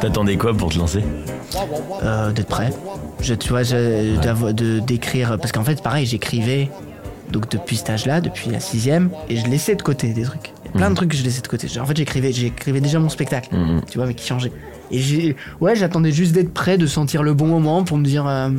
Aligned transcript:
T'attendais 0.00 0.36
quoi 0.36 0.54
pour 0.54 0.70
te 0.72 0.78
lancer 0.78 1.02
euh, 2.02 2.32
d'être 2.32 2.48
prêt. 2.48 2.70
Je, 3.20 3.34
tu 3.34 3.50
vois, 3.50 3.62
je- 3.62 4.52
de 4.52 4.78
d'écrire 4.80 5.38
parce 5.38 5.52
qu'en 5.52 5.64
fait, 5.64 5.82
pareil, 5.82 6.04
j'écrivais 6.06 6.70
donc 7.30 7.48
depuis 7.50 7.76
cet 7.76 7.90
âge-là, 7.90 8.20
depuis 8.20 8.50
la 8.50 8.60
sixième, 8.60 9.10
et 9.28 9.36
je 9.36 9.46
laissais 9.46 9.74
de 9.74 9.82
côté 9.82 10.08
des 10.12 10.22
trucs. 10.22 10.52
Il 10.64 10.66
y 10.66 10.68
a 10.70 10.72
plein 10.78 10.90
de 10.90 10.94
trucs 10.94 11.10
que 11.10 11.16
je 11.16 11.22
laissais 11.24 11.40
de 11.40 11.46
côté. 11.48 11.66
En 11.80 11.86
fait, 11.86 11.96
j'écrivais, 11.96 12.32
j'écrivais 12.32 12.80
déjà 12.80 12.98
mon 12.98 13.08
spectacle, 13.08 13.54
Mhm. 13.54 13.82
tu 13.90 13.98
vois, 13.98 14.06
mais 14.06 14.14
qui 14.14 14.26
changeait. 14.26 14.52
Et 14.90 14.98
j'ai, 14.98 15.36
ouais, 15.60 15.74
j'attendais 15.76 16.12
juste 16.12 16.32
d'être 16.32 16.52
prêt, 16.52 16.76
de 16.78 16.86
sentir 16.86 17.22
le 17.22 17.32
bon 17.34 17.46
moment 17.46 17.84
pour 17.84 17.96
me 17.96 18.04
dire. 18.04 18.26
euh, 18.26 18.50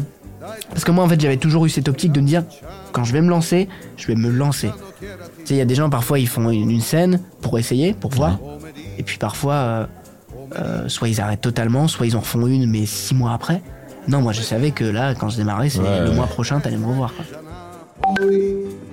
Parce 0.70 0.84
que 0.84 0.92
moi, 0.92 1.04
en 1.04 1.10
fait, 1.10 1.20
j'avais 1.20 1.38
toujours 1.38 1.66
eu 1.66 1.70
cette 1.70 1.88
optique 1.88 2.12
de 2.12 2.22
me 2.22 2.28
dire, 2.28 2.44
quand 2.92 3.04
je 3.04 3.14
vais 3.14 3.22
me 3.22 3.30
lancer, 3.30 3.68
je 3.98 4.06
vais 4.08 4.16
me 4.16 4.30
lancer. 4.30 4.70
Tu 5.46 5.50
sais, 5.50 5.54
il 5.56 5.58
y 5.58 5.62
a 5.62 5.66
des 5.66 5.76
gens 5.76 5.90
parfois, 5.90 6.18
ils 6.20 6.28
font 6.28 6.50
une, 6.50 6.72
une 6.72 6.82
scène 6.82 7.22
pour 7.42 7.58
essayer, 7.60 7.94
pour 7.94 8.12
voir, 8.12 8.40
et 8.98 9.04
puis 9.04 9.18
parfois. 9.18 9.54
euh, 9.54 9.86
euh, 10.58 10.88
soit 10.90 11.08
ils 11.10 11.20
arrêtent 11.20 11.42
totalement, 11.42 11.88
soit 11.88 12.06
ils 12.06 12.16
en 12.16 12.22
font 12.22 12.46
une, 12.48 12.70
mais 12.70 12.86
six 12.86 13.16
mois 13.16 13.34
après. 13.34 13.62
Non, 14.08 14.22
moi 14.22 14.32
je 14.32 14.42
savais 14.42 14.70
que 14.72 14.84
là, 14.86 15.16
quand 15.16 15.30
je 15.30 15.38
démarrais, 15.38 15.70
c'est 15.70 15.80
Ouais, 15.80 16.02
le 16.02 16.10
ouais. 16.10 16.16
mois 16.16 16.28
prochain, 16.28 16.60
t'allais 16.60 16.78
me 16.78 16.86
revoir. 16.86 17.14
quoi. 17.16 17.26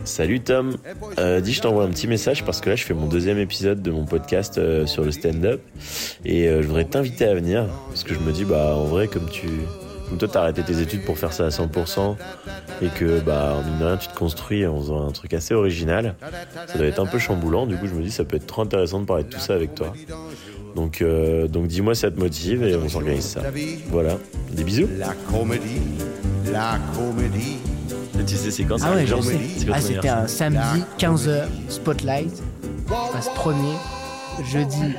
Salut 0.04 0.40
Tom, 0.40 0.76
Euh, 1.18 1.40
dis 1.40 1.52
je 1.52 1.60
t'envoie 1.60 1.84
un 1.84 1.88
petit 1.90 2.08
message 2.08 2.44
parce 2.44 2.60
que 2.60 2.70
là 2.70 2.76
je 2.76 2.84
fais 2.84 2.94
mon 2.94 3.06
deuxième 3.06 3.38
épisode 3.38 3.82
de 3.82 3.90
mon 3.90 4.04
podcast 4.06 4.56
euh, 4.58 4.86
sur 4.86 5.04
le 5.04 5.12
stand-up 5.12 5.60
et 6.24 6.48
euh, 6.48 6.62
je 6.62 6.66
voudrais 6.66 6.84
t'inviter 6.86 7.26
à 7.26 7.34
venir 7.34 7.66
parce 7.88 8.02
que 8.04 8.14
je 8.14 8.18
me 8.20 8.32
dis 8.32 8.44
bah 8.44 8.74
en 8.76 8.84
vrai 8.84 9.06
comme 9.08 9.28
tu 9.30 9.46
comme 10.12 10.18
toi 10.18 10.28
t'as 10.30 10.40
arrêté 10.42 10.62
tes 10.62 10.78
études 10.82 11.04
pour 11.06 11.16
faire 11.18 11.32
ça 11.32 11.46
à 11.46 11.48
100% 11.48 12.16
et 12.82 12.88
que 12.88 13.20
bah 13.20 13.54
en 13.58 13.62
mine 13.66 13.78
de 13.78 13.84
rien 13.86 13.96
tu 13.96 14.08
te 14.08 14.14
construis 14.14 14.66
en 14.66 14.78
faisant 14.78 15.08
un 15.08 15.10
truc 15.10 15.32
assez 15.32 15.54
original 15.54 16.16
ça 16.66 16.76
doit 16.76 16.86
être 16.86 17.00
un 17.00 17.06
peu 17.06 17.18
chamboulant 17.18 17.66
du 17.66 17.76
coup 17.78 17.86
je 17.86 17.94
me 17.94 18.02
dis 18.02 18.10
ça 18.10 18.24
peut 18.24 18.36
être 18.36 18.46
trop 18.46 18.60
intéressant 18.60 19.00
de 19.00 19.06
parler 19.06 19.24
de 19.24 19.30
tout 19.30 19.40
ça 19.40 19.54
avec 19.54 19.74
toi 19.74 19.94
donc 20.76 21.00
euh, 21.00 21.48
donc 21.48 21.66
dis-moi 21.66 21.94
si 21.94 22.02
ça 22.02 22.10
te 22.10 22.18
motive 22.20 22.62
et 22.62 22.76
on 22.76 22.90
s'organise 22.90 23.24
ça 23.24 23.40
voilà 23.88 24.18
des 24.50 24.64
bisous 24.64 24.86
La 24.98 25.14
comédie, 25.30 25.80
la 26.52 26.78
comédie. 26.94 27.56
tu 28.26 28.36
sais 28.36 28.50
c'est 28.50 28.64
quand 28.64 28.76
Ah 28.82 28.94
ouais, 28.94 29.06
je 29.06 29.18
sais. 29.22 29.38
Ah, 29.72 29.80
c'était 29.80 30.08
un? 30.10 30.26
samedi, 30.26 30.82
15h, 30.98 31.44
Spotlight. 31.70 32.42
Je 32.62 33.12
passe 33.12 33.30
premier. 33.34 33.72
Je 34.44 34.58
dis 34.58 34.94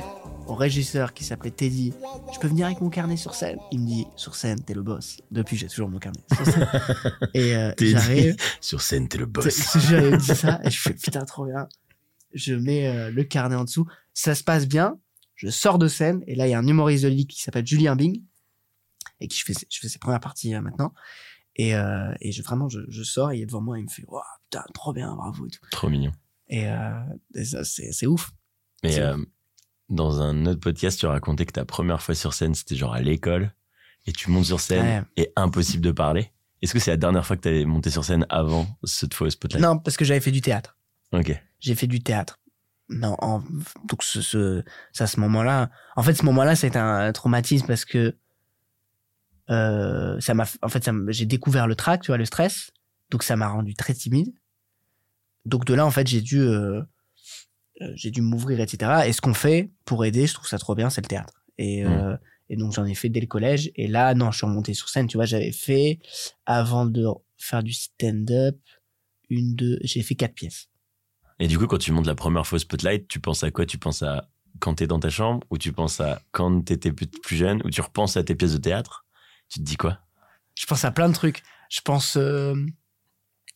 au 0.46 0.54
régisseur 0.54 1.14
qui 1.14 1.24
s'appelait 1.24 1.50
Teddy, 1.50 1.92
je 2.32 2.38
peux 2.38 2.48
venir 2.48 2.66
avec 2.66 2.80
mon 2.80 2.90
carnet 2.90 3.16
sur 3.16 3.34
scène 3.34 3.58
Il 3.72 3.80
me 3.80 3.86
dit, 3.86 4.06
sur 4.16 4.34
scène, 4.34 4.60
t'es 4.62 4.74
le 4.74 4.82
boss. 4.82 5.18
Depuis, 5.30 5.56
j'ai 5.56 5.68
toujours 5.68 5.88
mon 5.88 5.98
carnet. 5.98 6.20
sur 6.34 6.44
scène. 6.46 6.68
Et 7.34 7.56
euh, 7.56 7.72
j'arrive, 7.80 8.36
sur 8.60 8.80
scène 8.80 9.08
t'es 9.08 9.18
le 9.18 9.26
boss 9.26 9.78
J'avais 9.88 10.16
dit 10.16 10.34
ça 10.34 10.60
et 10.64 10.70
je 10.70 10.80
fais 10.80 10.94
putain 10.94 11.24
trop 11.24 11.46
bien. 11.46 11.68
Je 12.32 12.54
mets 12.54 12.88
euh, 12.88 13.10
le 13.10 13.24
carnet 13.24 13.56
en 13.56 13.64
dessous. 13.64 13.86
Ça 14.12 14.34
se 14.34 14.44
passe 14.44 14.66
bien. 14.66 14.98
Je 15.34 15.48
sors 15.48 15.78
de 15.78 15.88
scène 15.88 16.22
et 16.26 16.34
là 16.34 16.46
il 16.46 16.50
y 16.50 16.54
a 16.54 16.58
un 16.58 16.66
humoriste 16.66 17.04
de 17.04 17.10
qui 17.22 17.42
s'appelle 17.42 17.66
Julien 17.66 17.96
Bing 17.96 18.22
et 19.20 19.28
qui 19.28 19.38
je 19.38 19.44
fais 19.44 19.54
je 19.68 19.80
fais 19.80 19.88
ses 19.88 19.98
premières 19.98 20.20
parties 20.20 20.54
euh, 20.54 20.60
maintenant. 20.60 20.92
Et, 21.56 21.74
euh, 21.74 22.12
et 22.20 22.32
je, 22.32 22.42
vraiment 22.42 22.68
je, 22.68 22.80
je 22.88 23.02
sors 23.02 23.30
et 23.32 23.38
il 23.38 23.42
est 23.42 23.46
devant 23.46 23.60
moi 23.60 23.78
il 23.78 23.84
me 23.84 23.88
fait 23.88 24.04
waouh 24.06 24.22
putain 24.44 24.64
trop 24.74 24.92
bien 24.92 25.14
bravo 25.14 25.46
et 25.46 25.50
tout. 25.50 25.60
trop 25.70 25.88
mignon 25.88 26.12
Et, 26.48 26.68
euh, 26.68 27.00
et 27.34 27.44
ça 27.44 27.64
c'est 27.64 28.06
ouf. 28.06 28.30
Mais 28.82 28.98
euh, 29.00 29.16
dans 29.88 30.20
un 30.20 30.46
autre 30.46 30.60
podcast, 30.60 30.98
tu 30.98 31.06
racontais 31.06 31.46
que 31.46 31.52
ta 31.52 31.64
première 31.64 32.00
fois 32.02 32.14
sur 32.14 32.32
scène, 32.34 32.54
c'était 32.54 32.76
genre 32.76 32.94
à 32.94 33.00
l'école, 33.00 33.52
et 34.06 34.12
tu 34.12 34.30
montes 34.30 34.44
sur 34.46 34.60
scène, 34.60 35.04
Ouais. 35.16 35.24
et 35.24 35.32
impossible 35.36 35.82
de 35.84 35.92
parler. 35.92 36.30
Est-ce 36.62 36.72
que 36.72 36.78
c'est 36.78 36.90
la 36.90 36.96
dernière 36.96 37.26
fois 37.26 37.36
que 37.36 37.42
tu 37.42 37.48
avais 37.48 37.64
monté 37.66 37.90
sur 37.90 38.04
scène 38.04 38.24
avant 38.30 38.66
cette 38.84 39.12
fois 39.14 39.26
au 39.26 39.30
Spotlight? 39.30 39.62
Non 39.62 39.78
parce 39.78 39.96
que 39.98 40.04
j'avais 40.04 40.20
fait 40.20 40.30
du 40.30 40.40
théâtre. 40.40 40.76
Ok. 41.12 41.38
J'ai 41.60 41.74
fait 41.74 41.86
du 41.86 42.02
théâtre. 42.02 42.38
Non, 42.88 43.16
en- 43.20 43.40
donc 43.88 44.02
ce, 44.02 44.20
ce, 44.22 44.62
ça, 44.92 45.06
ce 45.06 45.20
moment-là, 45.20 45.70
en 45.96 46.02
fait, 46.02 46.14
ce 46.14 46.24
moment-là, 46.24 46.54
c'est 46.56 46.76
un 46.76 47.12
traumatisme 47.12 47.66
parce 47.66 47.84
que 47.84 48.16
euh, 49.50 50.18
ça 50.20 50.34
m'a, 50.34 50.44
en 50.62 50.68
fait, 50.68 50.88
j'ai 51.08 51.26
découvert 51.26 51.66
le 51.66 51.74
trac, 51.76 52.00
tu 52.02 52.06
vois, 52.08 52.16
le 52.16 52.24
stress, 52.24 52.70
donc 53.10 53.22
ça 53.22 53.36
m'a 53.36 53.48
rendu 53.48 53.74
très 53.74 53.92
timide. 53.94 54.32
Donc 55.44 55.64
de 55.66 55.74
là, 55.74 55.84
en 55.84 55.90
fait, 55.90 56.06
j'ai 56.06 56.22
dû, 56.22 56.40
euh, 56.40 56.82
j'ai 57.94 58.10
dû 58.10 58.22
m'ouvrir, 58.22 58.60
etc. 58.60 59.06
Et 59.06 59.12
ce 59.12 59.20
qu'on 59.20 59.34
fait 59.34 59.70
pour 59.84 60.04
aider, 60.04 60.26
je 60.26 60.34
trouve 60.34 60.46
ça 60.46 60.58
trop 60.58 60.74
bien, 60.74 60.90
c'est 60.90 61.00
le 61.00 61.08
théâtre. 61.08 61.44
Et, 61.58 61.84
euh, 61.84 62.16
et 62.48 62.56
donc 62.56 62.72
j'en 62.72 62.84
ai 62.84 62.94
fait 62.94 63.08
dès 63.08 63.20
le 63.20 63.26
collège. 63.26 63.70
Et 63.76 63.88
là, 63.88 64.14
non, 64.14 64.30
je 64.30 64.38
suis 64.38 64.46
remonté 64.46 64.74
sur 64.74 64.88
scène, 64.88 65.06
tu 65.06 65.16
vois, 65.16 65.26
j'avais 65.26 65.52
fait 65.52 65.98
avant 66.46 66.86
de 66.86 67.06
faire 67.38 67.62
du 67.62 67.72
stand-up 67.72 68.58
une, 69.30 69.54
deux, 69.54 69.78
j'ai 69.82 70.02
fait 70.02 70.14
quatre 70.14 70.34
pièces. 70.34 70.68
Et 71.40 71.48
du 71.48 71.58
coup, 71.58 71.66
quand 71.66 71.78
tu 71.78 71.92
montes 71.92 72.06
la 72.06 72.14
première 72.14 72.46
fois 72.46 72.56
au 72.56 72.60
Spotlight, 72.60 73.08
tu 73.08 73.20
penses 73.20 73.42
à 73.42 73.50
quoi? 73.50 73.66
Tu 73.66 73.78
penses 73.78 74.02
à 74.02 74.28
quand 74.60 74.74
t'es 74.74 74.86
dans 74.86 75.00
ta 75.00 75.10
chambre, 75.10 75.44
ou 75.50 75.58
tu 75.58 75.72
penses 75.72 76.00
à 76.00 76.22
quand 76.30 76.62
t'étais 76.62 76.92
plus, 76.92 77.06
plus 77.06 77.36
jeune, 77.36 77.60
ou 77.64 77.70
tu 77.70 77.80
repenses 77.80 78.16
à 78.16 78.22
tes 78.22 78.34
pièces 78.34 78.52
de 78.52 78.58
théâtre? 78.58 79.04
Tu 79.48 79.58
te 79.58 79.64
dis 79.64 79.76
quoi? 79.76 79.98
Je 80.54 80.66
pense 80.66 80.84
à 80.84 80.92
plein 80.92 81.08
de 81.08 81.14
trucs. 81.14 81.42
Je 81.70 81.80
pense, 81.80 82.16
euh, 82.16 82.54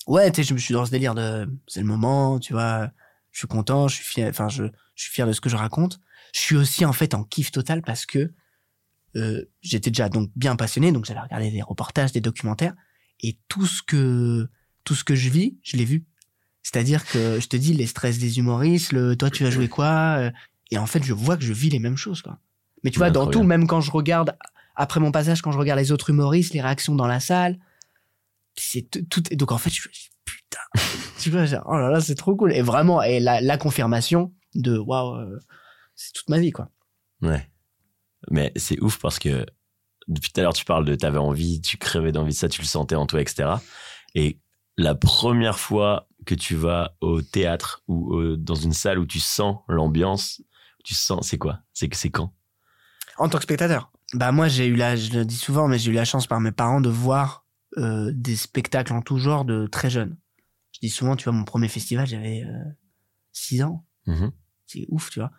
ouais, 0.08 0.30
tu 0.32 0.36
sais, 0.36 0.48
je 0.48 0.54
me 0.54 0.58
suis 0.58 0.74
dans 0.74 0.84
ce 0.84 0.90
délire 0.90 1.14
de, 1.14 1.48
c'est 1.68 1.80
le 1.80 1.86
moment, 1.86 2.40
tu 2.40 2.52
vois, 2.52 2.90
je 3.38 3.42
suis 3.42 3.46
content, 3.46 3.86
je 3.86 3.94
suis 3.94 4.04
fier, 4.04 4.28
enfin, 4.28 4.48
je, 4.48 4.64
je 4.96 5.02
suis 5.04 5.12
fier 5.12 5.24
de 5.24 5.32
ce 5.32 5.40
que 5.40 5.48
je 5.48 5.54
raconte. 5.54 6.00
Je 6.34 6.40
suis 6.40 6.56
aussi, 6.56 6.84
en 6.84 6.92
fait, 6.92 7.14
en 7.14 7.22
kiff 7.22 7.52
total 7.52 7.82
parce 7.82 8.04
que, 8.04 8.32
euh, 9.14 9.44
j'étais 9.62 9.90
déjà 9.90 10.08
donc 10.08 10.28
bien 10.34 10.56
passionné, 10.56 10.90
donc 10.90 11.04
j'allais 11.04 11.20
regarder 11.20 11.52
des 11.52 11.62
reportages, 11.62 12.10
des 12.10 12.20
documentaires, 12.20 12.74
et 13.20 13.38
tout 13.46 13.64
ce 13.64 13.80
que, 13.84 14.48
tout 14.82 14.96
ce 14.96 15.04
que 15.04 15.14
je 15.14 15.28
vis, 15.28 15.56
je 15.62 15.76
l'ai 15.76 15.84
vu. 15.84 16.04
C'est-à-dire 16.64 17.06
que 17.06 17.38
je 17.38 17.46
te 17.46 17.56
dis 17.56 17.74
les 17.74 17.86
stress 17.86 18.18
des 18.18 18.38
humoristes, 18.40 18.90
le 18.92 19.14
toi 19.14 19.30
tu 19.30 19.44
vas 19.44 19.50
jouer 19.50 19.68
quoi, 19.68 20.16
euh, 20.18 20.30
et 20.72 20.78
en 20.78 20.86
fait 20.86 21.04
je 21.04 21.12
vois 21.12 21.36
que 21.36 21.44
je 21.44 21.52
vis 21.52 21.70
les 21.70 21.78
mêmes 21.78 21.96
choses 21.96 22.22
quoi. 22.22 22.40
Mais 22.82 22.90
tu 22.90 22.98
vois 22.98 23.10
dans 23.12 23.26
tout, 23.30 23.42
même 23.44 23.68
quand 23.68 23.80
je 23.80 23.92
regarde 23.92 24.36
après 24.74 24.98
mon 24.98 25.12
passage, 25.12 25.42
quand 25.42 25.52
je 25.52 25.58
regarde 25.58 25.78
les 25.78 25.92
autres 25.92 26.10
humoristes, 26.10 26.54
les 26.54 26.60
réactions 26.60 26.96
dans 26.96 27.06
la 27.06 27.20
salle, 27.20 27.60
c'est 28.56 28.82
tout, 28.90 29.02
tout- 29.08 29.36
donc 29.36 29.52
en 29.52 29.58
fait 29.58 29.70
je 29.70 29.88
me 29.88 29.92
dis 29.92 30.10
putain, 30.24 30.58
tu 31.30 31.36
vois 31.36 31.62
oh 31.66 31.76
là 31.76 31.90
là 31.90 32.00
c'est 32.00 32.14
trop 32.14 32.34
cool 32.36 32.52
et 32.52 32.62
vraiment 32.62 33.02
et 33.02 33.20
la, 33.20 33.40
la 33.40 33.58
confirmation 33.58 34.32
de 34.54 34.78
waouh 34.78 35.16
euh, 35.16 35.38
c'est 35.94 36.12
toute 36.12 36.28
ma 36.28 36.38
vie 36.38 36.50
quoi. 36.52 36.70
Ouais. 37.22 37.48
Mais 38.30 38.52
c'est 38.56 38.80
ouf 38.80 38.98
parce 38.98 39.18
que 39.18 39.46
depuis 40.06 40.32
tout 40.32 40.40
à 40.40 40.42
l'heure, 40.42 40.54
tu 40.54 40.64
parles 40.64 40.84
de 40.84 40.94
t'avais 40.94 41.18
envie, 41.18 41.60
tu 41.60 41.76
crevais 41.76 42.12
d'envie 42.12 42.32
de 42.32 42.36
ça, 42.36 42.48
tu 42.48 42.60
le 42.62 42.66
sentais 42.66 42.94
en 42.94 43.06
toi, 43.06 43.20
etc. 43.20 43.50
Et 44.14 44.38
la 44.76 44.94
première 44.94 45.58
fois 45.58 46.08
que 46.24 46.34
tu 46.34 46.54
vas 46.54 46.96
au 47.00 47.20
théâtre 47.20 47.82
ou 47.88 48.14
au- 48.14 48.36
dans 48.36 48.54
une 48.54 48.72
salle 48.72 48.98
où 48.98 49.06
tu 49.06 49.20
sens 49.20 49.58
l'ambiance, 49.68 50.40
tu 50.84 50.94
sens, 50.94 51.26
c'est 51.28 51.38
quoi? 51.38 51.60
C'est 51.72 51.92
c'est 51.94 52.10
quand? 52.10 52.32
En 53.18 53.28
tant 53.28 53.38
que 53.38 53.44
spectateur. 53.44 53.90
Bah 54.14 54.32
moi 54.32 54.48
j'ai 54.48 54.66
eu 54.66 54.76
la, 54.76 54.96
je 54.96 55.12
le 55.12 55.24
dis 55.24 55.36
souvent, 55.36 55.68
mais 55.68 55.78
j'ai 55.78 55.90
eu 55.90 55.94
la 55.94 56.04
chance 56.04 56.26
par 56.26 56.40
mes 56.40 56.52
parents 56.52 56.80
de 56.80 56.88
voir 56.88 57.44
euh, 57.76 58.10
des 58.14 58.36
spectacles 58.36 58.92
en 58.94 59.02
tout 59.02 59.18
genre 59.18 59.44
de 59.44 59.66
très 59.66 59.90
jeune. 59.90 60.16
Je 60.80 60.86
dis 60.86 60.90
souvent, 60.90 61.16
tu 61.16 61.24
vois, 61.24 61.32
mon 61.32 61.44
premier 61.44 61.68
festival 61.68 62.06
j'avais 62.06 62.44
6 63.32 63.62
ans, 63.62 63.84
Mhm. 64.06 64.30
c'est 64.66 64.86
ouf, 64.88 65.10
tu 65.10 65.18
vois. 65.20 65.30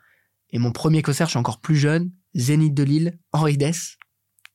Et 0.52 0.60
mon 0.60 0.72
premier 0.72 1.02
concert, 1.02 1.28
je 1.28 1.32
suis 1.32 1.40
encore 1.40 1.62
plus 1.62 1.76
jeune, 1.78 2.12
Zénith 2.36 2.74
de 2.74 2.84
Lille, 2.84 3.20
Henri 3.32 3.58
Dess, 3.58 3.98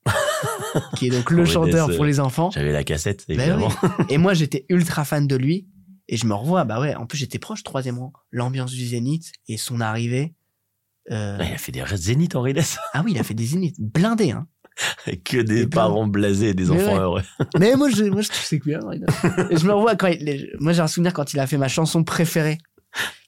qui 0.97 1.07
est 1.07 1.09
donc 1.09 1.31
le 1.31 1.41
Henri 1.43 1.51
chanteur 1.51 1.87
Dess, 1.87 1.95
pour 1.95 2.05
euh, 2.05 2.07
les 2.07 2.19
enfants. 2.19 2.51
J'avais 2.51 2.71
la 2.71 2.83
cassette, 2.83 3.25
Bah 3.27 3.33
évidemment. 3.35 3.69
oui. 3.83 3.89
Et 4.09 4.17
moi 4.17 4.33
j'étais 4.33 4.65
ultra 4.69 5.05
fan 5.05 5.27
de 5.27 5.35
lui, 5.35 5.67
et 6.07 6.17
je 6.17 6.25
me 6.27 6.33
revois, 6.35 6.65
bah 6.65 6.79
ouais, 6.79 6.93
en 6.95 7.05
plus 7.07 7.17
j'étais 7.17 7.39
proche, 7.39 7.63
troisième 7.63 7.97
rang, 7.97 8.13
l'ambiance 8.31 8.71
du 8.71 8.85
Zénith 8.85 9.31
et 9.47 9.57
son 9.57 9.81
arrivée. 9.81 10.35
euh, 11.11 11.37
il 11.41 11.53
a 11.53 11.57
fait 11.57 11.71
des 11.71 11.83
zéniths 11.95 12.35
Henri 12.35 12.53
Dess. 12.53 12.77
Ah 12.93 13.01
oui, 13.03 13.11
il 13.13 13.17
a 13.19 13.23
fait 13.23 13.33
des 13.33 13.45
Zéniths 13.45 13.79
blindés, 13.79 14.31
hein. 14.31 14.47
que 15.23 15.37
des 15.37 15.67
parents 15.67 16.07
blasés 16.07 16.49
et 16.49 16.53
des 16.53 16.65
Mais 16.65 16.71
enfants 16.71 16.93
ouais. 16.93 16.99
heureux. 16.99 17.23
Mais 17.59 17.75
moi, 17.75 17.89
je, 17.89 18.03
moi, 18.05 18.21
je 18.21 18.29
trouve 18.29 18.41
que 18.41 18.45
c'est. 18.45 19.51
Et 19.51 19.57
je 19.57 19.65
me 19.65 19.73
revois 19.73 19.95
quand 19.95 20.07
il, 20.07 20.51
moi, 20.59 20.73
j'ai 20.73 20.81
un 20.81 20.87
souvenir 20.87 21.13
quand 21.13 21.33
il 21.33 21.39
a 21.39 21.47
fait 21.47 21.57
ma 21.57 21.67
chanson 21.67 22.03
préférée, 22.03 22.57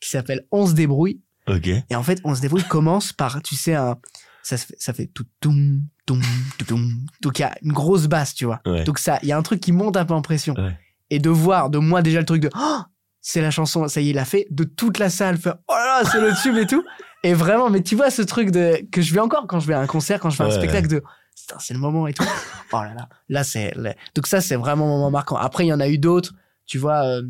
qui 0.01 0.09
s'appelle 0.09 0.45
On 0.51 0.67
se 0.67 0.73
débrouille. 0.73 1.21
Ok. 1.47 1.67
Et 1.67 1.95
en 1.95 2.03
fait, 2.03 2.19
On 2.23 2.35
se 2.35 2.41
débrouille 2.41 2.63
commence 2.63 3.13
par, 3.13 3.41
tu 3.41 3.55
sais, 3.55 3.75
un, 3.75 3.97
ça, 4.43 4.57
fait, 4.57 4.75
ça 4.77 4.93
fait 4.93 5.07
tout, 5.07 5.25
toum, 5.39 5.81
tout, 6.05 6.17
toum. 6.65 7.05
Donc, 7.21 7.39
il 7.39 7.41
y 7.41 7.45
a 7.45 7.55
une 7.61 7.73
grosse 7.73 8.07
basse, 8.07 8.33
tu 8.33 8.45
vois. 8.45 8.61
Ouais. 8.65 8.83
Donc, 8.83 8.99
ça, 8.99 9.19
il 9.23 9.29
y 9.29 9.31
a 9.31 9.37
un 9.37 9.43
truc 9.43 9.59
qui 9.59 9.71
monte 9.71 9.97
un 9.97 10.05
peu 10.05 10.13
en 10.13 10.21
pression. 10.21 10.53
Ouais. 10.55 10.77
Et 11.09 11.19
de 11.19 11.29
voir, 11.29 11.69
de 11.69 11.77
moi, 11.77 12.01
déjà, 12.01 12.19
le 12.19 12.25
truc 12.25 12.41
de, 12.41 12.49
oh, 12.57 12.79
c'est 13.21 13.41
la 13.41 13.51
chanson, 13.51 13.87
ça 13.87 14.01
y 14.01 14.07
est, 14.07 14.09
il 14.11 14.15
l'a 14.15 14.25
fait, 14.25 14.47
de 14.51 14.63
toute 14.63 14.99
la 14.99 15.09
salle, 15.09 15.37
faire, 15.37 15.55
oh 15.67 15.73
là 15.73 16.01
là, 16.01 16.09
c'est 16.09 16.21
le 16.21 16.33
tube 16.41 16.57
et 16.57 16.65
tout. 16.65 16.83
Et 17.23 17.33
vraiment, 17.33 17.69
mais 17.69 17.81
tu 17.81 17.95
vois 17.95 18.09
ce 18.09 18.21
truc 18.21 18.51
de, 18.51 18.79
que 18.91 19.01
je 19.01 19.13
vais 19.13 19.19
encore 19.19 19.47
quand 19.47 19.59
je 19.59 19.67
vais 19.67 19.73
à 19.73 19.79
un 19.79 19.87
concert, 19.87 20.19
quand 20.19 20.29
je 20.29 20.37
fais 20.37 20.43
un 20.43 20.47
Ouais, 20.47 20.53
spectacle 20.53 20.87
de, 20.87 21.03
c'est 21.59 21.73
le 21.73 21.79
moment 21.79 22.07
et 22.07 22.13
tout. 22.13 22.23
oh 22.73 22.83
là 22.83 22.93
là, 22.93 23.09
là 23.29 23.43
c'est, 23.43 23.73
donc 24.15 24.27
ça 24.27 24.41
c'est 24.41 24.55
vraiment 24.55 24.85
un 24.85 24.89
moment 24.97 25.11
marquant. 25.11 25.35
Après 25.37 25.65
il 25.65 25.69
y 25.69 25.73
en 25.73 25.79
a 25.79 25.87
eu 25.87 25.97
d'autres, 25.97 26.33
tu 26.65 26.77
vois, 26.77 27.05
euh, 27.05 27.21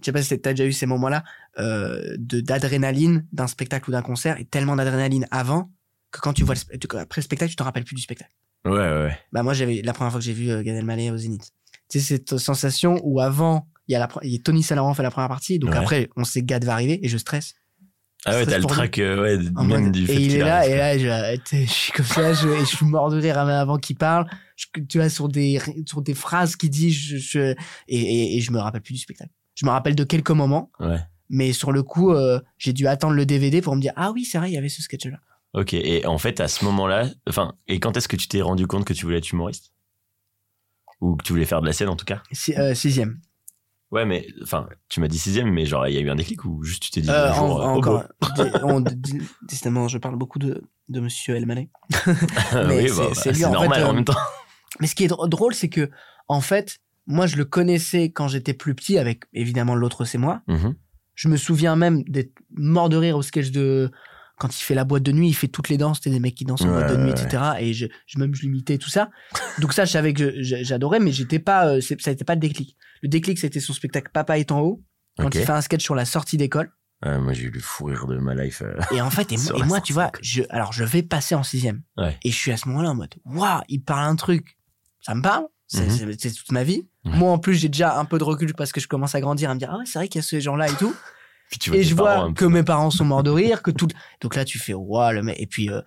je 0.00 0.04
sais 0.06 0.12
pas 0.12 0.22
si 0.22 0.40
t'as 0.40 0.52
déjà 0.52 0.64
eu 0.64 0.72
ces 0.72 0.86
moments-là, 0.86 1.22
euh, 1.58 2.16
de, 2.18 2.40
d'adrénaline 2.40 3.26
d'un 3.32 3.46
spectacle 3.46 3.90
ou 3.90 3.92
d'un 3.92 4.02
concert 4.02 4.38
et 4.40 4.44
tellement 4.44 4.76
d'adrénaline 4.76 5.26
avant 5.30 5.70
que 6.10 6.20
quand 6.20 6.32
tu 6.32 6.44
vois 6.44 6.54
le, 6.54 6.98
après 6.98 7.20
le 7.20 7.24
spectacle, 7.24 7.50
tu 7.50 7.56
te 7.56 7.62
rappelles 7.62 7.84
plus 7.84 7.94
du 7.94 8.02
spectacle. 8.02 8.32
Ouais, 8.64 8.72
ouais, 8.72 9.02
ouais. 9.04 9.18
Bah 9.32 9.42
moi 9.42 9.52
j'avais 9.54 9.80
la 9.82 9.92
première 9.92 10.10
fois 10.10 10.20
que 10.20 10.24
j'ai 10.24 10.32
vu 10.32 10.50
euh, 10.50 10.62
Gad 10.62 10.76
Elmaleh 10.76 11.10
au 11.10 11.16
Zénith. 11.16 11.50
Tu 11.90 12.00
sais 12.00 12.16
cette 12.16 12.38
sensation 12.38 13.00
où 13.04 13.20
avant 13.20 13.68
il 13.88 13.92
y 13.92 13.96
a 13.96 13.98
la, 13.98 14.08
il 14.22 14.30
y 14.30 14.36
a 14.36 14.38
Tony 14.38 14.62
Saint-Laurent 14.62 14.94
fait 14.94 15.02
la 15.02 15.10
première 15.10 15.28
partie, 15.28 15.58
donc 15.58 15.70
Ouais. 15.72 15.76
après, 15.78 16.08
on 16.16 16.24
sait 16.24 16.40
que 16.40 16.46
Gad 16.46 16.64
va 16.64 16.72
arriver 16.74 17.04
et 17.04 17.08
je 17.08 17.18
stresse. 17.18 17.54
Ah 18.26 18.32
ouais, 18.32 18.44
t'as 18.44 18.58
le 18.58 18.64
track, 18.64 18.98
euh, 18.98 19.22
ouais, 19.22 19.64
même 19.64 19.90
du 19.92 20.06
fait 20.06 20.14
et 20.14 20.26
il 20.26 20.34
est 20.36 20.38
là, 20.40 20.66
et 20.66 20.76
là, 20.76 20.98
je, 20.98 21.64
suis 21.66 21.92
comme 21.92 22.04
ça, 22.04 22.34
je, 22.34 22.64
suis 22.64 22.84
mort 22.84 23.10
de 23.10 23.18
rire 23.18 23.38
avant 23.38 23.78
qu'il 23.78 23.96
parle. 23.96 24.26
Je- 24.56 24.66
tu 24.82 24.98
vois, 24.98 25.08
sur 25.08 25.28
des, 25.28 25.58
sur 25.86 26.02
des 26.02 26.14
phrases 26.14 26.54
qu'il 26.56 26.68
dit, 26.68 26.90
je, 26.92 27.16
je- 27.16 27.54
et, 27.88 27.98
et, 27.98 28.36
et 28.36 28.40
je 28.40 28.52
me 28.52 28.58
rappelle 28.58 28.82
plus 28.82 28.92
du 28.92 29.00
spectacle. 29.00 29.30
Je 29.54 29.64
me 29.64 29.70
rappelle 29.70 29.94
de 29.94 30.04
quelques 30.04 30.30
moments, 30.32 30.70
Ouais. 30.80 31.00
mais 31.30 31.52
sur 31.54 31.72
le 31.72 31.82
coup, 31.82 32.12
euh, 32.12 32.40
j'ai 32.58 32.74
dû 32.74 32.86
attendre 32.86 33.14
le 33.14 33.24
DVD 33.24 33.62
pour 33.62 33.74
me 33.74 33.80
dire, 33.80 33.92
ah 33.96 34.12
oui, 34.12 34.24
c'est 34.26 34.36
vrai, 34.38 34.50
il 34.50 34.54
y 34.54 34.58
avait 34.58 34.68
ce 34.68 34.82
sketch-là. 34.82 35.18
Ok, 35.54 35.72
et 35.74 36.04
en 36.06 36.18
fait, 36.18 36.40
à 36.40 36.46
ce 36.48 36.64
moment-là, 36.66 37.08
enfin, 37.28 37.54
et 37.68 37.80
quand 37.80 37.96
est-ce 37.96 38.06
que 38.06 38.16
tu 38.16 38.28
t'es 38.28 38.42
rendu 38.42 38.66
compte 38.66 38.84
que 38.84 38.92
tu 38.92 39.04
voulais 39.06 39.18
être 39.18 39.32
humoriste? 39.32 39.72
Ou 41.00 41.16
que 41.16 41.24
tu 41.24 41.32
voulais 41.32 41.46
faire 41.46 41.62
de 41.62 41.66
la 41.66 41.72
scène 41.72 41.88
en 41.88 41.96
tout 41.96 42.04
cas? 42.04 42.22
Si- 42.30 42.54
euh, 42.54 42.74
sixième. 42.74 43.18
Ouais, 43.90 44.04
mais, 44.06 44.26
enfin, 44.42 44.68
tu 44.88 45.00
m'as 45.00 45.08
dit 45.08 45.18
sixième, 45.18 45.50
mais 45.50 45.66
genre, 45.66 45.88
il 45.88 45.94
y 45.94 45.98
a 45.98 46.00
eu 46.00 46.10
un 46.10 46.14
déclic 46.14 46.44
ou 46.44 46.62
juste 46.62 46.82
tu 46.84 46.90
t'es 46.92 47.00
dit 47.00 47.10
Euh, 47.10 47.30
un 47.30 47.34
jour, 47.34 47.60
en- 47.60 47.74
encore, 47.76 48.04
on- 48.62 48.80
dé- 48.80 49.20
décidément, 49.42 49.88
je 49.88 49.98
parle 49.98 50.16
beaucoup 50.16 50.38
de, 50.38 50.62
de 50.88 51.00
monsieur 51.00 51.34
Elmaleh. 51.34 51.70
Mais 52.54 52.82
oui, 52.82 52.88
c'est- 52.88 52.96
bah, 52.96 53.10
c'est 53.14 53.40
bah, 53.40 53.48
en 53.48 53.52
normal 53.52 53.78
fait, 53.80 53.84
en 53.84 53.90
euh, 53.90 53.92
même 53.94 54.04
temps. 54.04 54.16
Mais 54.80 54.86
ce 54.86 54.94
qui 54.94 55.04
est 55.04 55.08
dr- 55.08 55.28
drôle, 55.28 55.54
c'est 55.54 55.68
que, 55.68 55.90
en 56.28 56.40
fait, 56.40 56.78
moi, 57.08 57.26
je 57.26 57.36
le 57.36 57.44
connaissais 57.44 58.10
quand 58.12 58.28
j'étais 58.28 58.54
plus 58.54 58.74
petit, 58.76 58.96
avec 58.98 59.24
évidemment 59.32 59.74
l'autre, 59.74 60.04
c'est 60.04 60.18
moi. 60.18 60.42
Mhm. 60.46 60.74
Je 61.16 61.28
me 61.28 61.36
souviens 61.36 61.74
même 61.74 62.04
d'être 62.04 62.32
mort 62.56 62.88
de 62.88 62.96
rire 62.96 63.16
au 63.16 63.22
sketch 63.22 63.50
de. 63.50 63.90
Quand 64.40 64.58
il 64.58 64.62
fait 64.64 64.74
la 64.74 64.84
boîte 64.84 65.02
de 65.02 65.12
nuit, 65.12 65.28
il 65.28 65.34
fait 65.34 65.48
toutes 65.48 65.68
les 65.68 65.76
danses, 65.76 65.98
c'était 65.98 66.10
des 66.10 66.18
mecs 66.18 66.34
qui 66.34 66.44
dansent 66.46 66.62
en 66.62 66.68
Ouais, 66.68 66.72
boîte 66.72 66.88
de 66.88 66.96
nuit, 66.96 67.12
ouais, 67.12 67.22
etc. 67.22 67.42
Et 67.60 67.74
je, 67.74 67.86
je 68.06 68.18
même 68.18 68.34
je 68.34 68.40
l'imitais 68.42 68.78
tout 68.78 68.88
ça. 68.88 69.10
Donc 69.58 69.72
ça, 69.74 69.84
je 69.84 69.92
savais 69.92 70.14
que 70.14 70.32
j'adorais, 70.40 70.98
mais 70.98 71.12
j'étais 71.12 71.38
pas, 71.38 71.66
euh, 71.66 71.80
ça 71.82 71.94
n'était 72.10 72.24
pas 72.24 72.34
le 72.34 72.40
déclic. 72.40 72.74
Le 73.02 73.08
déclic, 73.08 73.38
c'était 73.38 73.60
son 73.60 73.72
spectacle 73.74 74.10
Papa 74.12 74.38
est 74.38 74.50
en 74.50 74.60
haut, 74.60 74.82
quand 75.18 75.28
il 75.34 75.44
fait 75.44 75.52
un 75.52 75.60
sketch 75.60 75.82
sur 75.84 75.94
la 75.94 76.06
sortie 76.06 76.38
d'école. 76.38 76.72
Ouais, 77.04 77.18
moi, 77.18 77.32
j'ai 77.34 77.44
eu 77.44 77.50
le 77.50 77.60
fou 77.60 77.84
rire 77.84 78.06
de 78.06 78.16
ma 78.18 78.34
life. 78.34 78.62
euh. 78.62 78.74
Et 78.92 79.00
en 79.02 79.10
fait, 79.10 79.30
et, 79.32 79.36
moi- 79.66 79.78
et 79.78 79.82
tu 79.82 79.92
vois, 79.92 80.10
je, 80.22 80.42
alors 80.50 80.72
je 80.72 80.84
vais 80.84 81.02
passer 81.02 81.34
en 81.34 81.42
sixième. 81.42 81.82
Et 82.24 82.30
je 82.30 82.36
suis 82.36 82.50
à 82.52 82.56
ce 82.56 82.66
moment-là 82.68 82.90
en 82.90 82.94
mode, 82.94 83.14
waouh, 83.26 83.60
il 83.68 83.82
parle 83.82 84.04
un 84.06 84.16
truc, 84.16 84.58
ça 85.02 85.14
me 85.14 85.20
parle, 85.22 85.44
c'est 85.66 85.86
Mhm. 85.86 86.16
toute 86.16 86.52
ma 86.52 86.64
vie. 86.64 86.88
Moi, 87.04 87.30
en 87.30 87.38
plus, 87.38 87.54
j'ai 87.56 87.68
déjà 87.68 87.98
un 87.98 88.04
peu 88.06 88.18
de 88.18 88.24
recul 88.24 88.54
parce 88.54 88.72
que 88.72 88.80
je 88.80 88.88
commence 88.88 89.14
à 89.14 89.20
grandir, 89.20 89.50
à 89.50 89.54
me 89.54 89.58
dire, 89.58 89.70
ah 89.72 89.78
ouais, 89.78 89.84
c'est 89.86 89.98
vrai 89.98 90.08
qu'il 90.08 90.18
y 90.18 90.24
a 90.24 90.26
ces 90.26 90.40
gens-là 90.40 90.68
et 90.68 90.74
tout. 90.76 90.94
Et 91.72 91.82
je 91.82 91.94
vois 91.94 92.32
que 92.32 92.44
mes 92.44 92.62
parents 92.62 92.90
sont 92.90 93.04
morts 93.04 93.22
de 93.22 93.30
rire, 93.30 93.62
que 93.62 93.70
tout. 93.70 93.88
Donc 94.20 94.36
là, 94.36 94.44
tu 94.44 94.58
fais, 94.58 94.74
waouh, 94.74 95.12
le 95.12 95.22
mec. 95.22 95.36
Et 95.40 95.46
puis, 95.46 95.68
euh, 95.70 95.80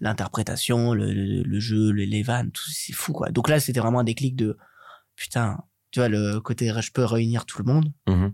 l'interprétation, 0.00 0.94
le, 0.94 1.12
le, 1.12 1.42
le 1.42 1.60
jeu, 1.60 1.90
le- 1.92 2.04
les 2.04 2.22
vannes, 2.22 2.50
tout, 2.50 2.62
c'est 2.72 2.92
fou, 2.92 3.12
quoi. 3.12 3.30
Donc 3.30 3.48
là, 3.48 3.60
c'était 3.60 3.80
vraiment 3.80 4.00
un 4.00 4.04
déclic 4.04 4.34
de, 4.36 4.56
putain, 5.16 5.58
tu 5.90 6.00
vois, 6.00 6.08
le 6.08 6.40
côté, 6.40 6.72
je 6.80 6.90
peux 6.92 7.04
réunir 7.04 7.44
tout 7.46 7.62
le 7.62 7.70
monde. 7.72 7.92
Mhm. 8.08 8.32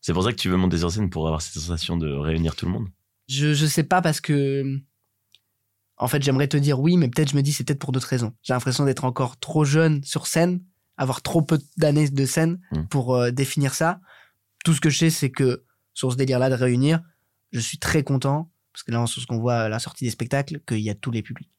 C'est 0.00 0.12
pour 0.12 0.22
ça 0.22 0.30
que 0.32 0.36
tu 0.36 0.48
veux 0.50 0.56
monter 0.56 0.78
sur 0.78 0.90
scène 0.90 1.08
pour 1.10 1.26
avoir 1.26 1.40
cette 1.42 1.54
sensation 1.54 1.96
de 1.96 2.08
réunir 2.12 2.54
tout 2.56 2.66
le 2.66 2.72
monde 2.72 2.88
Je, 3.28 3.54
je 3.54 3.66
sais 3.66 3.84
pas 3.84 4.02
parce 4.02 4.20
que. 4.20 4.78
En 5.96 6.08
fait, 6.08 6.22
j'aimerais 6.22 6.48
te 6.48 6.56
dire 6.56 6.80
oui, 6.80 6.96
mais 6.96 7.08
peut-être 7.08 7.30
je 7.30 7.36
me 7.36 7.42
dis 7.42 7.52
c'est 7.52 7.62
peut-être 7.64 7.78
pour 7.78 7.92
d'autres 7.92 8.08
raisons. 8.08 8.32
J'ai 8.42 8.52
l'impression 8.52 8.84
d'être 8.84 9.04
encore 9.04 9.38
trop 9.38 9.64
jeune 9.64 10.02
sur 10.02 10.26
scène, 10.26 10.60
avoir 10.96 11.22
trop 11.22 11.40
peu 11.40 11.58
d'années 11.76 12.08
de 12.10 12.26
scène 12.26 12.60
Mm. 12.72 12.82
pour 12.90 13.14
euh, 13.14 13.30
définir 13.30 13.74
ça. 13.74 14.00
Tout 14.64 14.72
ce 14.74 14.80
que 14.80 14.90
je 14.90 14.98
sais, 14.98 15.10
c'est 15.10 15.30
que 15.30 15.62
sur 15.92 16.10
ce 16.10 16.16
délire-là 16.16 16.50
de 16.50 16.54
réunir, 16.56 17.00
je 17.52 17.60
suis 17.60 17.78
très 17.78 18.02
content 18.02 18.50
parce 18.72 18.82
que 18.82 18.90
là, 18.90 19.06
sur 19.06 19.22
ce 19.22 19.26
qu'on 19.28 19.38
voit 19.38 19.58
à 19.60 19.68
la 19.68 19.78
sortie 19.78 20.04
des 20.04 20.10
spectacles, 20.10 20.60
qu'il 20.66 20.80
y 20.80 20.90
a 20.90 20.94
tous 20.96 21.12
les 21.12 21.22
publics. 21.22 21.50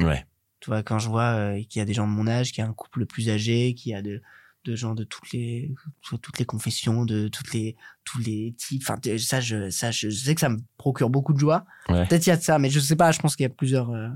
Ouais. 0.00 0.26
Tu 0.58 0.70
vois, 0.70 0.82
quand 0.82 0.98
je 0.98 1.08
vois 1.08 1.22
euh, 1.36 1.62
qu'il 1.68 1.78
y 1.78 1.82
a 1.82 1.84
des 1.84 1.94
gens 1.94 2.06
de 2.08 2.12
mon 2.12 2.26
âge, 2.26 2.50
qu'il 2.50 2.64
y 2.64 2.66
a 2.66 2.68
un 2.68 2.72
couple 2.72 3.06
plus 3.06 3.28
âgé, 3.30 3.74
qu'il 3.74 3.92
y 3.92 3.94
a 3.94 4.02
de, 4.02 4.20
de 4.64 4.74
gens 4.74 4.94
de 4.94 5.04
toutes 5.04 5.30
les, 5.32 5.72
de 6.10 6.16
toutes 6.16 6.38
les 6.40 6.44
confessions, 6.46 7.04
de 7.04 7.28
toutes 7.28 7.52
les, 7.52 7.76
tous 8.04 8.18
les 8.18 8.54
types. 8.58 8.82
Enfin, 8.82 8.98
ça, 9.18 9.40
je, 9.40 9.70
ça, 9.70 9.92
je 9.92 10.08
sais 10.10 10.34
que 10.34 10.40
ça 10.40 10.48
me 10.48 10.58
procure 10.78 11.10
beaucoup 11.10 11.32
de 11.34 11.38
joie. 11.38 11.64
Ouais. 11.88 12.04
Peut-être 12.08 12.26
il 12.26 12.30
y 12.30 12.32
a 12.32 12.36
de 12.38 12.42
ça, 12.42 12.58
mais 12.58 12.70
je 12.70 12.80
sais 12.80 12.96
pas. 12.96 13.12
Je 13.12 13.20
pense 13.20 13.36
qu'il 13.36 13.44
y 13.44 13.46
a 13.46 13.50
plusieurs. 13.50 13.90
euh, 13.90 14.08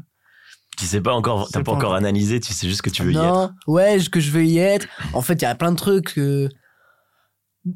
Tu 0.79 0.87
sais 0.87 1.01
pas 1.03 1.13
encore, 1.15 1.49
t'as 1.53 1.61
pas 1.61 1.65
pas 1.65 1.73
encore 1.73 1.95
analysé, 1.95 2.41
tu 2.41 2.53
sais 2.53 2.67
juste 2.67 2.83
que 2.83 2.91
tu 2.91 3.03
veux 3.05 3.13
y 3.13 3.17
être. 3.17 3.23
non, 3.23 3.53
ouais, 3.69 3.99
que 4.11 4.19
je 4.19 4.31
veux 4.33 4.45
y 4.47 4.59
être. 4.59 4.89
En 5.13 5.21
fait, 5.23 5.35
il 5.35 5.43
y 5.43 5.45
a 5.45 5.55
plein 5.55 5.71
de 5.71 5.77
trucs. 5.77 6.19
euh, 6.19 6.49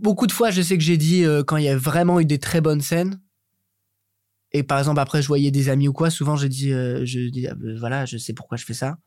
Beaucoup 0.01 0.27
de 0.27 0.33
fois, 0.33 0.51
je 0.51 0.63
sais 0.63 0.79
que 0.79 0.83
j'ai 0.83 0.97
dit 0.97 1.25
euh, 1.25 1.43
quand 1.43 1.57
il 1.57 1.65
y 1.65 1.69
a 1.69 1.77
vraiment 1.77 2.19
eu 2.21 2.25
des 2.25 2.39
très 2.39 2.61
bonnes 2.61 2.81
scènes. 2.81 3.21
Et 4.53 4.63
par 4.63 4.79
exemple, 4.79 5.01
après, 5.01 5.23
je 5.23 5.29
voyais 5.29 5.51
des 5.51 5.69
amis 5.69 5.89
ou 5.89 5.93
quoi. 5.93 6.11
Souvent, 6.11 6.37
je 6.37 6.47
dis, 6.47 6.73
euh, 6.73 7.05
je 7.05 7.29
dis, 7.31 7.47
ah, 7.47 7.55
ben, 7.55 7.79
voilà, 7.79 8.05
je 8.07 8.17
sais 8.19 8.33
pourquoi 8.33 8.57
je 8.57 8.65
fais 8.65 8.75
ça. 8.75 8.99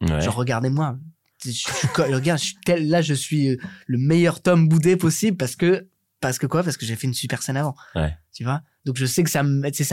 Ouais. 0.00 0.20
Genre, 0.20 0.34
regardez-moi. 0.34 0.98
Je, 1.44 2.12
regarde, 2.14 2.38
je 2.38 2.44
suis 2.44 2.56
tel, 2.64 2.88
là, 2.88 3.02
je 3.02 3.14
suis 3.14 3.50
euh, 3.50 3.56
le 3.86 3.98
meilleur 3.98 4.40
Tom 4.40 4.68
Boudet 4.68 4.96
possible 4.96 5.36
parce 5.36 5.56
que, 5.56 5.88
parce 6.20 6.38
que 6.38 6.46
quoi? 6.46 6.62
Parce 6.62 6.76
que 6.76 6.86
j'ai 6.86 6.96
fait 6.96 7.06
une 7.06 7.14
super 7.14 7.42
scène 7.42 7.56
avant. 7.56 7.74
Ouais. 7.94 8.16
Tu 8.32 8.44
vois? 8.44 8.62
Donc, 8.84 8.96
je 8.96 9.06
sais 9.06 9.22
que 9.22 9.30
ça 9.30 9.42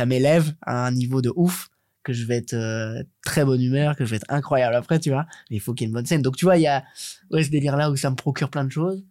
m'élève 0.06 0.54
à 0.62 0.86
un 0.86 0.92
niveau 0.92 1.22
de 1.22 1.32
ouf, 1.36 1.70
que 2.04 2.14
je 2.14 2.26
vais 2.26 2.38
être 2.38 2.54
euh, 2.54 3.04
très 3.24 3.46
bonne 3.46 3.62
humeur, 3.62 3.96
que 3.96 4.06
je 4.06 4.12
vais 4.12 4.18
être 4.18 4.30
incroyable 4.30 4.76
après, 4.76 5.00
tu 5.00 5.10
vois? 5.10 5.26
Mais 5.50 5.58
il 5.58 5.60
faut 5.60 5.74
qu'il 5.74 5.86
y 5.86 5.86
ait 5.86 5.90
une 5.90 5.94
bonne 5.94 6.06
scène. 6.06 6.22
Donc, 6.22 6.36
tu 6.36 6.46
vois, 6.46 6.58
il 6.58 6.62
y 6.62 6.68
a 6.68 6.84
ouais, 7.32 7.44
ce 7.44 7.50
délire-là 7.50 7.92
où 7.92 7.96
ça 7.96 8.10
me 8.10 8.16
procure 8.16 8.50
plein 8.50 8.64
de 8.64 8.72
choses. 8.72 9.06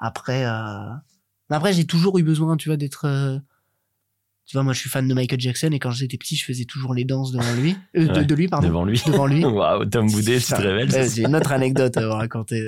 Après, 0.00 0.44
euh... 0.46 0.90
après, 1.50 1.72
j'ai 1.72 1.84
toujours 1.84 2.18
eu 2.18 2.22
besoin, 2.22 2.56
tu 2.56 2.68
vois, 2.70 2.76
d'être. 2.76 3.04
euh, 3.06 3.38
Tu 4.46 4.56
vois, 4.56 4.62
moi, 4.64 4.72
je 4.72 4.80
suis 4.80 4.88
fan 4.90 5.06
de 5.06 5.14
Michael 5.14 5.38
Jackson 5.40 5.68
et 5.72 5.78
quand 5.78 5.90
j'étais 5.92 6.16
petit, 6.16 6.34
je 6.36 6.44
faisais 6.44 6.64
toujours 6.64 6.94
les 6.94 7.04
danses 7.04 7.30
devant 7.32 7.52
lui. 7.54 7.76
Euh, 7.96 8.06
de, 8.06 8.12
Ouais. 8.18 8.24
de 8.24 8.34
lui, 8.34 8.48
pardon. 8.48 8.66
Devant 8.66 8.84
lui. 8.84 9.00
Devant 9.06 9.26
lui. 9.26 9.44
Waouh, 9.44 9.84
Tom 9.84 10.10
Boudet, 10.10 10.38
tu 10.40 10.46
te 10.46 10.54
révèles. 10.60 10.90
J'ai 11.10 11.22
une 11.22 11.36
autre 11.36 11.52
anecdote 11.52 11.96
à 11.96 12.06
vous 12.06 12.14
raconter. 12.14 12.60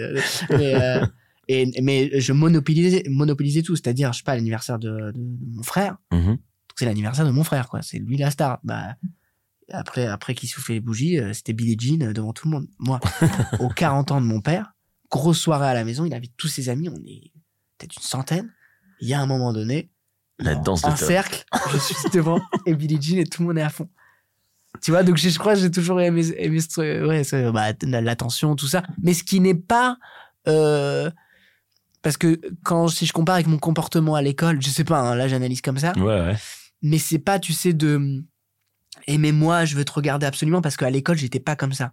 Mais, 0.51 1.01
et, 1.49 1.83
mais 1.83 2.21
je 2.21 2.33
monopolisais, 2.33 3.03
monopolisais 3.09 3.63
tout. 3.63 3.75
C'est-à-dire, 3.75 4.13
je 4.13 4.19
sais 4.19 4.25
pas, 4.25 4.37
l'anniversaire 4.37 4.79
de, 4.79 5.13
mon 5.17 5.63
frère. 5.63 5.97
Donc, 6.13 6.39
c'est 6.79 6.85
l'anniversaire 6.87 7.27
de 7.27 7.31
mon 7.33 7.45
frère, 7.45 7.69
quoi. 7.69 7.83
C'est 7.83 7.99
lui 7.99 8.17
la 8.17 8.31
star. 8.31 8.61
Bah, 8.63 8.95
après, 9.71 10.07
après 10.07 10.35
qu'il 10.35 10.49
soufflait 10.49 10.75
les 10.77 10.81
bougies, 10.81 11.19
c'était 11.33 11.53
Billie 11.53 11.77
Jean 11.79 12.13
devant 12.13 12.33
tout 12.33 12.47
le 12.47 12.53
monde. 12.53 12.67
Moi, 12.79 13.01
aux 13.61 13.69
40 13.69 14.13
ans 14.13 14.21
de 14.21 14.27
mon 14.27 14.41
père, 14.41 14.73
grosse 15.13 15.39
soirée 15.39 15.69
à 15.69 15.75
la 15.75 15.85
maison, 15.85 16.05
il 16.07 16.15
invite 16.15 16.33
tous 16.37 16.49
ses 16.49 16.71
amis, 16.71 16.89
on 16.89 16.97
est 17.07 17.31
peut-être 17.79 17.95
une 17.97 18.03
centaine. 18.03 18.51
Il 19.01 19.09
y 19.09 19.15
a 19.15 19.21
un 19.21 19.27
moment 19.27 19.53
donné, 19.53 19.91
La 20.39 20.55
danse 20.55 20.83
de 20.83 20.87
en 20.87 20.95
Tom. 20.95 21.07
cercle, 21.07 21.45
je 21.73 21.79
suis 21.79 21.95
devant 22.13 22.41
et 22.67 22.75
Billie 22.75 23.01
Jean 23.01 23.19
et 23.19 23.25
tout 23.25 23.43
le 23.43 23.49
monde 23.49 23.59
est 23.59 23.63
à 23.63 23.69
fond. 23.69 23.89
Tu 24.81 24.91
vois, 24.91 25.03
donc 25.03 25.19
je, 25.19 25.39
crois 25.39 25.55
que 25.55 25.61
j'ai 25.61 25.71
toujours 25.71 26.01
aimé, 26.01 26.25
aimé 26.39 26.59
ce 26.61 26.69
truc, 26.69 27.07
ouais, 27.07 27.23
bah, 27.53 27.73
l'attention, 28.01 28.57
tout 28.57 28.67
ça. 28.67 28.83
Mais 29.03 29.13
ce 29.13 29.23
qui 29.23 29.39
n'est 29.39 29.55
pas, 29.55 29.99
euh, 30.49 31.11
parce 32.01 32.17
que 32.17 32.41
quand, 32.65 32.89
si 32.89 33.05
je 33.05 33.13
compare 33.13 33.35
avec 33.35 33.47
mon 33.47 33.59
comportement 33.59 34.15
à 34.15 34.23
l'école, 34.23 34.63
je 34.63 34.71
sais 34.71 34.85
pas, 34.85 34.99
hein, 34.99 35.15
là 35.15 35.29
j'analyse 35.29 35.61
comme 35.61 35.79
ça, 35.79 35.93
Ouais, 35.99 36.05
ouais. 36.05 36.37
mais 36.81 36.99
c'est 36.99 37.19
pas, 37.19 37.39
tu 37.39 37.53
sais, 37.53 37.75
de 37.75 38.25
aimer 39.07 39.33
moi, 39.33 39.67
je 39.67 39.77
veux 39.77 39.85
te 39.85 39.93
regarder 39.93 40.25
absolument 40.27 40.63
parce 40.63 40.77
qu'à 40.77 40.89
l'école 40.91 41.19
j'étais 41.19 41.41
pas 41.41 41.55
comme 41.55 41.75
ça. 41.75 41.93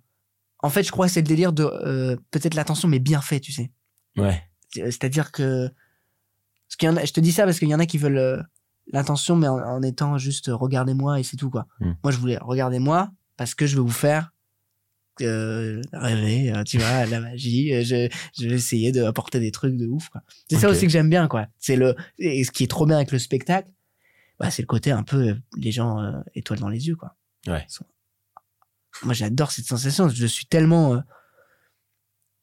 En 0.61 0.69
fait, 0.69 0.83
je 0.83 0.91
crois 0.91 1.07
que 1.07 1.13
c'est 1.13 1.21
le 1.21 1.27
délire 1.27 1.53
de 1.53 1.63
euh, 1.63 2.15
peut-être 2.31 2.53
l'attention, 2.55 2.87
mais 2.87 2.99
bien 2.99 3.21
fait, 3.21 3.39
tu 3.39 3.51
sais. 3.51 3.71
Ouais. 4.17 4.43
C'est-à-dire 4.73 5.31
que. 5.31 5.67
Parce 6.67 6.75
qu'il 6.77 6.87
y 6.87 6.91
en 6.91 6.97
a, 6.97 7.05
je 7.05 7.13
te 7.13 7.19
dis 7.19 7.31
ça 7.31 7.45
parce 7.45 7.57
qu'il 7.59 7.69
y 7.69 7.75
en 7.75 7.79
a 7.79 7.85
qui 7.85 7.97
veulent 7.97 8.17
euh, 8.17 8.41
l'attention, 8.91 9.35
mais 9.35 9.47
en, 9.47 9.57
en 9.57 9.81
étant 9.81 10.17
juste 10.17 10.49
euh, 10.49 10.55
regardez-moi 10.55 11.19
et 11.19 11.23
c'est 11.23 11.37
tout, 11.37 11.49
quoi. 11.49 11.65
Hmm. 11.79 11.93
Moi, 12.03 12.11
je 12.11 12.17
voulais 12.17 12.37
regardez-moi 12.39 13.11
parce 13.37 13.55
que 13.55 13.65
je 13.65 13.75
veux 13.77 13.81
vous 13.81 13.89
faire 13.89 14.31
euh, 15.21 15.81
rêver, 15.93 16.53
euh, 16.53 16.63
tu 16.63 16.77
vois, 16.77 17.05
la 17.05 17.19
magie. 17.19 17.73
euh, 17.73 17.83
Je, 17.83 18.07
je 18.39 18.47
vais 18.47 18.55
essayer 18.55 18.91
d'apporter 18.91 19.39
des 19.39 19.51
trucs 19.51 19.75
de 19.75 19.87
ouf, 19.87 20.09
quoi. 20.09 20.21
C'est 20.49 20.57
ça 20.57 20.69
aussi 20.69 20.85
que 20.85 20.91
j'aime 20.91 21.09
bien, 21.09 21.27
quoi. 21.27 21.47
C'est 21.57 21.75
le. 21.75 21.95
Et 22.19 22.43
ce 22.43 22.51
qui 22.51 22.63
est 22.63 22.67
trop 22.67 22.85
bien 22.85 22.97
avec 22.97 23.11
le 23.11 23.19
spectacle, 23.19 23.69
bah, 24.39 24.51
c'est 24.51 24.61
le 24.61 24.67
côté 24.67 24.91
un 24.91 25.03
peu 25.03 25.29
euh, 25.29 25.35
les 25.57 25.71
gens 25.71 25.99
euh, 26.01 26.19
étoiles 26.35 26.59
dans 26.59 26.69
les 26.69 26.87
yeux, 26.87 26.95
quoi. 26.95 27.15
Ouais. 27.47 27.65
Moi, 29.03 29.13
j'adore 29.13 29.51
cette 29.51 29.65
sensation. 29.65 30.09
Je 30.09 30.25
suis 30.25 30.45
tellement. 30.45 30.93
euh, 30.95 30.99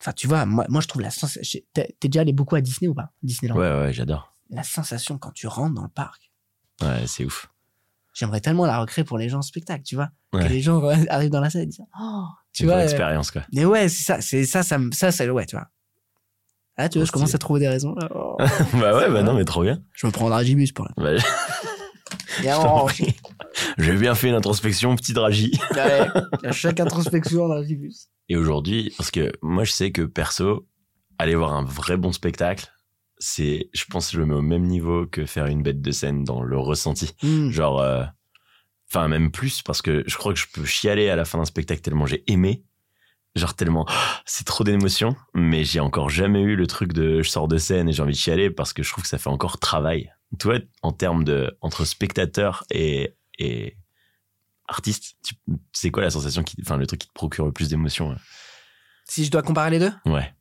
Enfin, 0.00 0.12
tu 0.12 0.26
vois, 0.26 0.45
moi, 0.47 0.67
moi 0.69 0.81
je 0.83 0.88
trouve 0.88 1.00
la 1.03 1.11
sensation. 1.11 1.61
T'es 1.73 1.97
déjà 2.03 2.21
allé 2.21 2.33
beaucoup 2.35 2.55
à 2.55 2.61
Disney 2.61 2.88
ou 2.88 2.95
pas? 2.95 3.12
Disneyland. 3.23 3.57
Ouais, 3.57 3.71
ouais, 3.81 3.93
j'adore. 3.93 4.35
La 4.50 4.62
sensation 4.62 5.17
quand 5.19 5.33
tu 5.33 5.47
rentres 5.47 5.75
dans 5.75 5.83
le 5.85 5.88
parc. 5.88 6.31
Ouais, 6.83 7.05
c'est 7.07 7.25
ouf. 7.25 7.49
J'aimerais 8.15 8.41
tellement 8.41 8.67
la 8.67 8.79
recréer 8.79 9.05
pour 9.05 9.17
les 9.19 9.29
gens 9.29 9.38
en 9.38 9.43
spectacle, 9.43 9.83
tu 9.85 9.95
vois. 9.95 10.11
Ouais. 10.33 10.43
Que 10.45 10.49
les 10.49 10.61
gens 10.61 10.83
arrivent 11.09 11.31
dans 11.31 11.41
la 11.41 11.49
salle 11.50 11.62
et 11.62 11.67
disent 11.67 11.81
Oh, 11.99 12.25
tu 12.53 12.65
vois. 12.67 12.75
euh, 12.76 12.83
expérience, 12.85 13.31
quoi. 13.31 13.43
Mais 13.53 13.65
ouais, 13.65 13.88
c'est 13.88 14.03
ça, 14.05 14.21
c'est 14.21 14.45
ça, 14.45 14.62
ça, 14.62 14.79
ça, 14.93 15.11
c'est 15.12 15.29
ouais, 15.31 15.47
tu 15.47 15.57
vois. 15.57 15.67
Ah, 16.76 16.91
tu 16.91 16.99
vois, 16.99 17.07
je 17.07 17.12
commence 17.12 17.35
à 17.35 17.38
trouver 17.38 17.61
des 17.61 17.69
raisons. 17.69 17.95
là. 17.95 18.09
Oh. 18.15 18.37
bah 18.75 18.95
ouais, 18.95 19.11
bah 19.11 19.23
non, 19.23 19.33
mais 19.33 19.45
trop 19.47 19.62
bien. 19.62 19.83
je 19.95 20.07
me 20.07 20.12
prends 20.12 20.26
un 20.26 20.31
dragibus 20.31 20.73
pour 20.73 20.85
là. 20.85 20.93
Bah, 20.99 21.17
je. 22.43 22.47
J'ai 23.78 23.97
bien 23.97 24.14
fait 24.14 24.28
une 24.28 24.35
introspection, 24.35 24.97
petit 24.97 25.12
dragi. 25.12 25.52
Ouais, 25.75 26.09
à 26.45 26.52
chaque 26.52 26.80
introspection, 26.80 27.45
un 27.45 27.49
dragibus. 27.49 28.09
Et 28.28 28.37
aujourd'hui, 28.37 28.92
parce 28.97 29.11
que 29.11 29.33
moi, 29.42 29.64
je 29.64 29.73
sais 29.73 29.92
que 29.92 30.02
perso, 30.02 30.66
aller 31.18 31.35
voir 31.35 31.52
un 31.52 31.64
vrai 31.64 31.97
bon 31.97 32.12
spectacle, 32.12 32.68
c'est, 33.18 33.68
je 33.73 33.85
pense, 33.85 34.12
je 34.12 34.18
le 34.18 34.26
mets 34.26 34.35
au 34.35 34.42
même 34.42 34.64
niveau 34.64 35.06
que 35.06 35.26
faire 35.26 35.47
une 35.47 35.62
bête 35.62 35.80
de 35.80 35.90
scène 35.90 36.25
dans 36.25 36.42
le 36.42 36.59
ressenti. 36.59 37.12
Hmm. 37.23 37.50
Genre, 37.50 37.80
euh, 37.80 38.04
enfin, 38.90 39.09
même 39.09 39.30
plus, 39.30 39.62
parce 39.62 39.83
que 39.83 40.02
je 40.06 40.16
crois 40.16 40.33
que 40.33 40.38
je 40.38 40.47
peux 40.52 40.64
chialer 40.64 41.09
à 41.09 41.16
la 41.16 41.25
fin 41.25 41.38
d'un 41.38 41.45
spectacle 41.45 41.80
tellement 41.80 42.06
j'ai 42.06 42.25
aimé. 42.30 42.64
Genre 43.35 43.54
tellement, 43.54 43.87
c'est 44.25 44.47
trop 44.47 44.64
d'émotions, 44.64 45.14
mais 45.35 45.64
j'ai 45.64 45.80
encore 45.80 46.09
jamais 46.09 46.40
eu 46.40 46.56
le 46.56 46.66
truc 46.66 46.95
de 46.95 47.21
je 47.21 47.28
sors 47.28 47.49
de 47.49 47.59
scène 47.59 47.87
et 47.87 47.92
j'ai 47.92 48.02
envie 48.02 48.14
de 48.14 48.18
chialer 48.18 48.50
parce 48.50 48.73
que 48.73 48.83
je 48.83 48.90
trouve 48.90 49.04
que 49.04 49.09
ça 49.09 49.18
fait 49.18 49.28
encore 49.28 49.59
travail. 49.59 50.11
Toi, 50.38 50.61
en 50.80 50.92
termes 50.92 51.23
de 51.23 51.54
entre 51.61 51.85
spectateur 51.85 52.64
et, 52.71 53.14
et 53.38 53.76
artiste, 54.69 55.14
c'est 55.73 55.90
quoi 55.90 56.02
la 56.02 56.11
sensation 56.11 56.43
qui, 56.43 56.57
enfin 56.61 56.76
le 56.76 56.87
truc 56.87 57.00
qui 57.00 57.09
te 57.09 57.12
procure 57.12 57.47
le 57.47 57.52
plus 57.52 57.69
d'émotions 57.69 58.11
hein 58.12 58.16
Si 59.09 59.25
je 59.25 59.31
dois 59.31 59.43
comparer 59.43 59.71
les 59.71 59.78
deux, 59.78 59.93
Ouais. 60.05 60.35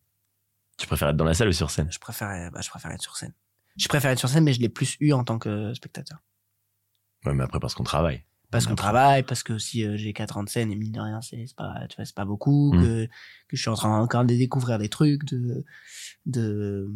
Tu 0.77 0.87
préfères 0.87 1.07
être 1.09 1.15
dans 1.17 1.23
la 1.25 1.33
salle 1.33 1.47
ou 1.47 1.53
sur 1.53 1.71
scène? 1.71 1.89
Je 1.91 1.99
préfère, 1.99 2.51
bah, 2.51 2.59
je 2.61 2.69
préfère 2.69 2.91
être 2.91 3.01
sur 3.01 3.15
scène. 3.15 3.33
Je 3.77 3.87
préfère 3.87 4.11
être 4.11 4.19
sur 4.19 4.27
scène, 4.29 4.43
mais 4.43 4.51
je 4.53 4.59
l'ai 4.59 4.67
plus 4.69 4.97
eu 4.99 5.13
en 5.13 5.23
tant 5.23 5.39
que 5.39 5.73
spectateur. 5.73 6.19
Ouais, 7.25 7.33
mais 7.33 7.43
après 7.43 7.59
parce 7.61 7.73
qu'on 7.75 7.83
travaille. 7.83 8.23
Parce 8.51 8.67
qu'on 8.67 8.75
travaille, 8.75 9.23
parce 9.23 9.41
que 9.43 9.57
si 9.57 9.83
euh, 9.85 9.97
j'ai 9.97 10.13
4 10.13 10.37
ans 10.37 10.43
de 10.43 10.49
scène 10.49 10.71
et 10.71 10.75
mine 10.75 10.91
de 10.93 10.99
rien, 11.01 11.19
c'est 11.21 11.45
pas, 11.57 11.87
tu 11.89 11.95
vois, 11.97 12.05
c'est 12.05 12.15
pas 12.15 12.25
beaucoup, 12.25 12.73
Mm. 12.73 12.81
que, 12.81 13.05
que 13.05 13.55
je 13.57 13.61
suis 13.61 13.69
en 13.69 13.73
train 13.75 13.99
encore 13.99 14.23
de 14.23 14.33
découvrir 14.35 14.77
des 14.79 14.87
trucs, 14.89 15.25
de, 15.25 15.65
de, 16.25 16.89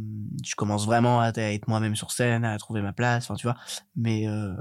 je 0.46 0.56
commence 0.56 0.86
vraiment 0.86 1.20
à 1.22 1.30
être 1.38 1.68
moi-même 1.68 1.96
sur 1.96 2.12
scène, 2.12 2.46
à 2.46 2.58
trouver 2.58 2.82
ma 2.82 2.94
place, 2.94 3.26
enfin, 3.26 3.36
tu 3.36 3.48
vois. 3.48 3.58
Mais, 3.96 4.28
euh, 4.28 4.54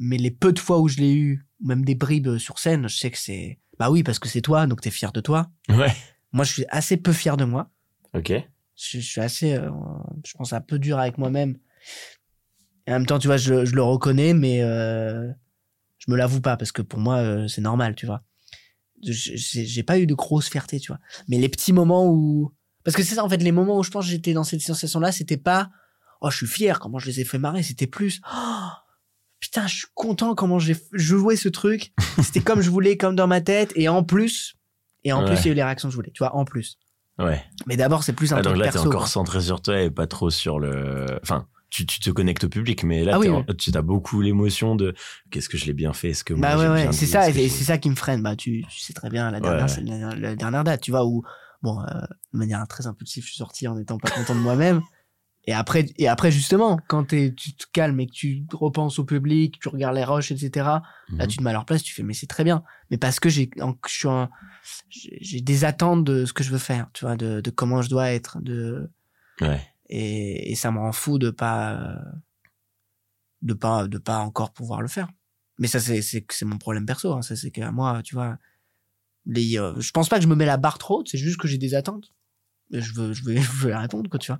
mais 0.00 0.16
les 0.16 0.30
peu 0.30 0.52
de 0.52 0.58
fois 0.58 0.80
où 0.80 0.88
je 0.88 0.96
l'ai 0.96 1.12
eu, 1.14 1.46
même 1.60 1.84
des 1.84 1.94
bribes 1.94 2.38
sur 2.38 2.58
scène, 2.58 2.88
je 2.88 2.96
sais 2.96 3.10
que 3.10 3.18
c'est, 3.18 3.60
bah 3.78 3.90
oui, 3.90 4.02
parce 4.02 4.18
que 4.18 4.28
c'est 4.28 4.40
toi, 4.40 4.66
donc 4.66 4.80
t'es 4.80 4.90
fier 4.90 5.12
de 5.12 5.20
toi. 5.20 5.50
Ouais. 5.68 5.94
Moi, 6.32 6.44
je 6.44 6.52
suis 6.52 6.64
assez 6.70 6.96
peu 6.96 7.12
fier 7.12 7.36
de 7.36 7.44
moi. 7.44 7.70
Ok. 8.14 8.30
je, 8.30 8.98
je 8.98 9.06
suis 9.06 9.20
assez, 9.20 9.54
euh, 9.54 9.70
je 10.24 10.32
pense, 10.32 10.52
un 10.52 10.60
peu 10.60 10.78
dur 10.78 10.98
avec 10.98 11.18
moi-même. 11.18 11.58
Et 12.86 12.92
en 12.92 12.94
même 12.94 13.06
temps, 13.06 13.18
tu 13.18 13.26
vois, 13.26 13.36
je, 13.36 13.64
je 13.64 13.74
le 13.74 13.82
reconnais, 13.82 14.32
mais 14.32 14.62
euh, 14.62 15.28
je 15.98 16.10
me 16.10 16.16
l'avoue 16.16 16.40
pas 16.40 16.56
parce 16.56 16.72
que 16.72 16.82
pour 16.82 16.98
moi, 16.98 17.18
euh, 17.18 17.46
c'est 17.46 17.60
normal, 17.60 17.94
tu 17.94 18.06
vois. 18.06 18.22
J'ai 19.02 19.82
pas 19.82 19.98
eu 19.98 20.06
de 20.06 20.14
grosse 20.14 20.48
fierté, 20.48 20.80
tu 20.80 20.88
vois. 20.88 21.00
Mais 21.28 21.38
les 21.38 21.48
petits 21.48 21.72
moments 21.72 22.06
où, 22.06 22.52
parce 22.84 22.96
que 22.96 23.02
c'est 23.02 23.14
ça 23.14 23.24
en 23.24 23.28
fait, 23.28 23.42
les 23.42 23.52
moments 23.52 23.78
où 23.78 23.82
je 23.82 23.90
pense 23.90 24.06
que 24.06 24.10
j'étais 24.10 24.32
dans 24.32 24.44
cette 24.44 24.60
sensation-là, 24.60 25.12
c'était 25.12 25.36
pas, 25.36 25.70
oh, 26.20 26.30
je 26.30 26.38
suis 26.38 26.46
fier, 26.46 26.80
comment 26.80 26.98
je 26.98 27.06
les 27.06 27.20
ai 27.20 27.24
fait 27.24 27.38
marrer, 27.38 27.62
c'était 27.62 27.86
plus, 27.86 28.20
oh, 28.34 28.68
putain, 29.40 29.66
je 29.66 29.74
suis 29.76 29.86
content 29.94 30.34
comment 30.34 30.58
j'ai 30.58 30.76
joué 30.92 31.36
ce 31.36 31.48
truc. 31.48 31.92
C'était 32.22 32.40
comme 32.40 32.60
je 32.60 32.70
voulais, 32.70 32.96
comme 32.96 33.16
dans 33.16 33.26
ma 33.26 33.40
tête, 33.40 33.72
et 33.74 33.88
en 33.88 34.02
plus, 34.04 34.54
et 35.04 35.12
en 35.12 35.24
plus, 35.24 35.36
il 35.40 35.46
y 35.46 35.48
a 35.48 35.52
eu 35.52 35.54
les 35.56 35.64
réactions 35.64 35.88
que 35.88 35.92
je 35.92 35.96
voulais, 35.96 36.12
tu 36.12 36.18
vois, 36.22 36.34
en 36.36 36.44
plus. 36.44 36.78
Ouais. 37.18 37.42
Mais 37.66 37.76
d'abord, 37.76 38.02
c'est 38.04 38.12
plus 38.14 38.32
un 38.32 38.36
Ah, 38.38 38.42
donc 38.42 38.54
truc 38.54 38.64
là, 38.66 38.72
t'es 38.72 38.78
encore 38.78 39.00
quoi. 39.02 39.06
centré 39.06 39.40
sur 39.40 39.60
toi 39.60 39.80
et 39.80 39.90
pas 39.90 40.06
trop 40.06 40.30
sur 40.30 40.58
le. 40.58 41.04
Enfin, 41.22 41.46
tu, 41.68 41.84
tu 41.86 42.00
te 42.00 42.10
connectes 42.10 42.44
au 42.44 42.48
public, 42.48 42.82
mais 42.82 43.04
là, 43.04 43.12
Ah 43.16 43.20
t'es 43.20 43.28
oui, 43.28 43.34
en- 43.48 43.54
tu 43.54 43.70
as 43.74 43.82
beaucoup 43.82 44.20
l'émotion 44.22 44.74
de 44.74 44.94
qu'est-ce 45.30 45.48
que 45.48 45.58
je 45.58 45.66
l'ai 45.66 45.72
bien 45.74 45.92
fait, 45.92 46.10
est-ce 46.10 46.24
que 46.24 46.32
moi 46.34 46.56
Bah 46.56 46.58
ouais, 46.58 46.68
ouais, 46.86 46.92
c'est 46.92 47.06
ça, 47.06 47.30
c'est 47.32 47.48
ça 47.48 47.76
qui 47.78 47.90
me 47.90 47.94
freine. 47.94 48.22
Bah, 48.22 48.36
tu, 48.36 48.64
tu 48.70 48.80
sais 48.80 48.92
très 48.94 49.10
bien, 49.10 49.30
la 49.30 49.40
dernière, 49.40 49.66
ouais. 49.66 49.76
la, 49.76 49.82
dernière- 49.98 50.16
la 50.18 50.36
dernière 50.36 50.64
date, 50.64 50.80
tu 50.80 50.90
vois, 50.92 51.04
où, 51.04 51.22
bon, 51.62 51.80
euh, 51.82 51.84
de 52.32 52.38
manière 52.38 52.66
très 52.68 52.86
impulsive, 52.86 53.22
je 53.22 53.28
suis 53.28 53.36
sorti 53.36 53.68
en 53.68 53.78
étant 53.78 53.98
pas 53.98 54.10
content 54.10 54.34
de 54.34 54.40
moi-même. 54.40 54.80
Et 55.46 55.52
après, 55.54 55.86
et 55.96 56.06
après, 56.06 56.30
justement, 56.30 56.78
quand 56.86 57.04
t'es- 57.04 57.32
tu 57.34 57.54
te 57.54 57.64
calmes 57.72 57.98
et 58.00 58.06
que 58.06 58.12
tu 58.12 58.44
repenses 58.52 58.98
au 58.98 59.04
public, 59.04 59.58
tu 59.60 59.68
regardes 59.68 59.96
les 59.96 60.04
roches, 60.04 60.30
etc., 60.32 60.50
là, 60.66 60.82
Mhm. 61.24 61.26
tu 61.28 61.36
te 61.38 61.42
mets 61.42 61.50
à 61.50 61.54
leur 61.54 61.64
place, 61.64 61.82
tu 61.82 61.94
fais, 61.94 62.02
mais 62.02 62.12
c'est 62.14 62.26
très 62.26 62.44
bien. 62.44 62.62
Mais 62.90 62.98
parce 62.98 63.18
que 63.20 63.28
j'ai, 63.30 63.50
j'ai 64.90 65.40
des 65.40 65.64
attentes 65.64 66.04
de 66.04 66.24
ce 66.26 66.32
que 66.32 66.44
je 66.44 66.50
veux 66.50 66.58
faire, 66.58 66.88
tu 66.92 67.04
vois, 67.04 67.16
de, 67.16 67.40
de 67.40 67.50
comment 67.50 67.80
je 67.82 67.88
dois 67.88 68.10
être, 68.10 68.38
de, 68.40 68.90
Ouais. 69.40 69.60
et, 69.88 70.52
et 70.52 70.54
ça 70.54 70.70
me 70.70 70.78
rend 70.78 70.92
fou 70.92 71.18
de 71.18 71.30
pas 71.30 71.96
de 73.42 73.54
pas 73.54 73.88
de 73.88 73.96
pas 73.98 74.18
encore 74.18 74.52
pouvoir 74.52 74.82
le 74.82 74.88
faire 74.88 75.08
mais 75.58 75.66
ça 75.66 75.80
c'est 75.80 76.02
c'est 76.02 76.26
c'est 76.30 76.44
mon 76.44 76.58
problème 76.58 76.84
perso 76.84 77.14
hein. 77.14 77.22
ça 77.22 77.36
c'est 77.36 77.50
que 77.50 77.66
moi 77.70 78.02
tu 78.04 78.14
vois 78.14 78.36
les 79.24 79.58
euh, 79.58 79.80
je 79.80 79.90
pense 79.92 80.10
pas 80.10 80.16
que 80.18 80.22
je 80.22 80.28
me 80.28 80.34
mets 80.34 80.44
la 80.44 80.58
barre 80.58 80.76
trop 80.76 80.98
haute 81.00 81.08
c'est 81.08 81.16
juste 81.16 81.38
que 81.40 81.48
j'ai 81.48 81.56
des 81.56 81.74
attentes 81.74 82.12
je 82.70 82.92
veux 82.92 83.14
je 83.14 83.24
veux 83.24 83.36
je 83.40 83.50
veux 83.50 83.70
les 83.70 83.76
répondre 83.76 84.10
quoi 84.10 84.18
tu 84.18 84.30
vois 84.30 84.38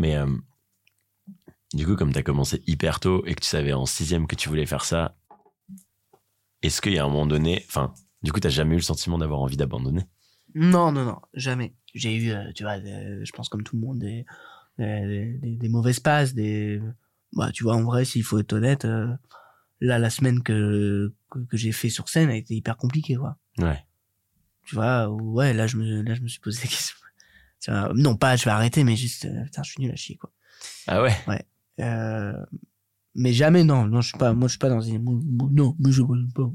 Mais 0.00 0.16
euh, 0.16 0.26
du 1.74 1.86
coup, 1.86 1.94
comme 1.94 2.12
tu 2.12 2.18
as 2.18 2.22
commencé 2.22 2.62
hyper 2.66 2.98
tôt 3.00 3.24
et 3.26 3.34
que 3.34 3.40
tu 3.40 3.48
savais 3.48 3.72
en 3.72 3.86
sixième 3.86 4.26
que 4.26 4.34
tu 4.34 4.48
voulais 4.48 4.66
faire 4.66 4.84
ça, 4.84 5.14
est-ce 6.62 6.80
qu'il 6.80 6.92
y 6.94 6.98
a 6.98 7.04
un 7.04 7.08
moment 7.08 7.26
donné, 7.26 7.64
enfin, 7.68 7.92
du 8.22 8.32
coup, 8.32 8.40
t'as 8.40 8.48
jamais 8.48 8.72
eu 8.74 8.78
le 8.78 8.82
sentiment 8.82 9.18
d'avoir 9.18 9.40
envie 9.40 9.56
d'abandonner? 9.56 10.02
Non 10.54 10.90
non 10.90 11.04
non 11.04 11.20
jamais. 11.32 11.74
J'ai 11.94 12.12
eu 12.16 12.30
euh, 12.32 12.50
tu 12.54 12.64
vois 12.64 12.80
des- 12.80 13.24
je 13.24 13.30
pense 13.32 13.48
comme 13.48 13.62
tout 13.62 13.76
le 13.76 13.82
monde 13.82 14.00
des 14.00 14.26
des, 14.78 15.38
des- 15.40 15.56
des 15.56 15.68
mauvaises 15.68 16.00
passes 16.00 16.34
des 16.34 16.80
bah 17.34 17.52
tu 17.52 17.62
vois 17.62 17.76
en 17.76 17.84
vrai 17.84 18.04
s'il 18.04 18.24
faut 18.24 18.38
être 18.40 18.52
honnête 18.54 18.84
euh, 18.84 19.06
là 19.80 20.00
la 20.00 20.10
semaine 20.10 20.42
que 20.42 21.12
que, 21.30 21.38
que 21.38 21.56
j'ai 21.56 21.70
fait 21.70 21.88
sur 21.88 22.08
scène 22.08 22.30
a 22.30 22.34
été 22.36 22.54
hyper 22.56 22.76
compliquée 22.76 23.14
quoi. 23.14 23.36
Ouais. 23.58 23.84
tu 24.64 24.74
vois 24.74 25.08
ouais 25.08 25.52
là 25.54 25.68
je 25.68 25.76
me 25.76 26.02
là 26.02 26.14
je 26.14 26.22
me 26.22 26.26
suis 26.28 26.40
posé 26.40 26.62
la 26.64 26.66
question 26.70 26.96
Tu 26.98 26.99
vois, 27.68 27.92
non 27.94 28.16
pas 28.16 28.36
je 28.36 28.44
vais 28.44 28.50
arrêter 28.50 28.84
mais 28.84 28.96
juste 28.96 29.24
euh, 29.26 29.44
putain 29.44 29.62
je 29.62 29.70
suis 29.72 29.82
nul 29.82 29.90
à 29.90 29.96
chier 29.96 30.16
quoi. 30.16 30.32
Ah 30.86 31.02
ouais? 31.02 31.14
Euh, 31.80 32.32
mais 33.14 33.32
jamais 33.32 33.64
non. 33.64 33.86
Non 33.86 34.00
je 34.00 34.08
suis 34.08 34.18
pas 34.18 34.32
moi 34.32 34.48
je 34.48 34.52
suis 34.52 34.58
pas 34.58 34.68
dans 34.68 34.80
une 34.80 35.02
non 35.52 35.76
mais 35.78 35.92
je 35.92 36.02
pas. 36.34 36.50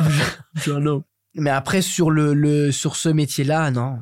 Je, 0.56 0.62
je- 0.62 0.72
non 0.72 1.04
mais 1.34 1.50
après 1.50 1.80
sur 1.82 2.10
le 2.10 2.34
le 2.34 2.72
sur 2.72 2.96
ce 2.96 3.08
métier 3.08 3.44
là 3.44 3.70
non. 3.70 4.00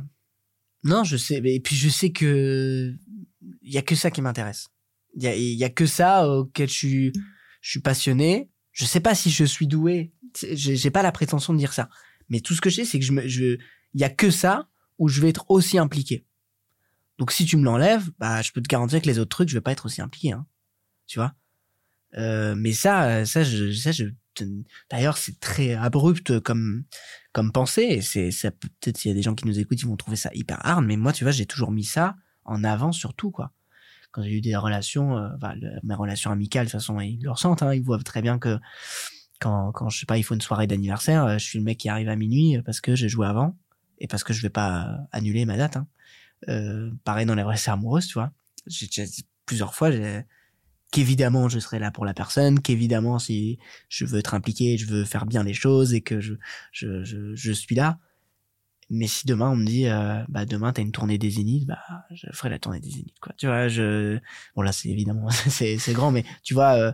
Non 0.85 1.05
je 1.05 1.17
sais 1.17 1.41
et 1.45 1.61
puis 1.61 1.77
je 1.77 1.89
sais 1.89 2.11
que 2.11 2.95
il 3.63 3.73
y 3.73 3.79
a 3.79 3.83
que 3.83 3.95
ça 3.95 4.11
qui 4.11 4.23
m'intéresse. 4.23 4.69
Il 5.17 5.23
y 5.23 5.27
a 5.27 5.35
il 5.37 5.55
y 5.57 5.65
a 5.65 5.71
que 5.71 5.87
ça 5.87 6.29
auquel 6.29 6.69
je 6.69 6.75
suis 6.75 7.13
je 7.61 7.71
suis 7.71 7.81
passionné. 7.81 8.49
Je 8.73 8.85
sais 8.85 9.01
pas 9.01 9.15
si 9.15 9.31
je 9.31 9.45
suis 9.45 9.67
doué. 9.67 10.13
J'ai 10.53 10.91
pas 10.91 11.03
la 11.03 11.11
prétention 11.13 11.53
de 11.53 11.59
dire 11.59 11.73
ça. 11.73 11.89
Mais 12.29 12.41
tout 12.41 12.55
ce 12.55 12.61
que 12.61 12.71
je 12.71 12.77
sais 12.77 12.85
c'est 12.85 12.99
que 12.99 13.05
je 13.05 13.13
me 13.13 13.27
je 13.27 13.59
il 13.95 14.01
y 14.01 14.05
a 14.05 14.11
que 14.11 14.31
ça 14.31 14.69
où 14.99 15.09
je 15.09 15.21
vais 15.21 15.29
être 15.31 15.45
aussi 15.51 15.79
impliqué 15.79 16.25
donc 17.19 17.33
si 17.33 17.45
tu 17.45 17.57
me 17.57 17.65
l'enlèves 17.65 18.11
bah 18.19 18.43
je 18.43 18.53
peux 18.53 18.63
te 18.63 18.69
garantir 18.69 19.01
que 19.03 19.07
les 19.07 19.19
autres 19.19 19.31
trucs 19.31 19.49
je 19.49 19.55
vais 19.55 19.61
pas 19.61 19.73
être 19.73 19.87
aussi 19.87 20.01
impliqué 20.03 20.33
hein. 20.33 20.47
Tu 21.07 21.19
vois? 21.19 21.35
Euh, 22.17 22.55
mais 22.57 22.73
ça 22.73 23.27
ça 23.27 23.45
je 23.45 23.73
ça 23.73 23.93
je 23.93 24.07
d'ailleurs 24.91 25.19
c'est 25.19 25.41
très 25.41 25.75
abrupt 25.75 26.41
comme 26.41 26.85
comme 27.33 27.53
pensée 27.53 28.01
c'est 28.01 28.31
ça 28.31 28.51
peut- 28.51 28.69
peut-être 28.81 28.97
s'il 28.99 29.11
y 29.11 29.13
a 29.13 29.15
des 29.15 29.23
gens 29.23 29.35
qui 29.35 29.47
nous 29.47 29.59
écoutent 29.59 29.83
ils 29.83 29.87
vont 29.89 29.97
trouver 29.97 30.17
ça 30.17 30.31
hyper 30.35 30.65
hard 30.65 30.85
mais 30.87 30.97
moi 30.97 31.13
tu 31.13 31.25
vois 31.25 31.33
j'ai 31.33 31.47
toujours 31.47 31.71
mis 31.73 31.85
ça 31.85 32.17
en 32.45 32.65
avant 32.65 32.93
sur 32.93 33.15
tout 33.15 33.31
quoi. 33.31 33.53
Quand 34.13 34.23
j'ai 34.23 34.33
eu 34.39 34.41
des 34.41 34.57
relations 34.57 35.19
euh, 35.19 35.29
mes 35.83 35.95
relations 35.95 36.31
amicales 36.31 36.67
de 36.67 36.71
toute 36.71 36.81
façon 36.81 37.01
ils 37.01 37.21
le 37.23 37.31
ressentent 37.31 37.63
hein, 37.63 37.75
ils 37.75 37.83
voient 37.83 37.99
très 37.99 38.23
bien 38.23 38.39
que 38.39 38.59
quand 39.41 39.73
quand 39.73 39.89
je 39.91 40.01
sais 40.01 40.07
pas 40.07 40.19
il 40.19 40.23
faut 40.23 40.35
une 40.35 40.41
soirée 40.41 40.67
d'anniversaire 40.67 41.25
euh, 41.25 41.39
je 41.39 41.45
suis 41.45 41.59
le 41.59 41.65
mec 41.65 41.79
qui 41.79 41.89
arrive 41.89 42.09
à 42.09 42.17
minuit 42.17 42.59
parce 42.65 42.81
que 42.81 42.95
j'ai 42.97 43.09
joué 43.09 43.27
avant 43.27 43.57
et 43.99 44.07
parce 44.09 44.25
que 44.25 44.33
je 44.33 44.43
vais 44.43 44.51
pas 44.51 44.99
annuler 45.13 45.45
ma 45.45 45.57
date 45.57 45.77
hein. 45.77 45.87
Euh, 46.49 46.91
pareil 47.05 47.27
dans 47.27 47.35
les 47.35 47.43
relations 47.43 47.73
amoureuses 47.73 48.07
tu 48.07 48.15
vois 48.15 48.33
j'ai 48.67 48.87
j'ai- 48.91 49.07
plusieurs 49.47 49.75
fois 49.75 49.91
qu'évidemment 50.91 51.49
je 51.49 51.59
serai 51.59 51.79
là 51.79 51.91
pour 51.91 52.05
la 52.05 52.15
personne, 52.15 52.61
qu'évidemment 52.61 53.19
si 53.19 53.59
je 53.89 54.05
veux 54.05 54.19
être 54.19 54.35
impliqué, 54.35 54.77
je 54.79 54.87
veux 54.87 55.05
faire 55.05 55.27
bien 55.27 55.43
les 55.43 55.55
choses 55.55 55.95
et 55.95 56.01
que 56.01 56.21
je 56.21 56.35
je 56.73 57.03
je, 57.05 57.35
je 57.35 57.53
suis 57.53 57.75
là. 57.75 57.99
Mais 58.91 59.07
si 59.07 59.27
demain 59.27 59.51
on 59.51 59.57
me 59.57 59.67
dit 59.67 59.87
euh, 59.87 60.23
bah 60.29 60.47
demain 60.47 60.73
t'as 60.73 60.81
une 60.83 60.93
tournée 60.93 61.19
des 61.19 61.31
Zéniths, 61.31 61.67
bah 61.67 61.79
je 62.11 62.27
ferai 62.33 62.49
la 62.49 62.59
tournée 62.59 62.81
des 62.81 62.91
Zéniths 62.91 63.19
quoi. 63.21 63.35
Tu 63.37 63.47
vois, 63.47 63.69
je 63.69 64.19
bon 64.55 64.63
là 64.63 64.73
c'est 64.73 64.89
évidemment 64.89 65.29
c'est 65.31 65.79
c'est 65.79 65.93
grand 65.93 66.11
mais 66.11 66.25
tu 66.43 66.55
vois 66.55 66.75
euh, 66.75 66.93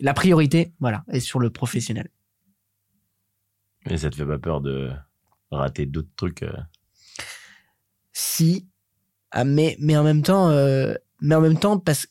la 0.00 0.12
priorité 0.14 0.72
voilà 0.80 1.04
est 1.08 1.20
sur 1.20 1.40
le 1.40 1.50
professionnel. 1.50 2.08
Mais 3.86 3.98
ça 3.98 4.10
te 4.10 4.16
fait 4.16 4.26
pas 4.26 4.38
peur 4.38 4.60
de 4.60 4.90
rater 5.50 5.86
d'autres 5.86 6.14
trucs 6.16 6.42
euh, 6.42 6.52
si 8.14 8.66
ah, 9.32 9.44
mais 9.44 9.76
mais 9.80 9.96
en 9.96 10.04
même 10.04 10.22
temps 10.22 10.48
euh, 10.48 10.94
mais 11.20 11.34
en 11.34 11.40
même 11.42 11.58
temps 11.58 11.78
parce 11.78 12.06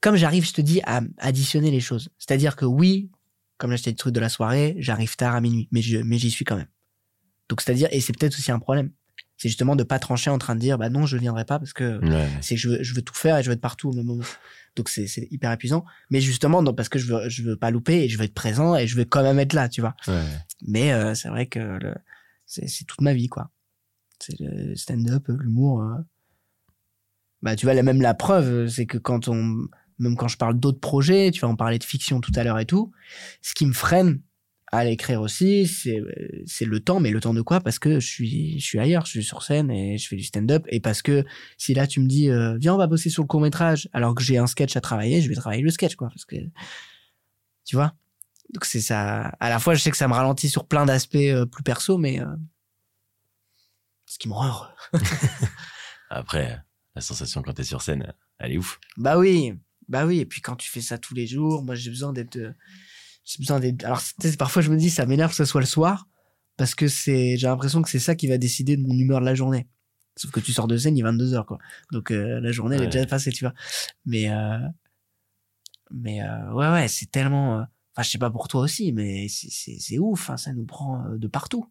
comme 0.00 0.16
j'arrive 0.16 0.46
je 0.46 0.52
te 0.54 0.60
dis 0.62 0.80
à 0.84 1.02
additionner 1.18 1.70
les 1.70 1.80
choses 1.80 2.08
c'est 2.18 2.30
à 2.32 2.36
dire 2.38 2.56
que 2.56 2.64
oui 2.64 3.10
comme 3.58 3.70
là 3.70 3.76
j'étais 3.76 3.90
le 3.90 3.96
truc 3.96 4.14
de 4.14 4.20
la 4.20 4.28
soirée 4.30 4.76
j'arrive 4.78 5.16
tard 5.16 5.34
à 5.34 5.40
minuit 5.40 5.68
mais 5.72 5.82
je 5.82 5.98
mais 5.98 6.16
j'y 6.18 6.30
suis 6.30 6.44
quand 6.44 6.56
même 6.56 6.68
donc 7.48 7.60
c'est 7.60 7.72
à 7.72 7.74
dire 7.74 7.88
et 7.90 8.00
c'est 8.00 8.12
peut-être 8.16 8.34
aussi 8.38 8.50
un 8.52 8.58
problème 8.60 8.90
c'est 9.38 9.48
justement 9.48 9.76
de 9.76 9.82
pas 9.82 9.98
trancher 9.98 10.30
en 10.30 10.38
train 10.38 10.54
de 10.54 10.60
dire 10.60 10.78
bah 10.78 10.88
non 10.88 11.04
je 11.04 11.16
viendrai 11.18 11.44
pas 11.44 11.58
parce 11.58 11.72
que 11.74 11.98
Ouais. 12.02 12.28
c'est 12.40 12.56
je 12.56 12.68
veux, 12.70 12.82
je 12.82 12.94
veux 12.94 13.02
tout 13.02 13.14
faire 13.14 13.36
et 13.36 13.42
je 13.42 13.48
veux 13.48 13.54
être 13.54 13.60
partout 13.60 13.90
au 13.90 13.92
même 13.92 14.06
moment. 14.06 14.24
Donc 14.76 14.88
c'est 14.88 15.06
c'est 15.06 15.28
hyper 15.30 15.52
épuisant. 15.52 15.84
Mais 16.10 16.20
justement, 16.22 16.62
non, 16.62 16.72
parce 16.72 16.88
que 16.88 16.98
je 16.98 17.06
veux, 17.06 17.28
je 17.28 17.42
veux 17.42 17.56
pas 17.56 17.70
louper 17.70 18.04
et 18.04 18.08
je 18.08 18.16
veux 18.16 18.24
être 18.24 18.32
présent 18.34 18.76
et 18.76 18.86
je 18.86 18.96
veux 18.96 19.04
quand 19.04 19.22
même 19.22 19.38
être 19.38 19.52
là, 19.52 19.68
tu 19.68 19.82
vois. 19.82 19.94
Ouais. 20.08 20.22
Mais 20.66 20.92
euh, 20.92 21.14
c'est 21.14 21.28
vrai 21.28 21.46
que 21.46 21.58
le- 21.58 21.94
c'est 22.46 22.66
c'est 22.66 22.84
toute 22.84 23.02
ma 23.02 23.12
vie, 23.12 23.28
quoi. 23.28 23.50
C'est 24.26 24.40
le 24.40 24.74
stand-up, 24.76 25.28
l'humour. 25.28 25.82
euh. 25.82 25.98
Bah, 27.42 27.54
tu 27.56 27.66
vois, 27.66 27.80
même 27.82 28.00
la 28.00 28.14
preuve, 28.14 28.68
c'est 28.68 28.86
que 28.86 28.98
quand 28.98 29.28
on, 29.28 29.68
même 29.98 30.16
quand 30.16 30.28
je 30.28 30.36
parle 30.36 30.58
d'autres 30.58 30.80
projets, 30.80 31.30
tu 31.30 31.40
vois, 31.40 31.50
on 31.50 31.56
parlait 31.56 31.78
de 31.78 31.84
fiction 31.84 32.20
tout 32.20 32.32
à 32.34 32.44
l'heure 32.44 32.58
et 32.58 32.66
tout, 32.66 32.92
ce 33.42 33.54
qui 33.54 33.66
me 33.66 33.72
freine 33.72 34.20
à 34.72 34.84
l'écrire 34.84 35.20
aussi, 35.20 35.66
c'est 35.66 36.02
c'est 36.44 36.64
le 36.64 36.80
temps, 36.80 36.98
mais 36.98 37.10
le 37.10 37.20
temps 37.20 37.34
de 37.34 37.42
quoi? 37.42 37.60
Parce 37.60 37.78
que 37.78 38.00
je 38.00 38.06
suis 38.06 38.58
je 38.58 38.64
suis 38.64 38.80
ailleurs, 38.80 39.06
je 39.06 39.12
suis 39.12 39.24
sur 39.24 39.42
scène 39.42 39.70
et 39.70 39.96
je 39.96 40.08
fais 40.08 40.16
du 40.16 40.24
stand-up 40.24 40.64
et 40.68 40.80
parce 40.80 41.02
que 41.02 41.24
si 41.56 41.72
là 41.72 41.86
tu 41.86 42.00
me 42.00 42.08
dis 42.08 42.30
euh, 42.30 42.56
viens 42.58 42.74
on 42.74 42.78
va 42.78 42.88
bosser 42.88 43.08
sur 43.08 43.22
le 43.22 43.28
court 43.28 43.40
métrage 43.40 43.88
alors 43.92 44.14
que 44.14 44.22
j'ai 44.24 44.38
un 44.38 44.48
sketch 44.48 44.76
à 44.76 44.80
travailler, 44.80 45.20
je 45.22 45.28
vais 45.28 45.36
travailler 45.36 45.62
le 45.62 45.70
sketch 45.70 45.94
quoi 45.94 46.08
parce 46.08 46.24
que 46.24 46.36
tu 47.64 47.76
vois? 47.76 47.94
Donc 48.54 48.64
c'est 48.64 48.80
ça. 48.80 49.32
À 49.40 49.50
la 49.50 49.58
fois, 49.58 49.74
je 49.74 49.82
sais 49.82 49.90
que 49.90 49.96
ça 49.96 50.08
me 50.08 50.14
ralentit 50.14 50.48
sur 50.48 50.66
plein 50.66 50.86
d'aspects 50.86 51.16
euh, 51.16 51.46
plus 51.46 51.62
perso, 51.62 51.98
mais 51.98 52.20
ce 54.06 54.18
qui 54.18 54.28
me 54.28 54.34
rend 54.34 54.46
heureux. 54.46 54.68
Après, 56.10 56.58
la 56.94 57.00
sensation 57.02 57.42
quand 57.42 57.52
t'es 57.52 57.64
sur 57.64 57.82
scène, 57.82 58.12
elle 58.38 58.52
est 58.52 58.58
ouf. 58.58 58.80
Bah 58.96 59.18
oui, 59.18 59.54
bah 59.88 60.06
oui. 60.06 60.20
Et 60.20 60.26
puis 60.26 60.40
quand 60.40 60.56
tu 60.56 60.70
fais 60.70 60.80
ça 60.80 60.98
tous 60.98 61.14
les 61.14 61.26
jours, 61.26 61.62
moi 61.62 61.74
j'ai 61.74 61.90
besoin 61.90 62.12
d'être, 62.12 62.36
euh, 62.36 62.52
j'ai 63.24 63.38
besoin 63.38 63.60
d'être. 63.60 63.84
Alors 63.84 64.00
parfois 64.38 64.62
je 64.62 64.70
me 64.70 64.76
dis 64.76 64.90
ça 64.90 65.04
m'énerve 65.06 65.30
que 65.30 65.36
ce 65.36 65.44
soit 65.44 65.60
le 65.60 65.66
soir 65.66 66.08
parce 66.56 66.74
que 66.74 66.88
c'est, 66.88 67.36
j'ai 67.36 67.46
l'impression 67.48 67.82
que 67.82 67.90
c'est 67.90 67.98
ça 67.98 68.14
qui 68.14 68.28
va 68.28 68.38
décider 68.38 68.76
de 68.76 68.82
mon 68.82 68.94
humeur 68.94 69.20
de 69.20 69.26
la 69.26 69.34
journée. 69.34 69.68
Sauf 70.16 70.30
que 70.30 70.40
tu 70.40 70.52
sors 70.52 70.66
de 70.66 70.78
scène, 70.78 70.96
il 70.96 71.00
est 71.00 71.04
22 71.04 71.34
heures 71.34 71.44
quoi. 71.46 71.58
Donc 71.92 72.10
euh, 72.10 72.40
la 72.40 72.52
journée 72.52 72.76
elle 72.76 72.84
est 72.84 72.86
déjà 72.86 73.04
passée, 73.06 73.32
tu 73.32 73.44
vois. 73.44 73.52
Mais 74.06 74.30
euh, 74.30 74.58
mais 75.90 76.22
euh, 76.22 76.52
ouais 76.52 76.70
ouais, 76.70 76.88
c'est 76.88 77.10
tellement. 77.10 77.66
Enfin, 77.92 78.02
je 78.02 78.10
sais 78.10 78.18
pas 78.18 78.30
pour 78.30 78.48
toi 78.48 78.62
aussi, 78.62 78.92
mais 78.92 79.26
c'est 79.28 79.98
ouf. 79.98 80.30
hein, 80.30 80.36
ça 80.36 80.52
nous 80.52 80.64
prend 80.66 81.04
de 81.10 81.26
partout. 81.28 81.66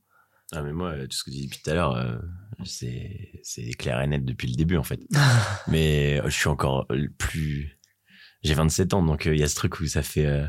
Ah, 0.51 0.61
mais 0.61 0.73
moi, 0.73 0.95
tout 1.07 1.15
ce 1.17 1.23
que 1.23 1.31
tu 1.31 1.37
dis 1.37 1.45
depuis 1.47 1.61
tout 1.63 1.69
à 1.71 1.73
l'heure, 1.73 1.95
euh, 1.95 2.17
c'est 2.65 3.39
c'est 3.43 3.69
clair 3.73 3.99
et 4.01 4.07
net 4.07 4.23
depuis 4.23 4.47
le 4.47 4.55
début, 4.55 4.77
en 4.77 4.83
fait. 4.83 4.99
mais 5.67 6.19
euh, 6.19 6.29
je 6.29 6.35
suis 6.35 6.47
encore 6.49 6.85
euh, 6.91 7.07
plus. 7.17 7.79
J'ai 8.43 8.53
27 8.53 8.93
ans, 8.93 9.03
donc 9.03 9.25
euh, 9.27 9.33
il 9.33 9.39
y 9.39 9.43
a 9.43 9.47
ce 9.47 9.55
truc 9.55 9.79
où 9.79 9.87
ça 9.87 10.03
fait. 10.03 10.25
euh, 10.25 10.45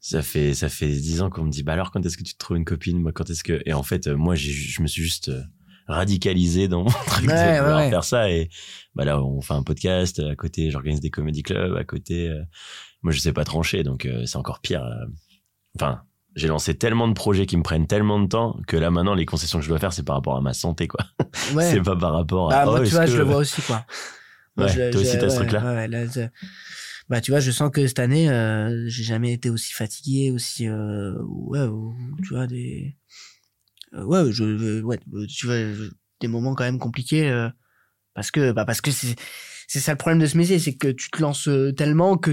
ça 0.00 0.20
fait 0.22 0.52
ça 0.54 0.68
fait 0.68 0.88
10 0.88 1.22
ans 1.22 1.30
qu'on 1.30 1.44
me 1.44 1.50
dit 1.50 1.62
bah 1.62 1.74
alors 1.74 1.92
quand 1.92 2.04
est-ce 2.04 2.16
que 2.16 2.24
tu 2.24 2.32
te 2.34 2.38
trouves 2.38 2.56
une 2.56 2.64
copine? 2.64 2.98
Moi 3.00 3.12
quand 3.12 3.30
est-ce 3.30 3.44
que 3.44 3.62
et 3.66 3.72
en 3.72 3.84
fait 3.84 4.08
euh, 4.08 4.16
moi 4.16 4.34
j'ai 4.34 4.50
je 4.52 4.82
me 4.82 4.88
suis 4.88 5.04
juste 5.04 5.28
euh, 5.28 5.40
radicalisé 5.86 6.66
dans 6.66 6.82
mon 6.82 6.90
truc 7.06 7.28
Ouais, 7.28 7.54
de 7.54 7.60
vouloir 7.60 7.76
ouais. 7.78 7.88
faire 7.90 8.02
ça 8.02 8.28
et 8.28 8.48
bah 8.96 9.04
là 9.04 9.22
on 9.22 9.40
fait 9.40 9.54
un 9.54 9.62
podcast 9.62 10.18
à 10.18 10.34
côté 10.34 10.72
j'organise 10.72 10.98
des 10.98 11.10
comedy 11.10 11.44
clubs 11.44 11.76
à 11.76 11.84
côté 11.84 12.28
euh, 12.30 12.42
moi 13.02 13.12
je 13.12 13.20
sais 13.20 13.32
pas 13.32 13.44
trancher 13.44 13.84
donc 13.84 14.04
euh, 14.04 14.26
c'est 14.26 14.38
encore 14.38 14.60
pire 14.60 14.82
euh. 14.82 15.06
enfin 15.76 16.02
j'ai 16.34 16.48
lancé 16.48 16.74
tellement 16.74 17.08
de 17.08 17.12
projets 17.14 17.46
qui 17.46 17.56
me 17.56 17.62
prennent 17.62 17.86
tellement 17.86 18.18
de 18.20 18.26
temps 18.26 18.58
que 18.66 18.76
là 18.76 18.90
maintenant 18.90 19.14
les 19.14 19.26
concessions 19.26 19.58
que 19.58 19.64
je 19.64 19.68
dois 19.68 19.78
faire 19.78 19.92
c'est 19.92 20.02
par 20.04 20.16
rapport 20.16 20.36
à 20.36 20.40
ma 20.40 20.52
santé 20.54 20.88
quoi 20.88 21.04
Ouais. 21.54 21.70
c'est 21.70 21.82
pas 21.82 21.96
par 21.96 22.12
rapport 22.14 22.48
Bah, 22.48 22.62
à 22.62 22.64
moi, 22.66 22.80
oh, 22.80 22.84
tu 22.84 22.90
vois, 22.94 23.04
que- 23.04 23.10
je 23.10 23.18
le 23.18 23.24
vois 23.24 23.36
aussi, 23.36 23.60
quoi. 23.62 23.84
Moi, 24.56 24.66
Ouais, 24.66 24.72
je- 24.72 24.90
toi 24.92 25.00
aussi, 25.00 25.18
t'as 25.18 25.30
ce 25.30 25.40
ouais, 25.40 25.50
ouais, 25.50 25.62
ouais, 25.62 25.88
là, 25.88 26.06
je- 26.06 26.28
bah, 27.08 27.20
tu 27.22 27.30
vois, 27.30 27.40
je 27.40 27.50
sens 27.50 27.70
que 27.70 27.86
cette 27.86 27.98
année, 27.98 28.28
euh, 28.30 28.84
j'ai 28.86 29.02
jamais 29.02 29.32
été 29.32 29.48
aussi 29.48 29.72
fatigué, 29.72 30.30
aussi, 30.30 30.68
euh, 30.68 31.14
ouais, 31.22 31.62
ou- 31.62 31.94
tu 32.22 32.34
vois, 32.34 32.46
des, 32.46 32.96
euh, 33.94 34.04
ouais, 34.04 34.30
je, 34.30 34.82
ouais, 34.82 34.98
tu 35.28 35.46
vois, 35.46 35.56
je- 35.56 35.90
des 36.20 36.28
moments 36.28 36.54
quand 36.54 36.64
même 36.64 36.78
compliqués, 36.78 37.30
euh, 37.30 37.48
parce 38.14 38.30
que, 38.30 38.52
bah, 38.52 38.64
parce 38.66 38.80
que 38.82 38.90
c'est, 38.90 39.16
c'est 39.68 39.80
ça 39.80 39.92
le 39.92 39.98
problème 39.98 40.20
de 40.20 40.26
ce 40.26 40.36
métier, 40.36 40.58
c'est 40.58 40.74
que 40.76 40.88
tu 40.88 41.10
te 41.10 41.20
lances 41.22 41.48
tellement 41.76 42.16
que 42.18 42.32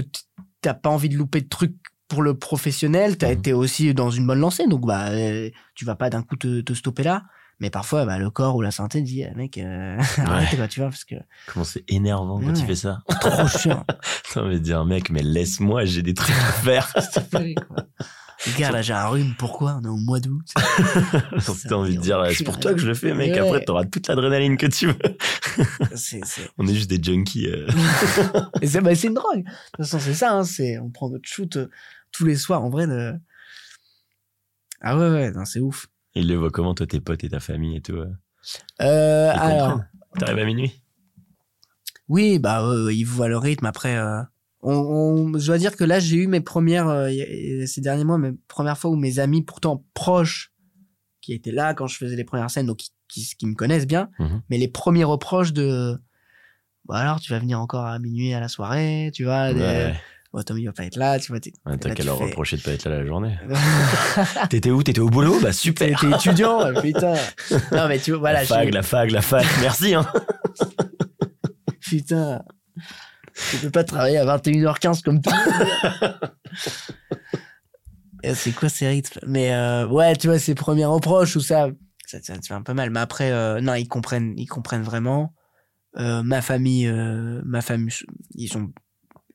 t'as 0.60 0.74
pas 0.74 0.90
envie 0.90 1.08
de 1.08 1.16
louper 1.16 1.40
de 1.40 1.48
trucs 1.48 1.76
pour 2.10 2.20
le 2.22 2.34
professionnel, 2.34 3.16
t'as 3.16 3.28
Mhm. 3.28 3.32
été 3.38 3.52
aussi 3.54 3.94
dans 3.94 4.10
une 4.10 4.26
bonne 4.26 4.40
lancée, 4.40 4.66
donc, 4.66 4.84
bah, 4.86 5.08
euh, 5.10 5.48
tu 5.74 5.86
vas 5.86 5.94
pas 5.94 6.10
d'un 6.10 6.22
coup 6.22 6.36
te, 6.36 6.60
te 6.60 6.74
stopper 6.74 7.04
là. 7.04 7.22
Mais 7.60 7.68
parfois, 7.70 8.06
bah, 8.06 8.18
le 8.18 8.30
corps 8.30 8.56
ou 8.56 8.62
la 8.62 8.70
santé 8.70 9.02
dit, 9.02 9.22
eh, 9.22 9.34
mec, 9.36 9.58
euh, 9.58 9.96
arrête, 10.18 10.56
quoi, 10.56 10.66
tu 10.66 10.80
vois, 10.80 10.88
parce 10.88 11.04
que 11.04 11.14
comment 11.46 11.64
c'est 11.64 11.84
énervant 11.88 12.40
quand 12.40 12.46
Ouais. 12.48 12.52
tu 12.54 12.64
fais 12.66 12.74
ça 12.74 12.98
trop 13.20 13.46
chiant. 13.48 13.84
T'as 14.32 14.40
envie 14.42 14.58
de 14.58 14.64
dire 14.64 14.84
mec 14.84 15.10
mais 15.10 15.22
laisse-moi 15.22 15.84
j'ai 15.84 16.02
des 16.02 16.14
trucs 16.14 16.34
à 16.34 16.52
faire 16.52 16.92
Gars, 18.58 18.70
là, 18.70 18.80
j'ai 18.80 18.94
un 18.94 19.06
rhume, 19.06 19.34
pourquoi? 19.38 19.78
On 19.82 19.84
est 19.84 19.88
au 19.88 19.98
mois 19.98 20.18
d'août. 20.18 20.46
T'as 20.54 21.74
envie 21.74 21.96
de 21.96 22.00
dire, 22.00 22.24
c'est 22.34 22.42
pour 22.42 22.58
toi 22.58 22.72
que 22.72 22.80
je 22.80 22.86
le 22.86 22.94
fais, 22.94 23.12
mec. 23.12 23.32
Ouais. 23.34 23.38
Après, 23.38 23.62
t'auras 23.62 23.84
toute 23.84 24.08
l'adrénaline 24.08 24.56
que 24.56 24.64
tu 24.66 24.86
veux. 24.86 24.96
On 26.56 26.66
est 26.66 26.72
juste 26.74 26.88
des 26.88 27.02
junkies. 27.02 27.48
euh. 27.48 27.66
C'est, 28.62 28.80
bah, 28.80 28.94
c'est 28.94 29.08
une 29.08 29.14
drogue. 29.14 29.44
De 29.44 29.50
toute 29.76 29.76
façon, 29.84 29.98
c'est 30.00 30.14
ça, 30.14 30.38
hein, 30.38 30.44
on 30.82 30.88
prend 30.88 31.10
notre 31.10 31.28
shoot 31.28 31.54
euh, 31.56 31.68
tous 32.12 32.24
les 32.24 32.36
soirs, 32.36 32.62
en 32.64 32.70
vrai, 32.70 32.86
de... 32.86 33.12
Ah 34.80 34.96
ouais, 34.98 35.10
ouais, 35.10 35.30
non, 35.32 35.44
c'est 35.44 35.60
ouf. 35.60 35.88
Ils 36.14 36.26
le 36.28 36.36
voient 36.36 36.50
comment, 36.50 36.74
toi, 36.74 36.86
tes 36.86 37.00
potes 37.00 37.22
et 37.24 37.28
ta 37.28 37.40
famille 37.40 37.76
et 37.76 37.80
tout. 37.82 37.96
euh, 37.96 38.08
Euh, 38.80 39.30
alors, 39.34 39.80
T'arrives 40.18 40.38
à 40.38 40.44
minuit 40.44 40.72
oui, 42.08 42.40
bah, 42.40 42.64
euh, 42.64 42.92
ils 42.92 43.04
voient 43.04 43.28
le 43.28 43.38
rythme, 43.38 43.66
après, 43.66 43.96
euh, 43.96 44.20
on, 44.62 44.72
on- 44.74 45.38
je 45.38 45.46
dois 45.46 45.58
dire 45.58 45.76
que 45.76 45.84
là, 45.84 46.00
j'ai 46.00 46.16
eu 46.16 46.26
mes 46.26 46.40
premières, 46.40 46.88
euh, 46.88 47.08
ces 47.66 47.80
derniers 47.80 48.02
mois, 48.02 48.18
mes 48.18 48.32
premières 48.48 48.76
fois 48.76 48.90
où 48.90 48.96
mes 48.96 49.20
amis, 49.20 49.42
pourtant 49.42 49.84
proches, 49.94 50.52
qui 51.20 51.32
étaient 51.34 51.52
là 51.52 51.72
quand 51.74 51.86
je 51.86 51.96
faisais 51.96 52.16
les 52.16 52.24
premières 52.24 52.50
scènes, 52.50 52.66
donc 52.66 52.78
qui, 52.78 52.90
qui, 53.08 53.36
qui 53.36 53.46
me 53.46 53.54
connaissent 53.54 53.86
bien, 53.86 54.10
Mhm. 54.18 54.42
mais 54.50 54.58
les 54.58 54.66
premiers 54.66 55.04
reproches 55.04 55.52
de, 55.52 55.96
bah 56.86 56.96
alors, 56.96 57.20
tu 57.20 57.30
vas 57.32 57.38
venir 57.38 57.60
encore 57.60 57.84
à 57.86 57.98
minuit 58.00 58.34
à 58.34 58.40
la 58.40 58.48
soirée, 58.48 59.12
tu 59.14 59.22
vois, 59.22 59.54
des- 59.54 59.60
Ouais. 59.60 60.00
Bon, 60.32 60.42
Tommy 60.42 60.64
va 60.66 60.72
pas 60.72 60.84
être 60.84 60.96
là, 60.96 61.18
tu 61.18 61.32
vois. 61.32 61.40
t'es- 61.40 61.52
T'as 61.80 61.92
qu'à 61.94 62.04
leur 62.04 62.18
fais- 62.18 62.24
reprocher 62.26 62.56
de 62.56 62.62
pas 62.62 62.70
être 62.72 62.88
là 62.88 62.98
la 62.98 63.06
journée. 63.06 63.36
T'étais 64.50 64.70
où? 64.70 64.80
T'étais 64.82 65.00
au 65.00 65.08
boulot? 65.08 65.40
Bah 65.40 65.52
super. 65.52 65.98
t'es 65.98 66.08
étudiant, 66.08 66.72
putain. 66.82 67.14
Non, 67.72 67.88
mais 67.88 67.98
tu 67.98 68.12
vois, 68.12 68.20
voilà, 68.20 68.44
la 68.44 68.64
j'ai- 68.64 68.70
la 68.70 68.82
fac, 68.82 69.10
la 69.10 69.22
fac. 69.22 69.44
Merci, 69.60 69.94
hein. 69.94 70.06
putain. 71.80 72.42
Tu 73.50 73.56
peux 73.56 73.70
pas 73.70 73.82
travailler 73.84 74.18
à 74.18 74.24
21h15 74.36 75.02
comme 75.02 75.20
tout. 75.20 75.30
C'est 78.34 78.52
quoi 78.52 78.68
ces 78.68 78.86
rythmes? 78.86 79.20
Mais 79.26 79.52
euh, 79.54 79.86
ouais, 79.88 80.14
tu 80.16 80.26
vois, 80.28 80.38
ces 80.38 80.54
premiers 80.54 80.84
reproches 80.84 81.36
ou 81.36 81.40
ça, 81.40 81.68
ça, 82.06 82.18
ça 82.22 82.38
te 82.38 82.46
fait 82.46 82.54
un 82.54 82.62
peu 82.62 82.74
mal. 82.74 82.90
Mais 82.90 83.00
après, 83.00 83.32
euh, 83.32 83.60
non, 83.60 83.74
ils 83.74 83.88
comprennent, 83.88 84.34
ils 84.36 84.46
comprennent 84.46 84.82
vraiment. 84.82 85.34
Euh, 85.98 86.22
ma 86.22 86.42
famille, 86.42 86.88
ma 87.44 87.62
famille, 87.62 87.92
ils 88.34 88.56
ont 88.56 88.70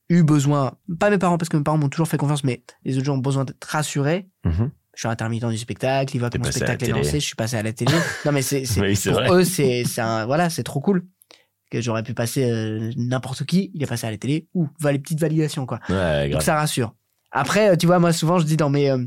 eu 0.10 0.24
besoin, 0.24 0.78
pas 1.00 1.10
mes 1.10 1.18
parents 1.18 1.38
parce 1.38 1.50
que 1.50 1.58
mes 1.58 1.64
parents 1.64 1.78
m'ont 1.78 1.90
toujours 1.90 2.08
fait 2.08 2.18
confiance, 2.18 2.44
mais 2.44 2.64
les 2.84 2.96
autres 2.98 3.06
gens 3.06 3.16
ont 3.16 3.20
besoin 3.20 3.46
d'être 3.46 3.64
rassurés. 3.64 4.28
Mhm. 4.44 4.72
Je 4.94 5.00
suis 5.02 5.08
intermittent 5.10 5.46
du 5.50 5.58
spectacle, 5.58 6.16
ils 6.16 6.20
voient 6.20 6.30
que 6.30 6.38
mon 6.38 6.46
spectacle 6.46 6.86
est 6.86 6.88
lancé, 7.04 7.20
je 7.20 7.26
suis 7.26 7.36
passé 7.36 7.58
à 7.58 7.64
la 7.64 7.74
télé. 7.74 7.92
non 8.26 8.32
mais 8.32 8.42
c'est, 8.42 8.64
c'est- 8.66 8.80
Oui, 8.82 8.96
c'est 8.96 9.12
pour 9.12 9.20
vrai. 9.20 9.30
eux 9.32 9.44
c'est, 9.44 9.84
voilà, 10.26 10.50
c'est 10.50 10.64
trop 10.64 10.80
cool 10.80 11.06
que 11.72 11.82
j'aurais 11.82 12.04
pu 12.04 12.14
passer 12.14 12.50
euh, 12.50 12.92
n'importe 12.96 13.44
qui, 13.46 13.72
il 13.74 13.84
est 13.84 13.88
passé 13.88 14.06
à 14.08 14.12
la 14.12 14.18
télé 14.18 14.48
ou 14.54 14.70
va 14.80 14.92
les 14.92 15.00
petites 15.00 15.20
validations 15.20 15.66
quoi. 15.66 15.80
Ouais, 15.90 16.30
Donc 16.30 16.44
ça 16.44 16.56
rassure. 16.56 16.96
Après, 17.32 17.72
euh, 17.72 17.76
tu 17.76 17.88
vois, 17.88 18.00
moi 18.00 18.14
souvent 18.14 18.38
je 18.40 18.46
dis 18.46 18.56
dans 18.56 18.70
mes, 18.70 18.90
euh, 18.92 19.04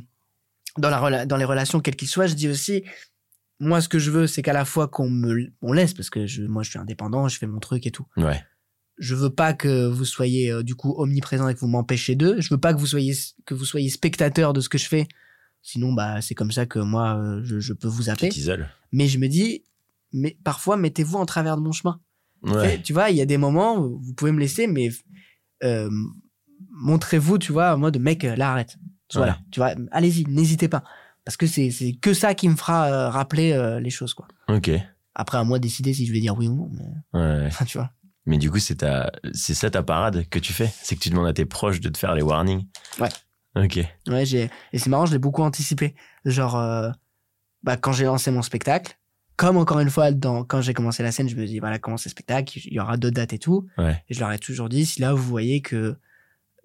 dans 0.77 0.91
la 0.91 1.25
dans 1.25 1.37
les 1.39 1.45
relations 1.47 1.81
quelles 1.81 1.97
qu'ils 1.97 2.09
soient, 2.09 2.27
je 2.27 2.35
dis 2.35 2.49
aussi, 2.49 2.85
moi 3.61 3.81
ce 3.81 3.89
que 3.89 3.99
je 3.99 4.11
veux 4.11 4.27
c'est 4.27 4.43
qu'à 4.43 4.53
la 4.53 4.65
fois 4.67 4.89
qu'on 4.89 5.09
me, 5.09 5.53
on 5.63 5.73
laisse 5.73 5.95
parce 5.95 6.11
que 6.11 6.27
je, 6.27 6.43
moi 6.43 6.63
je 6.65 6.71
suis 6.71 6.79
indépendant, 6.79 7.29
je 7.29 7.39
fais 7.39 7.47
mon 7.47 7.61
truc 7.61 7.87
et 7.87 7.91
tout. 7.93 8.07
Ouais. 8.19 8.43
Je 8.99 9.15
veux 9.15 9.31
pas 9.31 9.53
que 9.53 9.87
vous 9.87 10.05
soyez 10.05 10.51
euh, 10.51 10.63
du 10.63 10.75
coup 10.75 10.95
omniprésent 10.99 11.49
et 11.49 11.55
que 11.55 11.61
vous 11.61 11.69
m'empêchez 11.69 12.17
d'eux. 12.17 12.41
Je 12.41 12.53
veux 12.53 12.59
pas 12.61 12.75
que 12.75 12.79
vous 12.81 12.87
soyez 12.87 13.15
que 13.47 13.55
vous 13.55 13.65
soyez 13.65 13.89
spectateur 13.91 14.53
de 14.53 14.61
ce 14.61 14.69
que 14.69 14.79
je 14.79 14.87
fais. 14.89 15.07
Sinon, 15.63 15.93
bah 15.93 16.21
c'est 16.21 16.35
comme 16.35 16.51
ça 16.53 16.67
que 16.67 16.79
moi 16.79 17.17
euh, 17.19 17.41
je, 17.45 17.61
je 17.61 17.73
peux 17.73 17.89
vous 17.89 18.05
t'isoles. 18.05 18.69
Mais 18.93 19.07
je 19.07 19.19
me 19.19 19.29
dis, 19.29 19.65
mais 20.13 20.37
parfois 20.45 20.77
mettez-vous 20.77 21.17
en 21.17 21.27
travers 21.27 21.57
de 21.57 21.63
mon 21.63 21.73
chemin. 21.73 22.01
Ouais. 22.43 22.81
Tu 22.83 22.93
vois, 22.93 23.11
il 23.11 23.17
y 23.17 23.21
a 23.21 23.27
des 23.27 23.37
moments 23.39 23.79
où 23.79 23.99
vous 24.01 24.15
pouvez 24.15 24.33
me 24.33 24.39
laisser, 24.41 24.67
mais 24.67 24.91
euh, 25.65 25.91
montrez-vous, 26.71 27.39
tu 27.39 27.53
vois, 27.53 27.75
en 27.75 27.79
mode 27.79 27.99
mec, 27.99 28.23
là 28.23 28.53
arrête. 28.53 28.77
Voilà, 29.15 29.33
Ouais. 29.33 29.39
tu 29.51 29.61
vois, 29.61 29.75
allez-y, 29.91 30.25
n'hésitez 30.27 30.69
pas. 30.69 30.85
Parce 31.25 31.37
que 31.37 31.47
c'est 31.47 31.71
que 32.01 32.15
ça 32.15 32.35
qui 32.35 32.49
me 32.49 32.57
fera 32.57 33.11
rappeler 33.11 33.79
les 33.83 33.91
choses, 33.91 34.15
quoi. 34.15 34.29
Ok. 34.49 34.71
Après, 35.15 35.37
à 35.39 35.45
moi 35.45 35.59
de 35.59 35.63
décider 35.65 35.93
si 35.93 36.07
je 36.07 36.13
vais 36.13 36.21
dire 36.21 36.37
oui 36.39 36.47
ou 36.49 36.55
non. 36.55 36.71
Mais, 36.73 37.19
Ouais. 37.21 37.49
tu 37.67 37.79
vois. 37.79 37.91
Mais 38.29 38.39
du 38.39 38.51
coup, 38.51 38.59
c'est 38.59 38.77
ta, 38.77 39.11
c'est 39.33 39.55
ça 39.55 39.71
ta 39.71 39.83
parade 39.83 40.29
que 40.29 40.39
tu 40.39 40.53
fais? 40.53 40.71
C'est 40.83 40.95
que 40.97 41.01
tu 41.01 41.09
demandes 41.11 41.27
à 41.27 41.33
tes 41.33 41.47
proches 41.47 41.81
de 41.81 41.89
te 41.89 41.97
faire 41.99 42.15
les 42.15 42.23
warnings? 42.23 42.67
Ouais. 43.01 43.09
Ok. 43.57 43.81
Ouais, 44.07 44.25
j'ai 44.27 44.51
et 44.73 44.79
c'est 44.79 44.91
marrant, 44.91 45.07
je 45.07 45.13
l'ai 45.13 45.19
beaucoup 45.19 45.43
anticipé. 45.43 45.95
Genre, 46.25 46.57
euh, 46.57 46.91
bah, 47.63 47.77
quand 47.77 47.93
j'ai 47.93 48.05
lancé 48.05 48.31
mon 48.31 48.43
spectacle, 48.43 48.97
comme 49.37 49.57
encore 49.57 49.81
une 49.81 49.89
fois, 49.91 50.13
dans, 50.13 50.45
quand 50.45 50.61
j'ai 50.61 50.75
commencé 50.75 51.03
la 51.03 51.11
scène, 51.11 51.29
je 51.29 51.37
me 51.37 51.47
dis, 51.47 51.59
voilà, 51.59 51.79
comment 51.79 51.97
c'est 51.97 52.09
le 52.09 52.13
spectacle, 52.13 52.59
il 52.59 52.73
y 52.73 52.79
aura 52.81 52.97
deux 52.97 53.11
dates 53.11 53.33
et 53.33 53.39
tout. 53.39 53.67
Ouais. 53.79 54.03
Et 54.09 54.15
je 54.15 54.21
leur 54.21 54.31
ai 54.31 54.39
toujours 54.39 54.69
dit, 54.69 54.85
si 54.85 55.01
là 55.01 55.15
vous 55.15 55.23
voyez 55.23 55.61
que 55.63 55.97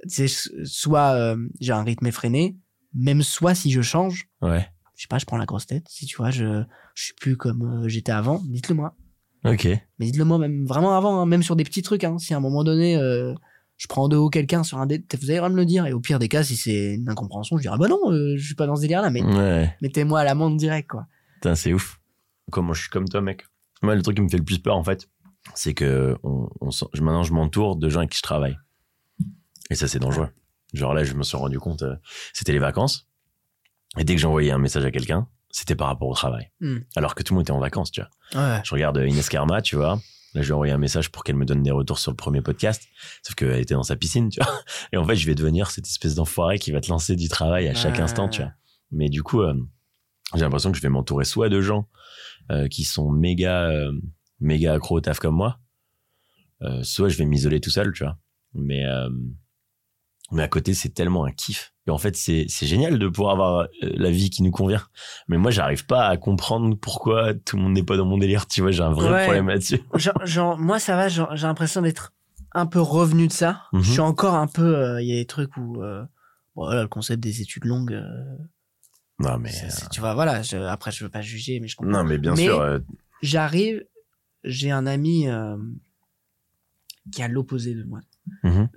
c'est 0.06 0.28
soit 0.28 1.12
euh, 1.13 1.38
j'ai 1.62 1.71
un 1.71 1.84
rythme 1.84 2.06
effréné, 2.08 2.58
même 2.93 3.21
soit 3.23 3.56
si 3.56 3.71
je 3.71 3.82
change, 3.82 4.28
Ouais. 4.41 4.67
je 4.95 5.04
sais 5.04 5.08
pas, 5.08 5.17
je 5.17 5.26
prends 5.26 5.38
la 5.38 5.45
grosse 5.45 5.65
tête. 5.65 5.86
Si 5.88 6.06
tu 6.06 6.17
vois, 6.17 6.30
je 6.30 6.63
je 6.93 7.04
suis 7.06 7.13
plus 7.13 7.38
comme 7.38 7.84
euh, 7.86 7.88
j'étais 7.88 8.12
avant, 8.12 8.41
dites-le 8.45 8.76
moi. 8.76 8.95
Ok. 9.45 9.65
Mais 9.65 10.06
dites-le 10.06 10.25
moi 10.25 10.38
même 10.38 10.65
vraiment 10.65 10.95
avant, 10.95 11.19
hein, 11.19 11.25
même 11.25 11.43
sur 11.43 11.56
des 11.56 11.63
petits 11.63 11.82
trucs. 11.82 12.03
Hein, 12.03 12.17
si 12.17 12.34
à 12.34 12.38
un 12.38 12.39
moment 12.39 12.63
donné 12.63 12.95
euh, 12.97 13.34
je 13.77 13.88
prends 13.88 14.08
de 14.08 14.15
haut 14.15 14.29
quelqu'un 14.29 14.63
sur 14.63 14.77
un 14.79 14.86
dé, 14.86 14.97
vous 15.19 15.27
de 15.27 15.49
me 15.49 15.56
le 15.56 15.65
dire. 15.65 15.86
Et 15.86 15.93
au 15.93 15.99
pire 15.99 16.19
des 16.19 16.29
cas, 16.29 16.43
si 16.43 16.56
c'est 16.56 16.93
une 16.95 17.10
incompréhension, 17.10 17.58
je 17.58 17.63
dirais 17.63 17.77
bah 17.77 17.88
non, 17.88 17.99
euh, 18.12 18.36
je 18.38 18.45
suis 18.45 18.56
pas 18.56 18.67
dans 18.67 18.75
ce 18.75 18.82
délire-là, 18.82 19.10
mais 19.10 19.21
Ouais. 19.23 19.75
mettez-moi 19.82 20.19
à 20.19 20.23
l'amende 20.23 20.58
direct 20.58 20.89
quoi. 20.89 21.08
Putain, 21.36 21.56
c'est 21.56 21.73
ouf. 21.73 21.99
Comment 22.51 22.73
je 22.73 22.82
suis 22.82 22.89
comme 22.89 23.08
toi, 23.08 23.21
mec. 23.21 23.45
Moi, 23.82 23.95
le 23.95 24.01
truc 24.01 24.15
qui 24.15 24.21
me 24.21 24.29
fait 24.29 24.38
le 24.38 24.43
plus 24.45 24.60
peur, 24.60 24.77
en 24.77 24.84
fait, 24.84 25.10
c'est 25.56 25.73
que 25.73 26.15
on, 26.23 26.47
on 26.62 26.69
maintenant, 27.01 27.23
je 27.23 27.34
m'entoure 27.34 27.75
de 27.75 27.89
gens 27.89 27.99
avec 27.99 28.12
qui 28.12 28.17
je 28.17 28.23
travaille. 28.23 28.58
Et 29.69 29.75
ça, 29.75 29.88
c'est 29.88 29.99
dangereux. 29.99 30.29
Genre 30.73 30.93
là, 30.93 31.03
je 31.03 31.13
me 31.13 31.23
suis 31.23 31.36
rendu 31.38 31.60
compte, 31.60 31.84
euh, 31.84 31.95
c'était 32.34 32.53
les 32.53 32.60
vacances. 32.60 33.08
Et 33.97 34.03
dès 34.03 34.15
que 34.15 34.21
j'envoyais 34.21 34.51
un 34.51 34.58
message 34.58 34.86
à 34.86 34.91
quelqu'un, 34.91 35.27
c'était 35.53 35.75
par 35.75 35.87
rapport 35.87 36.09
au 36.09 36.13
travail. 36.15 36.49
Hmm. 36.59 36.79
Alors 36.97 37.15
que 37.15 37.23
tout 37.23 37.33
le 37.33 37.37
monde 37.37 37.45
était 37.45 37.51
en 37.51 37.59
vacances, 37.59 37.91
tu 37.91 38.01
vois. 38.01 38.09
Ouais. 38.41 38.59
Je 38.65 38.73
regarde 38.73 38.97
Ines 38.97 39.21
Karma, 39.29 39.61
tu 39.61 39.75
vois. 39.77 39.99
Là, 40.33 40.41
je 40.41 40.47
lui 40.47 40.49
ai 40.49 40.53
envoyé 40.53 40.73
un 40.73 40.79
message 40.79 41.11
pour 41.11 41.23
qu'elle 41.23 41.35
me 41.35 41.45
donne 41.45 41.61
des 41.61 41.69
retours 41.69 41.99
sur 41.99 42.09
le 42.11 42.17
premier 42.17 42.41
podcast. 42.41 42.83
Sauf 43.21 43.35
qu'elle 43.35 43.59
était 43.59 43.75
dans 43.75 43.83
sa 43.83 43.95
piscine, 43.95 44.29
tu 44.29 44.41
vois. 44.41 44.51
Et 44.91 44.97
en 44.97 45.05
fait, 45.05 45.15
je 45.15 45.27
vais 45.27 45.35
devenir 45.35 45.69
cette 45.69 45.85
espèce 45.85 46.15
d'enfoiré 46.15 46.57
qui 46.57 46.71
va 46.71 46.81
te 46.81 46.89
lancer 46.89 47.15
du 47.15 47.29
travail 47.29 47.67
à 47.67 47.75
chaque 47.75 47.93
Ouais. 47.95 48.01
instant, 48.01 48.27
tu 48.27 48.41
vois. 48.41 48.51
Mais 48.91 49.09
du 49.09 49.21
coup, 49.21 49.41
euh, 49.43 49.53
j'ai 50.33 50.41
l'impression 50.41 50.71
que 50.71 50.77
je 50.77 50.81
vais 50.81 50.89
m'entourer 50.89 51.23
soit 51.23 51.49
de 51.49 51.61
gens 51.61 51.87
euh, 52.51 52.67
qui 52.67 52.83
sont 52.83 53.11
méga, 53.11 53.69
euh, 53.69 53.91
méga 54.39 54.73
accro 54.73 54.97
au 54.97 55.01
taf 55.01 55.19
comme 55.19 55.35
moi, 55.35 55.59
soit 56.81 57.09
je 57.09 57.17
vais 57.17 57.25
m'isoler 57.25 57.61
tout 57.61 57.69
seul, 57.69 57.93
tu 57.93 58.03
vois. 58.03 58.17
Mais, 58.55 58.83
mais 60.31 60.41
à 60.43 60.47
côté, 60.47 60.73
c'est 60.73 60.89
tellement 60.89 61.25
un 61.25 61.31
kiff. 61.31 61.72
Et 61.86 61.91
en 61.91 61.98
fait, 61.98 62.15
c'est 62.15 62.46
c'est 62.48 62.65
génial 62.65 62.98
de 62.98 63.08
pouvoir 63.10 63.34
avoir 63.34 63.60
euh, 63.60 63.67
la 63.82 64.10
vie 64.10 64.30
qui 64.30 64.41
nous 64.41 64.52
convient. 64.52 64.82
Mais 65.28 65.38
moi, 65.38 65.52
j'arrive 65.52 65.86
pas 65.86 66.08
à 66.08 66.15
comprendre 66.17 66.76
pourquoi 66.78 67.34
tout 67.34 67.58
le 67.58 67.63
monde 67.63 67.74
n'est 67.74 67.84
pas 67.84 67.98
dans 67.98 68.06
mon 68.06 68.17
délire. 68.17 68.48
Tu 68.48 68.62
vois, 68.62 68.72
j'ai 68.72 68.84
un 68.84 68.91
vrai 68.93 69.12
Ouais. 69.12 69.24
problème 69.24 69.48
là-dessus. 69.50 69.82
Genre, 69.96 70.26
genre, 70.26 70.58
moi, 70.58 70.80
ça 70.80 70.96
va, 70.96 71.10
genre, 71.10 71.36
j'ai 71.36 71.46
l'impression 71.46 71.82
d'être 71.82 72.13
un 72.54 72.65
peu 72.67 72.80
revenu 72.80 73.28
de 73.28 73.34
ça. 73.34 73.63
Mhm. 73.74 73.82
Je 73.84 73.91
suis 73.91 74.00
encore 74.00 74.36
un 74.36 74.48
peu. 74.48 74.76
euh, 74.78 75.02
Il 75.02 75.08
y 75.10 75.12
a 75.12 75.15
des 75.15 75.26
trucs 75.26 75.58
où. 75.58 75.82
euh, 75.84 76.06
voilà, 76.56 76.84
le 76.84 76.88
concept 76.88 77.22
des 77.22 77.41
études 77.41 77.65
longues. 77.65 77.93
euh, 77.93 78.38
Non, 79.19 79.38
mais. 79.38 79.52
c'est- 79.52 79.69
c'est- 79.69 79.89
tu 79.89 80.00
vois, 80.00 80.13
voilà. 80.13 80.41
je- 80.41 80.56
après, 80.58 80.91
je 80.91 81.04
veux 81.04 81.10
pas 81.10 81.22
juger, 81.22 81.60
mais 81.60 81.67
je 81.67 81.76
comprends. 81.76 81.91
Non, 81.91 82.04
mais 82.06 82.17
bien 82.17 82.34
Mais- 82.36 82.43
sûr. 82.46 82.80
J'arrive. 83.22 83.84
J'ai 84.46 84.72
un 84.72 84.86
ami 84.86 85.28
qui 87.12 87.22
est 87.22 87.26
à 87.26 87.28
l'opposé 87.28 87.76
de 87.76 87.84
moi. 87.84 88.00
mhm. 88.43 88.69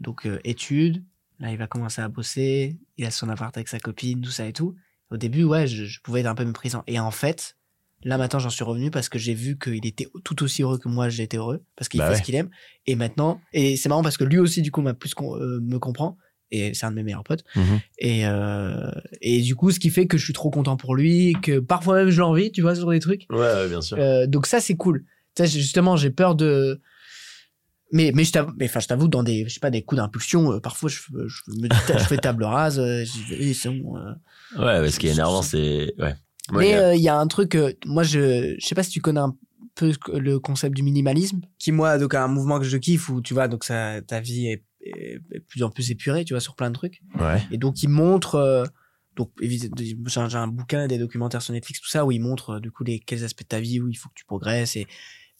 Donc, 0.00 0.28
études. 0.44 1.04
Là, 1.40 1.50
il 1.52 1.58
va 1.58 1.66
commencer 1.66 2.00
à 2.00 2.08
bosser. 2.08 2.76
Il 2.96 3.04
a 3.04 3.10
son 3.10 3.28
appart 3.28 3.56
avec 3.56 3.68
sa 3.68 3.78
copine, 3.78 4.20
tout 4.20 4.30
ça 4.30 4.46
et 4.46 4.52
tout. 4.52 4.74
Au 5.10 5.16
début, 5.16 5.44
ouais, 5.44 5.66
je, 5.66 5.84
je 5.84 6.00
pouvais 6.00 6.20
être 6.20 6.26
un 6.26 6.34
peu 6.34 6.44
méprisant. 6.44 6.82
Et 6.86 6.98
en 6.98 7.10
fait, 7.10 7.56
là, 8.02 8.16
maintenant, 8.18 8.38
j'en 8.38 8.50
suis 8.50 8.64
revenu 8.64 8.90
parce 8.90 9.08
que 9.08 9.18
j'ai 9.18 9.34
vu 9.34 9.58
qu'il 9.58 9.84
était 9.86 10.08
tout 10.24 10.42
aussi 10.42 10.62
heureux 10.62 10.78
que 10.78 10.88
moi, 10.88 11.08
j'étais 11.08 11.36
heureux. 11.36 11.62
Parce 11.76 11.88
qu'il 11.88 11.98
Bah 11.98 12.06
fait 12.06 12.12
ouais. 12.14 12.18
ce 12.18 12.22
qu'il 12.22 12.34
aime. 12.34 12.48
Et 12.86 12.96
maintenant, 12.96 13.40
et 13.52 13.76
c'est 13.76 13.88
marrant 13.88 14.02
parce 14.02 14.16
que 14.16 14.24
lui 14.24 14.38
aussi, 14.38 14.62
du 14.62 14.70
coup, 14.70 14.80
m'a 14.80 14.94
plus 14.94 15.14
con- 15.14 15.36
euh, 15.36 15.60
me 15.60 15.78
comprend. 15.78 16.16
Et 16.52 16.74
c'est 16.74 16.86
un 16.86 16.90
de 16.92 16.96
mes 16.96 17.02
meilleurs 17.02 17.24
potes. 17.24 17.44
Mhm. 17.56 17.80
Et, 17.98 18.26
euh, 18.26 18.90
et 19.20 19.42
du 19.42 19.56
coup, 19.56 19.70
ce 19.72 19.80
qui 19.80 19.90
fait 19.90 20.06
que 20.06 20.16
je 20.16 20.24
suis 20.24 20.32
trop 20.32 20.48
content 20.50 20.76
pour 20.76 20.94
lui, 20.94 21.34
que 21.42 21.58
parfois 21.58 21.96
même 21.96 22.08
je 22.10 22.20
l'envie, 22.20 22.52
tu 22.52 22.62
vois, 22.62 22.74
sur 22.76 22.88
des 22.88 23.00
trucs. 23.00 23.26
Ouais, 23.30 23.38
ouais, 23.38 23.68
bien 23.68 23.80
sûr. 23.80 23.98
Euh, 23.98 24.26
donc 24.28 24.46
ça, 24.46 24.60
c'est 24.60 24.76
cool. 24.76 25.04
Tu 25.34 25.42
sais, 25.44 25.48
justement, 25.48 25.96
j'ai 25.96 26.10
peur 26.10 26.34
de. 26.36 26.80
Mais 27.92 28.10
mais 28.14 28.24
je 28.24 28.32
t'avoue, 28.32 28.52
mais 28.58 28.66
enfin 28.66 28.80
je 28.80 28.88
t'avoue 28.88 29.06
dans 29.08 29.22
des 29.22 29.44
je 29.48 29.54
sais 29.54 29.60
pas 29.60 29.70
des 29.70 29.82
coups 29.82 30.00
d'impulsion, 30.00 30.52
euh, 30.52 30.60
parfois 30.60 30.88
je, 30.90 30.96
je 30.98 31.50
me 31.60 31.68
dis 31.68 31.76
je 31.86 32.04
fais 32.04 32.16
table 32.16 32.42
rase, 32.44 32.78
euh, 32.80 33.04
j'y 33.04 33.22
vais, 33.22 33.54
c'est 33.54 33.68
bon. 33.70 33.96
euh. 33.96 34.12
Ouais, 34.58 34.80
ouais, 34.80 34.90
ce 34.90 34.98
qui 34.98 35.06
est 35.06 35.12
énervant, 35.12 35.42
c'est. 35.42 35.94
Ouais. 35.98 36.14
Mais 36.52 36.68
il 36.68 36.70
y 36.70 36.74
a- 36.74 36.88
euh, 36.88 36.94
il 36.96 37.02
y 37.02 37.08
a 37.08 37.16
un 37.16 37.26
truc, 37.28 37.54
euh, 37.54 37.72
moi 37.86 38.02
je 38.02 38.56
je 38.58 38.66
sais 38.66 38.74
pas 38.74 38.82
si 38.82 38.90
tu 38.90 39.00
connais 39.00 39.20
un 39.20 39.36
peu 39.76 39.92
le 40.14 40.38
concept 40.40 40.74
du 40.74 40.82
minimalisme, 40.82 41.40
qui 41.58 41.70
moi 41.70 41.96
donc 41.98 42.14
un 42.14 42.28
mouvement 42.28 42.58
que 42.58 42.64
je 42.64 42.76
kiffe 42.76 43.08
où 43.08 43.20
tu 43.20 43.34
vois 43.34 43.46
donc 43.46 43.62
ça 43.64 44.00
ta 44.02 44.20
vie 44.20 44.46
est, 44.48 44.64
est- 44.80 45.20
est 45.30 45.38
de 45.38 45.44
plus 45.46 45.62
en 45.62 45.70
plus 45.70 45.90
épurée, 45.92 46.24
tu 46.24 46.32
vois 46.34 46.40
sur 46.40 46.56
plein 46.56 46.70
de 46.70 46.74
trucs. 46.74 47.02
ouais. 47.20 47.40
Et 47.52 47.58
donc, 47.58 47.82
il 47.82 47.88
montre. 47.88 48.34
euh, 48.36 48.64
donc, 49.16 49.30
évidemment, 49.40 49.74
j'ai 50.28 50.36
un, 50.36 50.46
bouquin, 50.46 50.86
des 50.88 50.98
documentaires 50.98 51.40
sur 51.40 51.54
Netflix, 51.54 51.80
tout 51.80 51.88
ça, 51.88 52.04
où 52.04 52.12
il 52.12 52.20
montre, 52.20 52.50
euh, 52.56 52.60
du 52.60 52.70
coup, 52.70 52.84
les, 52.84 53.00
quels 53.00 53.24
aspects 53.24 53.42
de 53.44 53.46
ta 53.48 53.60
vie 53.60 53.80
où 53.80 53.88
il 53.88 53.94
faut 53.94 54.10
que 54.10 54.14
tu 54.14 54.26
progresses. 54.26 54.76
Et, 54.76 54.86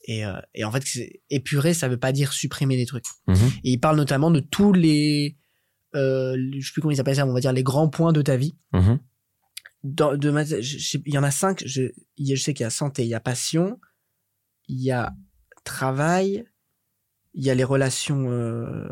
et, 0.07 0.25
euh, 0.25 0.39
et 0.55 0.65
en 0.65 0.73
fait, 0.73 0.85
épurer, 1.31 1.75
ça 1.75 1.89
veut 1.89 1.99
pas 1.99 2.13
dire 2.13 2.33
supprimer 2.33 2.77
des 2.77 2.87
trucs. 2.87 3.05
Mhm. 3.27 3.37
Et 3.65 3.73
il 3.73 3.79
parle 3.79 3.97
notamment 3.97 4.31
de 4.31 4.41
tous 4.41 4.73
les. 4.73 5.37
Euh, 5.95 6.37
je 6.59 6.67
sais 6.67 6.73
plus 6.73 6.81
comment 6.83 6.93
ils 6.93 7.01
appellent 7.01 7.17
ça, 7.17 7.27
on 7.27 7.33
va 7.33 7.41
dire 7.41 7.53
les 7.53 7.63
grands 7.63 7.89
points 7.89 8.13
de 8.13 8.23
ta 8.23 8.37
vie. 8.37 8.57
Mhm. 8.73 8.99
Dans, 9.83 10.17
de 10.17 10.31
ma- 10.31 10.45
je- 10.45 10.61
je 10.61 10.79
sais- 10.79 11.03
il 11.07 11.15
y 11.15 11.19
en 11.19 11.23
a 11.23 11.31
cinq. 11.31 11.63
Je, 11.67 11.89
sais 12.37 12.55
qu'il 12.55 12.65
y 12.65 12.67
a 12.67 12.71
santé, 12.71 13.03
il 13.05 13.09
y 13.09 13.15
a 13.15 13.21
passion, 13.21 13.79
il 14.69 14.81
y 14.83 14.91
a 14.91 15.15
travail, 15.65 16.45
il 17.35 17.45
y 17.45 17.51
a 17.51 17.55
les 17.55 17.65
relations 17.65 18.31
euh, 18.31 18.89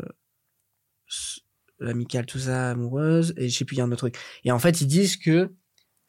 amicales, 1.81 2.25
tout 2.25 2.39
ça, 2.39 2.71
amoureuses, 2.71 3.33
et 3.37 3.49
je 3.49 3.57
sais 3.57 3.65
plus, 3.65 3.75
il 3.75 3.79
y 3.79 3.81
a 3.81 3.85
un 3.85 3.91
autre 3.91 3.97
truc. 4.09 4.17
Et 4.43 4.51
en 4.51 4.59
fait, 4.59 4.81
ils 4.81 4.87
disent 4.87 5.17
que 5.17 5.53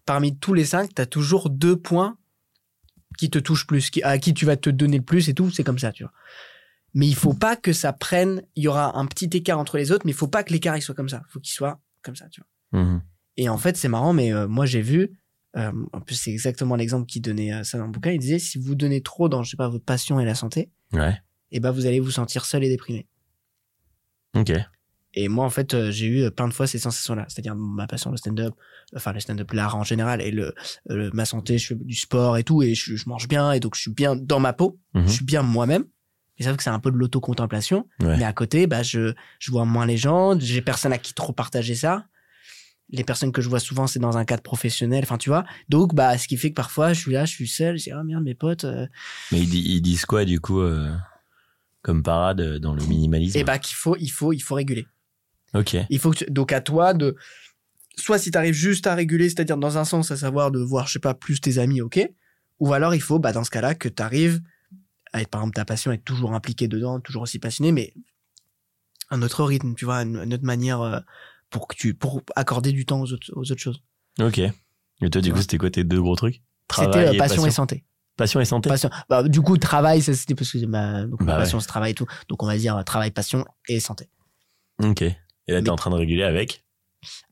parmi 0.05 0.39
tous 0.39 0.55
les 0.55 0.65
cinq, 0.65 0.95
tu 0.95 1.03
as 1.03 1.07
toujours 1.07 1.51
deux 1.51 1.77
points 1.77 2.19
qui 3.17 3.31
te 3.31 3.39
touchent 3.39 3.67
plus, 3.67 3.91
qui, 3.91 4.03
à 4.03 4.19
qui 4.19 4.35
tu 4.35 4.45
vas 4.47 4.57
te 4.57 4.71
donner 4.71 4.99
le 4.99 5.05
plus 5.05 5.29
et 5.29 5.35
tout, 5.35 5.51
c'est 5.51 5.65
comme 5.65 5.79
ça, 5.79 5.93
tu 5.93 6.03
vois. 6.05 6.13
Mais 6.95 7.07
il 7.07 7.15
faut 7.15 7.35
pas 7.35 7.57
que 7.57 7.73
ça 7.73 7.93
prenne, 7.93 8.43
il 8.55 8.63
y 8.65 8.69
aura 8.69 8.97
un 8.99 9.07
petit 9.07 9.29
écart 9.37 9.59
entre 9.59 9.77
les 9.77 9.93
autres, 9.93 10.07
mais 10.07 10.13
il 10.13 10.17
faut 10.17 10.29
pas 10.29 10.43
que 10.43 10.53
l'écart 10.53 10.77
il 10.77 10.83
soit 10.83 10.95
comme 10.95 11.09
ça. 11.09 11.23
Il 11.29 11.33
faut 11.33 11.41
qu'il 11.41 11.53
soit 11.53 11.79
comme 12.03 12.17
ça, 12.17 12.29
tu 12.29 12.41
vois. 12.73 12.81
Mhm. 12.83 13.03
Et 13.37 13.49
en 13.49 13.59
fait, 13.59 13.77
c'est 13.77 13.89
marrant, 13.89 14.13
mais 14.15 14.33
euh, 14.33 14.49
moi 14.49 14.65
j'ai 14.65 14.81
vu, 14.81 15.11
euh, 15.57 15.73
en 15.93 16.01
plus 16.01 16.15
c'est 16.15 16.31
exactement 16.31 16.75
l'exemple 16.75 17.07
qui 17.07 17.21
donnait 17.21 17.53
euh, 17.53 17.65
ça 17.65 17.77
dans 17.79 17.85
le 17.87 17.91
bouquin, 17.93 18.13
il 18.13 18.19
disait 18.19 18.39
si 18.39 18.59
vous 18.59 18.75
donnez 18.75 19.03
trop 19.03 19.29
dans, 19.29 19.43
je 19.43 19.51
sais 19.51 19.57
pas, 19.59 19.69
votre 19.69 19.85
passion 19.85 20.21
et 20.21 20.25
la 20.25 20.35
santé, 20.35 20.71
Ouais. 20.93 21.21
et 21.51 21.61
ben 21.61 21.71
vous 21.71 21.85
allez 21.87 22.01
vous 22.01 22.11
sentir 22.11 22.45
seul 22.47 22.65
et 22.65 22.69
déprimé. 22.69 23.07
Ok. 24.35 24.53
Et 25.19 25.29
moi, 25.29 25.45
en 25.47 25.51
fait, 25.51 25.73
euh, 25.75 25.91
j'ai 25.91 26.07
eu 26.07 26.31
plein 26.31 26.47
de 26.47 26.53
fois 26.53 26.67
ces 26.67 26.79
sensations-là. 26.79 27.25
C'est-à-dire 27.29 27.57
ma 27.57 27.87
passion, 27.87 28.11
le 28.11 28.19
stand-up, 28.19 28.55
enfin 28.95 29.13
le 29.13 29.21
stand-up, 29.21 29.51
l'art 29.53 29.75
en 29.75 29.83
général, 29.83 30.21
et 30.21 30.31
le, 30.31 30.55
le- 30.89 31.11
ma 31.13 31.25
santé, 31.25 31.57
je 31.59 31.69
fais 31.69 31.75
du 31.75 31.95
sport 31.97 32.37
et 32.37 32.45
tout, 32.45 32.63
et 32.63 32.75
je, 32.75 32.95
je 32.97 33.09
mange 33.09 33.27
bien, 33.27 33.53
et 33.53 33.59
donc 33.61 33.75
je 33.77 33.81
suis 33.81 33.91
bien 33.93 34.15
dans 34.15 34.41
ma 34.41 34.53
peau, 34.53 34.79
Mhm. 34.95 35.07
je 35.09 35.13
suis 35.13 35.25
bien 35.25 35.43
moi-même. 35.43 35.85
Et 36.39 36.43
ça 36.43 36.51
veut 36.51 36.57
que 36.59 36.63
c'est 36.63 36.69
un 36.71 36.81
peu 36.81 36.91
de 36.91 36.97
l'autocontemplation. 36.99 37.89
Ouais. 38.01 38.19
Mais 38.19 38.25
à 38.25 38.35
côté, 38.35 38.67
bah, 38.67 38.83
je, 38.83 39.15
je 39.39 39.51
vois 39.51 39.65
moins 39.65 39.87
les 39.87 39.97
gens, 39.97 40.39
j'ai 40.39 40.61
personne 40.61 40.93
à 40.93 40.99
qui 40.99 41.15
trop 41.15 41.33
partager 41.33 41.75
ça. 41.75 42.05
Les 42.91 43.03
personnes 43.05 43.33
que 43.33 43.41
je 43.41 43.49
vois 43.49 43.59
souvent, 43.59 43.87
c'est 43.87 43.99
dans 43.99 44.19
un 44.19 44.27
cadre 44.27 44.43
professionnel, 44.43 45.03
enfin, 45.03 45.17
tu 45.17 45.31
vois. 45.31 45.45
Donc, 45.71 45.95
bah, 45.95 46.19
ce 46.19 46.29
qui 46.29 46.37
fait 46.37 46.51
que 46.51 46.55
parfois, 46.55 46.93
je 46.93 47.01
suis 47.01 47.13
là, 47.13 47.25
je 47.25 47.33
suis 47.33 47.49
seul, 47.49 47.79
je 47.79 47.85
dis, 47.85 47.91
ah 47.91 48.05
merde, 48.05 48.23
mes 48.23 48.35
potes. 48.35 48.65
euh, 48.65 48.87
Mais 49.33 49.41
ils, 49.41 49.49
di- 49.49 49.65
ils 49.77 49.81
disent 49.81 50.05
quoi, 50.05 50.27
du 50.27 50.39
coup, 50.41 50.61
euh, 50.61 50.95
comme 51.83 52.03
parade 52.03 52.41
euh, 52.43 52.59
dans 52.59 52.75
le 52.75 52.85
minimalisme? 52.85 53.39
Et 53.39 53.43
bah, 53.43 53.59
qu'il 53.59 53.75
faut, 53.75 53.97
il 53.99 54.09
faut, 54.11 54.33
il 54.35 54.41
faut 54.41 54.55
réguler. 54.57 54.87
Ok. 55.55 55.77
Il 55.91 55.99
faut 55.99 56.11
que 56.11 56.19
tu- 56.25 56.31
donc 56.31 56.53
à 56.53 56.61
toi 56.61 56.93
de 56.95 57.17
soit 57.99 58.19
si 58.19 58.31
tu 58.31 58.39
arrives 58.39 58.55
juste 58.55 58.87
à 58.87 58.95
réguler, 58.95 59.29
c'est-à-dire 59.29 59.57
dans 59.57 59.79
un 59.79 59.85
sens 59.85 60.11
à 60.11 60.17
savoir 60.17 60.51
de 60.51 60.59
voir 60.61 60.87
je 60.87 60.95
sais 60.95 60.99
pas 60.99 61.15
plus 61.15 61.41
tes 61.41 61.59
amis, 61.59 61.81
OK 61.81 61.99
Ou 62.61 62.73
alors 62.75 62.95
il 62.95 63.01
faut 63.01 63.19
bah 63.19 63.33
dans 63.33 63.45
ce 63.45 63.51
cas-là 63.51 63.75
que 63.75 63.89
tu 63.89 64.03
arrives 64.03 64.41
à 65.13 65.23
être 65.23 65.29
par 65.29 65.41
exemple 65.43 65.55
ta 65.57 65.65
passion 65.65 65.93
être 65.93 66.05
toujours 66.05 66.35
impliqué 66.35 66.69
dedans, 66.69 67.01
toujours 67.01 67.23
aussi 67.23 67.39
passionné 67.39 67.73
mais 67.73 67.95
un 69.11 69.23
autre 69.23 69.45
rythme, 69.45 69.75
tu 69.75 69.85
vois, 69.85 70.03
une, 70.03 70.17
une 70.17 70.35
autre 70.35 70.45
manière 70.45 70.81
euh, 70.81 70.99
pour 71.49 71.69
que 71.69 71.77
tu 71.77 71.95
pour 71.95 72.23
accorder 72.35 72.73
du 72.73 72.85
temps 72.87 73.01
aux 73.01 73.13
autres, 73.13 73.31
aux 73.35 73.51
autres 73.53 73.61
choses. 73.61 73.83
Ok. 74.21 74.39
Et 74.39 75.11
toi, 75.11 75.21
du 75.21 75.33
coup, 75.33 75.41
c'était 75.41 75.59
quoi 75.59 75.71
tes 75.71 75.85
deux 75.85 76.01
gros 76.01 76.17
trucs? 76.17 76.43
C'était 76.73 76.89
Travail 76.91 77.07
euh, 77.07 77.13
et 77.13 77.17
passion, 77.19 77.35
passion. 77.37 77.47
et 77.47 77.51
santé. 77.53 77.85
Passion 78.17 78.41
et 78.41 78.45
santé? 78.47 78.69
Passion. 78.69 78.91
Bah, 79.09 79.23
du 79.23 79.41
coup 79.43 79.57
travail 79.59 80.01
ça 80.03 80.13
c'était 80.15 80.35
parce 80.35 80.51
que 80.51 80.65
ma 80.67 81.05
donc 81.05 81.21
ma 81.21 81.27
Bah 81.27 81.33
ouais. 81.35 81.43
passion 81.45 81.61
c'est 81.61 81.67
travail 81.69 81.93
et 81.93 81.95
tout. 81.95 82.07
Donc 82.29 82.43
on 82.43 82.47
va 82.47 82.57
dire 82.57 82.77
euh, 82.77 82.83
travail, 82.83 83.11
passion 83.13 83.45
et 83.69 83.79
santé 83.79 84.09
Ok. 84.83 85.05
Et 85.49 85.53
là, 85.53 85.59
t'es 85.61 85.65
Mais- 85.65 85.71
en 85.71 85.77
train 85.77 85.91
de 85.91 85.97
réguler 85.97 86.23
avec 86.25 86.63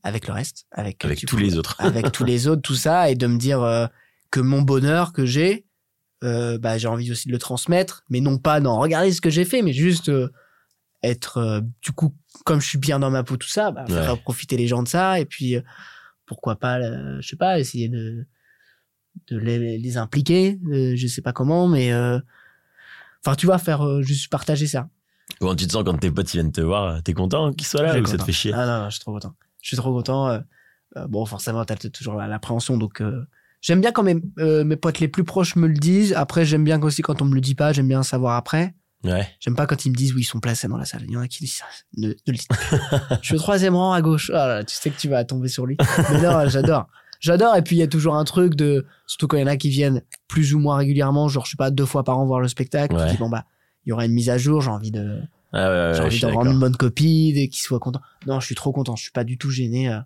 avec 0.03 0.27
le 0.27 0.33
reste, 0.33 0.67
avec 0.71 1.03
Avec 1.03 1.19
tous 1.25 1.35
coup, 1.35 1.41
les 1.41 1.57
autres. 1.57 1.75
avec 1.79 2.11
tous 2.11 2.23
les 2.23 2.47
autres, 2.47 2.61
tout 2.61 2.75
ça, 2.75 3.09
et 3.09 3.15
de 3.15 3.27
me 3.27 3.37
dire 3.37 3.61
euh, 3.61 3.87
que 4.31 4.39
mon 4.39 4.61
bonheur 4.61 5.11
que 5.11 5.25
j'ai, 5.25 5.65
euh, 6.23 6.57
bah, 6.57 6.77
j'ai 6.77 6.87
envie 6.87 7.11
aussi 7.11 7.27
de 7.27 7.33
le 7.33 7.39
transmettre, 7.39 8.03
mais 8.09 8.21
non 8.21 8.37
pas 8.37 8.61
dans 8.61 8.79
regardez 8.79 9.11
ce 9.11 9.19
que 9.21 9.29
j'ai 9.29 9.43
fait, 9.43 9.61
mais 9.61 9.73
juste 9.73 10.07
euh, 10.09 10.29
être, 11.03 11.37
euh, 11.39 11.61
du 11.81 11.91
coup, 11.91 12.15
comme 12.45 12.61
je 12.61 12.67
suis 12.69 12.77
bien 12.77 12.99
dans 12.99 13.11
ma 13.11 13.23
peau, 13.23 13.35
tout 13.37 13.49
ça, 13.49 13.71
bah, 13.71 13.85
faire 13.87 14.13
Ouais. 14.13 14.19
profiter 14.21 14.55
les 14.55 14.67
gens 14.67 14.81
de 14.83 14.87
ça, 14.87 15.19
et 15.19 15.25
puis 15.25 15.55
euh, 15.57 15.61
pourquoi 16.25 16.55
pas, 16.55 16.79
euh, 16.79 17.19
je 17.21 17.27
sais 17.27 17.35
pas, 17.35 17.59
essayer 17.59 17.89
de, 17.89 18.25
de 19.27 19.37
les, 19.37 19.77
les 19.77 19.97
impliquer, 19.97 20.57
euh, 20.71 20.93
je 20.95 21.07
sais 21.07 21.21
pas 21.21 21.33
comment, 21.33 21.67
mais 21.67 21.91
euh, 21.91 22.17
enfin, 23.25 23.35
tu 23.35 23.45
vois, 23.45 23.57
faire 23.57 23.81
euh, 23.85 24.01
juste 24.03 24.29
partager 24.31 24.67
ça. 24.67 24.87
Comment 25.39 25.55
tu 25.55 25.67
te 25.67 25.71
sens 25.71 25.83
quand 25.83 25.97
tes 25.97 26.11
potes 26.11 26.33
ils 26.33 26.37
viennent 26.37 26.51
te 26.51 26.61
voir 26.61 27.01
T'es 27.03 27.13
content 27.13 27.51
qu'ils 27.53 27.67
soient 27.67 27.81
là 27.83 27.91
ou 27.99 28.05
ça 28.05 28.11
te 28.13 28.17
content. 28.17 28.25
fait 28.25 28.31
chier? 28.31 28.51
Ah 28.53 28.65
non, 28.65 28.79
non, 28.83 28.89
je 28.89 28.95
suis 28.95 29.01
trop 29.01 29.13
content. 29.13 29.33
Je 29.61 29.67
suis 29.67 29.77
trop 29.77 29.91
content. 29.93 30.27
euh, 30.29 30.39
euh, 30.97 31.07
bon, 31.07 31.25
forcément, 31.25 31.65
t'as 31.65 31.75
toujours 31.75 32.15
la- 32.15 32.27
l'appréhension, 32.27 32.77
donc 32.77 33.01
euh, 33.01 33.25
j'aime 33.61 33.81
bien 33.81 33.91
quand 33.91 34.03
mes, 34.03 34.15
euh, 34.39 34.63
mes 34.63 34.75
potes 34.77 34.99
les 34.99 35.07
plus 35.07 35.23
proches 35.23 35.55
me 35.55 35.67
le 35.67 35.73
disent. 35.73 36.13
Après, 36.13 36.45
j'aime 36.45 36.63
bien 36.63 36.81
aussi 36.81 37.01
quand 37.01 37.21
on 37.21 37.25
me 37.25 37.35
le 37.35 37.41
dit 37.41 37.55
pas, 37.55 37.73
j'aime 37.73 37.87
bien 37.87 38.03
savoir 38.03 38.35
après. 38.37 38.75
Ouais. 39.03 39.27
J'aime 39.39 39.55
pas 39.55 39.67
quand 39.67 39.85
ils 39.85 39.91
me 39.91 39.95
disent 39.95 40.13
oui, 40.15 40.21
ils 40.21 40.25
sont 40.25 40.39
placés 40.39 40.67
dans 40.67 40.77
la 40.77 40.85
salle. 40.85 41.03
Il 41.05 41.11
y 41.11 41.17
en 41.17 41.21
a 41.21 41.27
qui 41.27 41.39
disent 41.43 41.57
ça. 41.57 41.65
Ne, 41.97 42.07
ne 42.07 42.13
le 42.27 42.37
pas. 42.47 43.17
je 43.21 43.25
suis 43.27 43.35
au 43.35 43.39
troisième 43.39 43.75
rang 43.75 43.91
à 43.93 44.01
gauche. 44.01 44.31
Ah 44.33 44.47
là, 44.47 44.63
tu 44.63 44.73
sais 44.75 44.89
que 44.89 44.97
tu 44.97 45.09
vas 45.09 45.23
tomber 45.25 45.47
sur 45.47 45.65
lui. 45.67 45.77
Mais 46.11 46.21
non, 46.21 46.47
j'adore. 46.47 46.87
J'adore. 47.19 47.55
Et 47.55 47.61
puis, 47.61 47.75
il 47.75 47.79
y 47.79 47.83
a 47.83 47.87
toujours 47.87 48.15
un 48.15 48.23
truc 48.23 48.55
de, 48.55 48.85
surtout 49.05 49.27
quand 49.27 49.37
il 49.37 49.41
y 49.41 49.43
en 49.43 49.47
a 49.47 49.57
qui 49.57 49.69
viennent 49.69 50.01
plus 50.27 50.53
ou 50.55 50.59
moins 50.59 50.77
régulièrement, 50.77 51.27
genre, 51.27 51.45
je 51.45 51.51
sais 51.51 51.57
pas, 51.57 51.69
deux 51.71 51.85
fois 51.85 52.03
par 52.03 52.17
an 52.17 52.25
voir 52.25 52.39
le 52.39 52.47
spectacle. 52.47 52.95
Ouais. 52.95 53.05
Tu 53.07 53.11
dis, 53.13 53.17
bon, 53.17 53.29
bah, 53.29 53.45
il 53.85 53.89
y 53.89 53.91
aura 53.93 54.05
une 54.05 54.13
mise 54.13 54.29
à 54.29 54.37
jour. 54.37 54.61
J'ai 54.61 54.69
envie 54.71 54.91
de, 54.91 55.21
Ah 55.53 55.69
ouais, 55.69 55.75
ouais, 55.75 55.89
j'ai 55.93 55.97
je 55.99 56.03
envie 56.03 56.19
d'avoir 56.21 56.43
d'accord. 56.43 56.53
une 56.53 56.59
bonne 56.59 56.75
copie, 56.77 57.33
et 57.35 57.49
qu'il 57.49 57.61
soit 57.61 57.79
content. 57.79 58.01
Non, 58.27 58.39
je 58.39 58.45
suis 58.45 58.55
trop 58.55 58.71
content. 58.71 58.95
Je 58.95 59.03
suis 59.03 59.11
pas 59.11 59.23
du 59.23 59.37
tout 59.37 59.49
gêné. 59.51 59.89
euh, 59.89 59.99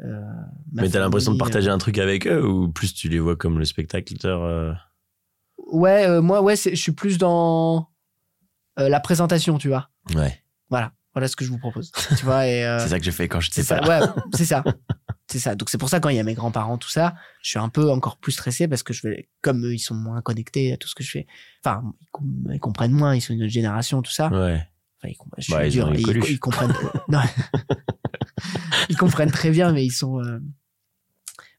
euh, 0.00 0.20
ma 0.72 0.82
Mais 0.82 0.88
t'as 0.90 1.00
l'impression 1.00 1.32
de 1.32 1.38
partager 1.38 1.70
un 1.70 1.78
truc 1.78 1.98
avec 1.98 2.26
eux 2.26 2.46
ou 2.46 2.68
plus 2.70 2.92
tu 2.94 3.08
les 3.08 3.18
vois 3.18 3.36
comme 3.36 3.58
le 3.58 3.64
spectateur 3.64 4.42
euh, 4.42 4.70
euh, 4.70 4.74
Ouais, 5.72 6.06
euh, 6.06 6.20
moi, 6.22 6.40
ouais, 6.42 6.56
je 6.56 6.74
suis 6.74 6.92
plus 6.92 7.18
dans 7.18 7.88
euh, 8.78 8.88
la 8.88 9.00
présentation, 9.00 9.58
tu 9.58 9.68
vois. 9.68 9.90
Ouais. 10.14 10.42
Voilà, 10.70 10.92
voilà 11.14 11.26
ce 11.26 11.36
que 11.36 11.44
je 11.44 11.50
vous 11.50 11.58
propose. 11.58 11.90
tu 12.16 12.24
vois, 12.24 12.46
et 12.46 12.64
euh, 12.64 12.78
C'est 12.82 12.88
ça 12.88 12.98
que 12.98 13.04
j'ai 13.04 13.12
fait 13.12 13.28
quand 13.28 13.40
je 13.40 13.50
sais 13.50 13.62
ça. 13.62 13.78
pas. 13.80 14.00
Ouais, 14.00 14.06
c'est 14.34 14.44
ça. 14.44 14.62
C'est 15.30 15.38
ça. 15.38 15.54
Donc 15.54 15.68
c'est 15.68 15.76
pour 15.78 15.90
ça 15.90 16.00
quand 16.00 16.08
il 16.08 16.16
y 16.16 16.18
a 16.20 16.24
mes 16.24 16.32
grands-parents, 16.34 16.78
tout 16.78 16.88
ça, 16.88 17.14
je 17.42 17.50
suis 17.50 17.58
un 17.58 17.68
peu 17.68 17.90
encore 17.90 18.16
plus 18.16 18.32
stressé 18.32 18.66
parce 18.66 18.82
que 18.82 18.92
je 18.94 19.06
vais, 19.06 19.28
comme 19.42 19.64
eux, 19.66 19.74
ils 19.74 19.78
sont 19.78 19.94
moins 19.94 20.22
connectés 20.22 20.72
à 20.72 20.76
tout 20.78 20.88
ce 20.88 20.94
que 20.94 21.02
je 21.04 21.10
fais. 21.10 21.26
Enfin, 21.62 21.82
ils, 22.00 22.06
com- 22.10 22.50
ils 22.52 22.58
comprennent 22.60 22.92
moins, 22.92 23.14
ils 23.14 23.20
sont 23.20 23.34
une 23.34 23.42
autre 23.42 23.52
génération, 23.52 24.00
tout 24.00 24.10
ça. 24.12 24.28
Ouais. 24.28 24.66
Enfin, 25.02 25.08
ils, 25.36 25.42
je 25.42 25.52
Bah, 25.52 25.66
ils 25.66 25.70
dur, 25.72 25.94
ils, 25.94 26.40
comprennent. 26.40 26.72
non. 27.08 27.20
ils 28.88 28.96
comprennent 28.96 29.30
très 29.30 29.50
bien, 29.50 29.72
mais 29.72 29.84
ils 29.84 29.90
sont. 29.92 30.18
euh, 30.24 30.40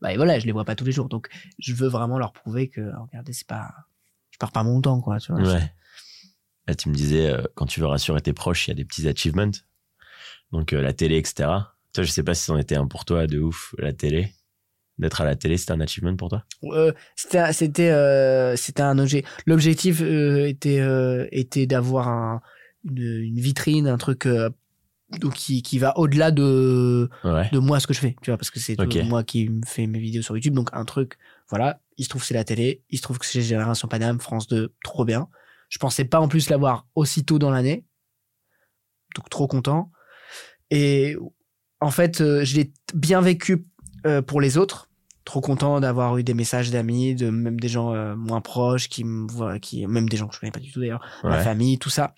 Bah 0.01 0.13
et 0.13 0.17
voilà, 0.17 0.39
je 0.39 0.45
les 0.47 0.51
vois 0.51 0.65
pas 0.65 0.75
tous 0.75 0.86
les 0.86 0.91
jours, 0.91 1.08
donc 1.10 1.29
je 1.60 1.73
veux 1.73 1.88
vraiment 1.88 2.17
leur 2.17 2.34
prouver 2.34 2.69
que, 2.69 2.82
oh, 2.82 3.03
regardez, 3.08 3.34
c'est 3.34 3.47
pas, 3.47 3.71
je 4.32 4.38
perds 4.39 4.51
pas 4.51 4.63
mon 4.63 4.82
temps, 4.82 4.99
quoi. 5.01 5.19
Tu 5.19 5.32
vois. 5.32 5.41
Ouais. 5.41 5.71
Là, 6.67 6.75
tu 6.75 6.89
me 6.89 6.95
disais, 6.95 7.29
euh, 7.29 7.43
quand 7.55 7.65
tu 7.65 7.79
veux 7.79 7.88
rassurer 7.88 8.21
tes 8.21 8.34
proches, 8.34 8.67
il 8.67 8.71
y 8.71 8.73
a 8.73 8.75
des 8.75 8.86
petits 8.86 9.08
achievements. 9.08 9.51
Donc, 10.51 10.73
euh, 10.73 10.82
la 10.82 10.93
télé, 10.93 11.17
etc. 11.17 11.49
Toi, 11.93 12.04
je 12.04 12.12
sais 12.12 12.23
pas 12.23 12.34
si 12.34 12.43
c'en 12.45 12.58
était 12.58 12.75
un 12.75 12.88
pour 12.88 13.06
toi 13.06 13.28
de 13.28 13.39
ouf, 13.39 13.73
la 13.78 13.93
télé. 13.93 14.32
D'être 14.97 15.21
à 15.21 15.25
la 15.25 15.36
télé, 15.38 15.56
c'était 15.58 15.71
un 15.71 15.80
achievement 15.80 16.15
pour 16.17 16.28
toi? 16.28 16.43
Euh, 16.63 16.91
c'était 17.15 17.54
c'était 17.54 17.89
euh, 17.89 18.56
c'était 18.58 18.82
un 18.82 18.99
objet. 18.99 19.23
L'objectif 19.45 20.02
euh, 20.02 20.45
était 20.45 20.82
euh, 20.82 21.25
était 21.32 21.65
d'avoir 21.67 22.10
un 22.10 22.41
une, 22.84 22.97
une 23.23 23.39
vitrine 23.39 23.88
un 23.88 23.97
truc 23.97 24.28
donc 25.21 25.34
qui 25.36 25.62
qui 25.63 25.80
va 25.80 25.97
au-delà 25.97 26.32
de 26.32 27.10
Ouais. 27.23 27.49
de 27.52 27.60
moi 27.60 27.80
ce 27.80 27.88
que 27.88 27.93
je 27.93 27.99
fais 27.99 28.15
tu 28.21 28.30
vois 28.30 28.38
parce 28.38 28.52
que 28.52 28.60
c'est 28.60 28.75
moi 29.06 29.23
qui 29.23 29.47
me 29.49 29.62
fais 29.65 29.88
mes 29.88 29.99
vidéos 29.99 30.21
sur 30.21 30.36
YouTube. 30.36 30.54
Donc 30.54 30.69
un 30.73 30.84
truc 30.84 31.17
voilà 31.49 31.80
il 31.97 32.04
se 32.04 32.10
trouve 32.10 32.21
que 32.21 32.28
c'est 32.28 32.34
la 32.34 32.43
télé 32.43 32.84
il 32.89 32.97
se 32.97 33.02
trouve 33.04 33.19
que 33.19 33.25
c'est 33.25 33.41
Génération 33.41 33.88
Paname 33.88 34.19
France 34.19 34.47
2 34.49 34.73
trop 34.84 35.06
bien. 35.06 35.30
Je 35.69 35.78
pensais 35.80 36.04
pas 36.04 36.19
en 36.19 36.28
plus 36.28 36.49
l'avoir 36.49 36.88
aussitôt 36.95 37.39
dans 37.39 37.52
l'année. 37.52 37.86
Donc 39.15 39.30
trop 39.30 39.47
content. 39.47 39.91
Et 40.71 41.15
en 41.82 41.92
fait 41.92 42.22
euh, 42.22 42.44
je 42.44 42.56
l'ai 42.56 42.72
bien 42.94 43.22
vécu 43.22 43.65
euh, 44.06 44.22
pour 44.22 44.42
les 44.42 44.58
autres 44.58 44.89
trop 45.26 45.42
content 45.42 45.80
d'avoir 45.80 46.18
eu 46.18 46.24
des 46.24 46.34
messages 46.34 46.72
d'amis 46.72 47.15
de 47.15 47.30
même 47.30 47.60
des 47.60 47.68
gens 47.68 47.94
euh, 47.94 48.15
moins 48.15 48.42
proches 48.42 48.89
qui 48.89 49.04
me 49.04 49.30
voient 49.32 49.60
qui 49.60 49.86
même 49.88 50.10
des 50.10 50.18
gens 50.18 50.28
que 50.28 50.36
je 50.36 50.39
connais 50.39 50.52
pas 50.52 50.60
du 50.60 50.72
tout 50.72 50.80
d'ailleurs 50.80 51.02
ma 51.24 51.39
famille, 51.44 51.78
tout 51.80 51.89
ça. 51.92 52.13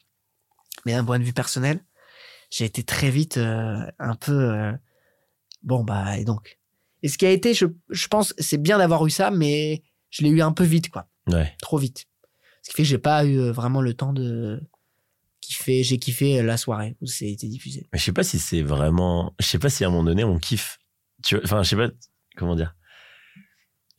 Mais 0.85 0.93
d'un 0.93 1.03
point 1.03 1.19
de 1.19 1.23
vue 1.23 1.33
personnel, 1.33 1.79
j'ai 2.49 2.65
été 2.65 2.83
très 2.83 3.09
vite 3.09 3.37
un 3.37 4.15
peu 4.19 4.71
bon 5.63 5.83
bah 5.83 6.17
et 6.17 6.23
donc. 6.25 6.57
Et 7.03 7.07
ce 7.07 7.17
qui 7.17 7.25
a 7.25 7.31
été, 7.31 7.53
je, 7.53 7.65
je 7.89 8.07
pense, 8.07 8.33
c'est 8.37 8.57
bien 8.61 8.77
d'avoir 8.77 9.05
eu 9.05 9.09
ça, 9.09 9.31
mais 9.31 9.83
je 10.09 10.23
l'ai 10.23 10.29
eu 10.29 10.41
un 10.41 10.51
peu 10.51 10.63
vite 10.63 10.89
quoi, 10.89 11.07
Ouais. 11.27 11.53
trop 11.61 11.77
vite. 11.77 12.05
Ce 12.63 12.69
qui 12.69 12.75
fait 12.77 12.83
que 12.83 12.89
j'ai 12.89 12.97
pas 12.99 13.25
eu 13.25 13.49
vraiment 13.51 13.81
le 13.81 13.93
temps 13.93 14.13
de 14.13 14.61
J'ai 15.51 15.97
kiffé 15.97 16.39
euh, 16.39 16.43
la 16.43 16.57
soirée 16.57 16.95
où 17.01 17.05
c'est 17.05 17.29
été 17.29 17.47
diffusé. 17.47 17.87
Mais 17.91 17.99
je 17.99 18.03
sais 18.03 18.13
pas 18.13 18.23
si 18.23 18.39
c'est 18.39 18.61
vraiment. 18.61 19.33
Je 19.39 19.45
sais 19.45 19.59
pas 19.59 19.69
si 19.69 19.83
à 19.83 19.87
un 19.87 19.91
moment 19.91 20.03
donné 20.03 20.23
on 20.23 20.39
kiffe. 20.39 20.79
Enfin, 21.43 21.63
je 21.63 21.69
sais 21.69 21.75
pas 21.75 21.89
comment 22.35 22.55
dire. 22.55 22.75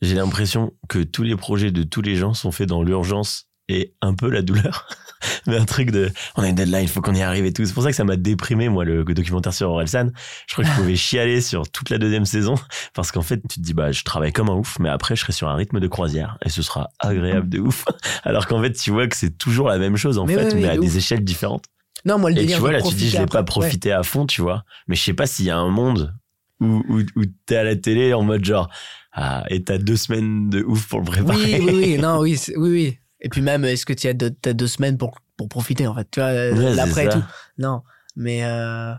J'ai 0.01 0.15
l'impression 0.15 0.73
que 0.89 0.99
tous 0.99 1.23
les 1.23 1.35
projets 1.35 1.71
de 1.71 1.83
tous 1.83 2.01
les 2.01 2.15
gens 2.15 2.33
sont 2.33 2.51
faits 2.51 2.67
dans 2.67 2.83
l'urgence 2.83 3.49
et 3.69 3.93
un 4.01 4.13
peu 4.13 4.29
la 4.29 4.41
douleur. 4.41 4.87
Mais 5.47 5.57
un 5.57 5.65
truc 5.65 5.91
de. 5.91 6.11
On 6.35 6.43
a 6.43 6.49
une 6.49 6.55
deadline, 6.55 6.83
il 6.83 6.89
faut 6.89 7.01
qu'on 7.01 7.13
y 7.13 7.21
arrive 7.21 7.45
et 7.45 7.53
tout. 7.53 7.65
C'est 7.65 7.73
pour 7.73 7.83
ça 7.83 7.89
que 7.89 7.95
ça 7.95 8.03
m'a 8.03 8.17
déprimé, 8.17 8.67
moi, 8.67 8.83
le 8.83 9.03
documentaire 9.05 9.53
sur 9.53 9.69
Orelsan. 9.69 10.09
Je 10.47 10.53
crois 10.53 10.65
que 10.65 10.69
je 10.69 10.75
pouvais 10.75 10.95
chialer 10.97 11.39
sur 11.41 11.69
toute 11.69 11.89
la 11.89 11.97
deuxième 11.97 12.25
saison 12.25 12.55
parce 12.93 13.11
qu'en 13.11 13.21
fait, 13.21 13.41
tu 13.47 13.59
te 13.59 13.61
dis, 13.61 13.73
bah, 13.73 13.91
je 13.91 14.03
travaille 14.03 14.33
comme 14.33 14.49
un 14.49 14.55
ouf, 14.55 14.77
mais 14.79 14.89
après, 14.89 15.15
je 15.15 15.21
serai 15.21 15.33
sur 15.33 15.47
un 15.47 15.55
rythme 15.55 15.79
de 15.79 15.87
croisière 15.87 16.37
et 16.45 16.49
ce 16.49 16.61
sera 16.61 16.89
agréable 16.99 17.47
de 17.49 17.59
ouf. 17.59 17.85
Alors 18.23 18.47
qu'en 18.47 18.61
fait, 18.61 18.73
tu 18.73 18.91
vois 18.91 19.07
que 19.07 19.15
c'est 19.15 19.37
toujours 19.37 19.69
la 19.69 19.77
même 19.77 19.95
chose, 19.95 20.17
en 20.17 20.25
Mais 20.25 20.33
fait, 20.35 20.45
oui, 20.47 20.51
oui, 20.55 20.61
mais 20.61 20.69
à 20.69 20.75
de 20.75 20.81
des 20.81 20.97
échelles 20.97 21.23
différentes. 21.23 21.65
Non, 22.05 22.17
moi 22.19 22.31
le 22.31 22.41
Et 22.41 22.45
tu 22.45 22.57
vois, 22.57 22.73
là, 22.73 22.81
tu 22.81 22.87
dis, 22.87 22.89
profiter 22.89 23.07
je 23.07 23.11
l'ai 23.13 23.23
après, 23.23 23.31
pas 23.31 23.39
ouais. 23.39 23.45
profité 23.45 23.91
à 23.93 24.03
fond, 24.03 24.25
tu 24.25 24.41
vois. 24.41 24.65
Mais 24.87 24.95
je 24.95 25.03
sais 25.03 25.13
pas 25.13 25.25
s'il 25.25 25.45
y 25.45 25.49
a 25.49 25.57
un 25.57 25.69
monde 25.69 26.13
où, 26.59 26.83
où, 26.89 26.99
où 27.15 27.23
t'es 27.45 27.55
à 27.55 27.63
la 27.63 27.77
télé 27.77 28.13
en 28.13 28.23
mode 28.23 28.43
genre, 28.43 28.69
ah, 29.13 29.45
et 29.49 29.63
t'as 29.63 29.77
deux 29.77 29.95
semaines 29.95 30.49
de 30.49 30.63
ouf 30.63 30.87
pour 30.87 30.99
le 30.99 31.05
préparer. 31.05 31.59
Oui, 31.59 31.61
oui, 31.61 31.73
oui, 31.75 31.97
non, 31.97 32.19
oui, 32.19 32.37
oui, 32.57 32.69
oui. 32.69 32.97
Et 33.23 33.29
puis 33.29 33.41
même, 33.41 33.63
est-ce 33.65 33.85
que 33.85 33.93
tu 33.93 34.07
as 34.07 34.13
deux, 34.13 34.67
semaines 34.67 34.97
pour, 34.97 35.17
pour 35.37 35.47
profiter, 35.49 35.87
en 35.87 35.95
fait, 35.95 36.09
tu 36.11 36.19
vois, 36.19 36.29
euh, 36.29 36.53
Ouais, 36.53 36.75
l'après 36.75 37.05
et 37.05 37.09
tout. 37.09 37.23
Non, 37.57 37.81
mais, 38.15 38.43
euh, 38.43 38.93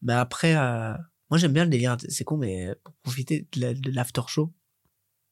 mais 0.00 0.12
après, 0.14 0.56
euh, 0.56 0.94
moi 1.30 1.38
j'aime 1.38 1.52
bien 1.52 1.64
le 1.64 1.70
délire, 1.70 1.96
c'est 2.08 2.24
con, 2.24 2.36
mais 2.36 2.74
pour 2.84 2.94
profiter 3.02 3.48
de 3.52 3.60
la- 3.60 3.74
de 3.74 3.90
l'after 3.90 4.22
show, 4.28 4.52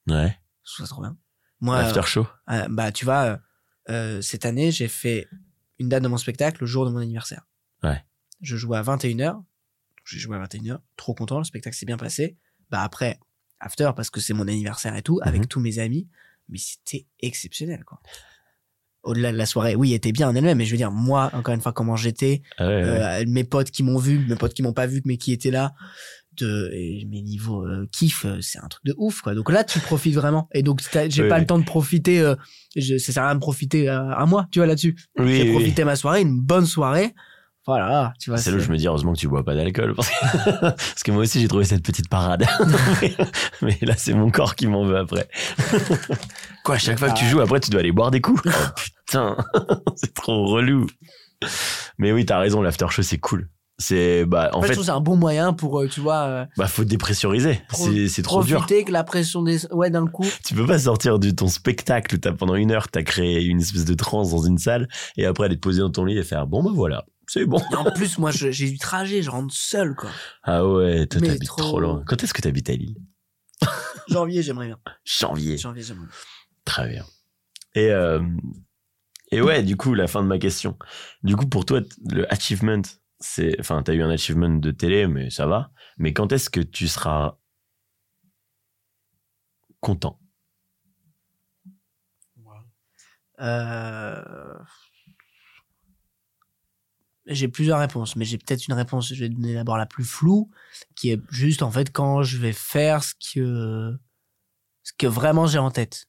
Ouais. 0.07 0.37
je 0.65 0.73
trouve 0.73 0.85
ça 0.85 0.89
trop 0.93 1.01
bien. 1.01 1.17
Moi, 1.59 1.77
After 1.77 2.01
show. 2.03 2.27
euh, 2.49 2.67
bah, 2.69 2.91
tu 2.91 3.05
vois, 3.05 3.23
euh, 3.25 3.37
euh, 3.89 4.21
cette 4.21 4.45
année, 4.45 4.71
j'ai 4.71 4.87
fait 4.87 5.27
une 5.79 5.89
date 5.89 6.03
de 6.03 6.07
mon 6.07 6.17
spectacle 6.17 6.57
le 6.61 6.67
jour 6.67 6.85
de 6.85 6.91
mon 6.91 6.99
anniversaire. 6.99 7.45
Ouais. 7.83 8.03
Je 8.41 8.55
jouais 8.57 8.77
à 8.77 8.81
21h. 8.83 9.41
J'ai 10.05 10.19
joué 10.19 10.35
à 10.37 10.39
21h. 10.39 10.79
Trop 10.97 11.13
content. 11.13 11.37
Le 11.37 11.43
spectacle 11.43 11.75
s'est 11.75 11.85
bien 11.85 11.97
passé. 11.97 12.37
Bah, 12.71 12.81
après, 12.81 13.19
after, 13.59 13.91
parce 13.95 14.09
que 14.09 14.19
c'est 14.19 14.33
mon 14.33 14.47
anniversaire 14.47 14.95
et 14.95 15.01
tout, 15.03 15.19
avec 15.23 15.41
Mhm. 15.41 15.47
tous 15.47 15.59
mes 15.59 15.77
amis. 15.79 16.07
Mais 16.51 16.57
c'était 16.59 17.07
exceptionnel, 17.21 17.83
quoi. 17.85 17.99
Au-delà 19.03 19.31
de 19.31 19.37
la 19.37 19.47
soirée, 19.47 19.73
oui, 19.75 19.89
elle 19.91 19.95
était 19.95 20.11
bien 20.11 20.29
en 20.29 20.35
elle-même, 20.35 20.59
mais 20.59 20.65
je 20.65 20.71
veux 20.71 20.77
dire, 20.77 20.91
moi, 20.91 21.31
encore 21.33 21.55
une 21.55 21.61
fois, 21.61 21.73
comment 21.73 21.95
j'étais, 21.95 22.43
Ah 22.59 22.67
ouais, 22.67 22.75
ouais. 22.83 22.83
euh, 22.83 23.23
mes 23.27 23.43
potes 23.43 23.71
qui 23.71 23.81
m'ont 23.81 23.97
vu, 23.97 24.19
mes 24.27 24.35
potes 24.35 24.53
qui 24.53 24.61
m'ont 24.61 24.73
pas 24.73 24.85
vu, 24.85 25.01
mais 25.05 25.17
qui 25.17 25.31
étaient 25.31 25.49
là, 25.49 25.73
de 26.37 26.69
et 26.71 27.05
mes 27.09 27.23
niveaux 27.23 27.65
euh, 27.65 27.87
kiff, 27.91 28.25
euh, 28.25 28.39
c'est 28.41 28.59
un 28.59 28.67
truc 28.67 28.85
de 28.85 28.93
ouf, 28.97 29.21
quoi. 29.21 29.33
Donc 29.33 29.51
là, 29.51 29.63
tu 29.63 29.79
profites 29.79 30.13
vraiment. 30.13 30.47
Et 30.53 30.61
donc, 30.61 30.81
j'ai 31.09 31.23
Oui, 31.23 31.29
pas 31.29 31.35
oui. 31.35 31.41
le 31.41 31.47
temps 31.47 31.57
de 31.57 31.65
profiter. 31.65 32.19
Euh, 32.21 32.35
je, 32.75 32.97
ça 32.99 33.11
sert 33.11 33.23
à 33.23 33.27
rien 33.27 33.35
de 33.35 33.39
profiter 33.39 33.89
à 33.89 34.23
moi, 34.27 34.47
tu 34.51 34.59
vois 34.59 34.67
là-dessus. 34.67 34.95
Oui, 35.17 35.35
j'ai 35.35 35.51
profité 35.51 35.83
ma 35.83 35.95
soirée, 35.95 36.21
une 36.21 36.39
bonne 36.39 36.67
soirée. 36.67 37.13
Voilà, 37.67 38.13
tu 38.19 38.31
vois. 38.31 38.39
C'est 38.39 38.49
là 38.49 38.57
où 38.57 38.59
je 38.59 38.71
me 38.71 38.77
dis, 38.77 38.87
heureusement 38.87 39.13
que 39.13 39.19
tu 39.19 39.27
bois 39.27 39.43
pas 39.43 39.53
d'alcool. 39.53 39.93
Parce 39.95 40.09
que, 40.09 40.59
parce 40.61 41.03
que 41.03 41.11
moi 41.11 41.21
aussi, 41.21 41.39
j'ai 41.39 41.47
trouvé 41.47 41.63
cette 41.63 41.83
petite 41.83 42.09
parade. 42.09 42.45
mais, 43.61 43.77
là, 43.81 43.93
c'est 43.97 44.13
mon 44.13 44.31
corps 44.31 44.55
qui 44.55 44.65
m'en 44.67 44.83
veut 44.83 44.97
après. 44.97 45.29
Quoi, 46.63 46.75
à 46.75 46.79
chaque 46.79 46.97
fois 46.97 47.11
que 47.11 47.19
tu 47.19 47.25
joues, 47.25 47.39
après, 47.39 47.59
tu 47.59 47.69
dois 47.69 47.81
aller 47.81 47.91
boire 47.91 48.09
des 48.09 48.21
coups. 48.21 48.41
Oh 48.45 48.81
putain, 49.05 49.37
c'est 49.95 50.13
trop 50.13 50.45
relou. 50.47 50.87
Mais 51.99 52.11
oui, 52.11 52.25
t'as 52.25 52.39
raison, 52.39 52.61
l'after 52.61 52.87
show, 52.89 53.03
c'est 53.03 53.19
cool. 53.19 53.47
C'est, 53.77 54.25
bah, 54.25 54.51
en 54.53 54.59
En 54.59 54.61
fait, 54.61 54.69
je 54.69 54.73
trouve 54.73 54.85
c'est 54.85 54.91
un 54.91 54.99
bon 54.99 55.15
moyen 55.15 55.53
pour, 55.53 55.81
euh, 55.81 55.87
tu 55.87 56.01
vois, 56.01 56.21
euh, 56.21 56.45
bah, 56.55 56.67
faut 56.67 56.83
dépressuriser. 56.83 57.61
C'est, 57.73 58.21
trop 58.21 58.43
dur. 58.43 58.57
profiter 58.59 58.83
que 58.83 58.91
la 58.91 59.03
pression 59.03 59.41
des, 59.41 59.65
ouais, 59.71 59.89
d'un 59.89 60.05
coup. 60.05 60.25
Tu 60.45 60.53
peux 60.53 60.67
pas 60.67 60.77
sortir 60.79 61.17
de 61.17 61.31
ton 61.31 61.47
spectacle 61.47 62.15
où 62.15 62.17
t'as 62.19 62.31
pendant 62.31 62.55
une 62.55 62.71
heure, 62.71 62.89
t'as 62.89 63.01
créé 63.01 63.43
une 63.43 63.59
espèce 63.59 63.85
de 63.85 63.95
transe 63.95 64.31
dans 64.31 64.43
une 64.43 64.59
salle 64.59 64.87
et 65.17 65.25
après 65.25 65.45
aller 65.45 65.55
te 65.55 65.61
poser 65.61 65.81
dans 65.81 65.89
ton 65.89 66.05
lit 66.05 66.17
et 66.17 66.23
faire 66.23 66.45
bon, 66.45 66.61
bah 66.61 66.69
voilà, 66.73 67.05
c'est 67.31 67.45
bon. 67.45 67.61
Et 67.71 67.75
en 67.75 67.89
plus, 67.91 68.17
moi, 68.17 68.29
j'ai 68.31 68.69
du 68.69 68.77
trajet, 68.77 69.21
je 69.21 69.29
rentre 69.29 69.53
seul, 69.53 69.95
quoi. 69.95 70.09
Ah 70.43 70.67
ouais, 70.67 71.07
toi 71.07 71.21
t'habites 71.21 71.45
trop- 71.45 71.61
trop... 71.61 71.79
loin. 71.79 72.03
Quand 72.05 72.21
est-ce 72.21 72.33
que 72.33 72.41
t'habites 72.41 72.69
à 72.69 72.73
Lille? 72.73 72.97
Janvier, 74.09 74.43
j'aimerais 74.43 74.67
bien. 74.67 74.79
Janvier. 75.05 75.57
Janvier, 75.57 75.81
j'aimerais 75.81 76.07
bien. 76.07 76.15
Très 76.65 76.89
bien. 76.89 77.05
Et, 77.75 77.89
euh, 77.89 78.21
et 79.31 79.41
ouais, 79.41 79.63
du 79.63 79.77
coup, 79.77 79.93
la 79.93 80.07
fin 80.07 80.21
de 80.21 80.27
ma 80.27 80.39
question. 80.39 80.77
Du 81.23 81.37
coup, 81.37 81.47
pour 81.47 81.63
toi, 81.65 81.79
le 82.09 82.29
achievement, 82.29 82.81
c'est, 83.21 83.57
enfin, 83.61 83.81
t'as 83.81 83.93
eu 83.93 84.01
un 84.01 84.09
achievement 84.09 84.49
de 84.49 84.71
télé, 84.71 85.07
mais 85.07 85.29
ça 85.29 85.47
va. 85.47 85.71
Mais 85.97 86.11
quand 86.11 86.33
est-ce 86.33 86.49
que 86.49 86.59
tu 86.59 86.89
seras 86.89 87.37
content? 89.79 90.19
Euh... 93.39 94.59
J'ai 97.27 97.47
plusieurs 97.47 97.79
réponses, 97.79 98.15
mais 98.15 98.25
j'ai 98.25 98.37
peut-être 98.37 98.67
une 98.67 98.73
réponse. 98.73 99.13
Je 99.13 99.19
vais 99.23 99.29
donner 99.29 99.53
d'abord 99.53 99.77
la 99.77 99.85
plus 99.85 100.03
floue, 100.03 100.49
qui 100.95 101.11
est 101.11 101.21
juste 101.29 101.61
en 101.61 101.71
fait 101.71 101.91
quand 101.91 102.23
je 102.23 102.37
vais 102.37 102.53
faire 102.53 103.03
ce 103.03 103.13
que 103.13 103.95
ce 104.83 104.93
que 104.97 105.07
vraiment 105.07 105.45
j'ai 105.45 105.59
en 105.59 105.71
tête. 105.71 106.07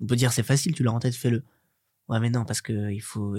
On 0.00 0.06
peut 0.06 0.16
dire 0.16 0.32
c'est 0.32 0.42
facile, 0.42 0.74
tu 0.74 0.82
l'as 0.82 0.92
en 0.92 0.98
tête, 0.98 1.14
fais-le. 1.14 1.44
Ouais, 2.08 2.20
mais 2.20 2.30
non, 2.30 2.44
parce 2.44 2.60
que 2.60 2.90
il 2.92 3.00
faut. 3.00 3.36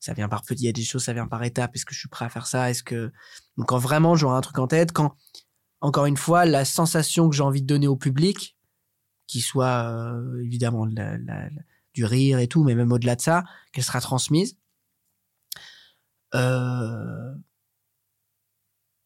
Ça 0.00 0.14
vient 0.14 0.28
par 0.28 0.42
petit, 0.44 0.62
il 0.62 0.66
y 0.66 0.68
a 0.68 0.72
des 0.72 0.84
choses, 0.84 1.04
ça 1.04 1.12
vient 1.12 1.26
par 1.26 1.42
étapes. 1.42 1.74
Est-ce 1.74 1.84
que 1.84 1.94
je 1.94 1.98
suis 1.98 2.08
prêt 2.08 2.24
à 2.24 2.28
faire 2.28 2.46
ça? 2.46 2.70
Est-ce 2.70 2.84
que 2.84 3.12
quand 3.66 3.78
vraiment 3.78 4.14
j'aurai 4.14 4.36
un 4.36 4.40
truc 4.40 4.58
en 4.58 4.68
tête, 4.68 4.92
quand 4.92 5.16
encore 5.80 6.06
une 6.06 6.16
fois 6.16 6.44
la 6.44 6.64
sensation 6.64 7.28
que 7.28 7.36
j'ai 7.36 7.42
envie 7.42 7.62
de 7.62 7.66
donner 7.66 7.88
au 7.88 7.96
public, 7.96 8.56
qui 9.26 9.40
soit 9.40 9.90
euh, 9.90 10.42
évidemment 10.42 10.86
du 11.94 12.04
rire 12.04 12.38
et 12.38 12.48
tout, 12.48 12.64
mais 12.64 12.74
même 12.74 12.92
au-delà 12.92 13.16
de 13.16 13.20
ça, 13.20 13.44
qu'elle 13.72 13.84
sera 13.84 14.00
transmise. 14.00 14.56
Euh... 16.34 17.34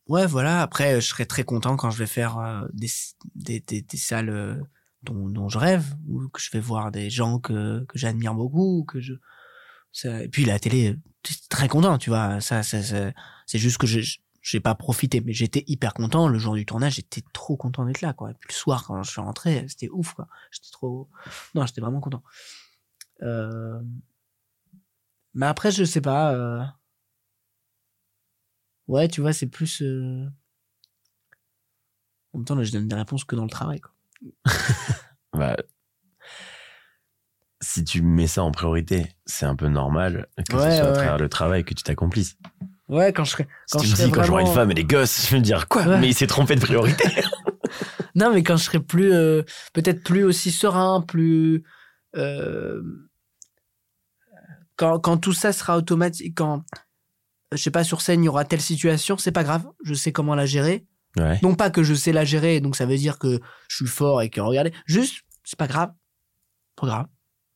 Ouais, 0.08 0.26
voilà. 0.26 0.62
Après, 0.62 1.00
je 1.00 1.06
serai 1.06 1.26
très 1.26 1.44
content 1.44 1.76
quand 1.76 1.90
je 1.90 1.98
vais 1.98 2.06
faire 2.06 2.38
euh, 2.38 2.66
des, 2.72 2.88
des, 3.34 3.60
des, 3.60 3.96
salles 3.96 4.28
euh, 4.30 4.56
dont, 5.02 5.28
dont 5.28 5.48
je 5.48 5.58
rêve, 5.58 5.94
ou 6.08 6.28
que 6.28 6.40
je 6.40 6.50
vais 6.50 6.60
voir 6.60 6.90
des 6.90 7.08
gens 7.08 7.38
que, 7.38 7.84
que 7.84 7.98
j'admire 7.98 8.34
beaucoup, 8.34 8.80
ou 8.80 8.84
que 8.84 9.00
je. 9.00 9.14
Ça... 9.92 10.22
Et 10.24 10.28
puis 10.28 10.44
la 10.44 10.58
télé, 10.58 10.96
très 11.48 11.68
content, 11.68 11.98
tu 11.98 12.10
vois. 12.10 12.40
Ça, 12.40 12.62
ça, 12.62 12.82
ça- 12.82 13.12
c'est 13.46 13.58
juste 13.58 13.78
que 13.78 13.86
je 13.86 14.00
j'ai 14.44 14.58
pas 14.58 14.74
profité, 14.74 15.20
mais 15.20 15.32
j'étais 15.32 15.62
hyper 15.68 15.94
content. 15.94 16.26
Le 16.26 16.36
jour 16.36 16.54
du 16.56 16.66
tournage, 16.66 16.94
j'étais 16.96 17.22
trop 17.32 17.56
content 17.56 17.84
d'être 17.84 18.00
là, 18.00 18.12
quoi. 18.12 18.32
Et 18.32 18.34
puis 18.34 18.48
le 18.50 18.54
soir, 18.54 18.82
quand 18.84 19.00
je 19.04 19.10
suis 19.10 19.20
rentré, 19.20 19.64
c'était 19.68 19.88
ouf, 19.90 20.14
quoi. 20.14 20.26
J'étais 20.50 20.72
trop. 20.72 21.08
Non, 21.54 21.64
j'étais 21.64 21.80
vraiment 21.80 22.00
content. 22.00 22.24
Euh... 23.22 23.80
Mais 25.34 25.46
après, 25.46 25.70
je 25.70 25.84
sais 25.84 26.00
pas. 26.00 26.34
euh, 26.34 26.60
Ouais, 28.88 29.08
tu 29.08 29.20
vois, 29.20 29.32
c'est 29.32 29.46
plus. 29.46 29.80
euh, 29.82 30.26
En 32.32 32.38
même 32.38 32.44
temps, 32.44 32.54
là, 32.54 32.62
je 32.64 32.72
donne 32.72 32.88
des 32.88 32.96
réponses 32.96 33.24
que 33.24 33.36
dans 33.36 33.44
le 33.44 33.50
travail. 33.50 33.80
Quoi. 33.80 33.92
Bah, 35.34 35.56
si 37.62 37.84
tu 37.84 38.02
mets 38.02 38.26
ça 38.26 38.42
en 38.42 38.50
priorité, 38.50 39.06
c'est 39.24 39.46
un 39.46 39.56
peu 39.56 39.68
normal 39.68 40.26
que 40.48 40.56
Ouais, 40.56 40.70
ce 40.72 40.76
soit 40.78 40.88
à 40.88 40.92
travers 40.92 41.16
le 41.18 41.28
travail 41.30 41.64
que 41.64 41.72
tu 41.72 41.82
t'accomplisses. 41.82 42.36
Ouais, 42.88 43.12
quand 43.14 43.24
je 43.24 43.30
serai. 43.30 43.44
Si 43.66 43.72
Quand 43.72 43.78
tu 43.80 43.86
je 43.86 43.90
me 43.92 43.96
serai 43.96 44.08
dis 44.08 44.12
quand 44.12 44.22
j'aurai 44.24 44.42
une 44.42 44.52
femme 44.52 44.70
et 44.72 44.74
des 44.74 44.84
gosses, 44.84 45.24
je 45.26 45.30
vais 45.30 45.38
me 45.38 45.42
dire 45.44 45.68
quoi? 45.68 45.84
Ouais. 45.86 46.00
Mais 46.00 46.08
il 46.08 46.14
s'est 46.14 46.26
trompé 46.26 46.54
de 46.56 46.60
priorité. 46.60 47.04
Non, 48.14 48.30
mais 48.34 48.42
quand 48.42 48.58
je 48.58 48.64
serai 48.64 48.80
plus, 48.80 49.10
euh, 49.14 49.42
peut-être 49.72 50.02
plus 50.04 50.22
aussi 50.24 50.50
serein, 50.50 51.00
plus, 51.00 51.64
euh, 52.16 52.82
quand, 54.76 54.98
quand 54.98 55.16
tout 55.16 55.32
ça 55.32 55.52
sera 55.54 55.78
automatique, 55.78 56.36
quand, 56.36 56.62
je 57.52 57.62
sais 57.62 57.70
pas, 57.70 57.84
sur 57.84 58.00
scène, 58.00 58.22
il 58.22 58.26
y 58.26 58.28
aura 58.28 58.44
telle 58.44 58.60
situation, 58.60 59.16
c'est 59.16 59.32
pas 59.32 59.44
grave, 59.44 59.66
je 59.84 59.94
sais 59.94 60.12
comment 60.12 60.34
la 60.34 60.46
gérer. 60.46 60.86
ouais. 61.18 61.38
Non 61.42 61.54
pas 61.54 61.70
que 61.70 61.82
je 61.82 61.94
sais 61.94 62.12
la 62.12 62.24
gérer, 62.24 62.60
donc 62.60 62.76
ça 62.76 62.86
veut 62.86 62.96
dire 62.96 63.18
que 63.18 63.40
je 63.68 63.76
suis 63.76 63.86
fort 63.86 64.22
et 64.22 64.30
que 64.30 64.40
regardez, 64.40 64.72
juste, 64.86 65.22
c'est 65.44 65.58
pas 65.58 65.66
grave, 65.66 65.92
pas 66.76 66.86
grave. 66.86 67.06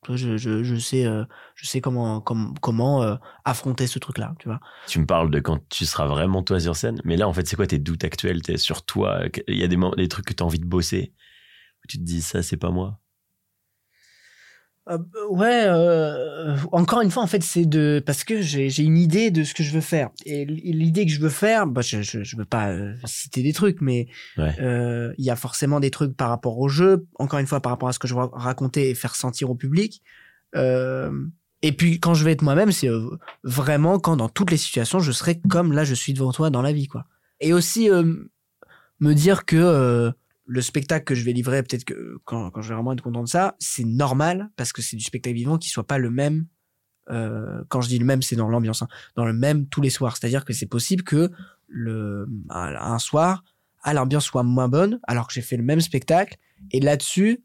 Je, 0.09 0.37
je, 0.37 0.63
je 0.63 0.77
sais, 0.77 1.05
euh, 1.05 1.25
je 1.57 1.67
sais 1.67 1.81
comment, 1.81 2.21
comment, 2.21 2.55
comment 2.61 3.03
euh, 3.03 3.17
affronter 3.45 3.89
ce 3.89 3.99
truc-là, 3.99 4.35
tu 4.39 4.47
vois. 4.49 4.61
Tu 4.87 5.01
me 5.01 5.07
parles 5.07 5.33
de 5.33 5.41
quand 5.41 5.59
tu 5.69 5.85
seras 5.85 6.07
vraiment 6.07 6.45
toi 6.45 6.61
sur 6.61 6.77
scène, 6.77 7.01
mais 7.05 7.17
là 7.17 7.27
en 7.27 7.33
fait 7.33 7.49
c'est 7.49 7.57
quoi 7.57 7.67
tes 7.67 7.81
doutes 7.81 8.05
actuels? 8.05 8.41
T'es 8.43 8.57
sur 8.57 8.85
toi 8.85 9.23
Il 9.49 9.57
y 9.57 9.65
a 9.65 9.67
des 9.69 10.09
trucs 10.09 10.27
que 10.27 10.33
tu 10.33 10.45
as 10.45 10.47
envie 10.47 10.61
de 10.61 10.65
bosser 10.65 11.13
où 11.83 11.89
tu 11.89 11.99
te 11.99 12.05
dis 12.05 12.23
ça 12.23 12.45
c'est 12.45 12.57
pas 12.57 12.71
moi? 12.71 13.01
Euh, 14.89 14.99
ouais, 15.31 15.65
euh, 15.67 16.57
encore 16.71 17.01
une 17.01 17.11
fois, 17.11 17.23
en 17.23 17.27
fait, 17.27 17.43
c'est 17.43 17.65
de 17.67 18.01
parce 18.05 18.23
que 18.23 18.41
j'ai 18.41 18.83
une 18.83 18.97
idée 18.97 19.31
de 19.33 19.43
ce 19.43 19.53
que 19.53 19.63
je 19.65 19.73
veux 19.73 19.81
faire. 19.81 20.11
Et 20.25 20.45
l'idée 20.45 21.05
que 21.07 21.11
je 21.11 21.21
veux 21.21 21.29
faire, 21.29 21.67
bah, 21.67 21.81
je, 21.83 22.03
je, 22.03 22.23
je 22.23 22.37
veux 22.37 22.45
pas 22.45 22.69
euh, 22.71 22.95
citer 23.05 23.43
des 23.43 23.53
trucs, 23.53 23.81
mais 23.81 24.07
Ouais. 24.39 24.55
euh, 24.61 25.13
il 25.19 25.25
y 25.25 25.31
a 25.31 25.37
forcément 25.37 25.81
des 25.81 25.91
trucs 25.91 26.17
par 26.17 26.29
rapport 26.29 26.59
au 26.59 26.69
jeu. 26.69 27.07
Encore 27.19 27.41
une 27.41 27.47
fois, 27.49 27.61
par 27.61 27.73
rapport 27.73 27.89
à 27.89 27.93
ce 27.93 27.99
que 27.99 28.07
je 28.07 28.15
veux 28.15 28.21
raconter 28.33 28.91
et 28.91 28.95
faire 28.95 29.17
sentir 29.17 29.51
au 29.51 29.55
public. 29.57 30.03
Euh, 30.55 31.11
et 31.63 31.73
puis, 31.73 31.99
quand 31.99 32.15
je 32.15 32.25
vais 32.25 32.33
être 32.33 32.43
moi-même, 32.43 32.71
c'est 32.71 32.91
vraiment 33.43 33.99
quand 33.99 34.17
dans 34.17 34.29
toutes 34.29 34.51
les 34.53 34.57
situations, 34.57 35.01
je 35.01 35.11
serai 35.11 35.41
comme 35.41 35.73
là, 35.73 35.83
je 35.85 35.95
suis 35.95 36.13
devant 36.13 36.31
toi 36.33 36.51
dans 36.51 36.63
la 36.63 36.73
vie, 36.73 36.87
quoi. 36.87 37.07
Et 37.41 37.53
aussi 37.53 37.91
euh, 37.91 38.05
me 39.01 39.15
dire 39.15 39.45
que 39.47 39.57
euh, 39.57 40.11
le 40.47 40.63
spectacle 40.63 41.05
que 41.05 41.15
je 41.15 41.25
vais 41.25 41.33
livrer, 41.33 41.63
peut-être 41.63 41.85
que 41.85 42.19
quand, 42.25 42.51
quand 42.51 42.63
je 42.63 42.69
vais 42.69 42.75
vraiment 42.75 42.93
être 42.93 43.03
content 43.03 43.23
de 43.25 43.29
ça, 43.29 43.57
c'est 43.59 43.85
normal 43.85 44.51
parce 44.57 44.73
que 44.73 44.81
c'est 44.83 44.97
du 44.97 45.05
spectacle 45.05 45.35
vivant 45.37 45.59
qui 45.59 45.69
soit 45.69 45.87
pas 45.87 45.99
le 45.99 46.11
même. 46.11 46.47
euh, 47.11 47.63
quand 47.69 47.81
je 47.81 47.89
dis 47.89 47.99
le 47.99 48.05
même, 48.05 48.23
c'est 48.23 48.37
dans 48.37 48.49
l'ambiance, 48.49 48.83
hein, 48.83 48.89
dans 49.17 49.25
le 49.25 49.33
même 49.33 49.67
tous 49.69 49.81
les 49.81 49.91
soirs. 49.91 50.17
C'est-à-dire 50.17 50.45
que 50.45 50.53
c'est 50.53 50.67
possible 50.67 51.03
que 51.05 51.31
le 51.69 52.27
un 52.51 52.99
soir, 52.99 53.45
ah, 53.83 53.95
l'ambiance 53.95 54.25
soit 54.25 54.43
moins 54.43 54.69
bonne 54.69 54.99
alors 55.07 55.27
que 55.29 55.35
j'ai 55.35 55.43
fait 55.43 55.57
le 55.57 55.63
même 55.63 55.81
spectacle. 55.81 56.37
Et 56.73 56.81
là-dessus, 56.81 57.45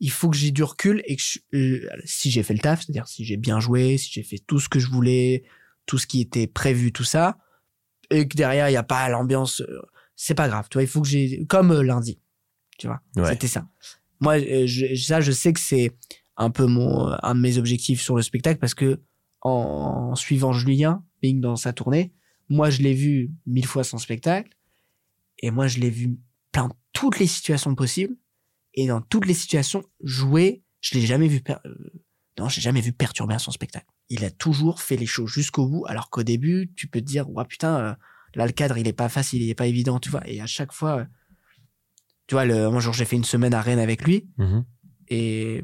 il 0.00 0.10
faut 0.10 0.28
que 0.30 0.36
j'ai 0.36 0.50
du 0.50 0.62
recul 0.62 1.02
et 1.06 1.16
que 1.16 1.22
je- 1.22 1.38
euh, 1.54 1.88
si 2.04 2.30
j'ai 2.30 2.42
fait 2.42 2.54
le 2.54 2.60
taf, 2.60 2.82
c'est-à-dire 2.82 3.06
si 3.08 3.24
j'ai 3.24 3.36
bien 3.36 3.60
joué, 3.60 3.96
si 3.98 4.10
j'ai 4.12 4.22
fait 4.22 4.38
tout 4.46 4.58
ce 4.60 4.68
que 4.68 4.78
je 4.78 4.88
voulais, 4.88 5.44
tout 5.86 5.98
ce 5.98 6.06
qui 6.06 6.20
était 6.20 6.46
prévu, 6.46 6.92
tout 6.92 7.04
ça, 7.04 7.38
et 8.10 8.26
que 8.28 8.36
derrière 8.36 8.68
il 8.70 8.72
y 8.72 8.76
a 8.76 8.82
pas 8.82 9.08
l'ambiance, 9.08 9.60
euh, 9.62 9.80
c'est 10.16 10.34
pas 10.34 10.48
grave. 10.48 10.66
Tu 10.70 10.76
vois, 10.76 10.82
il 10.82 10.88
faut 10.88 11.02
que 11.02 11.08
j'ai 11.08 11.44
comme 11.46 11.70
euh, 11.72 11.82
lundi, 11.82 12.18
tu 12.78 12.86
vois. 12.86 13.00
Ouais. 13.16 13.30
C'était 13.30 13.46
ça. 13.48 13.66
Moi, 14.20 14.34
euh, 14.38 14.66
je- 14.66 14.94
ça, 14.94 15.20
je 15.20 15.32
sais 15.32 15.52
que 15.52 15.60
c'est 15.60 15.90
un 16.36 16.50
peu 16.50 16.66
mon 16.66 17.08
un 17.22 17.34
de 17.34 17.40
mes 17.40 17.58
objectifs 17.58 18.00
sur 18.02 18.16
le 18.16 18.22
spectacle 18.22 18.58
parce 18.58 18.74
que 18.74 19.00
en, 19.42 19.50
en 20.10 20.14
suivant 20.16 20.52
Julien 20.52 21.04
Bing 21.22 21.40
dans 21.40 21.56
sa 21.56 21.72
tournée, 21.72 22.12
moi 22.48 22.70
je 22.70 22.82
l'ai 22.82 22.94
vu 22.94 23.30
mille 23.46 23.66
fois 23.66 23.84
son 23.84 23.98
spectacle 23.98 24.50
et 25.38 25.50
moi 25.50 25.66
je 25.68 25.78
l'ai 25.78 25.90
vu 25.90 26.16
plein 26.52 26.70
toutes 26.92 27.18
les 27.18 27.26
situations 27.26 27.74
possibles 27.74 28.16
et 28.74 28.86
dans 28.86 29.00
toutes 29.00 29.26
les 29.26 29.34
situations 29.34 29.84
jouer, 30.02 30.62
je 30.80 30.94
l'ai 30.98 31.06
jamais 31.06 31.28
vu 31.28 31.42
euh, 31.50 31.56
non, 32.38 32.48
j'ai 32.48 32.60
jamais 32.60 32.80
vu 32.80 32.92
perturber 32.92 33.38
son 33.38 33.52
spectacle. 33.52 33.86
Il 34.08 34.24
a 34.24 34.30
toujours 34.30 34.80
fait 34.80 34.96
les 34.96 35.06
choses 35.06 35.30
jusqu'au 35.30 35.68
bout 35.68 35.84
alors 35.86 36.10
qu'au 36.10 36.22
début, 36.24 36.72
tu 36.74 36.88
peux 36.88 37.00
te 37.00 37.06
dire 37.06 37.28
ouais 37.30 37.44
putain 37.44 37.76
euh, 37.78 37.94
là 38.34 38.46
le 38.46 38.52
cadre 38.52 38.76
il 38.78 38.88
est 38.88 38.92
pas 38.92 39.08
facile, 39.08 39.42
il 39.42 39.50
est 39.50 39.54
pas 39.54 39.66
évident, 39.68 40.00
tu 40.00 40.08
vois 40.10 40.26
et 40.28 40.40
à 40.40 40.46
chaque 40.46 40.72
fois 40.72 40.98
euh, 40.98 41.04
tu 42.26 42.34
vois 42.34 42.44
le 42.44 42.70
moi 42.70 42.80
genre 42.80 42.94
j'ai 42.94 43.04
fait 43.04 43.16
une 43.16 43.24
semaine 43.24 43.54
à 43.54 43.60
Rennes 43.60 43.78
avec 43.78 44.02
lui 44.04 44.26
Mhm. 44.38 44.64
et 45.08 45.62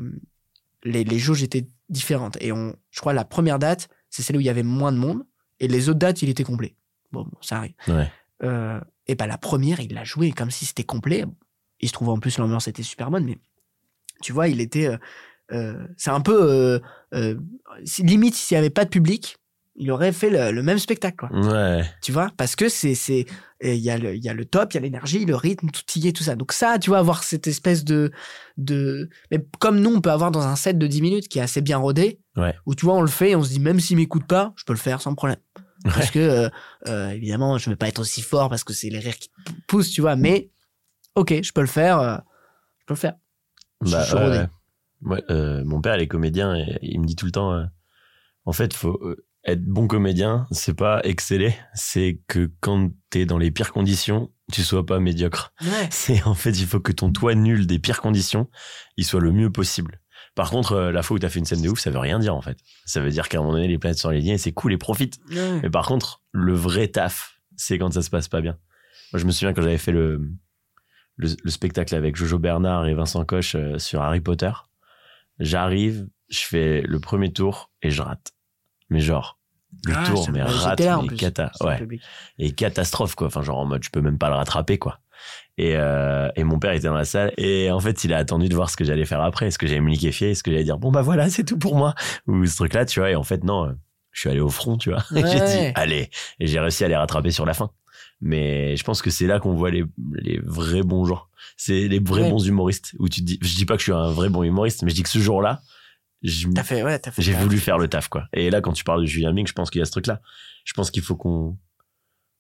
les, 0.85 1.05
les 1.05 1.19
jauges 1.19 1.43
étaient 1.43 1.67
différentes. 1.89 2.37
Et 2.41 2.53
on, 2.53 2.75
je 2.91 3.01
crois 3.01 3.13
la 3.13 3.25
première 3.25 3.59
date, 3.59 3.89
c'est 4.09 4.23
celle 4.23 4.37
où 4.37 4.41
il 4.41 4.47
y 4.47 4.51
avait 4.51 4.63
moins 4.63 4.93
de 4.93 4.97
monde, 4.99 5.25
et 5.59 5.69
les 5.69 5.89
autres 5.89 5.99
dates, 5.99 6.23
il 6.23 6.29
était 6.31 6.45
complet. 6.45 6.75
Bon, 7.13 7.25
bon, 7.25 7.39
ça 7.43 7.59
arrive. 7.59 7.75
Ouais. 7.89 8.11
Euh, 8.43 8.81
et 9.07 9.15
bah 9.15 9.27
la 9.27 9.37
première, 9.39 9.81
il 9.81 9.93
l'a 9.93 10.05
joué 10.05 10.31
comme 10.33 10.51
si 10.51 10.65
c'était 10.65 10.85
complet. 10.85 11.25
Il 11.81 11.89
se 11.89 11.93
trouve 11.93 12.09
en 12.11 12.19
plus 12.19 12.39
l'ambiance 12.39 12.69
était 12.69 12.83
super 12.83 13.11
bonne, 13.11 13.25
mais 13.25 13.39
tu 14.23 14.33
vois, 14.33 14.49
il 14.49 14.61
était. 14.61 14.87
euh, 14.87 14.97
euh, 15.53 15.87
c'est 15.97 16.11
un 16.11 16.21
peu 16.21 16.81
euh, 17.15 17.35
limite 17.99 18.35
s'il 18.35 18.55
y 18.55 18.59
avait 18.59 18.71
pas 18.71 18.85
de 18.85 18.91
public, 18.91 19.37
il 19.77 19.91
aurait 19.91 20.13
fait 20.13 20.31
le, 20.31 20.51
le 20.53 20.63
même 20.63 20.79
spectacle. 20.79 21.17
Quoi 21.17 21.31
Ouais. 21.33 21.85
tu 22.03 22.13
vois 22.13 22.31
parce 22.37 22.57
que 22.57 22.69
c'est 22.69 22.95
c'est 22.95 23.25
il 23.63 23.75
y 23.77 23.91
a 23.91 23.99
le 23.99 24.15
il 24.15 24.23
y 24.25 24.29
a 24.29 24.35
le 24.35 24.45
top 24.45 24.73
il 24.73 24.77
y 24.77 24.79
a 24.79 24.81
l'énergie 24.81 25.25
le 25.25 25.37
rythme 25.37 25.69
tout 25.71 25.83
y 25.99 26.09
est 26.09 26.13
tout 26.13 26.23
ça 26.25 26.35
donc 26.35 26.53
ça 26.53 26.79
tu 26.79 26.91
vois 26.91 26.99
avoir 26.99 27.23
cette 27.25 27.47
espèce 27.47 27.85
de 27.85 28.11
de 28.57 29.09
mais 29.31 29.39
comme 29.59 29.81
nous 29.81 29.95
on 29.95 30.01
peut 30.01 30.11
avoir 30.11 30.31
dans 30.31 30.47
un 30.47 30.57
set 30.57 30.79
de 30.79 30.87
10 30.87 31.03
minutes 31.03 31.29
qui 31.29 31.39
est 31.39 31.43
assez 31.43 31.61
bien 31.61 31.79
rodé 31.79 32.21
Ouais. 32.37 32.55
où 32.65 32.75
tu 32.75 32.85
vois 32.87 32.95
on 32.95 33.01
le 33.03 33.07
fait 33.09 33.31
et 33.31 33.37
on 33.37 33.43
se 33.43 33.51
dit 33.51 33.61
même 33.61 33.79
s'il 33.81 33.97
m'écoute 33.99 34.27
pas 34.27 34.53
je 34.57 34.65
peux 34.65 34.73
le 34.73 34.79
faire 34.79 35.01
sans 35.03 35.15
problème 35.15 35.37
parce 35.85 36.11
que 36.11 36.19
euh, 36.19 36.49
euh, 36.89 37.11
évidemment 37.11 37.59
je 37.59 37.69
vais 37.71 37.77
pas 37.77 37.89
être 37.89 37.99
aussi 38.01 38.23
fort 38.23 38.49
parce 38.49 38.65
que 38.65 38.73
c'est 38.73 38.89
les 38.89 38.99
rires 38.99 39.19
qui 39.19 39.31
poussent 39.67 39.91
tu 39.91 40.01
vois 40.01 40.17
mais 40.17 40.51
ok 41.17 41.43
je 41.43 41.53
peux 41.53 41.61
le 41.61 41.67
faire 41.67 41.99
euh, 42.01 42.17
je 42.81 42.85
peux 42.87 42.95
le 42.95 42.99
faire 42.99 43.15
Bah, 43.83 44.05
rodé. 44.13 44.45
mon 45.65 45.81
père, 45.81 45.97
il 45.97 46.03
est 46.03 46.09
comédien 46.09 46.55
et 46.57 46.79
il 46.83 47.01
me 47.01 47.07
dit 47.07 47.17
tout 47.17 47.27
le 47.27 47.33
temps, 47.33 47.67
en 48.45 48.53
fait, 48.53 48.75
faut 48.75 48.99
être 49.45 49.65
bon 49.65 49.87
comédien, 49.87 50.47
c'est 50.51 50.75
pas 50.75 51.01
exceller, 51.05 51.55
c'est 51.75 52.21
que 52.29 52.51
quand 52.61 52.91
t'es 53.09 53.25
dans 53.25 53.39
les 53.39 53.51
pires 53.51 53.73
conditions, 53.73 54.31
tu 54.53 54.63
sois 54.63 54.85
pas 54.85 55.01
médiocre. 55.01 55.53
ouais 55.63 55.89
C'est 55.91 56.23
en 56.25 56.35
fait, 56.35 56.51
il 56.51 56.67
faut 56.67 56.81
que 56.81 56.93
ton 56.93 57.11
toit 57.11 57.35
nul 57.35 57.67
des 57.67 57.79
pires 57.79 58.01
conditions, 58.01 58.49
il 58.97 59.05
soit 59.05 59.21
le 59.21 59.33
mieux 59.33 59.51
possible. 59.51 60.01
Par 60.35 60.51
contre, 60.51 60.73
euh, 60.73 60.93
la 60.93 61.03
fois 61.03 61.17
où 61.17 61.19
t'as 61.19 61.29
fait 61.29 61.39
une 61.39 61.45
scène 61.45 61.63
de 61.63 61.69
ouf, 61.69 61.81
ça 61.81 61.91
veut 61.91 61.99
rien 61.99 62.19
dire 62.19 62.35
en 62.35 62.43
fait. 62.43 62.59
Ça 62.85 63.01
veut 63.01 63.11
dire 63.11 63.29
qu'à 63.29 63.39
un 63.39 63.41
moment 63.41 63.55
donné, 63.55 63.69
les 63.69 63.79
planètes 63.79 63.99
sont 63.99 64.11
alignées 64.11 64.35
et 64.35 64.39
c'est 64.39 64.53
cool 64.53 64.73
et 64.73 64.79
profite. 64.79 65.19
Ouais. 65.31 65.61
Mais 65.63 65.71
par 65.71 65.87
contre, 65.87 66.23
le 66.33 66.53
vrai 66.53 66.89
taf, 66.89 67.41
c'est 67.57 67.79
quand 67.79 67.93
ça 67.93 68.03
se 68.03 68.11
passe 68.11 68.29
pas 68.29 68.41
bien. 68.41 68.57
Moi, 69.13 69.21
je 69.21 69.25
me 69.25 69.33
souviens 69.33 69.53
quand 69.53 69.63
j'avais 69.63 69.79
fait 69.79 69.93
le, 69.93 70.31
le, 71.17 71.29
le 71.43 71.51
spectacle 71.51 71.95
avec 71.95 72.15
Jojo 72.15 72.39
Bernard 72.39 72.87
et 72.87 72.95
Vincent 72.95 73.25
Coche 73.25 73.55
euh, 73.57 73.79
sur 73.79 74.03
Harry 74.03 74.21
Potter. 74.21 74.53
J'arrive, 75.41 76.07
je 76.29 76.41
fais 76.41 76.83
le 76.83 77.01
premier 77.01 77.33
tour 77.33 77.73
et 77.83 77.91
je 77.91 78.03
rate. 78.03 78.33
Mais 78.91 79.01
genre, 79.01 79.39
le 79.85 79.95
Ah, 79.97 80.05
tour, 80.05 80.29
mais 80.33 80.43
rate, 80.43 80.81
là, 80.81 81.01
mais 81.09 81.17
cata, 81.17 81.51
ouais, 81.63 81.87
et 82.39 82.53
catastrophe 82.53 83.15
quoi. 83.15 83.29
Enfin, 83.29 83.43
genre 83.43 83.59
en 83.59 83.67
mode, 83.67 83.83
je 83.85 83.91
peux 83.91 84.01
même 84.01 84.19
pas 84.19 84.29
le 84.29 84.35
rattraper 84.37 84.79
quoi. 84.79 84.99
Et, 85.59 85.77
euh, 85.77 86.29
et 86.37 86.45
mon 86.45 86.59
père 86.59 86.73
était 86.73 86.87
dans 86.89 86.95
la 86.95 87.05
salle 87.05 87.33
et 87.37 87.71
en 87.71 87.81
fait, 87.81 88.05
il 88.05 88.13
a 88.15 88.17
attendu 88.17 88.49
de 88.49 88.55
voir 88.55 88.71
ce 88.71 88.77
que 88.77 88.85
j'allais 88.85 89.05
faire 89.05 89.21
après, 89.21 89.49
est-ce 89.49 89.59
que 89.59 89.67
j'allais 89.67 89.81
me 89.81 89.91
liquéfier, 89.91 90.31
est-ce 90.31 90.43
que 90.43 90.51
j'allais 90.51 90.65
dire 90.65 90.79
bon 90.79 90.91
bah 90.91 91.03
voilà, 91.03 91.29
c'est 91.31 91.45
tout 91.45 91.59
pour 91.59 91.77
moi 91.77 91.95
ou 92.27 92.47
ce 92.47 92.57
truc 92.57 92.73
là, 92.75 92.85
tu 92.87 93.01
vois. 93.01 93.11
Et 93.11 93.15
en 93.17 93.23
fait, 93.25 93.45
non, 93.45 93.67
euh, 93.67 93.73
je 94.13 94.21
suis 94.21 94.31
allé 94.31 94.41
au 94.41 94.49
front, 94.49 94.77
tu 94.79 94.91
vois. 94.91 95.05
Et 95.15 95.21
j'ai 95.27 95.39
Ouais. 95.39 95.41
dit 95.45 95.73
allez, 95.75 96.11
et 96.41 96.47
j'ai 96.47 96.59
réussi 96.59 96.85
à 96.85 96.89
les 96.89 96.97
rattraper 96.97 97.31
sur 97.31 97.45
la 97.47 97.55
fin. 97.55 97.71
Mais 98.23 98.77
je 98.77 98.85
pense 98.85 99.03
que 99.03 99.11
c'est 99.11 99.27
là 99.27 99.39
qu'on 99.41 99.55
voit 99.55 99.71
les, 99.71 99.85
les 100.23 100.41
vrais 100.45 100.83
bons 100.83 101.05
gens. 101.05 101.23
C'est 101.57 101.89
les 101.89 101.99
vrais 102.01 102.23
Ouais. 102.23 102.31
bons 102.31 102.45
humoristes 102.47 102.95
où 102.99 103.09
tu 103.09 103.21
te 103.21 103.27
dis, 103.27 103.39
je 103.43 103.55
dis 103.57 103.67
pas 103.67 103.75
que 103.75 103.81
je 103.81 103.85
suis 103.85 103.93
un 103.93 104.11
vrai 104.11 104.29
bon 104.31 104.43
humoriste, 104.43 104.83
mais 104.83 104.91
je 104.91 104.95
dis 104.95 105.03
que 105.03 105.09
ce 105.09 105.19
jour-là, 105.21 105.61
je- 105.63 105.71
ouais 106.23 107.01
j'ai 107.19 107.33
voulu 107.35 107.59
faire 107.59 107.79
le 107.79 107.89
taf, 107.89 108.09
quoi. 108.09 108.27
Et 108.33 108.51
là, 108.51 108.61
quand 108.61 108.73
tu 108.73 108.85
parles 108.85 109.01
de 109.03 109.07
Julien 109.07 109.33
Ming, 109.33 109.47
je 109.47 109.53
pense 109.53 109.71
qu'il 109.71 109.79
y 109.79 109.83
a 109.83 109.85
ce 109.87 109.91
truc-là. 109.93 110.21
Je 110.65 110.73
pense 110.75 110.91
qu'il 110.91 111.03
faut 111.03 111.17
qu'on, 111.17 111.57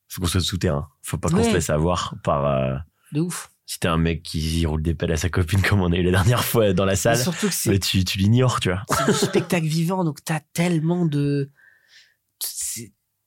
faut 0.08 0.20
qu'on 0.20 0.26
soit 0.26 0.40
souterrain. 0.40 0.88
Faut 1.02 1.16
pas 1.18 1.28
qu'on 1.28 1.36
Ouais. 1.38 1.44
se 1.48 1.54
laisse 1.54 1.70
avoir 1.70 2.14
par, 2.22 2.44
euh, 2.46 2.76
de 3.12 3.20
ouf 3.20 3.50
si 3.66 3.78
t'es 3.78 3.86
un 3.88 3.98
mec 3.98 4.24
qui 4.24 4.66
roule 4.66 4.82
des 4.82 4.94
pelles 4.94 5.12
à 5.12 5.16
sa 5.16 5.28
copine 5.28 5.62
comme 5.62 5.80
on 5.80 5.92
a 5.92 5.96
eu 5.96 6.02
la 6.02 6.10
dernière 6.10 6.42
fois 6.44 6.72
dans 6.72 6.84
la 6.84 6.92
Mais 6.92 6.96
salle, 6.96 7.16
surtout 7.18 7.48
que 7.48 7.68
mais 7.70 7.78
tu, 7.78 8.04
tu 8.04 8.18
l'ignores, 8.18 8.58
tu 8.58 8.68
vois. 8.70 8.82
c'est 8.90 9.06
du 9.06 9.12
spectacle 9.16 9.66
vivant, 9.66 10.02
donc 10.02 10.24
t'as 10.24 10.40
tellement 10.52 11.06
de. 11.06 11.50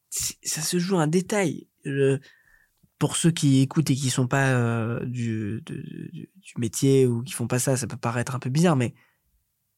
ça 0.10 0.62
se 0.62 0.80
joue 0.80 0.98
un 0.98 1.08
détail. 1.08 1.68
Le- 1.86 2.20
Pour 3.00 3.16
ceux 3.18 3.32
qui 3.32 3.62
écoutent 3.62 3.90
et 3.90 3.96
qui 3.96 4.10
sont 4.10 4.28
pas 4.28 4.50
euh, 4.50 5.04
du, 5.06 5.62
de- 5.66 5.82
du, 6.12 6.30
du 6.38 6.54
métier 6.58 7.06
ou 7.08 7.22
qui 7.24 7.34
font 7.34 7.48
pas 7.48 7.60
ça, 7.60 7.76
ça 7.78 7.88
peut 7.88 7.98
paraître 7.98 8.36
un 8.36 8.40
peu 8.40 8.50
bizarre, 8.50 8.76
mais 8.76 8.94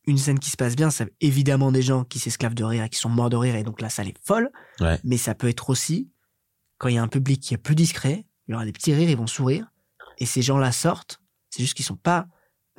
une 0.07 0.17
scène 0.17 0.39
qui 0.39 0.49
se 0.49 0.57
passe 0.57 0.75
bien, 0.75 0.89
ça 0.91 1.05
évidemment 1.21 1.71
des 1.71 1.81
gens 1.81 2.03
qui 2.03 2.19
s'esclavent 2.19 2.53
de 2.55 2.63
rire 2.63 2.83
et 2.83 2.89
qui 2.89 2.99
sont 2.99 3.09
morts 3.09 3.29
de 3.29 3.37
rire, 3.37 3.55
et 3.55 3.63
donc 3.63 3.81
la 3.81 3.89
salle 3.89 4.07
est 4.07 4.17
folle. 4.23 4.49
Ouais. 4.79 4.99
Mais 5.03 5.17
ça 5.17 5.33
peut 5.35 5.47
être 5.49 5.69
aussi 5.69 6.09
quand 6.77 6.89
il 6.89 6.95
y 6.95 6.97
a 6.97 7.01
un 7.03 7.07
public 7.07 7.41
qui 7.41 7.53
est 7.53 7.57
plus 7.57 7.75
discret, 7.75 8.25
il 8.47 8.51
y 8.51 8.55
aura 8.55 8.65
des 8.65 8.73
petits 8.73 8.93
rires, 8.93 9.09
ils 9.09 9.17
vont 9.17 9.27
sourire, 9.27 9.67
et 10.19 10.25
ces 10.25 10.41
gens-là 10.41 10.71
sortent. 10.71 11.21
C'est 11.49 11.63
juste 11.63 11.73
qu'ils 11.75 11.85
sont 11.85 11.95
pas, 11.95 12.27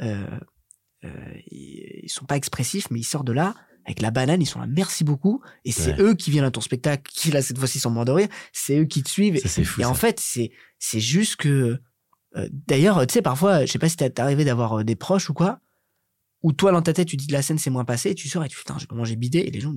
euh, 0.03 0.27
euh, 1.05 1.33
ils 1.51 2.09
sont 2.09 2.27
pas 2.27 2.37
expressifs, 2.37 2.91
mais 2.91 3.01
ils 3.01 3.05
sortent 3.05 3.27
de 3.27 3.33
là 3.33 3.55
avec 3.85 4.01
la 4.01 4.11
banane, 4.11 4.43
ils 4.43 4.47
sont 4.47 4.59
là, 4.61 4.67
merci 4.67 5.05
beaucoup, 5.05 5.41
et 5.65 5.71
c'est 5.73 5.93
Ouais. 5.95 6.01
eux 6.03 6.15
qui 6.15 6.31
viennent 6.33 6.45
à 6.45 6.51
ton 6.51 6.61
spectacle, 6.61 7.11
qui 7.13 7.31
là 7.31 7.41
cette 7.41 7.57
fois-ci 7.59 7.79
sont 7.79 7.91
morts 7.91 8.05
de 8.05 8.11
rire, 8.13 8.29
c'est 8.53 8.79
eux 8.81 8.85
qui 8.85 9.03
te 9.05 9.09
suivent, 9.09 9.39
Ça, 9.47 9.63
fou. 9.65 9.81
et 9.81 9.85
en 9.85 9.95
ça. 9.95 10.01
fait, 10.01 10.21
c'est 10.21 10.51
c'est 10.79 11.01
juste 11.01 11.37
que 11.37 11.79
Euh, 12.37 12.49
D'ailleurs, 12.53 13.07
tu 13.07 13.15
sais, 13.15 13.23
parfois, 13.23 13.65
je 13.65 13.73
sais 13.73 13.79
pas 13.79 13.89
si 13.89 13.97
t'es 13.97 14.21
arrivé 14.21 14.45
d'avoir 14.45 14.85
des 14.85 14.95
proches 14.97 15.31
ou 15.31 15.33
quoi, 15.33 15.59
où 16.43 16.53
toi, 16.53 16.73
dans 16.73 16.83
ta 16.83 16.93
tête, 16.93 17.09
tu 17.09 17.17
dis 17.17 17.27
la 17.29 17.43
scène 17.43 17.59
c'est 17.59 17.71
moins 17.71 17.85
passé, 17.85 18.11
et 18.11 18.15
tu 18.15 18.29
sors 18.29 18.45
et 18.45 18.49
tu 18.49 18.57
putain, 18.57 18.77
comment 18.89 19.05
j'ai 19.05 19.17
bidé, 19.17 19.39
et 19.41 19.51
les 19.51 19.61
gens, 19.61 19.73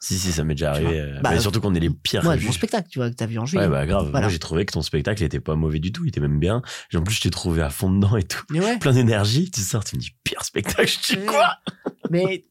Si, 0.00 0.16
si, 0.18 0.30
ça 0.30 0.44
m'est 0.44 0.54
déjà 0.54 0.70
arrivé. 0.70 1.00
euh, 1.00 1.20
Bah, 1.22 1.30
mais 1.32 1.40
surtout 1.40 1.60
qu'on 1.60 1.74
est 1.74 1.80
les 1.80 1.90
pires 1.90 2.24
ouais, 2.24 2.38
mon 2.40 2.52
spectacle, 2.52 2.88
tu 2.88 3.00
vois, 3.00 3.10
que 3.10 3.16
t'as 3.16 3.26
vu 3.26 3.36
en 3.38 3.46
juillet. 3.46 3.64
Ouais, 3.64 3.68
bah 3.68 3.84
grave. 3.84 4.10
Voilà. 4.10 4.26
Moi, 4.26 4.32
j'ai 4.32 4.38
trouvé 4.38 4.64
que 4.64 4.72
ton 4.72 4.82
spectacle 4.82 5.22
était 5.24 5.40
pas 5.40 5.56
mauvais 5.56 5.80
du 5.80 5.90
tout. 5.90 6.04
Il 6.04 6.08
était 6.08 6.20
même 6.20 6.38
bien. 6.38 6.62
En 6.94 7.02
plus, 7.02 7.16
je 7.16 7.22
t'ai 7.22 7.30
trouvé 7.30 7.62
à 7.62 7.70
fond 7.70 7.90
dedans 7.90 8.16
et 8.16 8.22
tout. 8.22 8.44
Mais 8.50 8.60
ouais. 8.60 8.78
Plein 8.78 8.92
d'énergie. 8.92 9.50
Tu 9.50 9.60
sors, 9.60 9.82
tu 9.84 9.96
me 9.96 10.00
dis, 10.00 10.10
pire 10.22 10.44
spectacle. 10.44 10.88
Je 10.88 11.16
dis 11.16 11.26
quoi? 11.26 11.54
Mais 12.10 12.46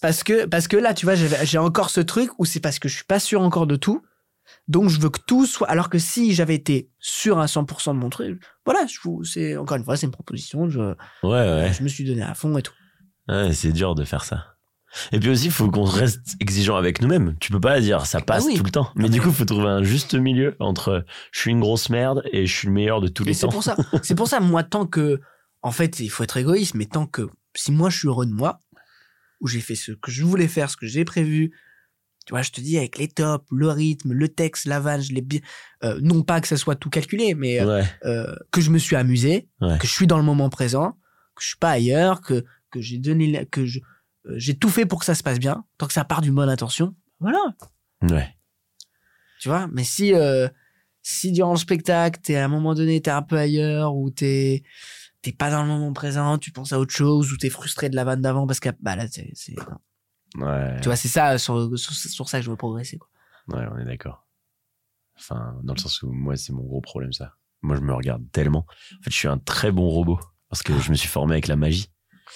parce 0.00 0.22
que, 0.22 0.46
parce 0.46 0.68
que 0.68 0.76
là, 0.76 0.94
tu 0.94 1.04
vois, 1.04 1.16
j'ai 1.16 1.28
j'ai 1.44 1.58
encore 1.58 1.90
ce 1.90 2.00
truc 2.00 2.30
où 2.38 2.44
c'est 2.44 2.60
parce 2.60 2.78
que 2.78 2.88
je 2.88 2.94
suis 2.94 3.04
pas 3.04 3.18
sûr 3.18 3.40
encore 3.42 3.66
de 3.66 3.74
tout. 3.74 4.00
Donc, 4.68 4.90
je 4.90 5.00
veux 5.00 5.08
que 5.10 5.20
tout 5.26 5.46
soit. 5.46 5.68
Alors 5.68 5.88
que 5.88 5.98
si 5.98 6.34
j'avais 6.34 6.54
été 6.54 6.90
sûr 6.98 7.38
à 7.38 7.46
100% 7.46 7.94
de 7.94 7.98
mon 7.98 8.10
truc, 8.10 8.40
voilà, 8.66 8.86
je 8.86 8.98
vous- 9.02 9.24
c'est 9.24 9.56
encore 9.56 9.76
une 9.78 9.84
fois, 9.84 9.96
c'est 9.96 10.06
une 10.06 10.12
proposition. 10.12 10.68
Je, 10.68 10.80
Ouais, 10.80 10.94
ouais. 11.24 11.72
je 11.76 11.82
me 11.82 11.88
suis 11.88 12.04
donné 12.04 12.22
à 12.22 12.34
fond 12.34 12.56
et 12.58 12.62
tout. 12.62 12.74
Ouais, 13.28 13.52
c'est 13.52 13.72
dur 13.72 13.94
de 13.94 14.04
faire 14.04 14.24
ça. 14.24 14.54
Et 15.12 15.20
puis 15.20 15.28
aussi, 15.30 15.46
il 15.46 15.50
faut 15.50 15.70
qu'on 15.70 15.84
reste 15.84 16.36
exigeant 16.40 16.76
avec 16.76 17.02
nous-mêmes. 17.02 17.36
Tu 17.40 17.52
peux 17.52 17.60
pas 17.60 17.78
dire 17.80 18.06
ça 18.06 18.20
passe 18.22 18.44
Ah 18.44 18.48
oui. 18.50 18.56
tout 18.56 18.64
le 18.64 18.70
temps. 18.70 18.90
Mais 18.94 19.04
Ah 19.04 19.08
du 19.08 19.18
mais- 19.18 19.24
coup, 19.24 19.28
il 19.30 19.34
faut 19.34 19.44
trouver 19.44 19.66
un 19.68 19.82
juste 19.82 20.14
milieu 20.14 20.56
entre 20.60 21.04
je 21.32 21.40
suis 21.40 21.50
une 21.50 21.60
grosse 21.60 21.90
merde 21.90 22.22
et 22.32 22.46
je 22.46 22.54
suis 22.54 22.68
le 22.68 22.72
meilleur 22.74 23.00
de 23.02 23.08
tous 23.08 23.22
Et 23.24 23.26
les 23.26 23.34
c'est 23.34 23.46
temps. 23.46 23.52
pour 23.52 23.62
ça. 23.62 23.76
C'est 24.02 24.14
pour 24.14 24.28
ça, 24.28 24.40
moi, 24.40 24.62
tant 24.64 24.86
que, 24.86 25.20
en 25.62 25.72
fait, 25.72 26.00
il 26.00 26.08
faut 26.08 26.24
être 26.24 26.36
égoïste, 26.38 26.74
mais 26.74 26.86
tant 26.86 27.06
que, 27.06 27.28
si 27.54 27.70
moi 27.72 27.90
je 27.90 27.98
suis 27.98 28.08
heureux 28.08 28.24
de 28.26 28.32
moi, 28.32 28.60
où 29.40 29.46
j'ai 29.46 29.60
fait 29.60 29.74
ce 29.76 29.92
que 29.92 30.10
je 30.10 30.24
voulais 30.24 30.48
faire, 30.48 30.70
ce 30.70 30.76
que 30.78 30.86
j'ai 30.86 31.04
prévu, 31.04 31.52
tu 32.28 32.34
vois, 32.34 32.42
je 32.42 32.50
te 32.50 32.60
dis, 32.60 32.76
avec 32.76 32.98
les 32.98 33.08
tops, 33.08 33.46
le 33.50 33.70
rythme, 33.70 34.12
le 34.12 34.28
texte, 34.28 34.66
la 34.66 34.80
vanne, 34.80 35.00
je 35.00 35.14
l'ai 35.14 35.22
bien, 35.22 35.40
euh, 35.82 35.98
non 36.02 36.22
pas 36.22 36.42
que 36.42 36.46
ça 36.46 36.58
soit 36.58 36.74
tout 36.74 36.90
calculé, 36.90 37.34
mais 37.34 37.58
euh, 37.58 37.80
Ouais, 37.80 37.84
euh, 38.04 38.36
que 38.50 38.60
je 38.60 38.68
me 38.70 38.76
suis 38.76 38.96
amusé, 38.96 39.48
Ouais. 39.62 39.78
que 39.78 39.86
je 39.86 39.92
suis 39.94 40.06
dans 40.06 40.18
le 40.18 40.24
moment 40.24 40.50
présent, 40.50 40.92
que 41.34 41.42
je 41.42 41.46
suis 41.48 41.56
pas 41.56 41.70
ailleurs, 41.70 42.20
que, 42.20 42.44
que 42.70 42.82
j'ai 42.82 42.98
donné, 42.98 43.46
que 43.46 43.64
je, 43.64 43.78
euh, 44.26 44.34
j'ai 44.36 44.54
tout 44.58 44.68
fait 44.68 44.84
pour 44.84 44.98
que 44.98 45.06
ça 45.06 45.14
se 45.14 45.22
passe 45.22 45.38
bien, 45.38 45.64
tant 45.78 45.86
que 45.86 45.94
ça 45.94 46.04
part 46.04 46.20
d'une 46.20 46.34
bonne 46.34 46.50
intention, 46.50 46.94
voilà. 47.18 47.40
ouais. 48.02 48.28
Tu 49.40 49.48
vois, 49.48 49.66
mais 49.72 49.84
si, 49.84 50.12
si 51.00 51.32
durant 51.32 51.52
le 51.52 51.58
spectacle, 51.58 52.20
t'es 52.22 52.36
à 52.36 52.44
un 52.44 52.48
moment 52.48 52.74
donné, 52.74 53.00
t'es 53.00 53.10
un 53.10 53.22
peu 53.22 53.38
ailleurs, 53.38 53.94
ou 53.96 54.10
t'es, 54.10 54.64
t'es 55.22 55.32
pas 55.32 55.50
dans 55.50 55.62
le 55.62 55.68
moment 55.68 55.94
présent, 55.94 56.36
tu 56.36 56.50
penses 56.52 56.74
à 56.74 56.78
autre 56.78 56.94
chose, 56.94 57.32
ou 57.32 57.38
t'es 57.38 57.48
frustré 57.48 57.88
de 57.88 57.96
la 57.96 58.04
vanne 58.04 58.20
d'avant 58.20 58.46
parce 58.46 58.60
que, 58.60 58.68
bah 58.82 58.96
là, 58.96 59.06
c'est- 59.08 59.32
Ouais. 60.36 60.80
tu 60.80 60.88
vois, 60.88 60.96
c'est 60.96 61.08
ça, 61.08 61.38
sur, 61.38 61.78
sur, 61.78 61.92
sur 61.92 62.28
ça 62.28 62.38
que 62.38 62.44
je 62.44 62.50
veux 62.50 62.56
progresser, 62.56 62.98
quoi. 62.98 63.08
Ouais, 63.48 63.66
on 63.72 63.78
est 63.78 63.84
d'accord. 63.84 64.26
Enfin, 65.18 65.56
dans 65.62 65.74
le 65.74 65.78
sens 65.78 66.02
où 66.02 66.12
moi, 66.12 66.36
c'est 66.36 66.52
mon 66.52 66.62
gros 66.62 66.80
problème, 66.80 67.12
ça. 67.12 67.34
Moi, 67.62 67.76
je 67.76 67.80
me 67.80 67.92
regarde 67.92 68.22
tellement. 68.30 68.66
En 68.68 69.02
fait, 69.02 69.10
je 69.10 69.16
suis 69.16 69.28
un 69.28 69.38
très 69.38 69.72
bon 69.72 69.88
robot 69.88 70.20
parce 70.48 70.62
que 70.62 70.78
je 70.78 70.90
me 70.90 70.96
suis 70.96 71.08
formé 71.08 71.32
avec 71.32 71.48
la 71.48 71.56
magie. 71.56 71.90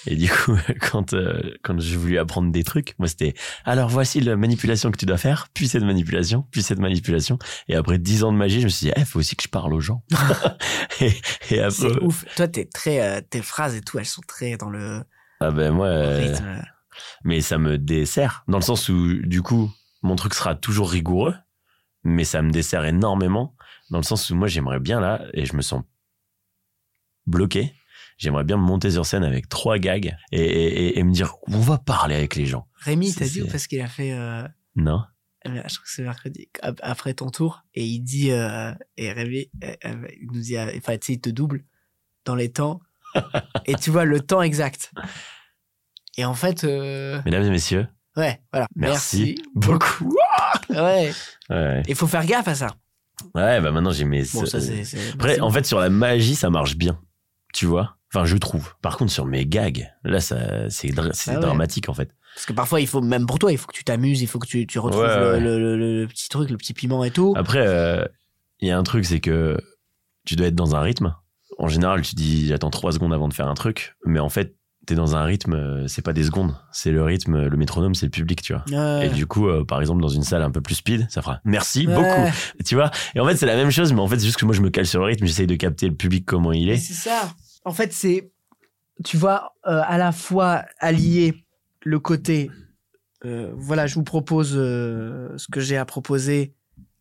Et 0.07 0.17
du 0.17 0.29
coup, 0.29 0.57
quand 0.91 1.13
euh, 1.13 1.55
quand 1.63 1.79
j'ai 1.79 1.97
voulu 1.97 2.19
apprendre 2.19 2.51
des 2.51 2.65
trucs, 2.65 2.95
moi 2.99 3.07
c'était 3.07 3.35
alors 3.65 3.91
voici 3.91 4.21
la 4.21 4.37
manipulation 4.37 4.91
que 4.91 4.97
tu 4.97 5.05
dois 5.05 5.19
faire, 5.19 5.49
puis 5.53 5.69
cette 5.69 5.85
manipulation, 5.85 6.47
puis 6.51 6.63
cette 6.63 6.79
manipulation. 6.79 7.39
Et 7.69 7.77
après 7.77 7.99
dix 7.99 8.25
ans 8.25 8.33
de 8.33 8.39
magie, 8.39 8.61
je 8.61 8.65
me 8.65 8.71
suis 8.71 8.87
dit, 8.87 8.93
il 8.97 9.05
faut 9.05 9.19
aussi 9.19 9.37
que 9.37 9.43
je 9.43 9.49
parle 9.49 9.75
aux 9.75 9.81
gens. 9.81 10.03
et, 11.01 11.13
et 11.51 11.61
après, 11.61 11.71
C'est 11.71 12.03
ouf. 12.03 12.25
Toi, 12.37 12.49
t'es 12.49 12.65
très, 12.65 13.01
euh, 13.01 13.21
tes 13.21 13.43
phrases 13.43 13.77
et 13.77 13.83
tout, 13.83 13.99
elles 13.99 14.07
sont 14.07 14.23
très 14.27 14.57
dans 14.57 14.71
le 14.71 15.05
ah 15.41 15.51
ben 15.51 15.73
moi, 15.73 15.89
euh. 15.89 16.63
Mais 17.25 17.41
ça 17.41 17.59
me 17.59 17.79
dessert 17.79 18.45
dans 18.49 18.59
le 18.59 18.63
sens 18.65 18.89
où 18.89 19.15
du 19.27 19.43
coup 19.43 19.71
mon 20.03 20.17
truc 20.17 20.35
sera 20.35 20.55
toujours 20.55 20.91
rigoureux 20.91 21.35
mais 22.05 22.25
ça 22.25 22.43
me 22.43 22.51
dessert 22.51 22.85
énormément 22.85 23.55
dans 23.91 23.99
le 23.99 24.05
sens 24.05 24.31
où 24.31 24.35
moi 24.35 24.49
j'aimerais 24.49 24.81
bien 24.81 25.01
là 25.01 25.25
et 25.35 25.45
je 25.47 25.55
me 25.57 25.63
sens 25.63 25.83
bloqué 27.27 27.73
j'aimerais 28.19 28.45
bien 28.45 28.57
me 28.57 28.63
monter 28.63 28.91
sur 28.91 29.07
scène 29.07 29.25
avec 29.25 29.49
trois 29.49 29.79
gags 29.79 30.15
et, 30.33 30.99
et- 30.99 31.03
me 31.03 31.13
dire 31.13 31.35
on 31.49 31.59
va 31.59 31.79
parler 31.79 32.15
avec 32.15 32.37
les 32.37 32.47
gens. 32.47 32.69
Rémi, 32.77 33.13
t'as 33.15 33.27
dit 33.27 33.43
ou 33.43 33.47
c'est- 33.47 33.51
parce 33.51 33.67
qu'il 33.67 33.81
a 33.81 33.89
fait, 33.89 34.13
euh, 34.13 34.47
non. 34.77 35.03
je 35.45 35.51
crois 35.51 35.63
que 35.69 35.71
c'est 35.87 36.03
mercredi, 36.03 36.49
ap- 36.63 36.79
après 36.83 37.15
ton 37.15 37.31
tour, 37.31 37.65
et 37.75 37.85
il 37.85 38.01
dit, 38.01 38.31
euh, 38.31 38.73
et 38.97 39.13
Rémi, 39.13 39.51
euh, 39.65 39.75
euh, 39.87 40.07
il 40.21 40.29
nous 40.33 40.41
dit, 40.41 40.57
euh, 40.57 40.71
enfin, 40.77 40.97
tu 40.99 41.07
sais, 41.07 41.13
il 41.15 41.21
te 41.21 41.31
double 41.31 41.65
dans 42.25 42.37
les 42.37 42.53
temps, 42.53 42.81
et 43.67 43.75
tu 43.75 43.91
vois 43.91 44.05
le 44.05 44.21
temps 44.21 44.43
exact. 44.43 44.93
Et 46.19 46.25
en 46.25 46.35
fait, 46.35 46.65
euh, 46.65 47.21
mesdames 47.25 47.45
et 47.45 47.51
messieurs 47.51 47.87
ouais, 48.17 48.41
voilà. 48.53 48.67
merci, 48.77 49.37
Merci. 49.39 49.43
beaucoup 49.55 50.15
Ouais. 50.71 51.13
ouais 51.51 51.83
Il 51.89 51.95
faut 51.95 52.07
faire 52.07 52.27
gaffe 52.27 52.49
à 52.49 52.55
ça. 52.55 52.69
ouais 53.35 53.61
bah 53.61 53.71
maintenant 53.71 53.91
j'ai 53.93 54.05
mes 54.05 54.23
Bon, 54.35 54.45
ça, 54.47 54.61
c'est, 54.61 54.85
c'est- 54.85 55.13
après 55.15 55.41
en 55.41 55.51
fait 55.51 55.65
sur 55.65 55.79
la 55.79 55.89
magie 55.91 56.35
ça 56.35 56.51
marche 56.51 56.77
bien 56.77 56.99
tu 57.55 57.67
vois? 57.67 57.97
Enfin 58.15 58.25
je 58.27 58.37
trouve 58.37 58.75
par 58.83 58.97
contre 58.99 59.11
sur 59.13 59.25
mes 59.27 59.47
gags 59.47 59.91
là 60.05 60.21
ça 60.21 60.69
c'est 60.69 60.89
dra- 60.89 61.13
c'est 61.15 61.31
Ah 61.33 61.35
ouais. 61.35 61.41
dramatique 61.41 61.89
en 61.89 61.95
fait 61.95 62.15
Parce 62.35 62.47
que 62.47 62.53
parfois, 62.55 62.81
il 62.81 62.87
faut, 62.87 63.01
même 63.03 63.27
pour 63.27 63.39
toi, 63.39 63.53
il 63.53 63.59
faut 63.59 63.67
que 63.67 63.75
tu 63.77 63.85
t'amuses, 63.85 64.23
il 64.23 64.27
faut 64.27 64.39
que 64.39 64.47
tu, 64.47 64.67
tu 64.67 64.79
retrouves 64.79 65.03
Ouais, 65.05 65.19
le, 65.19 65.33
ouais. 65.33 65.41
Le, 65.41 65.77
le- 65.77 66.01
le 66.03 66.07
petit 66.09 66.29
truc, 66.31 66.49
le 66.51 66.57
petit 66.57 66.73
piment 66.73 67.05
et 67.05 67.11
tout. 67.11 67.35
Après, 67.37 67.63
euh, 67.67 68.05
il 68.61 68.69
y 68.69 68.71
a 68.71 68.79
un 68.79 68.83
truc, 68.85 69.05
c'est 69.05 69.21
que 69.21 69.59
tu 70.25 70.35
dois 70.37 70.47
être 70.47 70.55
dans 70.55 70.75
un 70.75 70.81
rythme. 70.81 71.15
En 71.59 71.69
général, 71.69 72.01
tu 72.01 72.15
dis 72.15 72.47
j'attends 72.47 72.71
trois 72.71 72.93
secondes 72.93 73.13
avant 73.13 73.29
de 73.29 73.35
faire 73.35 73.49
un 73.49 73.55
truc, 73.55 73.97
mais 74.07 74.19
en 74.19 74.31
fait, 74.31 74.57
t'es 74.87 74.95
dans 74.95 75.15
un 75.17 75.23
rythme, 75.25 75.53
euh, 75.55 75.87
c'est 75.89 76.03
pas 76.03 76.13
des 76.13 76.25
secondes, 76.25 76.57
c'est 76.73 76.91
le 76.91 77.03
rythme, 77.05 77.47
le 77.47 77.57
métronome, 77.57 77.95
c'est 77.95 78.07
le 78.07 78.11
public, 78.11 78.43
tu 78.43 78.53
vois. 78.53 78.65
Ouais. 78.71 79.07
Et 79.07 79.11
du 79.11 79.27
coup, 79.27 79.49
euh, 79.49 79.65
par 79.65 79.81
exemple, 79.81 80.03
dans 80.03 80.09
une 80.09 80.23
salle 80.25 80.43
un 80.43 80.51
peu 80.51 80.61
plus 80.61 80.75
speed, 80.77 81.07
ça 81.09 81.23
fera 81.23 81.41
merci 81.45 81.87
Ouais. 81.87 81.95
beaucoup, 81.95 82.31
tu 82.65 82.75
vois. 82.75 82.91
Et 83.15 83.21
en 83.21 83.27
fait, 83.27 83.37
c'est 83.37 83.47
la 83.47 83.55
même 83.57 83.71
chose, 83.71 83.93
mais 83.93 84.01
en 84.01 84.09
fait, 84.09 84.19
c'est 84.19 84.27
juste 84.27 84.39
que 84.39 84.45
moi, 84.45 84.55
je 84.55 84.61
me 84.61 84.71
cale 84.71 84.87
sur 84.87 85.01
le 85.01 85.07
rythme, 85.07 85.25
j'essaye 85.27 85.47
de 85.47 85.55
capter 85.55 85.89
le 85.89 85.95
public 85.95 86.25
comment 86.27 86.53
il 86.53 86.69
est. 86.69 86.77
c'est 86.79 86.95
ça. 86.95 87.33
En 87.65 87.73
fait, 87.73 87.93
c'est, 87.93 88.31
tu 89.05 89.17
vois, 89.17 89.55
euh, 89.67 89.81
à 89.87 89.99
la 89.99 90.11
fois 90.13 90.65
allier 90.81 91.45
le 91.85 92.01
côté, 92.01 92.51
euh, 93.25 93.53
voilà, 93.57 93.87
je 93.87 93.95
vous 93.95 94.03
propose 94.05 94.51
ce 94.55 95.47
que 95.53 95.61
j'ai 95.61 95.77
à 95.77 95.85
proposer 95.85 96.55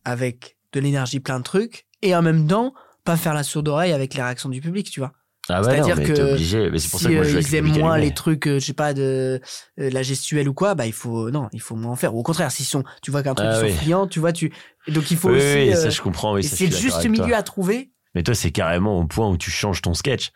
avec 0.05 0.57
de 0.73 0.79
l'énergie, 0.79 1.19
plein 1.19 1.39
de 1.39 1.43
trucs, 1.43 1.85
et 2.03 2.15
en 2.15 2.21
même 2.21 2.47
temps, 2.47 2.73
pas 3.03 3.17
faire 3.17 3.33
la 3.33 3.43
sourde 3.43 3.67
oreille 3.67 3.91
avec 3.91 4.13
les 4.13 4.21
réactions 4.21 4.49
du 4.49 4.61
public, 4.61 4.89
tu 4.89 4.99
vois. 4.99 5.11
Ah 5.51 5.61
bah 5.61 5.71
C'est-à-dire 5.71 6.03
que 6.03 6.33
obligé. 6.33 6.69
Mais 6.69 6.79
c'est 6.79 6.89
pour 6.89 6.99
si 6.99 7.05
ça 7.05 7.09
que 7.11 7.15
moi, 7.15 7.23
je 7.23 7.37
euh, 7.37 7.41
ils 7.41 7.55
aiment 7.55 7.77
moins 7.77 7.97
les 7.97 8.13
trucs, 8.13 8.47
euh, 8.47 8.59
je 8.59 8.65
sais 8.65 8.73
pas, 8.73 8.93
de 8.93 9.39
euh, 9.79 9.89
la 9.89 10.03
gestuelle 10.03 10.47
ou 10.49 10.53
quoi, 10.53 10.75
bah 10.75 10.85
il 10.85 10.93
faut 10.93 11.29
non, 11.31 11.49
il 11.53 11.61
faut 11.61 11.75
moins 11.75 11.91
en 11.91 11.95
faire. 11.95 12.15
Ou 12.15 12.19
au 12.19 12.23
contraire, 12.23 12.51
s'ils 12.51 12.65
sont, 12.65 12.83
tu 13.01 13.11
vois 13.11 13.23
qu'un 13.23 13.35
truc 13.35 13.47
Ah 13.49 13.59
ils 13.59 13.63
oui. 13.65 13.71
sont 13.71 13.77
friands, 13.77 14.07
tu 14.07 14.19
vois, 14.19 14.33
tu 14.33 14.51
donc 14.87 15.11
il 15.11 15.17
faut 15.17 15.29
Oui, 15.29 15.37
aussi. 15.37 15.53
oui, 15.55 15.73
euh, 15.73 15.75
ça 15.75 15.89
je 15.89 16.01
comprends. 16.01 16.33
Oui, 16.33 16.43
c'est 16.43 16.71
juste 16.71 17.01
toi. 17.01 17.09
milieu 17.09 17.35
à 17.35 17.43
trouver. 17.43 17.91
Mais 18.13 18.23
toi, 18.23 18.35
c'est 18.35 18.51
carrément 18.51 18.99
au 18.99 19.05
point 19.05 19.29
où 19.29 19.37
tu 19.37 19.49
changes 19.51 19.81
ton 19.81 19.93
sketch, 19.93 20.31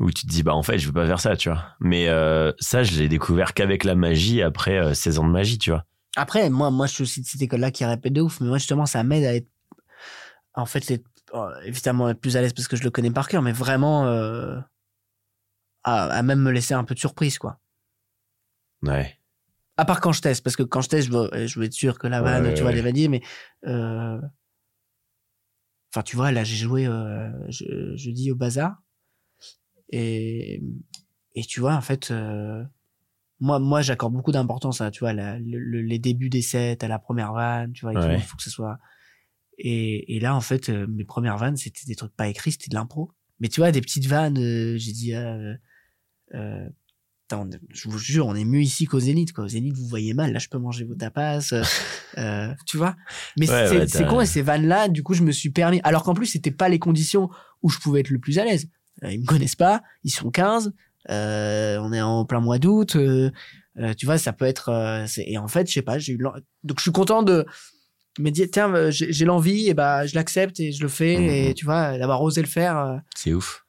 où 0.00 0.10
tu 0.10 0.26
te 0.26 0.30
dis, 0.30 0.42
bah 0.42 0.54
en 0.54 0.62
fait, 0.64 0.78
je 0.78 0.86
veux 0.86 0.92
pas 0.92 1.06
faire 1.06 1.20
ça, 1.20 1.36
tu 1.36 1.50
vois. 1.50 1.62
Mais 1.78 2.08
euh, 2.08 2.50
ça, 2.58 2.82
je 2.82 2.98
l'ai 2.98 3.08
découvert 3.08 3.54
qu'avec 3.54 3.84
la 3.84 3.94
magie, 3.94 4.42
après 4.42 4.76
euh, 4.78 4.92
16 4.92 5.20
ans 5.20 5.26
de 5.28 5.30
magie, 5.30 5.56
tu 5.58 5.70
vois. 5.70 5.84
Après, 6.16 6.50
moi, 6.50 6.72
moi, 6.72 6.88
je 6.88 6.94
suis 6.94 7.02
aussi 7.04 7.20
de 7.20 7.26
cette 7.26 7.40
école-là 7.40 7.70
qui 7.70 7.84
répète 7.84 8.12
de 8.12 8.20
ouf, 8.22 8.40
mais 8.40 8.48
moi, 8.48 8.58
justement, 8.58 8.86
ça 8.86 9.04
m'aide 9.04 9.24
à 9.24 9.36
être, 9.36 9.46
en 10.54 10.66
fait, 10.66 10.90
être, 10.90 11.04
euh, 11.34 11.60
évidemment, 11.64 12.08
être 12.08 12.20
plus 12.20 12.36
à 12.36 12.40
l'aise 12.42 12.52
parce 12.52 12.68
que 12.68 12.76
je 12.76 12.84
le 12.84 12.90
connais 12.90 13.10
par 13.10 13.28
cœur, 13.28 13.42
mais 13.42 13.52
vraiment, 13.52 14.06
euh, 14.06 14.58
à, 15.84 16.04
à 16.04 16.22
même 16.22 16.40
me 16.40 16.50
laisser 16.50 16.74
un 16.74 16.84
peu 16.84 16.94
de 16.94 17.00
surprise, 17.00 17.38
quoi. 17.38 17.58
Ouais. 18.82 19.18
À 19.76 19.84
part 19.84 20.00
quand 20.00 20.12
je 20.12 20.20
teste, 20.20 20.44
parce 20.44 20.56
que 20.56 20.62
quand 20.62 20.80
je 20.82 20.88
teste, 20.88 21.08
je 21.08 21.12
veux, 21.12 21.46
je 21.46 21.58
veux 21.58 21.64
être 21.66 21.72
sûr 21.72 21.98
que 21.98 22.06
la 22.06 22.20
vanne, 22.20 22.44
ouais, 22.46 22.54
tu 22.54 22.62
vois, 22.62 22.70
ouais. 22.72 22.78
elle 22.78 22.84
va 22.84 22.92
dire, 22.92 23.08
mais, 23.10 23.22
euh, 23.66 24.20
enfin, 25.92 26.02
tu 26.02 26.16
vois, 26.16 26.30
là, 26.32 26.44
j'ai 26.44 26.56
joué, 26.56 26.86
euh, 26.86 27.30
je, 27.50 27.96
jeudi 27.96 28.30
au 28.30 28.36
bazar, 28.36 28.76
et, 29.90 30.62
et 31.34 31.42
tu 31.44 31.60
vois, 31.60 31.74
en 31.74 31.80
fait, 31.80 32.10
euh, 32.10 32.62
moi, 33.40 33.58
moi, 33.58 33.82
j'accorde 33.82 34.12
beaucoup 34.12 34.32
d'importance 34.32 34.80
à, 34.80 34.90
tu 34.90 35.00
vois, 35.00 35.12
la- 35.12 35.38
le- 35.38 35.58
le- 35.58 35.82
les 35.82 35.98
débuts 35.98 36.28
des 36.30 36.42
sets, 36.42 36.84
à 36.84 36.88
la 36.88 36.98
première 36.98 37.32
vanne, 37.32 37.72
tu 37.72 37.84
vois, 37.84 37.94
Ouais. 37.94 38.14
il 38.16 38.22
faut 38.22 38.36
que 38.36 38.42
ce 38.42 38.50
soit. 38.50 38.78
Et, 39.64 40.16
et 40.16 40.20
là, 40.20 40.34
en 40.34 40.40
fait, 40.40 40.68
euh, 40.68 40.86
mes 40.88 41.04
premières 41.04 41.38
vannes, 41.38 41.56
c'était 41.56 41.86
des 41.86 41.94
trucs 41.94 42.14
pas 42.16 42.26
écrits, 42.28 42.50
c'était 42.52 42.68
de 42.68 42.74
l'impro. 42.74 43.12
Mais 43.38 43.48
tu 43.48 43.60
vois, 43.60 43.70
des 43.70 43.80
petites 43.80 44.06
vannes, 44.06 44.36
euh, 44.38 44.76
j'ai 44.76 44.90
dit, 44.92 45.14
euh, 45.14 45.54
euh, 46.34 46.68
on- 47.32 47.48
je 47.70 47.88
vous 47.88 47.98
jure, 47.98 48.26
on 48.26 48.34
est 48.34 48.44
mieux 48.44 48.60
ici 48.60 48.84
qu'au 48.84 49.00
Zénith, 49.00 49.32
quoi. 49.32 49.44
Au 49.44 49.48
Zénith, 49.48 49.74
vous 49.74 49.86
voyez 49.86 50.12
mal, 50.14 50.32
là, 50.32 50.38
je 50.38 50.48
peux 50.48 50.58
manger 50.58 50.84
vos 50.84 50.94
tapas, 50.94 51.38
euh, 51.52 51.62
euh, 52.18 52.52
tu 52.66 52.76
vois. 52.76 52.94
Mais 53.38 53.48
Ouais, 53.48 53.66
c'est 53.68 53.78
ouais, 53.78 53.86
c'est 53.88 53.98
t'as- 54.00 54.04
con, 54.04 54.20
et 54.20 54.26
ces 54.26 54.42
vannes-là, 54.42 54.88
du 54.88 55.02
coup, 55.02 55.14
je 55.14 55.22
me 55.22 55.32
suis 55.32 55.50
permis. 55.50 55.80
Alors 55.84 56.02
qu'en 56.02 56.12
plus, 56.14 56.26
c'était 56.26 56.50
pas 56.50 56.68
les 56.68 56.78
conditions 56.78 57.30
où 57.62 57.70
je 57.70 57.78
pouvais 57.78 58.00
être 58.00 58.10
le 58.10 58.18
plus 58.18 58.38
à 58.38 58.44
l'aise. 58.44 58.68
Euh, 59.04 59.12
ils 59.12 59.20
me 59.20 59.26
connaissent 59.26 59.56
pas, 59.56 59.82
ils 60.04 60.10
sont 60.10 60.30
15, 60.30 60.74
euh, 61.08 61.78
on 61.80 61.92
est 61.92 62.02
en 62.02 62.24
plein 62.26 62.40
mois 62.40 62.58
d'août, 62.58 62.96
euh, 62.96 63.30
euh, 63.78 63.94
tu 63.94 64.04
vois, 64.06 64.18
ça 64.18 64.32
peut 64.34 64.44
être. 64.44 64.68
euh, 64.68 65.06
et 65.18 65.38
en 65.38 65.48
fait, 65.48 65.66
je 65.68 65.72
sais 65.72 65.82
pas, 65.82 65.98
j'ai 65.98 66.12
eu. 66.12 66.18
Donc, 66.64 66.78
je 66.78 66.82
suis 66.82 66.92
content 66.92 67.22
de 67.22 67.46
me 68.18 68.30
dire, 68.30 68.46
tiens, 68.52 68.72
euh, 68.74 68.90
j'ai 68.90 69.24
l'envie, 69.24 69.68
et 69.68 69.74
bah, 69.74 70.06
je 70.06 70.14
l'accepte 70.14 70.60
et 70.60 70.72
je 70.72 70.82
le 70.82 70.88
fais, 70.88 71.16
Mhm. 71.16 71.28
et 71.28 71.54
tu 71.54 71.64
vois, 71.64 71.96
d'avoir 71.98 72.22
osé 72.22 72.40
le 72.42 72.48
faire. 72.48 72.76
euh, 72.78 72.96
C'est 73.14 73.32
ouf. 73.32 73.64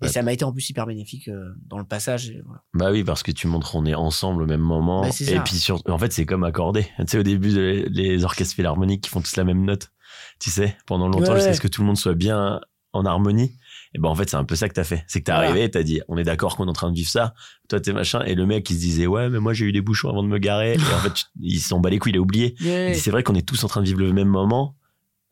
et 0.00 0.06
ça 0.08 0.22
m'a 0.22 0.32
été 0.32 0.44
en 0.44 0.52
plus 0.52 0.70
hyper 0.70 0.86
bénéfique 0.86 1.26
euh, 1.26 1.48
dans 1.66 1.78
le 1.78 1.84
passage. 1.84 2.32
voilà. 2.44 2.62
Bah 2.74 2.92
oui, 2.92 3.02
parce 3.02 3.24
que 3.24 3.32
tu 3.32 3.48
montres 3.48 3.74
on 3.74 3.84
est 3.84 3.94
ensemble 3.96 4.42
au 4.44 4.46
même 4.46 4.60
moment. 4.60 5.00
Bah, 5.02 5.08
et 5.08 5.12
ça. 5.12 5.40
puis 5.40 5.56
sur, 5.56 5.82
en 5.88 5.98
fait, 5.98 6.12
c'est 6.12 6.24
comme 6.26 6.44
accordé. 6.44 6.84
Tu 7.00 7.04
sais, 7.08 7.18
au 7.18 7.22
début, 7.24 7.48
les, 7.48 7.88
les 7.88 8.24
orchestres 8.24 8.54
philharmoniques 8.54 9.02
qui 9.02 9.10
font 9.10 9.20
tous 9.20 9.34
la 9.36 9.42
même 9.44 9.64
note. 9.64 9.90
Tu 10.38 10.50
sais, 10.50 10.76
pendant 10.86 11.08
longtemps, 11.08 11.32
Ouais. 11.32 11.38
jusqu'à 11.38 11.54
ce 11.54 11.60
que 11.60 11.66
tout 11.68 11.80
le 11.80 11.88
monde 11.88 11.96
soit 11.98 12.14
bien 12.14 12.60
en 12.92 13.04
harmonie. 13.06 13.56
Et 13.94 13.98
ben 13.98 14.08
en 14.08 14.14
fait, 14.14 14.28
c'est 14.28 14.36
un 14.36 14.44
peu 14.44 14.54
ça 14.56 14.68
que 14.68 14.74
t'as 14.74 14.84
fait. 14.84 15.04
C'est 15.08 15.20
que 15.20 15.24
t'es 15.24 15.32
Voilà. 15.32 15.48
arrivé, 15.50 15.70
t'as 15.70 15.82
dit, 15.82 16.00
on 16.08 16.16
est 16.18 16.22
d'accord 16.24 16.56
qu'on 16.56 16.66
est 16.66 16.70
en 16.70 16.74
train 16.74 16.90
de 16.90 16.96
vivre 16.96 17.08
ça. 17.08 17.34
Toi, 17.68 17.80
t'es 17.80 17.92
machin. 17.92 18.22
Et 18.26 18.34
le 18.34 18.44
mec, 18.46 18.68
il 18.70 18.74
se 18.74 18.80
disait, 18.80 19.06
ouais, 19.06 19.28
mais 19.30 19.40
moi, 19.40 19.52
j'ai 19.54 19.64
eu 19.66 19.72
des 19.72 19.80
bouchons 19.80 20.10
avant 20.10 20.22
de 20.22 20.28
me 20.28 20.38
garer. 20.38 20.74
Et 20.74 20.76
en 20.94 20.98
fait, 20.98 21.14
tu- 21.14 21.24
il 21.40 21.58
s'en 21.60 21.80
bat 21.80 21.88
les 21.90 21.98
couilles, 21.98 22.12
il 22.12 22.18
a 22.18 22.20
oublié. 22.20 22.50
Dit, 22.60 22.98
c'est 23.00 23.10
vrai 23.10 23.22
qu'on 23.22 23.34
est 23.34 23.46
tous 23.46 23.64
en 23.64 23.68
train 23.68 23.80
de 23.80 23.86
vivre 23.86 24.00
le 24.00 24.12
même 24.12 24.28
moment. 24.28 24.76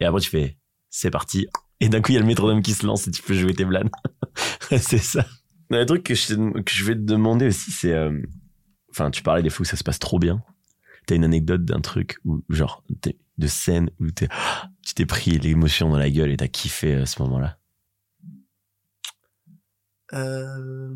Et 0.01 0.05
après, 0.07 0.21
tu 0.21 0.31
fais, 0.31 0.57
c'est 0.91 1.11
parti. 1.11 1.47
Et 1.81 1.89
d'un 1.91 2.01
coup, 2.01 2.13
il 2.13 2.15
y 2.15 2.19
a 2.19 2.21
le 2.21 2.27
métronome 2.27 2.63
qui 2.63 2.73
se 2.73 2.87
lance 2.87 3.07
et 3.07 3.11
tu 3.11 3.23
peux 3.23 3.35
jouer 3.35 3.53
tes 3.55 3.65
blagues. 3.67 3.91
c'est 4.79 4.99
ça. 4.99 5.27
Un 5.71 5.85
truc 5.85 6.03
que 6.05 6.15
je, 6.15 6.35
que 6.63 6.73
je 6.73 6.85
vais 6.85 6.95
te 6.95 7.01
demander 7.01 7.49
aussi, 7.49 7.71
c'est, 7.73 7.93
euh, 7.93 8.19
enfin, 8.91 9.11
tu 9.11 9.23
parlais 9.23 9.43
des 9.43 9.51
fois 9.51 9.63
où 9.63 9.65
ça 9.65 9.77
se 9.77 9.85
passe 9.85 9.99
trop 9.99 10.19
bien. 10.19 10.43
T'as 11.07 11.15
une 11.17 11.25
anecdote 11.25 11.65
d'un 11.65 11.81
truc 11.81 12.17
où, 12.25 12.43
genre, 12.49 12.83
de 13.39 13.47
scène 13.47 13.91
où 14.01 14.11
t'es, 14.11 14.29
tu 14.87 14.95
t'es 14.95 15.05
pris 15.07 15.33
l'émotion 15.39 15.91
dans 15.91 15.99
la 15.99 16.09
gueule 16.11 16.31
et 16.31 16.37
t'as 16.39 16.49
kiffé 16.49 16.95
à 16.95 17.05
ce 17.07 17.21
moment-là. 17.23 17.59
Euh... 20.13 20.95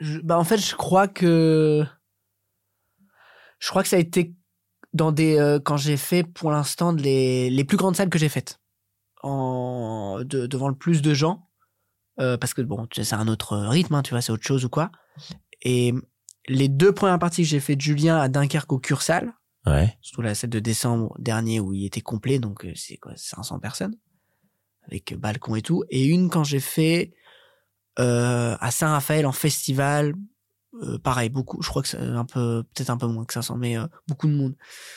je- 0.00 0.18
bah 0.20 0.38
en 0.38 0.44
fait, 0.44 0.58
je 0.58 0.74
crois 0.74 1.08
que 1.08 1.84
je 3.58 3.68
crois 3.70 3.82
que 3.82 3.88
ça 3.88 3.96
a 3.96 4.00
été 4.00 4.34
dans 4.92 5.12
des 5.12 5.38
euh, 5.38 5.58
quand 5.58 5.76
j'ai 5.76 5.96
fait 5.96 6.22
pour 6.24 6.50
l'instant 6.50 6.92
les 6.92 7.50
les 7.50 7.64
plus 7.64 7.76
grandes 7.76 7.96
salles 7.96 8.10
que 8.10 8.18
j'ai 8.18 8.28
faites. 8.28 8.60
En 9.22 10.18
de- 10.24 10.46
devant 10.46 10.68
le 10.68 10.74
plus 10.76 11.00
de 11.02 11.14
gens. 11.14 11.48
Euh, 12.20 12.36
parce 12.36 12.54
que 12.54 12.62
bon 12.62 12.86
c'est 12.92 13.12
un 13.14 13.26
autre 13.26 13.56
rythme 13.56 13.94
hein, 13.96 14.02
tu 14.02 14.10
vois 14.10 14.20
c'est 14.20 14.30
autre 14.32 14.46
chose 14.46 14.64
ou 14.64 14.68
quoi. 14.68 14.92
Et 15.62 15.92
les 16.46 16.68
deux 16.68 16.92
premières 16.92 17.18
parties 17.18 17.42
que 17.42 17.48
j'ai 17.48 17.58
fait 17.60 17.74
de 17.74 17.80
Julien 17.80 18.18
à 18.18 18.28
Dunkerque 18.28 18.72
au 18.72 18.78
Cursal. 18.78 19.32
Ouais. 19.66 19.96
surtout 20.02 20.20
la 20.20 20.34
celle 20.34 20.50
de 20.50 20.60
décembre 20.60 21.16
dernier 21.18 21.58
où 21.58 21.72
il 21.72 21.86
était 21.86 22.02
complet, 22.02 22.38
donc 22.38 22.66
euh, 22.66 22.72
c'est 22.76 22.98
quoi, 22.98 23.12
500 23.16 23.58
personnes, 23.60 23.96
avec 24.86 25.14
balcon 25.18 25.56
et 25.56 25.62
tout, 25.62 25.84
et 25.90 26.04
une 26.04 26.30
quand 26.30 26.44
j'ai 26.44 26.60
fait 26.60 27.12
euh, 27.98 28.56
à 28.60 28.70
Saint-Raphaël 28.70 29.26
en 29.26 29.32
festival, 29.32 30.14
euh, 30.82 30.98
pareil, 30.98 31.28
beaucoup, 31.28 31.62
je 31.62 31.68
crois 31.68 31.82
que 31.82 31.88
c'est 31.88 31.98
un 31.98 32.24
peu, 32.24 32.64
peut-être 32.74 32.90
un 32.90 32.96
peu 32.96 33.06
moins 33.06 33.24
que 33.24 33.32
500, 33.32 33.56
mais 33.56 33.78
euh, 33.78 33.86
beaucoup 34.08 34.26
de 34.26 34.34
monde. 34.34 34.56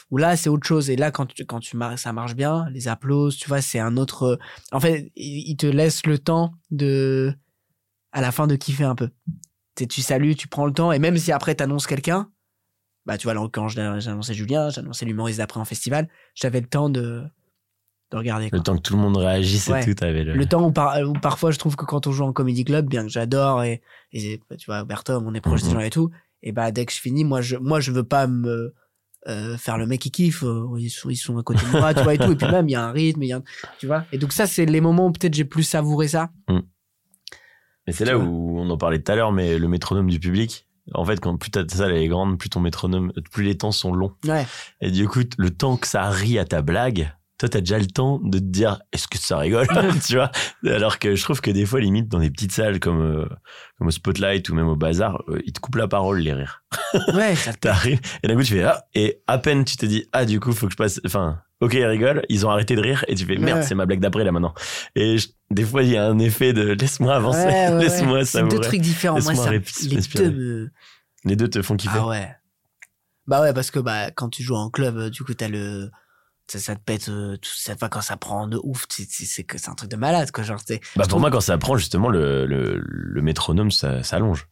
Où 0.09 0.17
là, 0.17 0.35
c'est 0.35 0.49
autre 0.49 0.65
chose, 0.65 0.89
et 0.89 0.95
là, 0.95 1.11
quand 1.11 1.27
tu, 1.27 1.45
quand 1.45 1.59
tu 1.59 1.77
ça 1.97 2.13
marche 2.13 2.35
bien, 2.35 2.67
les 2.71 2.88
applauses, 2.88 3.38
tu 3.38 3.47
vois, 3.47 3.61
c'est 3.61 3.79
un 3.79 3.97
autre, 3.97 4.23
euh, 4.23 4.38
en 4.71 4.79
fait, 4.79 5.11
il 5.15 5.55
te 5.55 5.67
laisse 5.67 6.05
le 6.05 6.17
temps 6.17 6.53
de, 6.71 7.33
à 8.11 8.21
la 8.21 8.31
fin 8.31 8.47
de 8.47 8.55
kiffer 8.55 8.85
un 8.85 8.95
peu. 8.95 9.09
Tu 9.75 10.01
salues, 10.01 10.35
tu 10.35 10.47
prends 10.47 10.65
le 10.65 10.73
temps, 10.73 10.91
et 10.91 10.99
même 10.99 11.17
si 11.17 11.31
après 11.31 11.53
t'annonces 11.53 11.85
quelqu'un, 11.85 12.31
bah 13.05 13.17
tu 13.17 13.25
vois 13.25 13.33
là 13.33 13.47
quand 13.51 13.69
j'ai 13.69 13.79
annoncé 13.79 14.33
Julien 14.33 14.69
j'ai 14.69 14.81
annoncé 14.81 15.05
l'humoriste 15.05 15.38
d'après 15.38 15.61
en 15.61 15.65
festival 15.65 16.09
j'avais 16.35 16.59
le 16.59 16.67
temps 16.67 16.89
de 16.89 17.23
de 18.11 18.17
regarder 18.17 18.49
quoi. 18.49 18.57
Le 18.59 18.63
temps 18.63 18.75
que 18.77 18.81
tout 18.81 18.95
le 18.95 19.01
monde 19.01 19.17
réagisse 19.17 19.67
Ouais. 19.67 19.81
et 19.81 19.85
tout, 19.85 19.93
t'avais 19.93 20.23
le. 20.23 20.33
le 20.33 20.45
temps 20.45 20.63
où, 20.65 20.71
par- 20.71 20.97
où 21.07 21.13
parfois 21.13 21.51
je 21.51 21.59
trouve 21.59 21.75
que 21.75 21.85
quand 21.85 22.07
on 22.07 22.11
joue 22.11 22.23
en 22.23 22.31
comedy 22.33 22.63
club 22.63 22.87
bien 22.87 23.03
que 23.03 23.09
j'adore 23.09 23.63
et, 23.63 23.81
et 24.13 24.39
tu 24.57 24.65
vois 24.67 24.83
Bertom 24.85 25.25
on 25.27 25.33
est 25.33 25.41
proche 25.41 25.61
des 25.61 25.67
Mhm. 25.69 25.73
gens 25.73 25.79
et 25.81 25.89
tout 25.89 26.09
et 26.43 26.51
bah 26.51 26.71
dès 26.71 26.85
que 26.85 26.93
je 26.93 26.99
finis 27.01 27.25
moi 27.25 27.41
je 27.41 27.57
moi 27.57 27.79
je 27.81 27.91
veux 27.91 28.03
pas 28.05 28.27
me 28.27 28.73
euh, 29.27 29.57
faire 29.57 29.77
le 29.77 29.85
mec 29.87 29.99
qui 29.99 30.11
kiffe 30.11 30.43
euh, 30.43 30.65
ils 30.77 30.89
sont 30.89 31.09
ils 31.09 31.15
sont 31.17 31.37
à 31.37 31.43
côté 31.43 31.65
de 31.65 31.71
moi 31.71 31.93
tu 31.93 32.01
vois 32.01 32.13
et 32.13 32.17
tout 32.17 32.31
et 32.31 32.35
puis 32.37 32.47
même 32.49 32.69
il 32.69 32.71
y 32.71 32.75
a 32.75 32.83
un 32.85 32.91
rythme 32.91 33.23
y 33.23 33.33
a 33.33 33.37
un- 33.37 33.43
tu 33.79 33.87
vois 33.87 34.05
et 34.13 34.17
donc 34.17 34.31
ça 34.31 34.47
c'est 34.47 34.65
les 34.65 34.79
moments 34.79 35.07
où 35.07 35.11
peut-être 35.11 35.33
j'ai 35.33 35.43
plus 35.45 35.63
savouré 35.63 36.07
ça 36.07 36.29
Mais 37.85 37.93
c'est 37.93 38.05
là 38.05 38.15
vois. 38.15 38.25
où 38.25 38.59
on 38.59 38.69
en 38.69 38.77
parlait 38.77 39.01
tout 39.01 39.11
à 39.11 39.15
l'heure, 39.15 39.31
mais 39.31 39.57
le 39.57 39.67
métronome 39.67 40.09
du 40.09 40.19
public. 40.19 40.65
En 40.93 41.03
fait, 41.05 41.19
quand 41.19 41.35
plus 41.37 41.51
ta 41.51 41.67
salle 41.67 41.93
est 41.95 42.07
grande, 42.07 42.37
plus 42.37 42.49
ton 42.49 42.59
métronome, 42.61 43.11
plus 43.31 43.43
les 43.43 43.57
temps 43.57 43.71
sont 43.73 43.91
longs. 43.93 44.13
ouais 44.25 44.45
Et 44.81 44.91
du 44.91 45.07
coup, 45.07 45.19
le 45.37 45.49
temps 45.49 45.75
que 45.77 45.87
ça 45.87 46.09
rit 46.09 46.39
à 46.39 46.45
ta 46.45 46.61
blague, 46.61 47.13
toi, 47.38 47.49
t'as 47.49 47.59
déjà 47.59 47.77
le 47.77 47.85
temps 47.88 48.19
de 48.23 48.39
te 48.39 48.43
dire, 48.43 48.79
est-ce 48.91 49.07
que 49.07 49.17
ça 49.17 49.38
rigole, 49.38 49.67
tu 50.07 50.15
vois? 50.15 50.31
Alors 50.65 50.97
que 50.99 51.15
je 51.15 51.21
trouve 51.23 51.39
que 51.41 51.51
des 51.51 51.65
fois, 51.65 51.79
limite, 51.79 52.07
dans 52.07 52.19
des 52.19 52.31
petites 52.31 52.51
salles 52.51 52.79
comme, 52.79 53.01
euh, 53.01 53.25
comme 53.77 53.88
au 53.88 53.91
Spotlight 53.91 54.49
ou 54.49 54.55
même 54.55 54.67
au 54.67 54.75
Bazar, 54.75 55.21
euh, 55.29 55.39
ils 55.45 55.53
te 55.53 55.59
coupent 55.59 55.75
la 55.75 55.88
parole, 55.88 56.19
les 56.19 56.33
rires. 56.33 56.63
ouais 57.13 57.35
ça 57.35 57.53
T'arrives, 57.61 57.99
et 58.23 58.27
d'un 58.27 58.35
coup, 58.35 58.43
tu 58.43 58.53
fais, 58.53 58.63
ah, 58.63 58.83
et 58.95 59.21
à 59.27 59.38
peine 59.38 59.65
tu 59.65 59.77
te 59.77 59.85
dis, 59.85 60.07
ah, 60.13 60.25
du 60.25 60.39
coup, 60.39 60.51
faut 60.51 60.65
que 60.65 60.71
je 60.71 60.77
passe, 60.77 60.99
enfin, 61.05 61.39
ok, 61.61 61.73
ils 61.75 61.85
rigolent, 61.85 62.23
ils 62.29 62.45
ont 62.45 62.49
arrêté 62.49 62.75
de 62.75 62.81
rire, 62.81 63.05
et 63.07 63.15
tu 63.15 63.25
fais, 63.25 63.38
merde, 63.38 63.59
Ouais. 63.59 63.63
c'est 63.65 63.75
ma 63.75 63.85
blague 63.85 63.99
d'après, 63.99 64.23
là, 64.23 64.31
maintenant. 64.31 64.53
Et 64.95 65.17
je- 65.19 65.27
des 65.51 65.63
fois, 65.63 65.83
il 65.83 65.89
y 65.89 65.97
a 65.97 66.05
un 66.05 66.17
effet 66.19 66.53
de, 66.53 66.71
laisse-moi 66.73 67.15
avancer, 67.15 67.45
Ouais, 67.45 67.67
ouais, 67.69 67.73
ouais. 67.75 67.83
laisse-moi 67.83 68.25
c'est 68.25 68.43
deux 68.47 68.59
trucs 68.59 68.81
différents 68.81 69.21
moi 69.21 69.33
ça 69.35 69.51
les 69.51 69.59
deux 69.59 70.31
me 70.31 70.69
Les 71.23 71.35
deux 71.35 71.47
te 71.49 71.61
font 71.61 71.77
kiffer. 71.77 71.97
Ah 71.99 72.07
ouais. 72.07 72.29
Bah 73.27 73.41
ouais, 73.41 73.53
parce 73.53 73.71
que 73.71 73.79
bah 73.79 74.11
quand 74.11 74.29
tu 74.29 74.41
joues 74.43 74.55
en 74.55 74.69
club, 74.69 74.97
euh, 74.97 75.09
du 75.09 75.23
coup 75.23 75.33
t'as 75.33 75.47
le 75.49 75.89
ça, 76.47 76.59
ça 76.59 76.75
te 76.75 76.81
pète 76.81 77.09
euh, 77.09 77.35
tout 77.37 77.49
ça 77.55 77.75
quand 77.75 78.01
ça 78.01 78.17
prend 78.17 78.47
de 78.47 78.59
ouf, 78.63 78.85
c'est 78.89 79.43
que 79.43 79.57
c'est 79.57 79.69
un 79.69 79.75
truc 79.75 79.89
de 79.91 79.95
malade 79.97 80.31
quoi, 80.31 80.43
genre 80.43 80.59
Bah 80.67 80.75
pour 80.95 81.07
trouve- 81.07 81.21
moi, 81.21 81.31
quand 81.31 81.41
ça 81.41 81.57
prend 81.57 81.75
justement 81.77 82.09
le, 82.09 82.45
le, 82.45 82.81
le 82.83 83.21
métronome, 83.21 83.71
ça 83.71 84.03
s'allonge. 84.03 84.47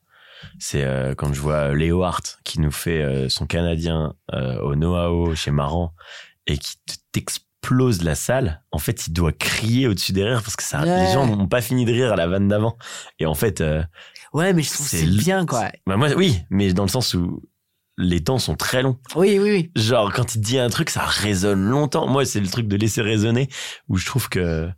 C'est 0.59 0.83
euh, 0.83 1.15
quand 1.15 1.33
je 1.33 1.39
vois 1.41 1.73
Léo 1.73 2.03
Hart 2.03 2.39
qui 2.43 2.59
nous 2.59 2.71
fait 2.71 3.01
euh, 3.01 3.29
son 3.29 3.45
Canadien 3.47 4.13
euh, 4.33 4.59
au 4.61 4.75
Noao 4.75 5.33
chez 5.35 5.49
Maran 5.51 5.93
et 6.45 6.57
qui 6.57 6.75
te- 6.85 6.93
t'explose 7.13 8.03
la 8.03 8.13
salle. 8.15 8.61
En 8.71 8.77
fait, 8.77 9.07
il 9.07 9.13
doit 9.13 9.31
crier 9.31 9.87
au-dessus 9.87 10.11
des 10.11 10.23
rires 10.23 10.43
parce 10.43 10.55
que 10.55 10.63
ça, 10.63 10.81
Ouais. 10.81 11.05
les 11.07 11.13
gens 11.13 11.25
n'ont 11.25 11.47
pas 11.47 11.61
fini 11.61 11.85
de 11.85 11.91
rire 11.91 12.13
à 12.13 12.15
la 12.15 12.27
vanne 12.27 12.47
d'avant. 12.47 12.77
Et 13.19 13.25
en 13.25 13.33
fait, 13.33 13.63
Ouais, 14.33 14.53
mais 14.53 14.61
je 14.61 14.71
trouve 14.73 14.85
c'est 14.87 15.05
bien 15.05 15.45
quoi. 15.45 15.69
bah 15.87 15.95
moi, 15.97 16.09
oui, 16.15 16.41
mais 16.49 16.73
dans 16.73 16.83
le 16.83 16.89
sens 16.89 17.13
où 17.13 17.41
les 17.97 18.23
temps 18.23 18.39
sont 18.39 18.55
très 18.55 18.81
longs. 18.81 18.99
Oui, 19.15 19.39
oui, 19.39 19.51
oui. 19.51 19.71
Genre, 19.75 20.11
quand 20.13 20.35
il 20.35 20.41
te 20.41 20.45
dit 20.45 20.59
un 20.59 20.69
truc, 20.69 20.89
ça 20.89 21.05
résonne 21.05 21.61
longtemps. 21.63 22.07
Moi, 22.07 22.25
c'est 22.25 22.39
le 22.41 22.47
truc 22.47 22.67
de 22.67 22.75
laisser 22.75 23.01
résonner 23.01 23.47
où 23.87 23.97
je 23.97 24.05
trouve 24.05 24.27
que 24.29 24.69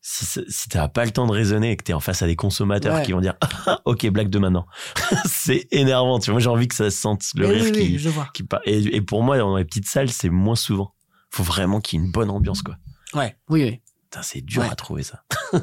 si, 0.00 0.40
t'as 0.68 0.88
pas 0.88 1.04
le 1.04 1.10
temps 1.12 1.26
de 1.26 1.32
raisonner 1.32 1.70
et 1.70 1.76
que 1.76 1.84
t'es 1.84 1.92
en 1.92 2.00
face 2.00 2.22
à 2.22 2.26
des 2.26 2.34
consommateurs 2.34 2.96
Ouais. 2.96 3.02
qui 3.04 3.12
vont 3.12 3.20
dire, 3.20 3.34
ah, 3.66 3.80
ok, 3.84 4.06
blague 4.08 4.30
de 4.30 4.38
maintenant. 4.38 4.66
c'est 5.26 5.68
énervant. 5.70 6.18
Tu 6.18 6.26
vois, 6.26 6.34
moi, 6.34 6.40
j'ai 6.40 6.48
envie 6.48 6.66
que 6.66 6.74
ça 6.74 6.90
sente 6.90 7.22
le 7.36 7.46
rire 7.46 7.62
oui, 7.64 7.72
qui, 7.72 7.78
oui, 7.78 7.98
je 7.98 8.08
vois. 8.08 8.28
qui. 8.34 8.44
Et, 8.64 8.96
et 8.96 9.00
pour 9.00 9.22
moi, 9.22 9.38
dans 9.38 9.56
les 9.56 9.64
petites 9.64 9.86
salles, 9.88 10.10
c'est 10.10 10.30
moins 10.30 10.56
souvent. 10.56 10.94
Faut 11.30 11.42
vraiment 11.44 11.80
qu'il 11.80 11.98
y 12.00 12.02
ait 12.02 12.06
une 12.06 12.10
bonne 12.12 12.30
ambiance, 12.30 12.62
quoi. 12.62 12.76
Ouais, 13.14 13.36
oui, 13.48 13.62
oui. 13.64 13.80
Putain, 14.10 14.22
c'est 14.22 14.40
dur 14.40 14.62
Ouais. 14.62 14.68
à 14.70 14.74
trouver 14.74 15.02
ça. 15.02 15.22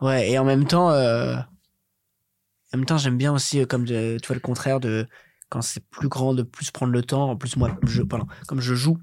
Ouais, 0.00 0.30
et 0.30 0.38
en 0.38 0.44
même 0.44 0.64
temps, 0.66 0.90
euh, 0.90 1.34
en 2.72 2.76
même 2.76 2.86
temps, 2.86 2.98
j'aime 2.98 3.18
bien 3.18 3.32
aussi, 3.32 3.60
euh, 3.60 3.66
comme 3.66 3.84
de, 3.84 4.16
tu 4.22 4.28
vois, 4.28 4.34
le 4.34 4.40
contraire 4.40 4.78
de 4.78 5.06
quand 5.48 5.62
c'est 5.62 5.84
plus 5.88 6.08
grand, 6.08 6.34
de 6.34 6.42
plus 6.42 6.70
prendre 6.70 6.92
le 6.92 7.02
temps. 7.02 7.30
En 7.30 7.36
plus, 7.36 7.56
moi, 7.56 7.76
je, 7.86 8.02
pardon, 8.02 8.26
comme 8.46 8.60
je 8.60 8.74
joue, 8.74 8.98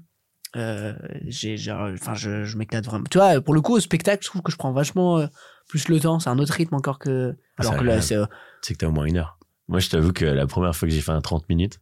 euh, 0.56 0.94
j'ai, 1.26 1.56
enfin, 1.70 2.14
je, 2.14 2.44
je 2.44 2.56
m'éclate 2.56 2.84
vraiment. 2.86 3.04
Tu 3.10 3.18
vois, 3.18 3.40
pour 3.40 3.54
le 3.54 3.60
coup, 3.60 3.74
au 3.74 3.80
spectacle, 3.80 4.22
je 4.24 4.28
trouve 4.30 4.42
que 4.42 4.52
je 4.52 4.56
prends 4.56 4.72
vachement 4.72 5.18
euh, 5.18 5.26
plus 5.68 5.88
le 5.88 6.00
temps. 6.00 6.18
C'est 6.20 6.30
un 6.30 6.38
autre 6.38 6.52
rythme 6.54 6.74
encore 6.74 6.98
que. 6.98 7.36
Alors 7.58 7.72
C'est 7.74 7.78
que 7.78 7.84
là, 7.84 8.00
c'est. 8.00 8.16
euh, 8.16 8.26
C'est 8.62 8.74
que 8.74 8.78
t'as 8.78 8.86
au 8.88 8.92
moins 8.92 9.04
une 9.06 9.18
heure. 9.18 9.38
Moi, 9.68 9.80
je 9.80 9.88
t'avoue 9.90 10.12
que 10.12 10.24
la 10.24 10.46
première 10.46 10.74
fois 10.74 10.88
que 10.88 10.94
j'ai 10.94 11.00
fait 11.00 11.12
un 11.12 11.20
30 11.20 11.48
minutes, 11.48 11.80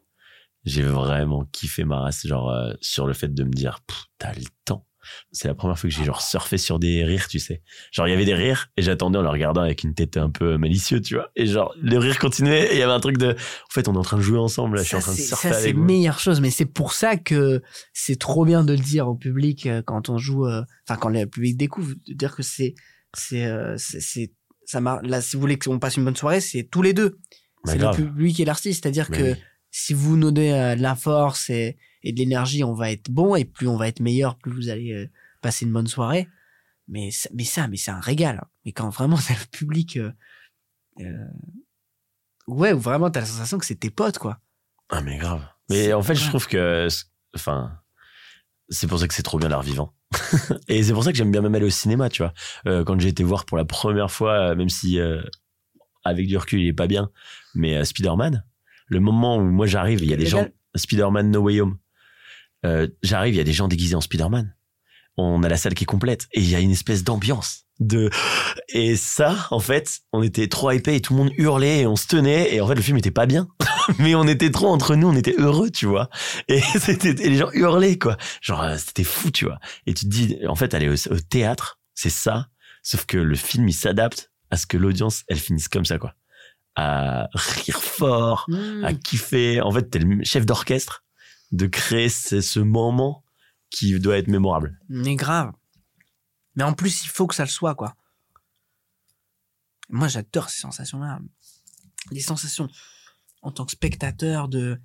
j'ai 0.65 0.83
vraiment 0.83 1.45
kiffé 1.53 1.85
ma 1.85 2.01
race, 2.01 2.27
genre, 2.27 2.51
euh, 2.51 2.73
sur 2.81 3.07
le 3.07 3.13
fait 3.13 3.33
de 3.33 3.45
me 3.45 3.51
dire, 3.53 3.81
t'as 4.19 4.33
le 4.33 4.45
temps. 4.65 4.87
C'est 5.33 5.49
la 5.49 5.55
première 5.55 5.79
fois 5.79 5.89
que 5.89 5.95
j'ai 5.95 6.05
genre 6.05 6.23
surfé 6.23 6.59
sur 6.59 6.79
des 6.79 7.05
rires, 7.05 7.29
tu 7.29 7.39
sais. 7.39 7.63
Genre, 7.93 8.07
il 8.09 8.11
y 8.11 8.15
avait 8.15 8.25
des 8.25 8.35
rires 8.35 8.69
et 8.77 8.83
j'attendais 8.83 9.19
en 9.19 9.23
le 9.23 9.29
regardant 9.29 9.63
avec 9.63 9.83
une 9.85 9.95
tête 9.95 10.17
un 10.17 10.31
peu 10.31 10.57
malicieux, 10.57 11.01
tu 11.01 11.15
vois. 11.15 11.31
Et 11.37 11.47
genre, 11.47 11.75
le 11.81 11.99
rire 11.99 12.19
continuait 12.19 12.73
et 12.73 12.75
il 12.75 12.79
y 12.79 12.83
avait 12.83 12.93
un 12.93 13.01
truc 13.01 13.19
de, 13.19 13.33
en 13.33 13.73
fait, 13.73 13.89
on 13.89 13.95
est 13.95 13.99
en 13.99 14.03
train 14.03 14.17
de 14.17 14.23
jouer 14.23 14.39
ensemble, 14.39 14.77
là, 14.77 14.83
je 14.83 14.89
suis 14.89 14.97
en 14.97 15.01
train 15.01 15.13
de 15.13 15.17
c'est, 15.17 15.25
surfer 15.25 15.49
ça, 15.49 15.55
c'est 15.55 15.73
vous. 15.73 15.83
meilleure 15.83 16.19
chose, 16.19 16.41
mais 16.41 16.51
c'est 16.51 16.67
pour 16.67 16.93
ça 16.93 17.17
que 17.17 17.63
c'est 17.93 18.19
trop 18.19 18.45
bien 18.45 18.65
de 18.65 18.73
le 18.73 18.81
dire 18.81 19.09
au 19.09 19.15
public 19.15 19.67
euh, 19.67 19.83
quand 19.85 20.09
on 20.09 20.19
joue, 20.19 20.47
euh, 20.47 20.63
enfin 20.89 20.99
quand 20.99 21.09
le 21.09 21.27
public 21.27 21.57
découvre, 21.57 21.95
de 22.07 22.15
dire 22.15 22.35
que 22.35 22.43
c'est, 22.43 22.75
c'est, 23.17 23.47
euh, 23.47 23.75
c'est, 23.79 24.33
ça 24.67 24.81
mar... 24.81 25.01
là, 25.03 25.21
si 25.21 25.37
vous 25.37 25.41
voulez 25.41 25.59
qu'on 25.59 25.79
passe 25.79 25.97
une 25.97 26.05
bonne 26.05 26.17
soirée, 26.17 26.41
c'est 26.41 26.65
tous 26.65 26.83
les 26.83 26.93
deux. 26.93 27.19
Bah, 27.65 27.73
c'est 27.73 27.79
le 27.79 27.91
public 27.91 28.41
et 28.41 28.45
l'artiste, 28.45 28.83
c'est-à-dire 28.83 29.09
Mais 29.11 29.17
que 29.17 29.23
oui. 29.33 29.37
si 29.71 29.95
vous 29.95 30.17
nous 30.17 30.31
donnez 30.31 30.55
euh, 30.55 30.77
de 30.77 30.83
la 30.83 30.95
force 30.95 31.51
et, 31.51 31.77
et 32.05 32.13
de 32.13 32.19
l'énergie, 32.19 32.63
on 32.63 32.75
va 32.75 32.93
être 32.93 33.11
bon 33.11 33.35
et 33.35 33.45
plus 33.45 33.67
on 33.67 33.77
va 33.77 33.89
être 33.89 34.01
meilleur, 34.01 34.37
plus 34.37 34.53
vous 34.53 34.69
allez 34.69 34.93
euh, 34.93 35.11
passer 35.41 35.65
une 35.65 35.73
bonne 35.73 35.87
soirée. 35.87 36.29
Mais 36.87 37.11
ça, 37.11 37.31
mais 37.33 37.45
ça, 37.45 37.67
mais 37.67 37.79
c'est 37.79 37.91
un 37.91 38.01
régal. 38.01 38.41
hein. 38.43 38.47
Mais 38.65 38.73
quand 38.73 38.91
vraiment 38.91 39.17
t'as 39.17 39.35
le 39.35 39.47
public, 39.51 39.97
euh, 39.97 40.13
euh, 41.01 41.27
ouais, 42.47 42.75
où 42.75 42.79
vraiment 42.79 43.11
t'as 43.11 43.21
la 43.21 43.27
sensation 43.27 43.59
que 43.59 43.65
c'est 43.65 43.77
tes 43.77 43.91
potes, 43.91 44.19
quoi. 44.19 44.39
Ah, 44.91 45.01
mais 45.01 45.17
grave. 45.17 45.43
Mais 45.71 45.95
en 45.95 46.03
fait, 46.03 46.15
je 46.15 46.29
trouve 46.29 46.47
que, 46.47 46.89
enfin, 47.35 47.81
c'est 48.69 48.87
pour 48.87 48.99
ça 48.99 49.09
que 49.09 49.15
c'est 49.15 49.23
trop 49.23 49.39
bien 49.39 49.49
l'art 49.49 49.63
vivant. 49.63 49.95
et 50.69 50.83
c'est 50.83 50.93
pour 50.93 51.05
ça 51.05 51.11
que 51.11 51.17
j'aime 51.17 51.33
bien 51.33 51.41
même 51.41 51.55
aller 51.55 51.65
au 51.65 51.71
cinéma, 51.71 52.11
tu 52.11 52.23
vois. 52.23 52.35
Euh, 52.67 52.85
quand 52.85 53.01
j'ai 53.01 53.09
été 53.09 53.25
voir 53.25 53.47
pour 53.47 53.57
la 53.57 53.65
première 53.65 54.11
fois, 54.11 54.55
même 54.55 54.69
si 54.69 55.01
avec 56.05 56.27
du 56.27 56.37
recul 56.37 56.61
il 56.61 56.69
est 56.69 56.75
pas 56.75 56.87
bien, 56.87 57.11
mais 57.55 57.83
Spider-Man, 57.83 58.45
le 58.89 59.01
moment 59.01 59.39
où 59.39 59.45
moi 59.45 59.67
j'arrive, 59.67 60.03
il 60.03 60.11
y 60.11 60.13
a 60.13 60.19
des 60.19 60.27
gens, 60.27 60.47
Spider-Man 60.77 61.31
No 61.31 61.41
Way 61.41 61.63
Home, 61.63 61.79
Euh, 62.65 62.89
j'arrive, 63.03 63.35
il 63.35 63.39
y 63.39 63.41
a 63.41 63.45
des 63.45 63.53
gens 63.53 63.69
déguisés 63.69 63.95
en 63.95 64.01
Spider-Man. 64.01 64.55
on 65.17 65.43
a 65.43 65.49
la 65.49 65.57
salle 65.57 65.75
qui 65.75 65.85
est 65.85 65.87
complète 65.87 66.27
et 66.33 66.41
il 66.41 66.49
y 66.49 66.55
a 66.55 66.61
une 66.61 66.71
espèce 66.73 67.05
d'ambiance 67.05 67.61
de 67.81 68.09
et 68.69 68.95
ça 68.95 69.49
en 69.51 69.59
fait 69.59 69.99
on 70.13 70.23
était 70.23 70.47
trop 70.47 70.71
hypés 70.71 70.95
et 70.95 71.01
tout 71.01 71.13
le 71.13 71.19
monde 71.25 71.33
hurlait 71.37 71.81
et 71.81 71.87
on 71.89 71.97
se 71.97 72.07
tenait 72.07 72.55
et 72.55 72.61
en 72.61 72.69
fait 72.69 72.77
le 72.77 72.83
film 72.83 72.97
était 72.99 73.11
pas 73.11 73.27
bien. 73.27 73.49
Mais 73.99 74.15
on 74.15 74.29
était 74.29 74.51
trop 74.53 74.69
entre 74.69 74.95
nous 74.95 75.09
on 75.09 75.17
était 75.17 75.35
heureux 75.39 75.71
tu 75.71 75.87
vois. 75.87 76.09
Et 76.49 76.61
c'était 76.79 77.13
les 77.15 77.37
gens 77.37 77.51
hurlaient 77.53 77.99
quoi. 77.99 78.17
Genre 78.41 78.63
euh, 78.63 78.77
c'était 78.79 79.03
fou 79.05 79.31
tu 79.33 79.45
vois. 79.47 79.59
Et 79.87 79.95
tu 79.95 80.05
te 80.05 80.11
dis 80.11 80.39
en 80.49 80.55
fait 80.55 80.73
aller 80.75 80.89
au, 80.89 81.13
au 81.13 81.19
théâtre 81.21 81.81
c'est 81.95 82.11
ça 82.11 82.49
sauf 82.83 83.07
que 83.07 83.19
le 83.19 83.35
film 83.35 83.69
il 83.69 83.73
s'adapte 83.75 84.31
à 84.51 84.57
ce 84.57 84.67
que 84.67 84.77
l'audience 84.77 85.25
elle 85.29 85.39
finisse 85.39 85.69
comme 85.69 85.85
ça 85.85 85.99
quoi. 85.99 86.15
À 86.77 87.29
rire 87.35 87.81
fort 87.83 88.47
Mmh. 88.49 88.85
à 88.85 88.93
kiffer. 88.95 89.61
En 89.61 89.71
fait 89.73 89.91
t'es 89.91 89.99
le 89.99 90.23
chef 90.25 90.47
d'orchestre 90.47 91.04
de 91.55 91.67
créer 91.67 92.09
ce, 92.09 92.41
ce 92.41 92.61
moment 92.61 93.25
qui 93.71 93.99
doit 93.99 94.19
être 94.19 94.29
mémorable 94.29 94.79
Mais 94.89 95.17
grave. 95.17 95.53
Mais 96.57 96.65
en 96.65 96.73
plus, 96.73 97.05
il 97.05 97.09
faut 97.09 97.27
que 97.27 97.35
ça 97.35 97.45
le 97.45 97.51
soit, 97.51 97.75
quoi. 97.75 97.95
Moi, 99.89 100.09
j'adore 100.09 100.51
ces 100.51 100.61
sensations-là. 100.61 101.21
Les 102.11 102.21
sensations 102.21 102.69
en 103.43 103.51
tant 103.53 103.65
que 103.65 103.73
spectateur 103.73 104.49
de. 104.49 104.81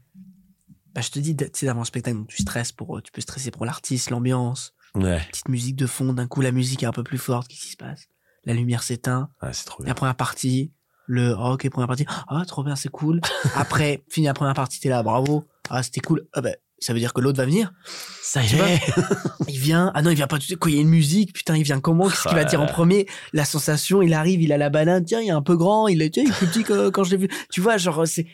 Bah, 0.94 1.02
je 1.02 1.10
te 1.10 1.20
dis, 1.20 1.36
tu 1.36 1.46
sais, 1.54 1.66
d'avoir 1.66 1.82
un 1.82 1.86
spectacle, 1.86 2.18
donc 2.18 2.28
tu 2.28 2.42
stresses 2.42 2.72
pour, 2.72 3.02
tu 3.02 3.12
peux 3.12 3.22
stresser 3.22 3.52
pour 3.52 3.66
l'artiste, 3.66 4.10
l'ambiance, 4.10 4.74
ouais 4.96 5.22
petite 5.30 5.48
musique 5.48 5.76
de 5.76 5.86
fond, 5.86 6.14
d'un 6.14 6.28
coup 6.28 6.42
la 6.42 6.52
musique 6.52 6.82
est 6.82 6.88
un 6.88 6.92
peu 6.92 7.04
plus 7.04 7.20
forte, 7.20 7.48
qu'est-ce 7.48 7.62
qui 7.62 7.72
se 7.72 7.78
passe? 7.78 8.08
La 8.44 8.54
lumière 8.54 8.82
s'éteint, 8.82 9.30
Ah, 9.40 9.54
c'est 9.54 9.66
trop 9.66 9.84
bien 9.84 9.90
la 9.90 9.94
première 9.94 10.16
partie, 10.16 10.74
le 11.06 11.36
oh, 11.38 11.54
ok, 11.54 11.70
première 11.70 11.88
partie, 11.88 12.06
ah, 12.28 12.44
trop 12.48 12.64
bien, 12.64 12.76
c'est 12.76 12.90
cool. 12.90 13.22
Après, 13.56 14.04
fini 14.10 14.26
la 14.26 14.34
première 14.34 14.56
partie, 14.56 14.80
t'es 14.80 14.90
là, 14.90 15.04
bravo, 15.04 15.48
ah, 15.70 15.84
c'était 15.84 16.02
cool. 16.02 16.28
Ah, 16.34 16.42
bah, 16.42 16.52
ça 16.80 16.94
veut 16.94 17.00
dire 17.00 17.14
que 17.14 17.20
l'autre 17.22 17.38
va 17.38 17.46
venir. 17.46 17.74
ça 18.22 18.42
y 18.44 18.56
est 18.56 18.80
Il 19.50 19.58
vient, 19.60 19.92
ah 19.96 20.02
non, 20.02 20.12
il 20.12 20.16
vient 20.16 20.28
pas 20.28 20.36
tout 20.38 20.42
de 20.42 20.46
suite. 20.46 20.60
Quand 20.60 20.70
il 20.70 20.76
y 20.76 20.78
a 20.78 20.82
une 20.82 20.88
musique, 20.90 21.34
putain, 21.34 21.58
il 21.58 21.64
vient 21.64 21.80
comment? 21.80 22.08
Qu'est-ce 22.08 22.24
qu'il 22.28 22.36
va 22.38 22.46
dire 22.46 22.62
en 22.62 22.68
premier? 22.68 23.06
La 23.34 23.44
sensation, 23.46 24.02
il 24.02 24.14
arrive, 24.14 24.42
il 24.42 24.52
a 24.54 24.58
la 24.58 24.70
banane, 24.70 25.04
tiens, 25.04 25.20
il 25.22 25.28
est 25.28 25.32
un 25.32 25.42
peu 25.42 25.58
grand, 25.58 25.88
il 25.88 26.02
est, 26.02 26.10
tiens, 26.12 26.24
il 26.24 26.30
est 26.30 26.34
plus 26.38 26.48
petit 26.48 26.64
que 26.64 26.90
quand 26.90 27.04
je 27.04 27.12
l'ai 27.12 27.18
vu. 27.18 27.30
Tu 27.52 27.60
vois, 27.62 27.78
genre, 27.78 28.08
c'est 28.08 28.28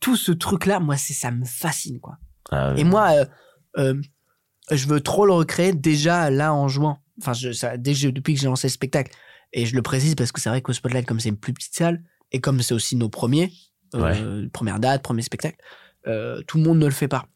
tout 0.00 0.16
ce 0.16 0.32
truc-là, 0.32 0.80
moi, 0.80 0.96
c'est 0.96 1.14
ça 1.14 1.30
me 1.30 1.44
fascine, 1.44 2.00
quoi. 2.00 2.16
Ah, 2.50 2.74
Et 2.76 2.84
moi, 2.84 3.10
euh, 3.12 3.24
euh, 3.78 4.00
je 4.70 4.86
veux 4.88 5.00
trop 5.00 5.26
le 5.26 5.32
recréer 5.32 5.72
déjà 5.72 6.30
là 6.30 6.52
en 6.52 6.68
juin. 6.68 6.98
Enfin, 7.20 7.32
je, 7.32 7.52
ça, 7.52 7.76
dès 7.76 7.92
que 7.92 7.98
j'ai- 7.98 8.12
depuis 8.12 8.34
que 8.34 8.40
j'ai 8.40 8.46
lancé 8.46 8.66
le 8.66 8.72
spectacle. 8.72 9.12
Et 9.52 9.64
je 9.64 9.74
le 9.76 9.82
précise 9.82 10.14
parce 10.16 10.32
que 10.32 10.40
c'est 10.40 10.48
vrai 10.50 10.60
qu'au 10.60 10.72
Spotlight, 10.72 11.06
comme 11.06 11.20
c'est 11.20 11.28
une 11.28 11.36
plus 11.38 11.52
petite 11.54 11.74
salle, 11.74 12.02
et 12.32 12.40
comme 12.40 12.60
c'est 12.62 12.74
aussi 12.74 12.96
nos 12.96 13.08
premiers, 13.08 13.52
euh, 13.94 14.48
première 14.52 14.80
date, 14.80 15.02
premier 15.02 15.22
spectacle, 15.22 15.56
euh, 16.06 16.42
tout 16.46 16.58
le 16.58 16.64
monde 16.64 16.78
ne 16.78 16.86
le 16.86 16.92
fait 16.92 17.08
pas. 17.08 17.26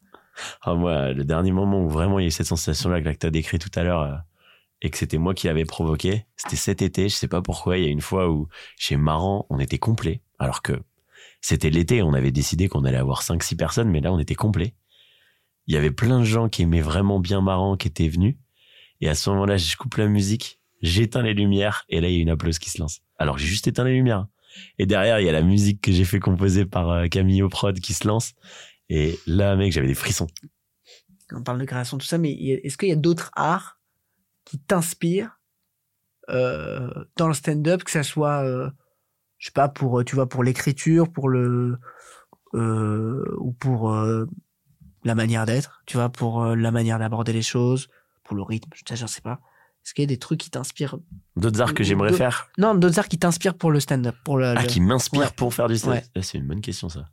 Ah, 0.61 0.75
moi, 0.75 1.11
le 1.11 1.23
dernier 1.23 1.51
moment 1.51 1.83
où 1.83 1.89
vraiment 1.89 2.19
il 2.19 2.23
y 2.23 2.25
a 2.25 2.27
eu 2.29 2.31
cette 2.31 2.47
sensation-là 2.47 3.01
que 3.01 3.09
tu 3.09 3.25
as 3.25 3.31
décrit 3.31 3.59
tout 3.59 3.71
à 3.75 3.83
l'heure 3.83 4.01
euh, 4.01 4.15
et 4.81 4.89
que 4.89 4.97
c'était 4.97 5.17
moi 5.17 5.33
qui 5.33 5.47
l'avais 5.47 5.65
provoqué, 5.65 6.25
c'était 6.35 6.55
cet 6.55 6.81
été. 6.81 7.09
Je 7.09 7.15
sais 7.15 7.27
pas 7.27 7.41
pourquoi. 7.41 7.77
Il 7.77 7.83
y 7.83 7.87
a 7.87 7.91
une 7.91 8.01
fois 8.01 8.29
où 8.29 8.47
chez 8.77 8.97
Maran, 8.97 9.45
on 9.49 9.59
était 9.59 9.77
complet. 9.77 10.21
Alors 10.39 10.61
que 10.61 10.73
c'était 11.41 11.69
l'été, 11.69 12.01
on 12.01 12.13
avait 12.13 12.31
décidé 12.31 12.67
qu'on 12.67 12.85
allait 12.85 12.97
avoir 12.97 13.21
5-6 13.21 13.55
personnes, 13.55 13.89
mais 13.89 14.01
là, 14.01 14.11
on 14.11 14.19
était 14.19 14.35
complet. 14.35 14.73
Il 15.67 15.75
y 15.75 15.77
avait 15.77 15.91
plein 15.91 16.19
de 16.19 16.25
gens 16.25 16.49
qui 16.49 16.63
aimaient 16.63 16.81
vraiment 16.81 17.19
bien 17.19 17.41
Maran 17.41 17.77
qui 17.77 17.87
étaient 17.87 18.07
venus. 18.07 18.35
Et 19.01 19.09
à 19.09 19.15
ce 19.15 19.29
moment-là, 19.31 19.57
je 19.57 19.75
coupe 19.75 19.95
la 19.95 20.07
musique, 20.07 20.59
j'éteins 20.81 21.23
les 21.23 21.33
lumières 21.33 21.85
et 21.89 22.01
là, 22.01 22.07
il 22.09 22.15
y 22.15 22.19
a 22.19 22.21
une 22.21 22.29
applause 22.29 22.59
qui 22.59 22.69
se 22.69 22.79
lance. 22.79 23.01
Alors, 23.17 23.37
j'ai 23.37 23.47
juste 23.47 23.67
éteint 23.67 23.83
les 23.83 23.93
lumières. 23.93 24.27
Et 24.77 24.85
derrière, 24.85 25.19
il 25.19 25.25
y 25.25 25.29
a 25.29 25.33
la 25.33 25.41
musique 25.41 25.81
que 25.81 25.91
j'ai 25.91 26.05
fait 26.05 26.19
composer 26.19 26.65
par 26.65 26.89
euh, 26.89 27.07
Camille 27.07 27.43
Prod 27.49 27.79
qui 27.79 27.93
se 27.93 28.07
lance. 28.07 28.33
Et 28.89 29.17
là, 29.25 29.55
mec, 29.55 29.71
j'avais 29.71 29.87
des 29.87 29.93
frissons. 29.93 30.27
On 31.31 31.43
parle 31.43 31.59
de 31.59 31.65
création, 31.65 31.97
tout 31.97 32.05
ça, 32.05 32.17
mais 32.17 32.31
est-ce 32.33 32.77
qu'il 32.77 32.89
y 32.89 32.93
a 32.93 32.97
d'autres 32.97 33.31
arts 33.35 33.79
qui 34.43 34.59
t'inspirent 34.59 35.39
euh, 36.29 36.89
dans 37.17 37.27
le 37.27 37.33
stand-up, 37.33 37.83
que 37.83 37.91
ça 37.91 38.03
soit, 38.03 38.43
euh, 38.43 38.69
je 39.37 39.47
sais 39.47 39.51
pas, 39.51 39.69
pour, 39.69 40.03
tu 40.05 40.15
vois, 40.15 40.27
pour 40.27 40.43
l'écriture, 40.43 41.11
pour 41.11 41.29
le, 41.29 41.77
euh, 42.53 43.35
ou 43.39 43.53
pour 43.53 43.91
la 45.03 45.15
manière 45.15 45.45
d'être, 45.45 45.81
tu 45.85 45.97
vois, 45.97 46.09
pour 46.09 46.45
la 46.45 46.71
manière 46.71 46.99
d'aborder 46.99 47.33
les 47.33 47.41
choses, 47.41 47.87
pour 48.23 48.35
le 48.35 48.43
rythme, 48.43 48.69
je 48.73 49.05
sais 49.05 49.21
pas. 49.21 49.39
Est-ce 49.83 49.93
qu'il 49.95 50.03
y 50.03 50.05
a 50.05 50.07
des 50.07 50.17
trucs 50.19 50.39
qui 50.39 50.49
t'inspirent 50.51 50.97
D'autres 51.35 51.59
arts 51.61 51.73
que 51.73 51.83
j'aimerais 51.83 52.13
faire 52.13 52.49
Non, 52.57 52.75
d'autres 52.75 52.99
arts 52.99 53.07
qui 53.07 53.17
t'inspirent 53.17 53.55
pour 53.55 53.71
le 53.71 53.79
stand-up, 53.79 54.15
pour 54.23 54.37
le. 54.37 54.53
Ah, 54.55 54.61
le- 54.61 54.67
qui 54.67 54.79
m'inspirent 54.81 55.21
Ouais. 55.21 55.29
pour 55.35 55.53
faire 55.53 55.67
du 55.67 55.77
stand 55.77 55.93
Ouais. 55.93 56.03
Ah, 56.15 56.21
C'est 56.21 56.37
une 56.37 56.47
bonne 56.47 56.61
question, 56.61 56.87
ça. 56.89 57.07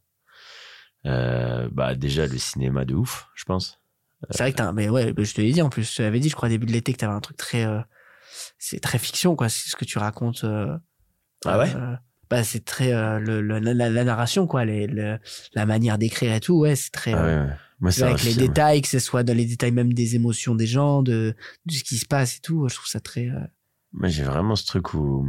Euh, 1.07 1.69
bah, 1.73 1.95
déjà, 1.95 2.27
le 2.27 2.37
cinéma 2.39 2.85
de 2.85 2.95
ouf, 2.95 3.29
je 3.35 3.45
pense. 3.45 3.79
C'est 4.31 4.43
vrai 4.43 4.53
que 4.53 4.57
t'as, 4.59 4.73
mais 4.73 4.89
ouais, 4.89 5.15
je 5.17 5.33
te 5.35 5.41
l'ai 5.41 5.53
dit 5.53 5.63
en 5.63 5.71
plus, 5.71 5.89
je 5.91 5.97
te 5.97 6.03
l'avais 6.03 6.19
dit, 6.19 6.29
je 6.29 6.35
crois, 6.35 6.49
début 6.49 6.67
de 6.67 6.73
l'été, 6.73 6.93
que 6.93 6.99
t'avais 6.99 7.13
un 7.13 7.21
truc 7.21 7.37
très, 7.37 7.65
euh, 7.65 7.79
c'est 8.59 8.81
très 8.81 8.99
fiction, 8.99 9.37
quoi, 9.37 9.49
c'est 9.49 9.71
ce 9.71 9.77
que 9.77 9.85
tu 9.85 9.99
racontes. 9.99 10.43
euh, 10.45 10.77
Ah 11.45 11.59
ouais 11.59 11.73
Bah, 12.29 12.43
c'est 12.43 12.65
très, 12.65 12.91
le, 13.21 13.41
la, 13.41 14.05
narration, 14.05 14.47
quoi, 14.49 14.65
les, 14.65 14.87
le- 14.89 15.19
la 15.55 15.67
manière 15.67 15.99
d'écrire 15.99 16.35
et 16.35 16.41
tout, 16.41 16.59
ouais, 16.59 16.75
c'est 16.77 16.91
très, 16.91 17.15
Ah 17.15 17.23
ouais. 17.25 17.47
Moi, 17.81 17.93
c'est 17.93 18.03
avec 18.03 18.23
les 18.25 18.33
film. 18.33 18.47
détails, 18.49 18.83
que 18.83 18.89
ce 18.89 18.99
soit 18.99 19.23
dans 19.23 19.37
les 19.37 19.45
détails 19.47 19.73
même 19.73 19.93
des 19.93 20.17
émotions 20.17 20.55
des 20.55 20.67
gens, 20.67 21.03
de, 21.03 21.35
de 21.67 21.73
ce 21.73 21.85
qui 21.85 21.97
se 21.97 22.07
passe 22.07 22.37
et 22.37 22.41
tout, 22.41 22.69
je 22.69 22.75
trouve 22.75 22.89
ça 22.89 23.01
très, 23.01 23.29
euh, 23.29 23.39
Moi, 23.93 24.09
j'ai 24.09 24.25
vraiment 24.25 24.57
ce 24.57 24.67
truc 24.67 24.95
où, 24.95 25.27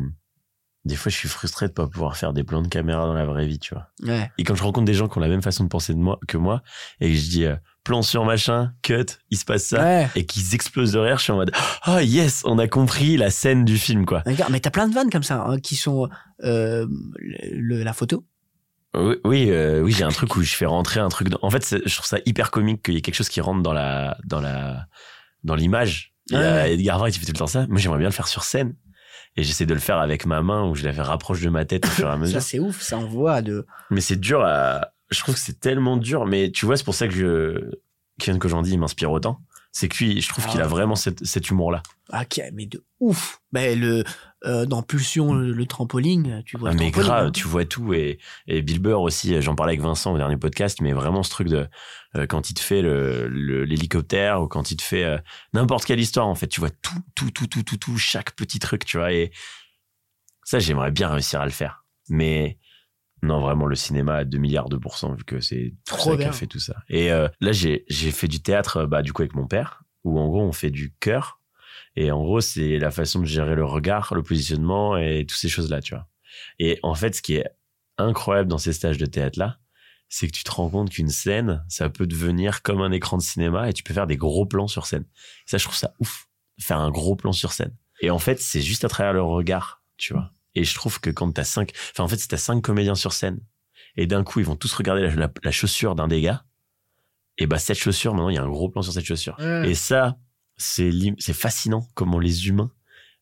des 0.86 0.96
fois, 0.96 1.12
je 1.12 1.16
suis 1.18 1.30
frustré 1.30 1.68
de 1.68 1.74
pas 1.74 1.86
pouvoir 1.88 2.18
faire 2.18 2.34
des 2.34 2.44
plans 2.44 2.62
de 2.64 2.68
caméra 2.68 3.06
dans 3.06 3.14
la 3.14 3.26
vraie 3.26 3.46
vie, 3.46 3.60
tu 3.60 3.76
vois. 3.76 3.88
ouais. 4.04 4.32
Et 4.40 4.44
quand 4.44 4.56
je 4.56 4.64
rencontre 4.64 4.86
des 4.86 4.94
gens 4.96 5.08
qui 5.08 5.18
ont 5.18 5.22
la 5.22 5.28
même 5.28 5.42
façon 5.44 5.64
de 5.64 5.70
penser 5.70 5.94
de 5.94 6.00
moi, 6.00 6.18
que 6.28 6.38
moi, 6.38 6.64
et 7.02 7.10
que 7.12 7.16
je 7.18 7.30
dis, 7.30 7.46
euh, 7.46 7.56
plan 7.84 8.02
sur 8.02 8.26
machin, 8.26 8.74
cut, 8.82 9.06
il 9.30 9.38
se 9.38 9.46
passe 9.46 9.66
ça, 9.66 9.84
Ouais. 9.84 10.10
et 10.16 10.26
qu'ils 10.26 10.56
explosent 10.56 10.94
de 10.94 11.00
rire, 11.00 11.18
je 11.18 11.24
suis 11.24 11.32
en 11.32 11.36
mode, 11.38 11.52
oh 11.88 12.00
yes, 12.00 12.42
on 12.46 12.58
a 12.58 12.68
compris 12.68 13.16
la 13.18 13.30
scène 13.30 13.64
du 13.66 13.78
film, 13.78 14.06
quoi. 14.06 14.24
Mais 14.50 14.60
t'as 14.60 14.72
plein 14.72 14.88
de 14.88 14.94
vannes 14.94 15.10
comme 15.12 15.24
ça, 15.24 15.44
hein, 15.46 15.60
qui 15.60 15.76
sont, 15.76 16.10
euh, 16.44 16.88
le, 17.52 17.84
la 17.84 17.94
photo. 17.94 18.26
Oui, 19.00 19.16
oui, 19.24 19.48
euh, 19.52 19.82
oui, 19.82 19.92
j'ai 19.92 20.04
un 20.04 20.10
truc 20.10 20.36
où 20.36 20.42
je 20.42 20.54
fais 20.56 20.66
rentrer 20.66 21.00
un 21.00 21.10
truc. 21.10 21.30
Dans... 21.30 21.40
En 21.42 21.50
fait, 21.50 21.66
je 21.86 21.96
trouve 21.96 22.06
ça 22.08 22.18
hyper 22.26 22.52
comique 22.52 22.84
qu'il 22.84 22.94
y 22.94 22.98
ait 22.98 23.02
quelque 23.02 23.16
chose 23.16 23.30
qui 23.30 23.42
rentre 23.42 23.62
dans 23.62 23.74
la, 23.74 24.18
dans 24.26 24.42
la, 24.42 24.86
dans 25.44 25.56
l'image. 25.56 26.14
Il 26.30 26.36
y 26.36 26.38
a 26.38 26.42
Ouais. 26.64 26.74
Edgar 26.74 27.00
Wright 27.00 27.14
qui 27.14 27.20
fait 27.20 27.26
tout 27.26 27.34
le 27.34 27.40
temps 27.40 27.48
ça. 27.48 27.66
Moi, 27.68 27.80
j'aimerais 27.80 28.00
bien 28.00 28.08
le 28.10 28.14
faire 28.14 28.28
sur 28.28 28.44
scène. 28.44 28.76
Et 29.36 29.44
j'essaie 29.44 29.66
de 29.66 29.74
le 29.74 29.80
faire 29.80 29.98
avec 30.00 30.26
ma 30.26 30.42
main 30.42 30.66
où 30.68 30.76
je 30.76 30.84
la 30.84 30.92
fais 30.94 31.02
rapproche 31.02 31.42
de 31.42 31.50
ma 31.50 31.64
tête 31.66 31.86
au 31.86 31.90
fur 31.90 32.08
et 32.08 32.12
à 32.12 32.18
mesure. 32.18 32.42
Ça, 32.42 32.48
c'est 32.48 32.60
ouf, 32.60 32.82
ça 32.82 32.98
envoie 32.98 33.42
de, 33.42 33.66
Mais 33.90 34.02
c'est 34.02 34.20
dur 34.20 34.42
à, 34.44 34.90
je 35.12 35.20
trouve 35.20 35.36
que 35.36 35.42
c'est 35.42 35.60
tellement 35.60 35.98
dur. 35.98 36.26
Mais 36.26 36.52
tu 36.52 36.66
vois, 36.66 36.78
c'est 36.78 36.84
pour 36.84 36.96
ça 36.96 37.08
que 37.08 37.14
je, 37.14 37.72
Kian 38.20 38.38
Kojandi, 38.38 38.72
il 38.72 38.80
m'inspire 38.80 39.12
autant. 39.12 39.40
C'est 39.72 39.88
que 39.88 39.98
lui, 40.04 40.20
je 40.22 40.28
trouve 40.30 40.46
Ah. 40.48 40.52
qu'il 40.52 40.62
a 40.62 40.68
vraiment 40.68 40.96
cet 40.96 41.50
humour-là. 41.50 41.84
Ah, 42.12 42.24
ok, 42.24 42.42
mais 42.54 42.66
de 42.66 42.84
ouf. 43.00 43.40
Ben, 43.52 43.80
le, 43.80 44.04
euh, 44.46 44.66
dans 44.66 44.82
Pulsion, 44.82 45.34
le, 45.34 45.52
le 45.52 45.66
trampoline, 45.66 46.44
tu 46.46 46.58
vois. 46.58 46.70
Ah, 46.70 46.74
le 46.74 46.80
mais 46.80 46.92
grave, 46.92 47.28
hein. 47.28 47.32
tu 47.32 47.48
vois 47.48 47.66
tout. 47.66 47.94
Et, 47.94 48.20
et 48.48 48.62
Bill 48.62 48.80
Burr 48.80 49.02
aussi, 49.02 49.42
j'en 49.42 49.56
parlais 49.56 49.72
avec 49.74 49.82
Vincent 49.82 50.14
au 50.14 50.18
dernier 50.18 50.38
podcast, 50.38 50.80
mais 50.82 50.94
vraiment 50.94 51.24
ce 51.24 51.30
truc 51.30 51.48
de 51.50 51.68
euh, 52.16 52.26
quand 52.26 52.50
il 52.50 52.54
te 52.54 52.62
fait 52.62 52.82
le- 52.82 53.28
le- 53.28 53.66
l'hélicoptère 53.66 54.42
ou 54.42 54.48
quand 54.48 54.72
il 54.72 54.78
te 54.78 54.84
fait 54.84 55.04
euh, 55.04 55.18
n'importe 55.54 55.86
quelle 55.86 56.00
histoire, 56.00 56.28
en 56.28 56.36
fait, 56.36 56.48
tu 56.48 56.60
vois 56.62 56.70
tout, 56.70 56.96
tout, 57.16 57.32
tout, 57.32 57.48
tout, 57.48 57.64
tout, 57.64 57.78
tout, 57.78 57.98
chaque 57.98 58.32
petit 58.36 58.60
truc, 58.60 58.86
tu 58.86 58.98
vois. 58.98 59.12
Et 59.14 59.32
ça, 60.44 60.60
j'aimerais 60.60 60.92
bien 60.92 61.10
réussir 61.10 61.42
à 61.42 61.46
le 61.46 61.52
faire. 61.52 61.86
Mais 62.10 62.58
non, 63.22 63.42
vraiment, 63.42 63.66
le 63.68 63.76
cinéma 63.76 64.16
à 64.16 64.24
2 64.26 64.38
milliards 64.38 64.70
de 64.70 64.78
pourcents, 64.78 65.14
vu 65.14 65.24
que 65.26 65.42
c'est 65.42 65.76
Trop 65.86 66.12
ça 66.12 66.18
qui 66.18 66.24
a 66.24 66.32
fait 66.32 66.48
tout 66.48 66.60
ça. 66.60 66.76
Et 66.88 67.12
euh, 67.12 67.28
là, 67.42 67.52
j'ai 67.52 67.84
j'ai 67.90 68.12
fait 68.12 68.28
du 68.30 68.42
théâtre, 68.42 68.86
bah, 68.86 69.02
du 69.02 69.12
coup, 69.14 69.22
avec 69.22 69.36
mon 69.36 69.46
père, 69.46 69.84
où 70.06 70.18
en 70.20 70.28
gros, 70.28 70.42
on 70.42 70.54
fait 70.54 70.72
du 70.72 70.96
cœur. 71.02 71.39
Et 71.96 72.12
en 72.12 72.22
gros, 72.24 72.42
c'est 72.42 72.78
la 72.80 72.92
façon 72.92 73.20
de 73.20 73.26
gérer 73.26 73.56
le 73.56 73.66
regard, 73.66 74.14
le 74.14 74.24
positionnement 74.24 74.96
et 74.98 75.26
toutes 75.28 75.38
ces 75.40 75.50
choses-là, 75.50 75.82
tu 75.82 75.94
vois. 75.96 76.08
Et 76.60 76.80
en 76.84 76.94
fait, 76.96 77.16
ce 77.16 77.22
qui 77.22 77.36
est 77.36 77.46
incroyable 77.98 78.48
dans 78.50 78.58
ces 78.58 78.74
stages 78.74 78.98
de 78.98 79.06
théâtre-là, 79.06 79.60
c'est 80.08 80.28
que 80.28 80.32
tu 80.32 80.44
te 80.44 80.52
rends 80.52 80.70
compte 80.70 80.90
qu'une 80.90 81.10
scène, 81.10 81.64
ça 81.68 81.90
peut 81.90 82.08
devenir 82.08 82.62
comme 82.64 82.82
un 82.82 82.92
écran 82.92 83.18
de 83.18 83.22
cinéma 83.22 83.70
et 83.70 83.74
tu 83.74 83.84
peux 83.84 83.94
faire 83.94 84.08
des 84.08 84.18
gros 84.18 84.46
plans 84.46 84.68
sur 84.68 84.86
scène. 84.86 85.06
Ça, 85.46 85.58
je 85.58 85.64
trouve 85.66 85.76
ça 85.76 85.94
ouf, 86.00 86.28
faire 86.60 86.80
un 86.80 86.90
gros 86.90 87.16
plan 87.16 87.32
sur 87.32 87.52
scène. 87.52 87.76
Et 88.02 88.10
en 88.10 88.20
fait, 88.20 88.40
c'est 88.40 88.62
juste 88.62 88.86
à 88.86 88.88
travers 88.90 89.14
le 89.14 89.22
regard, 89.22 89.84
tu 89.98 90.14
vois. 90.14 90.32
Et 90.56 90.64
je 90.64 90.74
trouve 90.74 91.00
que 91.00 91.10
quand 91.10 91.32
t'as 91.32 91.44
cinq, 91.44 91.74
enfin, 91.92 92.04
en 92.04 92.08
fait, 92.08 92.18
si 92.18 92.28
t'as 92.28 92.38
cinq 92.38 92.62
comédiens 92.62 92.96
sur 92.96 93.14
scène 93.14 93.40
et 93.98 94.08
d'un 94.08 94.24
coup, 94.24 94.40
ils 94.40 94.46
vont 94.46 94.56
tous 94.56 94.74
regarder 94.74 95.02
la, 95.04 95.14
la- 95.16 95.32
la 95.44 95.52
chaussure 95.52 95.94
d'un 95.96 96.08
des 96.08 96.22
gars, 96.22 96.44
et 97.38 97.46
bah, 97.48 97.58
cette 97.60 97.78
chaussure, 97.78 98.14
maintenant, 98.14 98.30
il 98.30 98.36
y 98.36 98.40
a 98.40 98.44
un 98.44 98.50
gros 98.50 98.70
plan 98.70 98.82
sur 98.82 98.92
cette 98.94 99.06
chaussure. 99.06 99.36
Et 99.66 99.76
ça, 99.76 100.18
c'est 100.60 101.34
fascinant 101.34 101.88
comment 101.96 102.20
les 102.20 102.48
humains, 102.48 102.72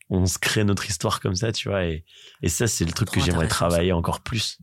on 0.09 0.25
se 0.25 0.39
crée 0.39 0.63
notre 0.63 0.89
histoire 0.89 1.19
comme 1.19 1.35
ça, 1.35 1.51
tu 1.51 1.69
vois. 1.69 1.85
Et, 1.85 2.03
et 2.41 2.49
ça, 2.49 2.67
c'est 2.67 2.85
le 2.85 2.91
truc 2.91 3.11
que 3.11 3.21
j'aimerais 3.21 3.47
travailler 3.47 3.93
encore 3.93 4.21
plus 4.21 4.59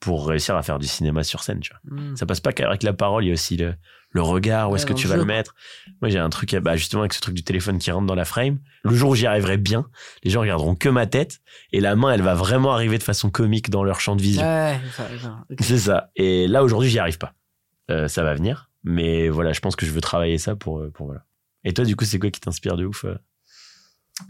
pour 0.00 0.26
réussir 0.26 0.56
à 0.56 0.62
faire 0.62 0.78
du 0.78 0.86
cinéma 0.86 1.22
sur 1.24 1.42
scène, 1.42 1.60
tu 1.60 1.72
vois. 1.72 1.98
Mm. 1.98 2.16
Ça 2.16 2.26
passe 2.26 2.40
pas 2.40 2.52
qu'avec 2.52 2.82
la 2.82 2.92
parole, 2.92 3.24
il 3.24 3.28
y 3.28 3.30
a 3.30 3.32
aussi 3.32 3.56
le, 3.56 3.74
le 4.10 4.22
regard, 4.22 4.70
où 4.70 4.76
est-ce 4.76 4.86
que 4.86 4.92
tu 4.92 5.06
vas 5.08 5.16
le 5.16 5.24
mettre. 5.24 5.54
Moi, 6.00 6.08
j'ai 6.08 6.18
un 6.18 6.30
truc, 6.30 6.54
bah, 6.56 6.76
justement, 6.76 7.02
avec 7.02 7.12
ce 7.12 7.20
truc 7.20 7.34
du 7.34 7.42
téléphone 7.42 7.78
qui 7.78 7.90
rentre 7.90 8.06
dans 8.06 8.14
la 8.14 8.24
frame. 8.24 8.58
Le 8.84 8.94
jour 8.94 9.10
où 9.10 9.14
j'y 9.14 9.26
arriverai 9.26 9.56
bien, 9.56 9.88
les 10.22 10.30
gens 10.30 10.40
regarderont 10.40 10.76
que 10.76 10.88
ma 10.88 11.06
tête 11.06 11.40
et 11.72 11.80
la 11.80 11.96
main, 11.96 12.12
elle 12.12 12.22
va 12.22 12.34
vraiment 12.34 12.72
arriver 12.72 12.98
de 12.98 13.02
façon 13.02 13.30
comique 13.30 13.70
dans 13.70 13.82
leur 13.82 14.00
champ 14.00 14.14
de 14.14 14.22
vision. 14.22 14.44
Ouais. 14.44 14.78
C'est 15.60 15.78
ça. 15.78 16.10
Et 16.16 16.46
là, 16.46 16.62
aujourd'hui, 16.62 16.90
j'y 16.90 16.98
arrive 16.98 17.18
pas. 17.18 17.34
Euh, 17.90 18.06
ça 18.06 18.22
va 18.22 18.34
venir. 18.34 18.70
Mais 18.84 19.28
voilà, 19.30 19.52
je 19.52 19.60
pense 19.60 19.74
que 19.74 19.86
je 19.86 19.90
veux 19.90 20.00
travailler 20.00 20.38
ça 20.38 20.54
pour, 20.54 20.80
euh, 20.80 20.90
pour 20.90 21.06
voilà. 21.06 21.24
Et 21.64 21.72
toi, 21.72 21.84
du 21.84 21.96
coup, 21.96 22.04
c'est 22.04 22.18
quoi 22.18 22.30
qui 22.30 22.40
t'inspire 22.40 22.76
de 22.76 22.84
ouf 22.84 23.04
euh 23.04 23.16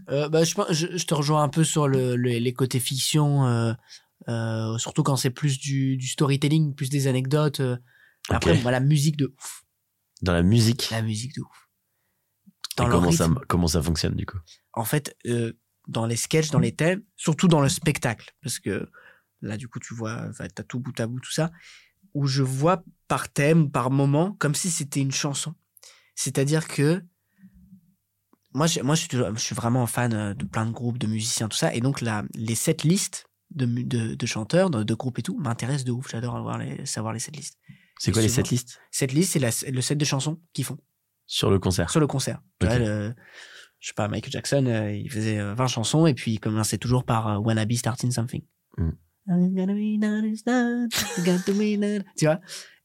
Euh, 0.09 0.29
bah, 0.29 0.43
je, 0.43 0.53
pense- 0.55 0.71
je, 0.71 0.97
je 0.97 1.05
te 1.05 1.13
rejoins 1.13 1.43
un 1.43 1.49
peu 1.49 1.63
sur 1.63 1.87
le, 1.87 2.15
le- 2.15 2.39
les 2.39 2.53
côtés 2.53 2.79
fiction, 2.79 3.45
euh, 3.45 3.73
euh, 4.29 4.77
surtout 4.77 5.03
quand 5.03 5.15
c'est 5.15 5.29
plus 5.29 5.59
du, 5.59 5.97
du 5.97 6.07
storytelling, 6.07 6.73
plus 6.73 6.89
des 6.89 7.07
anecdotes. 7.07 7.61
Après, 8.29 8.53
Ok. 8.55 8.63
moi, 8.63 8.71
la 8.71 8.79
musique 8.79 9.17
de 9.17 9.33
ouf. 9.37 9.63
Dans 10.21 10.33
la 10.33 10.41
musique 10.43 10.89
La 10.91 11.01
musique 11.01 11.35
de 11.35 11.41
ouf. 11.41 11.69
Et 12.77 12.81
Dans 12.81 12.89
comment, 12.89 13.11
ça, 13.11 13.29
comment 13.47 13.67
ça 13.67 13.81
fonctionne, 13.81 14.15
du 14.15 14.25
coup 14.25 14.39
En 14.73 14.85
fait, 14.85 15.15
dans 15.87 16.05
les 16.05 16.15
sketchs, 16.15 16.49
dans 16.49 16.59
les 16.59 16.73
thèmes, 16.75 17.03
surtout 17.15 17.47
dans 17.47 17.61
le 17.61 17.69
spectacle, 17.69 18.33
parce 18.41 18.59
que 18.59 18.89
là, 19.41 19.55
du 19.57 19.67
coup, 19.67 19.79
tu 19.79 19.93
vois, 19.93 20.29
t'as 20.53 20.63
tout 20.63 20.79
bout 20.79 20.99
à 20.99 21.07
bout, 21.07 21.19
tout 21.19 21.31
ça, 21.31 21.51
où 22.13 22.25
je 22.27 22.41
vois 22.43 22.83
par 23.07 23.29
thème, 23.31 23.69
par 23.71 23.91
moment, 23.91 24.33
comme 24.39 24.55
si 24.55 24.71
c'était 24.71 24.99
une 25.01 25.11
chanson. 25.11 25.53
C'est-à-dire 26.15 26.67
que 26.67 27.03
moi, 28.55 28.65
je, 28.67 28.79
moi 28.81 28.95
je, 28.95 29.01
suis, 29.01 29.09
toujours- 29.09 29.35
je 29.35 29.39
suis 29.41 29.53
vraiment 29.55 29.85
fan 29.85 30.13
euh, 30.13 30.33
de 30.33 30.45
plein 30.45 30.65
de 30.65 30.71
groupes, 30.71 30.97
de 30.97 31.07
musiciens, 31.07 31.47
tout 31.47 31.57
ça, 31.57 31.73
et 31.73 31.79
donc 31.81 32.01
la, 32.01 32.23
les 32.33 32.55
sept 32.55 32.83
listes 32.83 33.25
de, 33.51 33.65
de, 33.65 34.15
de 34.15 34.25
chanteurs, 34.25 34.69
de, 34.69 34.83
de 34.83 34.93
groupes 34.95 35.19
et 35.19 35.21
tout, 35.21 35.37
m'intéressent 35.37 35.85
de 35.85 35.91
ouf. 35.91 36.09
J'adore 36.09 36.35
avoir 36.35 36.57
les, 36.57 36.85
savoir 36.85 37.13
les 37.13 37.19
sept 37.19 37.35
listes. 37.35 37.57
C'est 37.99 38.11
quoi 38.11 38.21
les 38.21 38.29
sept 38.29 38.49
listes 38.49 38.79
Cette 38.91 39.13
liste, 39.13 39.33
c'est 39.33 39.39
la- 39.39 39.71
le 39.71 39.81
set 39.81 39.97
de 39.97 40.05
chansons 40.05 40.41
qu'ils 40.53 40.65
font 40.65 40.77
sur 41.27 41.49
le 41.51 41.59
concert 41.59 41.89
sur 41.89 41.99
le 41.99 42.07
concert. 42.07 42.41
Tu 42.59 42.67
Ok. 42.67 42.73
vois, 42.73 42.79
le- 42.79 43.13
je 43.79 43.87
sais 43.89 43.93
pas, 43.95 44.07
Michael 44.07 44.31
Jackson, 44.31 44.65
euh, 44.67 44.91
il 44.91 45.09
faisait 45.11 45.37
euh, 45.39 45.53
20 45.53 45.67
chansons 45.67 46.07
et 46.07 46.13
puis 46.13 46.31
il 46.33 46.39
commençait 46.39 46.77
toujours 46.77 47.03
par 47.03 47.27
euh, 47.27 47.37
Wanna 47.37 47.65
Be 47.65 47.73
Starting 47.73 48.11
Something. 48.11 48.41
Mm. 48.77 48.89
I'm 49.27 49.55
gonna 49.55 49.73
be 49.73 49.97
non-stop, 49.99 50.91
got 51.25 51.39
to 51.45 51.53
be 51.53 51.77
non- 51.79 52.03
Tu 52.17 52.25
vois 52.25 52.39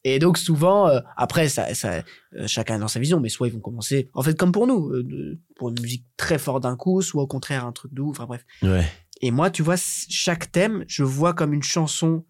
Et 0.04 0.18
donc 0.18 0.38
souvent, 0.38 0.88
euh, 0.88 1.00
après, 1.16 1.48
ça, 1.48 1.74
ça, 1.74 2.02
euh, 2.34 2.46
chacun 2.46 2.78
dans 2.78 2.88
sa 2.88 3.00
vision, 3.00 3.20
mais 3.20 3.28
soit 3.28 3.48
ils 3.48 3.52
vont 3.52 3.60
commencer, 3.60 4.08
en 4.14 4.22
fait 4.22 4.38
comme 4.38 4.52
pour 4.52 4.66
nous, 4.66 4.90
euh, 4.90 5.38
pour 5.56 5.68
une 5.68 5.80
musique 5.80 6.06
très 6.16 6.38
forte 6.38 6.62
d'un 6.62 6.76
coup, 6.76 7.02
soit 7.02 7.22
au 7.22 7.26
contraire 7.26 7.66
un 7.66 7.72
truc 7.72 7.92
doux, 7.92 8.10
enfin 8.10 8.24
bref. 8.26 8.44
Ouais. 8.62 8.86
Et 9.20 9.30
moi, 9.30 9.50
tu 9.50 9.62
vois, 9.62 9.76
chaque 9.76 10.50
thème, 10.50 10.84
je 10.88 11.02
vois 11.02 11.34
comme 11.34 11.52
une 11.52 11.62
chanson 11.62 12.24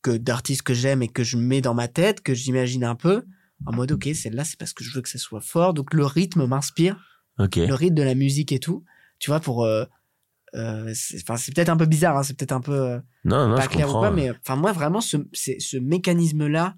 que 0.00 0.16
d'artistes 0.16 0.62
que 0.62 0.72
j'aime 0.72 1.02
et 1.02 1.08
que 1.08 1.22
je 1.22 1.36
mets 1.36 1.60
dans 1.60 1.74
ma 1.74 1.88
tête, 1.88 2.22
que 2.22 2.32
j'imagine 2.32 2.84
un 2.84 2.94
peu, 2.94 3.24
en 3.66 3.72
mode, 3.72 3.92
ok, 3.92 4.08
celle-là, 4.14 4.44
c'est 4.44 4.58
parce 4.58 4.72
que 4.72 4.82
je 4.82 4.92
veux 4.94 5.02
que 5.02 5.10
ça 5.10 5.18
soit 5.18 5.42
fort. 5.42 5.74
Donc 5.74 5.92
le 5.92 6.06
rythme 6.06 6.46
m'inspire, 6.46 6.96
le 7.38 7.74
rythme 7.74 7.94
de 7.94 8.02
la 8.02 8.14
musique 8.14 8.50
et 8.50 8.58
tout. 8.58 8.84
Tu 9.18 9.30
vois, 9.30 9.38
pour... 9.38 9.68
euh, 10.54 10.92
c'est 10.94 11.24
peut-être 11.54 11.68
un 11.70 11.76
peu 11.76 11.86
bizarre, 11.86 12.16
hein, 12.18 12.22
c'est 12.22 12.36
peut-être 12.36 12.52
un 12.52 12.60
peu 12.60 12.72
euh, 12.72 12.98
Non, 13.24 13.48
non, 13.48 13.56
pas 13.56 13.62
je 13.64 13.68
clair 13.68 13.86
ou 13.88 13.92
comprends. 13.92 14.08
quoi, 14.08 14.10
mais 14.10 14.30
enfin 14.30 14.56
moi, 14.56 14.72
vraiment, 14.72 15.00
ce, 15.00 15.16
ce 15.32 15.76
mécanisme-là, 15.78 16.76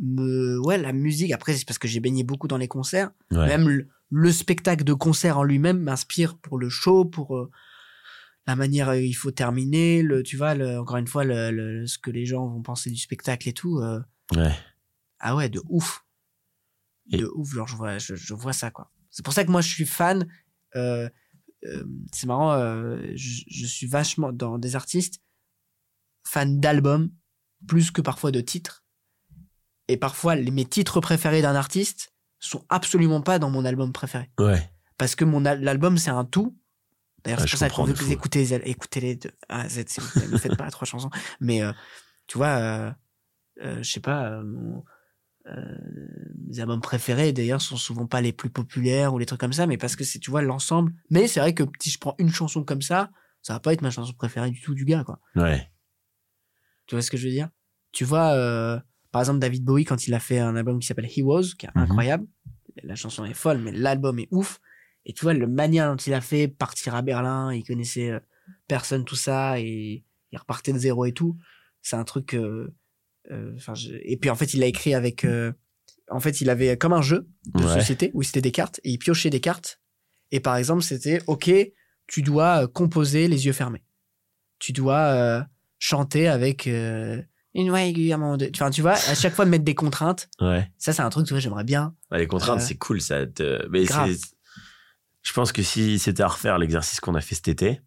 me... 0.00 0.58
ouais, 0.64 0.78
la 0.78 0.92
musique, 0.92 1.32
après, 1.32 1.54
c'est 1.54 1.64
parce 1.66 1.78
que 1.78 1.86
j'ai 1.88 2.00
baigné 2.00 2.24
beaucoup 2.24 2.48
dans 2.48 2.56
les 2.58 2.68
concerts, 2.68 3.10
Ouais. 3.30 3.46
même 3.46 3.68
le, 3.68 3.88
le 4.10 4.32
spectacle 4.32 4.84
de 4.84 4.92
concert 4.92 5.38
en 5.38 5.44
lui-même 5.44 5.78
m'inspire 5.80 6.36
pour 6.38 6.58
le 6.58 6.68
show, 6.68 7.04
pour 7.04 7.36
euh, 7.36 7.50
la 8.46 8.56
manière 8.56 8.90
euh, 8.90 8.98
il 9.00 9.12
faut 9.14 9.30
terminer, 9.30 10.02
le, 10.02 10.22
tu 10.22 10.36
vois, 10.36 10.54
le, 10.54 10.78
encore 10.80 10.96
une 10.96 11.06
fois, 11.06 11.24
le, 11.24 11.50
le- 11.50 11.86
ce 11.86 11.98
que 11.98 12.10
les 12.10 12.26
gens 12.26 12.46
vont 12.48 12.62
penser 12.62 12.90
du 12.90 12.98
spectacle 12.98 13.48
et 13.48 13.52
tout. 13.52 13.80
Ouais. 14.34 14.52
ah 15.20 15.36
ouais, 15.36 15.48
de 15.48 15.60
ouf. 15.68 16.04
Et- 17.12 17.18
De 17.18 17.26
ouf, 17.34 17.52
genre, 17.54 17.68
je 17.68 17.76
vois, 17.76 17.98
je, 17.98 18.14
je 18.16 18.34
vois 18.34 18.52
ça, 18.52 18.70
quoi. 18.70 18.90
C'est 19.10 19.24
pour 19.24 19.32
ça 19.34 19.44
que 19.44 19.50
moi, 19.50 19.60
je 19.60 19.68
suis 19.68 19.86
fan. 19.86 20.26
euh, 20.74 21.08
euh, 21.66 21.84
c'est 22.12 22.26
marrant, 22.26 22.52
euh, 22.52 22.98
je, 23.14 23.42
je 23.48 23.66
suis 23.66 23.86
vachement 23.86 24.32
dans 24.32 24.58
des 24.58 24.76
artistes 24.76 25.20
fan 26.26 26.60
d'albums 26.60 27.10
plus 27.66 27.90
que 27.90 28.00
parfois 28.00 28.30
de 28.30 28.40
titres. 28.40 28.84
Et 29.88 29.96
parfois, 29.96 30.34
les, 30.34 30.50
mes 30.50 30.64
titres 30.64 31.00
préférés 31.00 31.42
d'un 31.42 31.54
artiste 31.54 32.12
sont 32.40 32.64
absolument 32.68 33.20
pas 33.20 33.38
dans 33.38 33.50
mon 33.50 33.64
album 33.64 33.92
préféré. 33.92 34.30
Ouais. 34.38 34.70
Parce 34.98 35.14
que 35.14 35.24
mon 35.24 35.44
al- 35.44 35.62
l'album, 35.62 35.98
c'est 35.98 36.10
un 36.10 36.24
tout. 36.24 36.56
D'ailleurs, 37.24 37.40
Ouais, 37.40 37.46
c'est 37.46 37.50
pour 37.52 37.58
ça 37.58 37.68
vous 37.86 37.92
de 37.92 37.98
fou. 37.98 38.12
écoutez, 38.12 38.44
les- 38.44 39.14
deux 39.16 39.30
A 39.48 39.62
à 39.62 39.68
Z, 39.68 39.84
vous. 39.98 40.30
Ne 40.32 40.38
faites 40.38 40.56
pas 40.56 40.70
trois 40.70 40.86
chansons. 40.86 41.10
Mais, 41.40 41.62
euh, 41.62 41.72
tu 42.26 42.36
vois, 42.38 42.48
euh, 42.48 42.90
euh, 43.62 43.82
je 43.82 43.90
sais 43.90 44.00
pas, 44.00 44.42
mon- 44.42 44.84
mes 45.46 46.60
albums 46.60 46.80
préférés, 46.80 47.32
d'ailleurs, 47.32 47.60
sont 47.60 47.76
souvent 47.76 48.06
pas 48.06 48.20
les 48.20 48.32
plus 48.32 48.50
populaires 48.50 49.12
ou 49.14 49.18
les 49.18 49.26
trucs 49.26 49.40
comme 49.40 49.52
ça, 49.52 49.66
mais 49.66 49.76
parce 49.76 49.96
que 49.96 50.04
c'est, 50.04 50.18
tu 50.18 50.30
vois, 50.30 50.42
l'ensemble. 50.42 50.92
Mais 51.10 51.26
c'est 51.28 51.40
vrai 51.40 51.54
que 51.54 51.64
si 51.80 51.90
je 51.90 51.98
prends 51.98 52.14
une 52.18 52.30
chanson 52.30 52.64
comme 52.64 52.82
ça, 52.82 53.10
ça 53.42 53.52
va 53.54 53.60
pas 53.60 53.72
être 53.72 53.82
ma 53.82 53.90
chanson 53.90 54.12
préférée 54.14 54.50
du 54.50 54.60
tout 54.62 54.74
du 54.74 54.84
gars, 54.84 55.04
quoi. 55.04 55.20
Ouais. 55.36 55.70
Tu 56.86 56.94
vois 56.94 57.02
ce 57.02 57.10
que 57.10 57.16
je 57.16 57.26
veux 57.26 57.32
dire? 57.32 57.48
Tu 57.92 58.04
vois, 58.04 58.32
euh, 58.32 58.78
par 59.10 59.22
exemple, 59.22 59.38
David 59.38 59.64
Bowie, 59.64 59.84
quand 59.84 60.06
il 60.06 60.14
a 60.14 60.20
fait 60.20 60.38
un 60.38 60.56
album 60.56 60.78
qui 60.80 60.86
s'appelle 60.86 61.08
He 61.14 61.22
Was, 61.22 61.54
qui 61.58 61.66
est 61.66 61.70
Mhm. 61.74 61.82
incroyable, 61.82 62.26
la 62.82 62.94
chanson 62.96 63.24
est 63.24 63.34
folle, 63.34 63.58
mais 63.58 63.72
l'album 63.72 64.18
est 64.18 64.28
ouf. 64.30 64.60
Et 65.06 65.12
tu 65.12 65.22
vois, 65.24 65.34
le 65.34 65.46
manière 65.46 65.90
dont 65.90 65.96
il 65.96 66.14
a 66.14 66.20
fait 66.20 66.48
partir 66.48 66.94
à 66.94 67.02
Berlin, 67.02 67.52
il 67.52 67.62
connaissait 67.64 68.10
euh, 68.10 68.20
personne, 68.66 69.04
tout 69.04 69.16
ça, 69.16 69.60
et 69.60 70.04
il 70.32 70.38
repartait 70.38 70.72
de 70.72 70.78
zéro 70.78 71.04
et 71.04 71.12
tout. 71.12 71.36
C'est 71.82 71.96
un 71.96 72.04
truc. 72.04 72.34
euh, 72.34 72.40
euh, 72.40 72.74
enfin, 73.56 73.74
je- 73.74 73.92
Et 74.02 74.16
puis 74.16 74.30
en 74.30 74.34
fait, 74.34 74.54
il 74.54 74.60
l'a 74.60 74.66
écrit 74.66 74.94
avec. 74.94 75.24
euh, 75.24 75.52
En 76.10 76.20
fait, 76.20 76.42
il 76.42 76.50
avait 76.50 76.76
comme 76.76 76.92
un 76.92 77.00
jeu 77.00 77.26
de 77.54 77.64
Ouais. 77.64 77.72
société 77.80 78.10
où 78.12 78.22
c'était 78.22 78.42
des 78.42 78.52
cartes, 78.52 78.78
et 78.84 78.90
il 78.90 78.98
piochait 78.98 79.30
des 79.30 79.40
cartes. 79.40 79.80
Et 80.32 80.40
par 80.40 80.56
exemple, 80.56 80.82
c'était 80.82 81.22
OK, 81.28 81.50
tu 82.06 82.20
dois 82.22 82.64
euh, 82.64 82.66
composer 82.66 83.26
les 83.26 83.46
yeux 83.46 83.54
fermés. 83.54 83.82
Tu 84.58 84.72
dois 84.72 84.98
euh, 84.98 85.42
chanter 85.78 86.28
avec 86.28 86.66
euh, 86.66 87.22
une 87.54 87.70
voix 87.70 87.80
aiguë 87.82 88.12
à 88.12 88.16
un 88.16 88.18
moment. 88.18 88.36
Enfin, 88.54 88.68
tu 88.68 88.82
vois, 88.82 88.92
à 88.92 89.14
chaque 89.14 89.32
fois 89.34 89.46
de 89.46 89.50
mettre 89.50 89.64
des 89.64 89.74
contraintes. 89.74 90.28
Ouais. 90.42 90.70
Ça, 90.76 90.92
c'est 90.92 91.00
un 91.00 91.08
truc, 91.08 91.26
tu 91.26 91.32
vois, 91.32 91.40
j'aimerais 91.40 91.64
bien. 91.64 91.94
Ouais, 92.10 92.18
les 92.18 92.26
contraintes, 92.26 92.60
Euh, 92.60 92.64
c'est 92.64 92.76
cool, 92.76 93.00
ça. 93.00 93.26
te- 93.26 93.66
Mais 93.70 93.84
Je 93.86 95.32
pense 95.32 95.52
que 95.52 95.62
si 95.62 95.98
c'était 95.98 96.22
à 96.22 96.28
refaire 96.28 96.58
l'exercice 96.58 97.00
qu'on 97.00 97.14
a 97.14 97.22
fait 97.22 97.34
cet 97.34 97.48
été, 97.48 97.80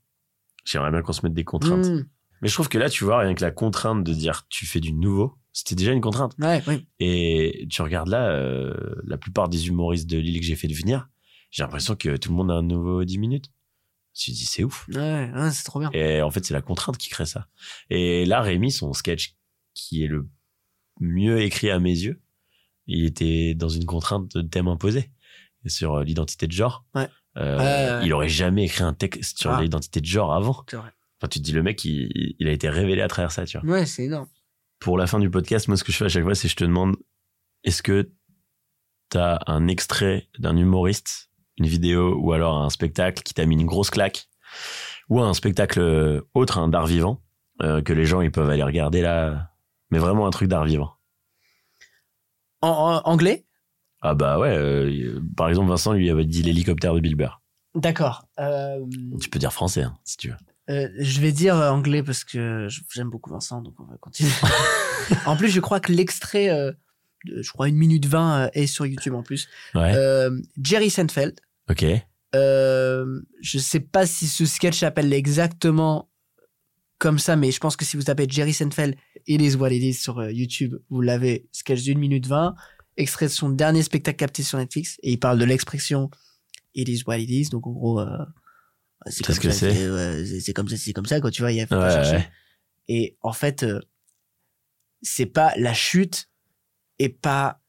j'aimerais 0.66 0.90
bien 0.90 1.04
qu'on 1.04 1.14
se 1.14 1.22
mette 1.24 1.36
des 1.36 1.44
contraintes. 1.44 1.86
Mmh. 1.86 2.08
Mais 2.42 2.48
je 2.48 2.54
trouve 2.54 2.70
que 2.70 2.78
là, 2.78 2.90
tu 2.90 3.04
vois, 3.04 3.20
rien 3.20 3.34
que 3.34 3.44
la 3.44 3.52
contrainte 3.52 4.04
de 4.04 4.14
dire 4.14 4.46
tu 4.50 4.66
fais 4.66 4.80
du 4.80 4.94
nouveau, 4.94 5.38
c'était 5.54 5.76
déjà 5.76 5.92
une 5.92 6.02
contrainte. 6.02 6.36
Ouais, 6.40 6.62
oui. 6.68 6.88
Et 7.00 7.68
tu 7.70 7.82
regardes 7.82 8.10
là, 8.10 8.30
euh, 8.30 8.74
la 9.06 9.18
plupart 9.18 9.50
des 9.50 9.68
humoristes 9.68 10.08
de 10.10 10.18
Lille 10.18 10.40
que 10.40 10.46
j'ai 10.46 10.56
fait 10.56 10.68
devenir, 10.68 11.10
j'ai 11.52 11.64
l'impression 11.64 11.96
que 11.96 12.18
tout 12.18 12.30
le 12.30 12.36
monde 12.36 12.52
a 12.52 12.56
un 12.56 12.62
nouveau 12.64 13.04
10 13.04 13.18
minutes. 13.18 13.46
Je 14.14 14.32
me 14.32 14.36
dis, 14.36 14.46
c'est 14.46 14.64
ouf. 14.64 14.88
Ouais, 14.94 15.32
ouais, 15.36 15.52
c'est 15.52 15.64
trop 15.64 15.80
bien. 15.80 15.90
Et 15.94 16.22
en 16.22 16.32
fait, 16.32 16.44
c'est 16.46 16.54
la 16.54 16.62
contrainte 16.62 16.98
qui 16.98 17.10
crée 17.10 17.26
ça. 17.26 17.48
Et 17.90 18.26
là, 18.26 18.42
Rémi, 18.42 18.72
son 18.72 18.94
sketch 18.94 19.36
qui 19.74 20.04
est 20.04 20.08
le 20.08 20.28
mieux 21.00 21.40
écrit 21.42 21.70
à 21.70 21.80
mes 21.80 21.92
yeux, 21.92 22.20
il 22.88 23.06
était 23.06 23.54
dans 23.54 23.70
une 23.70 23.86
contrainte 23.86 24.36
de 24.36 24.42
thème 24.42 24.68
imposé 24.68 25.12
sur 25.68 26.00
l'identité 26.02 26.48
de 26.48 26.52
genre. 26.52 26.86
Ouais. 26.96 27.08
Euh. 27.38 28.02
Il 28.04 28.12
aurait 28.14 28.30
jamais 28.30 28.66
écrit 28.66 28.84
un 28.84 28.94
texte 28.96 29.38
sur 29.40 29.52
Ah. 29.52 29.62
l'identité 29.62 30.02
de 30.02 30.06
genre 30.06 30.34
avant. 30.34 30.64
C'est 30.70 30.78
vrai. 30.78 30.90
Enfin, 31.20 31.28
tu 31.30 31.40
te 31.40 31.44
dis, 31.44 31.52
le 31.52 31.64
mec, 31.64 31.84
il, 31.86 32.36
il 32.40 32.48
a 32.48 32.52
été 32.52 32.70
révélé 32.70 33.02
à 33.02 33.08
travers 33.08 33.32
ça, 33.32 33.46
tu 33.46 33.58
vois. 33.60 33.68
Ouais, 33.70 33.86
c'est 33.86 34.04
énorme. 34.06 34.28
Pour 34.80 34.98
la 34.98 35.08
fin 35.08 35.20
du 35.20 35.30
podcast, 35.30 35.68
moi, 35.68 35.78
ce 35.78 35.84
que 35.84 35.92
je 35.92 35.98
fais 35.98 36.06
à 36.06 36.10
chaque 36.10 36.24
fois, 36.24 36.36
c'est 36.36 36.48
je 36.48 36.56
te 36.56 36.64
demande, 36.64 36.96
est-ce 37.64 37.82
que 37.82 38.12
t'as 39.10 39.40
un 39.48 39.68
extrait 39.68 40.28
d'un 40.38 40.56
humoriste, 40.58 41.30
une 41.58 41.66
vidéo 41.66 42.16
ou 42.20 42.34
alors 42.34 42.62
un 42.62 42.70
spectacle 42.70 43.24
qui 43.24 43.34
t'a 43.34 43.46
mis 43.46 43.56
une 43.56 43.66
grosse 43.66 43.90
claque 43.90 44.28
ou 45.10 45.22
un 45.22 45.34
spectacle 45.34 45.80
euh, 45.80 46.22
autre, 46.34 46.60
un 46.60 46.68
d'art 46.68 46.86
vivant, 46.86 47.24
euh, 47.64 47.82
que 47.82 47.94
les 47.94 48.06
gens 48.06 48.22
ils 48.22 48.32
peuvent 48.32 48.50
aller 48.50 48.62
regarder 48.64 49.02
là, 49.02 49.52
mais 49.90 49.98
vraiment 49.98 50.28
un 50.28 50.30
truc 50.30 50.50
d'art 50.50 50.66
vivant? 50.66 50.94
En, 52.62 52.70
en 52.70 53.10
anglais? 53.10 53.46
Ah 54.02 54.14
bah 54.14 54.38
ouais, 54.38 54.56
euh, 54.56 55.20
par 55.36 55.50
exemple 55.50 55.70
Vincent 55.70 55.94
lui 55.94 56.10
avait 56.10 56.26
dit 56.26 56.44
l'hélicoptère 56.44 56.94
de 56.94 57.00
Bill 57.00 57.16
Burr. 57.16 57.42
D'accord. 57.74 58.28
Euh, 58.40 58.86
Tu 59.20 59.30
peux 59.30 59.40
dire 59.40 59.54
français 59.54 59.84
hein, 59.84 59.98
si 60.04 60.18
tu 60.18 60.30
veux. 60.30 60.38
Euh, 60.70 60.90
je 61.00 61.22
vais 61.22 61.32
dire 61.32 61.56
euh, 61.56 61.70
anglais 61.70 62.04
parce 62.04 62.24
que 62.24 62.68
j'aime 62.94 63.10
beaucoup 63.10 63.30
Vincent, 63.30 63.62
donc 63.62 63.76
on 63.80 63.86
va 63.86 63.98
continuer. 63.98 64.32
en 65.26 65.38
plus, 65.38 65.50
je 65.50 65.60
crois 65.60 65.80
que 65.80 65.92
l'extrait, 65.92 66.50
euh, 66.50 66.72
je 67.26 67.50
crois, 67.52 67.70
une 67.70 67.78
minute 67.78 68.06
20 68.06 68.40
euh, 68.40 68.50
est 68.54 68.68
sur 68.68 68.86
YouTube 68.86 69.14
en 69.14 69.24
plus. 69.24 69.48
Ouais. 69.76 69.94
Jerry 70.62 70.90
Seinfeld. 70.90 71.40
ok. 71.70 71.86
Je 72.34 73.58
sais 73.58 73.80
pas 73.80 74.06
si 74.06 74.28
ce 74.28 74.46
sketch 74.46 74.80
s'appelle 74.80 75.12
exactement 75.14 76.10
comme 76.98 77.20
ça, 77.20 77.36
mais 77.36 77.52
je 77.52 77.60
pense 77.60 77.76
que 77.76 77.86
si 77.86 77.96
vous 77.96 78.04
tapez 78.04 78.26
Jerry 78.28 78.54
Seinfeld, 78.54 78.96
It 79.28 79.42
is 79.42 79.56
what 79.56 79.72
it 79.72 79.84
is 79.84 79.94
sur 79.94 80.24
YouTube, 80.30 80.76
vous 80.90 81.02
l'avez, 81.02 81.48
sketch 81.52 81.84
d'une 81.84 82.00
minute 82.00 82.28
20, 82.28 82.56
extrait 82.96 83.28
de 83.28 83.32
son 83.32 83.50
dernier 83.50 83.84
spectacle 83.84 84.18
capté 84.18 84.42
sur 84.42 84.58
Netflix, 84.58 84.98
et 85.04 85.12
il 85.12 85.20
parle 85.20 85.38
de 85.38 85.46
l'expression 85.46 86.10
It 86.74 86.90
is 86.90 87.04
what 87.06 87.18
it 87.18 87.30
is, 87.30 87.50
donc 87.50 87.68
en 87.68 87.72
gros, 87.72 88.00
euh, 88.00 88.26
c'est 89.06 89.24
ce 89.26 89.40
comme 89.40 89.50
que 89.50 89.52
ça, 89.52 89.72
c'est. 89.72 89.90
ouais, 89.90 90.54
comme 90.54 90.68
ça, 90.68 90.78
c'est 90.78 90.94
comme 90.94 91.06
ça, 91.06 91.22
quoi, 91.22 91.32
tu 91.32 91.42
vois, 91.42 91.52
il 91.52 91.58
y 91.58 91.62
a 91.62 91.64
Ouais, 91.64 91.92
chercher. 91.92 92.12
ouais. 92.18 92.30
Et 92.88 93.18
en 93.22 93.34
fait, 93.34 93.64
euh, 93.64 93.80
c'est 95.02 95.26
pas 95.26 95.54
la 95.58 95.74
chute 95.74 96.30
est 97.00 97.10
pas 97.10 97.62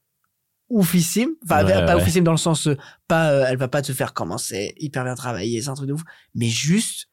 oufissime. 0.68 1.31
Enfin, 1.45 1.64
pas 1.64 1.97
oufissime 1.97 2.24
dans 2.24 2.33
le 2.33 2.39
sens, 2.39 2.66
euh, 2.66 2.76
pas, 3.07 3.33
euh, 3.33 3.47
elle 3.49 3.57
va 3.57 3.68
pas 3.68 3.83
te 3.83 3.93
faire 3.93 4.14
commencer 4.14 4.74
hyper 4.79 5.05
bien 5.05 5.14
travailler, 5.14 5.61
c'est 5.61 5.68
un 5.68 5.74
truc 5.74 5.89
de 5.89 5.95
ouf. 5.95 6.03
Mais 6.35 6.49
juste 6.49 7.09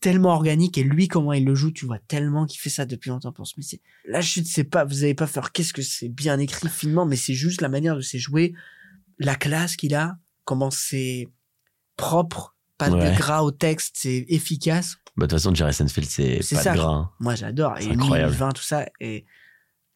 tellement 0.00 0.30
organique 0.30 0.76
et 0.78 0.82
lui, 0.82 1.06
comment 1.08 1.32
il 1.32 1.44
le 1.44 1.54
joue, 1.54 1.70
tu 1.70 1.86
vois 1.86 1.98
tellement 2.00 2.44
qu'il 2.46 2.60
fait 2.60 2.70
ça 2.70 2.86
depuis 2.86 3.10
longtemps 3.10 3.32
pour 3.32 3.46
mais 3.56 3.62
c'est 3.62 3.80
La 4.04 4.20
chute, 4.20 4.46
c'est 4.46 4.64
pas, 4.64 4.84
vous 4.84 5.04
avez 5.04 5.14
pas 5.14 5.28
faire 5.28 5.52
qu'est-ce 5.52 5.72
que 5.72 5.82
c'est 5.82 6.08
bien 6.08 6.38
écrit 6.38 6.68
finement, 6.68 7.06
mais 7.06 7.16
c'est 7.16 7.34
juste 7.34 7.60
la 7.60 7.68
manière 7.68 7.96
de 7.96 8.00
c'est 8.00 8.18
joué, 8.18 8.52
la 9.18 9.36
classe 9.36 9.76
qu'il 9.76 9.94
a. 9.94 10.18
comment 10.44 10.70
c'est 10.70 11.28
propre, 11.96 12.51
pas 12.90 12.96
Ouais. 12.96 13.10
de 13.12 13.16
gras 13.16 13.42
au 13.42 13.50
texte, 13.50 13.96
c'est 13.98 14.24
efficace. 14.28 14.96
Bah, 15.16 15.26
de 15.26 15.30
toute 15.30 15.38
façon, 15.40 15.54
Jerry 15.54 15.74
Seinfeld, 15.74 16.08
c'est 16.08 16.36
pas 16.38 16.62
ça. 16.62 16.72
de 16.72 16.78
gras. 16.78 16.88
hein. 16.90 17.10
Moi, 17.20 17.34
j'adore. 17.34 17.78
Et 17.80 17.90
incroyable. 17.90 18.32
20, 18.32 18.52
tout 18.52 18.62
ça. 18.62 18.86
Et 19.00 19.24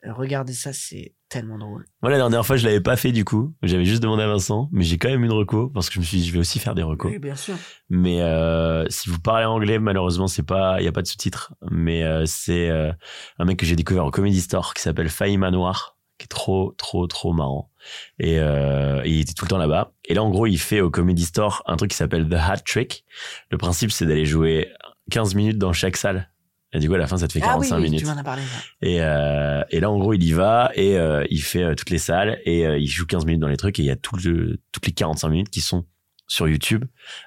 regardez 0.05 0.53
ça, 0.53 0.73
c'est 0.73 1.15
tellement 1.29 1.59
drôle. 1.59 1.87
Moi, 2.03 2.11
la 2.13 2.19
dernière 2.19 2.47
fois, 2.47 2.57
je 2.57 2.65
l'avais 2.65 2.81
pas 2.81 2.97
fait 2.97 3.11
du 3.11 3.25
coup. 3.25 3.55
J'avais 3.63 3.85
juste 3.85 4.01
demandé 4.03 4.23
à 4.23 4.29
Vincent, 4.29 4.69
mais 4.73 4.85
j'ai 4.85 4.97
quand 4.99 5.09
même 5.09 5.25
une 5.25 5.33
reco 5.33 5.69
parce 5.71 5.89
que 5.89 5.95
je 5.95 6.01
me 6.01 6.05
suis 6.05 6.19
dit, 6.19 6.27
je 6.29 6.33
vais 6.33 6.39
aussi 6.39 6.59
faire 6.61 6.75
des 6.77 6.85
recos. 6.85 7.11
Oui, 7.11 7.19
bien 7.19 7.35
sûr. 7.35 7.57
Mais 7.89 8.21
euh, 8.23 8.85
si 8.91 9.11
vous 9.11 9.19
parlez 9.19 9.45
anglais, 9.47 9.79
malheureusement, 9.81 10.29
c'est 10.29 10.45
pas, 10.45 10.77
il 10.81 10.85
y 10.85 10.89
a 10.89 10.93
pas 10.93 11.03
de 11.03 11.09
sous-titres. 11.09 11.55
Mais 11.71 12.05
euh, 12.05 12.25
c'est 12.27 12.69
euh, 12.71 12.93
un 13.39 13.45
mec 13.45 13.59
que 13.59 13.67
j'ai 13.67 13.75
découvert 13.75 14.05
au 14.05 14.11
Comedy 14.13 14.41
Store 14.41 14.75
qui 14.75 14.83
s'appelle 14.83 15.09
Faye 15.09 15.37
Manoir, 15.37 15.96
qui 16.19 16.25
est 16.25 16.29
trop, 16.29 16.75
trop, 16.79 17.07
trop 17.07 17.33
marrant. 17.33 17.71
Et 18.19 18.39
euh, 18.39 19.03
il 19.05 19.21
était 19.21 19.33
tout 19.35 19.45
le 19.45 19.51
temps 19.51 19.59
là-bas. 19.59 19.93
Et 20.07 20.15
là, 20.15 20.23
en 20.23 20.31
gros, 20.31 20.47
il 20.47 20.59
fait 20.59 20.81
au 20.81 20.91
Comedy 20.91 21.25
Store 21.25 21.63
un 21.67 21.77
truc 21.77 21.91
qui 21.91 21.97
s'appelle 21.97 22.29
The 22.29 22.35
Hat 22.35 22.59
Trick. 22.67 23.05
Le 23.51 23.59
principe, 23.59 23.91
c'est 23.93 24.07
d'aller 24.07 24.27
jouer 24.27 24.71
15 25.11 25.35
minutes 25.35 25.59
dans 25.59 25.73
chaque 25.73 25.97
salle. 25.97 26.31
Et 26.73 26.79
du 26.79 26.89
coup, 26.89 26.95
à 26.95 26.99
la 26.99 27.07
fin, 27.07 27.17
ça 27.17 27.29
te 27.29 27.33
fait 27.33 27.41
Ah 27.43 27.57
oui, 27.59 27.69
45 27.69 27.77
oui, 27.77 27.83
minutes. 27.85 28.01
tu 28.01 28.07
m'en 28.07 28.17
as 28.17 28.25
parlé. 28.25 28.43
ça. 28.43 28.59
Et, 28.83 29.01
euh, 29.01 29.63
et 29.71 29.81
là, 29.81 29.91
en 29.91 29.99
gros, 29.99 30.15
il 30.15 30.23
y 30.25 30.33
va 30.33 30.71
et 30.75 30.99
euh, 30.99 31.25
il 31.31 31.41
fait 31.43 31.63
euh, 31.63 31.75
toutes 31.75 31.91
les 31.91 31.99
salles 31.99 32.39
et 32.45 32.67
euh, 32.67 32.77
il 32.79 32.87
joue 32.89 33.07
15 33.07 33.25
minutes 33.25 33.41
dans 33.41 33.49
les 33.49 33.57
trucs 33.57 33.79
et 33.79 33.83
il 33.83 33.87
y 33.87 33.91
a 33.91 33.97
tout 33.97 34.17
le, 34.17 34.59
toutes 34.73 34.87
les 34.87 34.93
45 34.93 35.29
minutes 35.29 35.51
qui 35.51 35.61
sont 35.61 35.87
sur 36.29 36.49
YouTube 36.49 36.85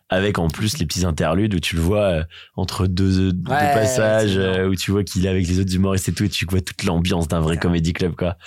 avec 0.09 0.39
en 0.39 0.47
plus 0.49 0.77
les 0.77 0.85
petits 0.85 1.05
interludes 1.05 1.53
où 1.55 1.59
tu 1.59 1.75
le 1.75 1.81
vois 1.81 2.03
euh, 2.03 2.23
entre 2.55 2.85
deux, 2.87 3.31
deux 3.31 3.51
Ouais, 3.51 3.73
passages 3.73 4.37
euh, 4.37 4.67
où 4.67 4.75
tu 4.75 4.91
vois 4.91 5.03
qu'il 5.03 5.25
est 5.25 5.29
avec 5.29 5.47
les 5.47 5.59
autres 5.59 5.73
humoristes 5.73 6.09
et 6.09 6.13
tout 6.13 6.23
et 6.25 6.29
tu 6.29 6.45
vois 6.45 6.59
toute 6.61 6.83
l'ambiance 6.83 7.27
d'un 7.27 7.39
vrai 7.39 7.53
Ouais. 7.55 7.59
comédie 7.59 7.93
club 7.93 8.15
quoi. 8.15 8.37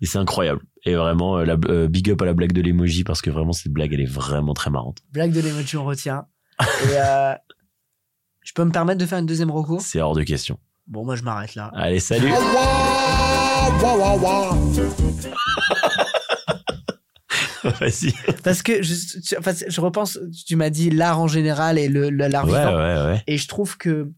Et 0.00 0.06
c'est 0.06 0.18
incroyable. 0.18 0.60
Et 0.84 0.94
vraiment, 0.94 1.38
euh, 1.38 1.44
la, 1.44 1.56
euh, 1.68 1.88
big 1.88 2.10
up 2.10 2.20
à 2.22 2.24
la 2.26 2.34
blague 2.34 2.52
de 2.52 2.60
l'emoji 2.60 3.04
parce 3.04 3.22
que 3.22 3.30
vraiment 3.30 3.52
cette 3.52 3.72
blague 3.72 3.92
elle 3.94 4.00
est 4.00 4.04
vraiment 4.12 4.52
très 4.54 4.70
marrante. 4.70 4.98
Blague 5.12 5.32
de 5.32 5.40
l'émoji, 5.40 5.76
on 5.76 5.84
retient. 5.84 6.26
Et 6.60 6.64
euh, 6.96 7.34
je 8.42 8.52
peux 8.52 8.64
me 8.64 8.72
permettre 8.72 8.98
de 9.00 9.06
faire 9.06 9.18
une 9.18 9.26
deuxième 9.26 9.50
recours 9.50 9.80
C'est 9.80 10.00
hors 10.00 10.14
de 10.14 10.22
question. 10.24 10.58
Bon, 10.88 11.04
moi, 11.04 11.14
je 11.16 11.22
m'arrête 11.22 11.54
là. 11.54 11.70
Allez, 11.74 12.00
salut 12.00 12.28
Vas-y. 17.80 18.12
Parce 18.42 18.62
que 18.62 18.82
je, 18.82 19.20
tu- 19.20 19.36
enfin, 19.38 19.52
je 19.66 19.80
repense, 19.80 20.18
tu 20.46 20.56
m'as 20.56 20.70
dit 20.70 20.90
l'art 20.90 21.20
en 21.20 21.28
général 21.28 21.78
et 21.78 21.88
le, 21.88 22.10
l'art 22.10 22.44
Ouais, 22.46 22.50
vivant. 22.58 22.76
ouais, 22.76 23.12
ouais. 23.12 23.22
Et 23.26 23.38
je 23.38 23.46
trouve 23.48 23.76
que 23.78 24.10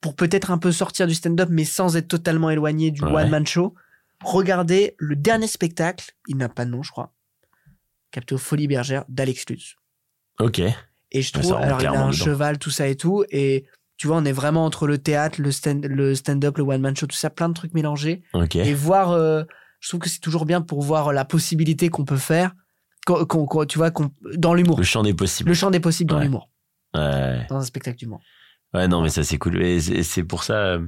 pour 0.00 0.14
peut-être 0.16 0.50
un 0.50 0.58
peu 0.58 0.72
sortir 0.72 1.06
du 1.06 1.14
stand-up, 1.14 1.48
mais 1.50 1.64
sans 1.64 1.96
être 1.96 2.08
totalement 2.08 2.48
éloigné 2.50 2.90
du 2.90 3.02
one-man 3.02 3.46
show, 3.46 3.74
regardez 4.24 4.94
le 4.98 5.14
dernier 5.16 5.46
spectacle, 5.46 6.10
il 6.26 6.36
n'a 6.36 6.48
pas 6.48 6.64
de 6.64 6.70
nom, 6.70 6.82
je 6.82 6.90
crois, 6.90 7.12
capté 8.10 8.34
aux 8.34 8.38
Folies 8.38 8.66
Bergères 8.66 9.04
d'Alex 9.08 9.44
Lutz. 9.48 9.74
Ok. 10.38 10.60
Et 11.12 11.22
je 11.22 11.32
trouve, 11.32 11.54
alors 11.54 11.80
il 11.80 11.86
a 11.86 11.90
un 11.92 11.94
dedans. 12.10 12.12
cheval, 12.12 12.58
tout 12.58 12.70
ça 12.70 12.86
et 12.88 12.96
tout, 12.96 13.24
et 13.30 13.66
tu 13.98 14.06
vois, 14.06 14.16
on 14.16 14.24
est 14.24 14.32
vraiment 14.32 14.64
entre 14.64 14.86
le 14.86 14.96
théâtre, 14.96 15.40
le 15.42 15.50
stand- 15.52 15.84
le 15.84 16.14
stand-up, 16.14 16.56
le 16.56 16.64
one-man 16.64 16.96
show, 16.96 17.06
tout 17.06 17.16
ça, 17.16 17.28
plein 17.28 17.48
de 17.50 17.54
trucs 17.54 17.74
mélangés. 17.74 18.22
Ok. 18.32 18.56
Et 18.56 18.72
voir, 18.72 19.10
euh, 19.10 19.42
je 19.80 19.88
trouve 19.88 20.00
que 20.00 20.08
c'est 20.08 20.20
toujours 20.20 20.46
bien 20.46 20.62
pour 20.62 20.80
voir 20.82 21.12
la 21.12 21.24
possibilité 21.26 21.88
qu'on 21.90 22.04
peut 22.06 22.16
faire, 22.16 22.52
qu'on- 23.06 23.66
tu 23.66 23.78
vois, 23.78 23.90
qu'on- 23.90 24.10
dans 24.36 24.54
l'humour. 24.54 24.78
Le 24.78 24.84
champ 24.84 25.02
des 25.02 25.14
possibles. 25.14 25.48
Le 25.48 25.54
champ 25.54 25.70
des 25.70 25.80
possibles 25.80 26.10
dans 26.10 26.18
Ouais. 26.18 26.24
l'humour, 26.24 26.50
Ouais. 26.94 27.46
dans 27.48 27.56
un 27.56 27.62
spectacle 27.62 27.98
d'humour. 27.98 28.20
Ouais, 28.74 28.86
non, 28.88 29.02
mais 29.02 29.08
ça, 29.08 29.24
c'est 29.24 29.38
cool. 29.38 29.60
Et 29.62 29.80
c'est 29.80 30.02
c'est 30.04 30.22
pour 30.24 30.44
ça, 30.44 30.54
euh, 30.54 30.86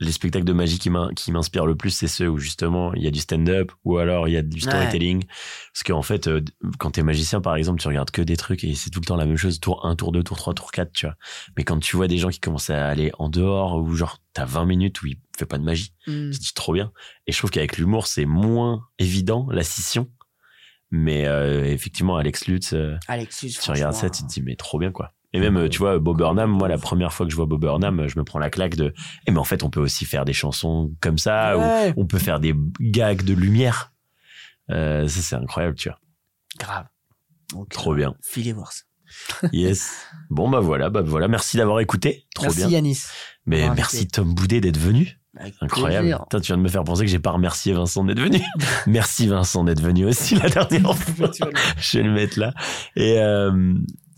les 0.00 0.10
spectacles 0.12 0.44
de 0.44 0.52
magie 0.52 0.78
qui 0.80 0.90
m'in- 0.90 1.12
qui 1.14 1.30
m'inspirent 1.30 1.66
le 1.66 1.76
plus, 1.76 1.90
c'est 1.90 2.08
ceux 2.08 2.28
où 2.28 2.38
justement 2.38 2.92
il 2.94 3.02
y 3.02 3.06
a 3.06 3.12
du 3.12 3.20
stand-up 3.20 3.70
ou 3.84 3.98
alors 3.98 4.26
il 4.28 4.32
y 4.32 4.36
a 4.36 4.42
du 4.42 4.60
storytelling. 4.60 5.24
Parce 5.72 5.82
qu'en 5.84 6.02
fait, 6.02 6.26
euh, 6.26 6.40
quand 6.78 6.92
t'es 6.92 7.02
magicien, 7.04 7.40
par 7.40 7.54
exemple, 7.56 7.80
tu 7.80 7.86
regardes 7.88 8.10
que 8.10 8.20
des 8.22 8.36
trucs 8.36 8.64
et 8.64 8.74
c'est 8.74 8.90
tout 8.90 8.98
le 9.00 9.06
temps 9.06 9.16
la 9.16 9.24
même 9.24 9.36
chose. 9.36 9.60
Tour 9.60 9.86
1, 9.86 9.94
tour 9.96 10.10
2, 10.12 10.22
tour 10.24 10.36
3, 10.36 10.52
tour 10.54 10.72
4, 10.72 10.92
tu 10.92 11.06
vois. 11.06 11.14
Mais 11.56 11.62
quand 11.64 11.78
tu 11.78 11.96
vois 11.96 12.08
des 12.08 12.18
gens 12.18 12.28
qui 12.28 12.40
commencent 12.40 12.70
à 12.70 12.88
aller 12.88 13.12
en 13.18 13.28
dehors 13.28 13.76
ou 13.76 13.94
genre 13.94 14.18
t'as 14.34 14.44
20 14.44 14.66
minutes 14.66 15.00
où 15.02 15.06
il 15.06 15.18
fait 15.38 15.46
pas 15.46 15.58
de 15.58 15.64
magie, 15.64 15.92
tu 16.04 16.10
te 16.10 16.38
dis 16.38 16.54
trop 16.54 16.72
bien. 16.72 16.90
Et 17.28 17.32
je 17.32 17.38
trouve 17.38 17.50
qu'avec 17.50 17.76
l'humour, 17.78 18.08
c'est 18.08 18.24
moins 18.26 18.82
évident, 18.98 19.46
la 19.50 19.62
scission. 19.62 20.08
Mais 20.90 21.26
euh, 21.26 21.64
effectivement, 21.66 22.16
Alex 22.16 22.46
Lutz, 22.46 22.72
euh, 22.72 22.96
Alexis, 23.08 23.58
tu 23.62 23.70
regardes 23.70 23.94
ça, 23.94 24.08
tu 24.10 24.22
te 24.22 24.28
dis, 24.28 24.42
mais 24.42 24.56
trop 24.56 24.78
bien, 24.78 24.90
quoi. 24.90 25.12
Et 25.34 25.40
même, 25.40 25.58
euh, 25.58 25.68
tu 25.68 25.78
vois, 25.78 25.98
Bob 25.98 26.16
Burnham, 26.16 26.50
moi, 26.50 26.68
la 26.68 26.78
première 26.78 27.12
fois 27.12 27.26
que 27.26 27.30
je 27.30 27.36
vois 27.36 27.44
Bob 27.44 27.60
Burnham, 27.60 28.00
euh, 28.00 28.08
je 28.08 28.18
me 28.18 28.24
prends 28.24 28.38
la 28.38 28.48
claque 28.48 28.76
de, 28.76 28.94
eh, 29.26 29.30
mais 29.30 29.38
en 29.38 29.44
fait, 29.44 29.62
on 29.62 29.68
peut 29.68 29.80
aussi 29.80 30.06
faire 30.06 30.24
des 30.24 30.32
chansons 30.32 30.90
comme 31.00 31.18
ça, 31.18 31.58
Ouais. 31.58 31.92
ou 31.96 32.02
on 32.02 32.06
peut 32.06 32.18
faire 32.18 32.40
des 32.40 32.54
gags 32.80 33.22
de 33.22 33.34
lumière. 33.34 33.92
Euh, 34.70 35.06
ça, 35.06 35.20
c'est 35.20 35.36
incroyable, 35.36 35.74
tu 35.76 35.90
vois. 35.90 35.98
Grave. 36.58 36.86
Trop 37.70 37.94
bien. 37.94 38.14
Voir 38.54 38.72
ça. 38.72 38.82
Yes. 39.52 40.06
bon, 40.30 40.48
bah 40.50 40.60
voilà, 40.60 40.90
bah 40.90 41.00
voilà. 41.02 41.28
Merci 41.28 41.56
d'avoir 41.56 41.80
écouté. 41.80 42.26
Trop 42.34 42.44
Merci 42.44 42.58
bien. 42.60 42.68
Yanis. 42.68 43.04
Mais 43.46 43.68
merci. 43.74 44.06
Tom 44.06 44.34
Boudet 44.34 44.60
d'être 44.60 44.76
venu. 44.78 45.18
Avec 45.38 45.54
Incroyable. 45.60 46.06
plaisir. 46.06 46.22
Putain, 46.24 46.40
tu 46.40 46.46
viens 46.48 46.56
de 46.56 46.62
me 46.62 46.68
faire 46.68 46.84
penser 46.84 47.04
que 47.04 47.10
j'ai 47.10 47.18
pas 47.18 47.30
remercié 47.30 47.72
Vincent 47.72 48.04
d'être 48.04 48.20
venu. 48.20 48.40
merci 48.86 49.26
Vincent 49.28 49.64
d'être 49.64 49.80
venu 49.82 50.04
aussi 50.06 50.34
la 50.34 50.48
dernière 50.48 50.94
fois. 50.96 51.30
Je 51.78 51.98
vais 51.98 52.04
le 52.04 52.12
mettre 52.12 52.38
là. 52.38 52.52
Et, 52.96 53.18
euh, 53.18 53.74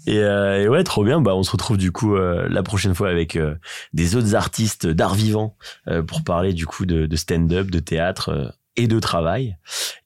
et, 0.06 0.18
euh, 0.18 0.62
et 0.62 0.68
ouais, 0.68 0.82
trop 0.84 1.04
bien. 1.04 1.20
Bah, 1.20 1.34
on 1.36 1.42
se 1.42 1.50
retrouve 1.50 1.76
du 1.76 1.92
coup 1.92 2.16
euh, 2.16 2.48
la 2.48 2.62
prochaine 2.62 2.94
fois 2.94 3.10
avec 3.10 3.36
euh, 3.36 3.54
des 3.92 4.16
autres 4.16 4.34
artistes 4.34 4.86
d'art 4.86 5.14
vivant 5.14 5.56
euh, 5.88 6.02
pour 6.02 6.24
parler 6.24 6.52
du 6.52 6.66
coup 6.66 6.86
de, 6.86 7.06
de 7.06 7.16
stand-up, 7.16 7.70
de 7.70 7.78
théâtre 7.80 8.30
euh, 8.30 8.48
et 8.76 8.86
de 8.88 8.98
travail. 8.98 9.56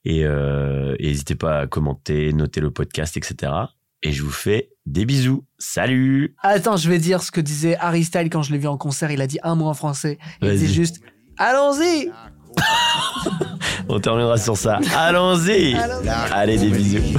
Et 0.04 0.24
euh, 0.24 0.96
et 0.98 1.06
n'hésitez 1.08 1.36
pas 1.36 1.60
à 1.60 1.66
commenter, 1.66 2.32
noter 2.32 2.60
le 2.60 2.70
podcast, 2.70 3.16
etc. 3.16 3.52
Et 4.06 4.12
je 4.12 4.22
vous 4.22 4.30
fais 4.30 4.68
des 4.84 5.06
bisous. 5.06 5.44
Salut. 5.58 6.36
Attends, 6.42 6.76
je 6.76 6.90
vais 6.90 6.98
dire 6.98 7.22
ce 7.22 7.30
que 7.30 7.40
disait 7.40 7.74
Harry 7.80 8.04
Styles 8.04 8.28
quand 8.28 8.42
je 8.42 8.52
l'ai 8.52 8.58
vu 8.58 8.68
en 8.68 8.76
concert. 8.76 9.10
Il 9.10 9.22
a 9.22 9.26
dit 9.26 9.38
un 9.42 9.54
mot 9.54 9.66
en 9.66 9.72
français. 9.72 10.18
Il 10.42 10.50
disait 10.50 10.72
juste 10.72 11.00
Allons-y 11.38 12.10
On 13.88 13.98
terminera 13.98 14.36
sur 14.36 14.58
ça. 14.58 14.78
Allons-y. 14.94 15.74
Allez, 16.32 16.58
des 16.58 16.68
bisous. 16.68 17.18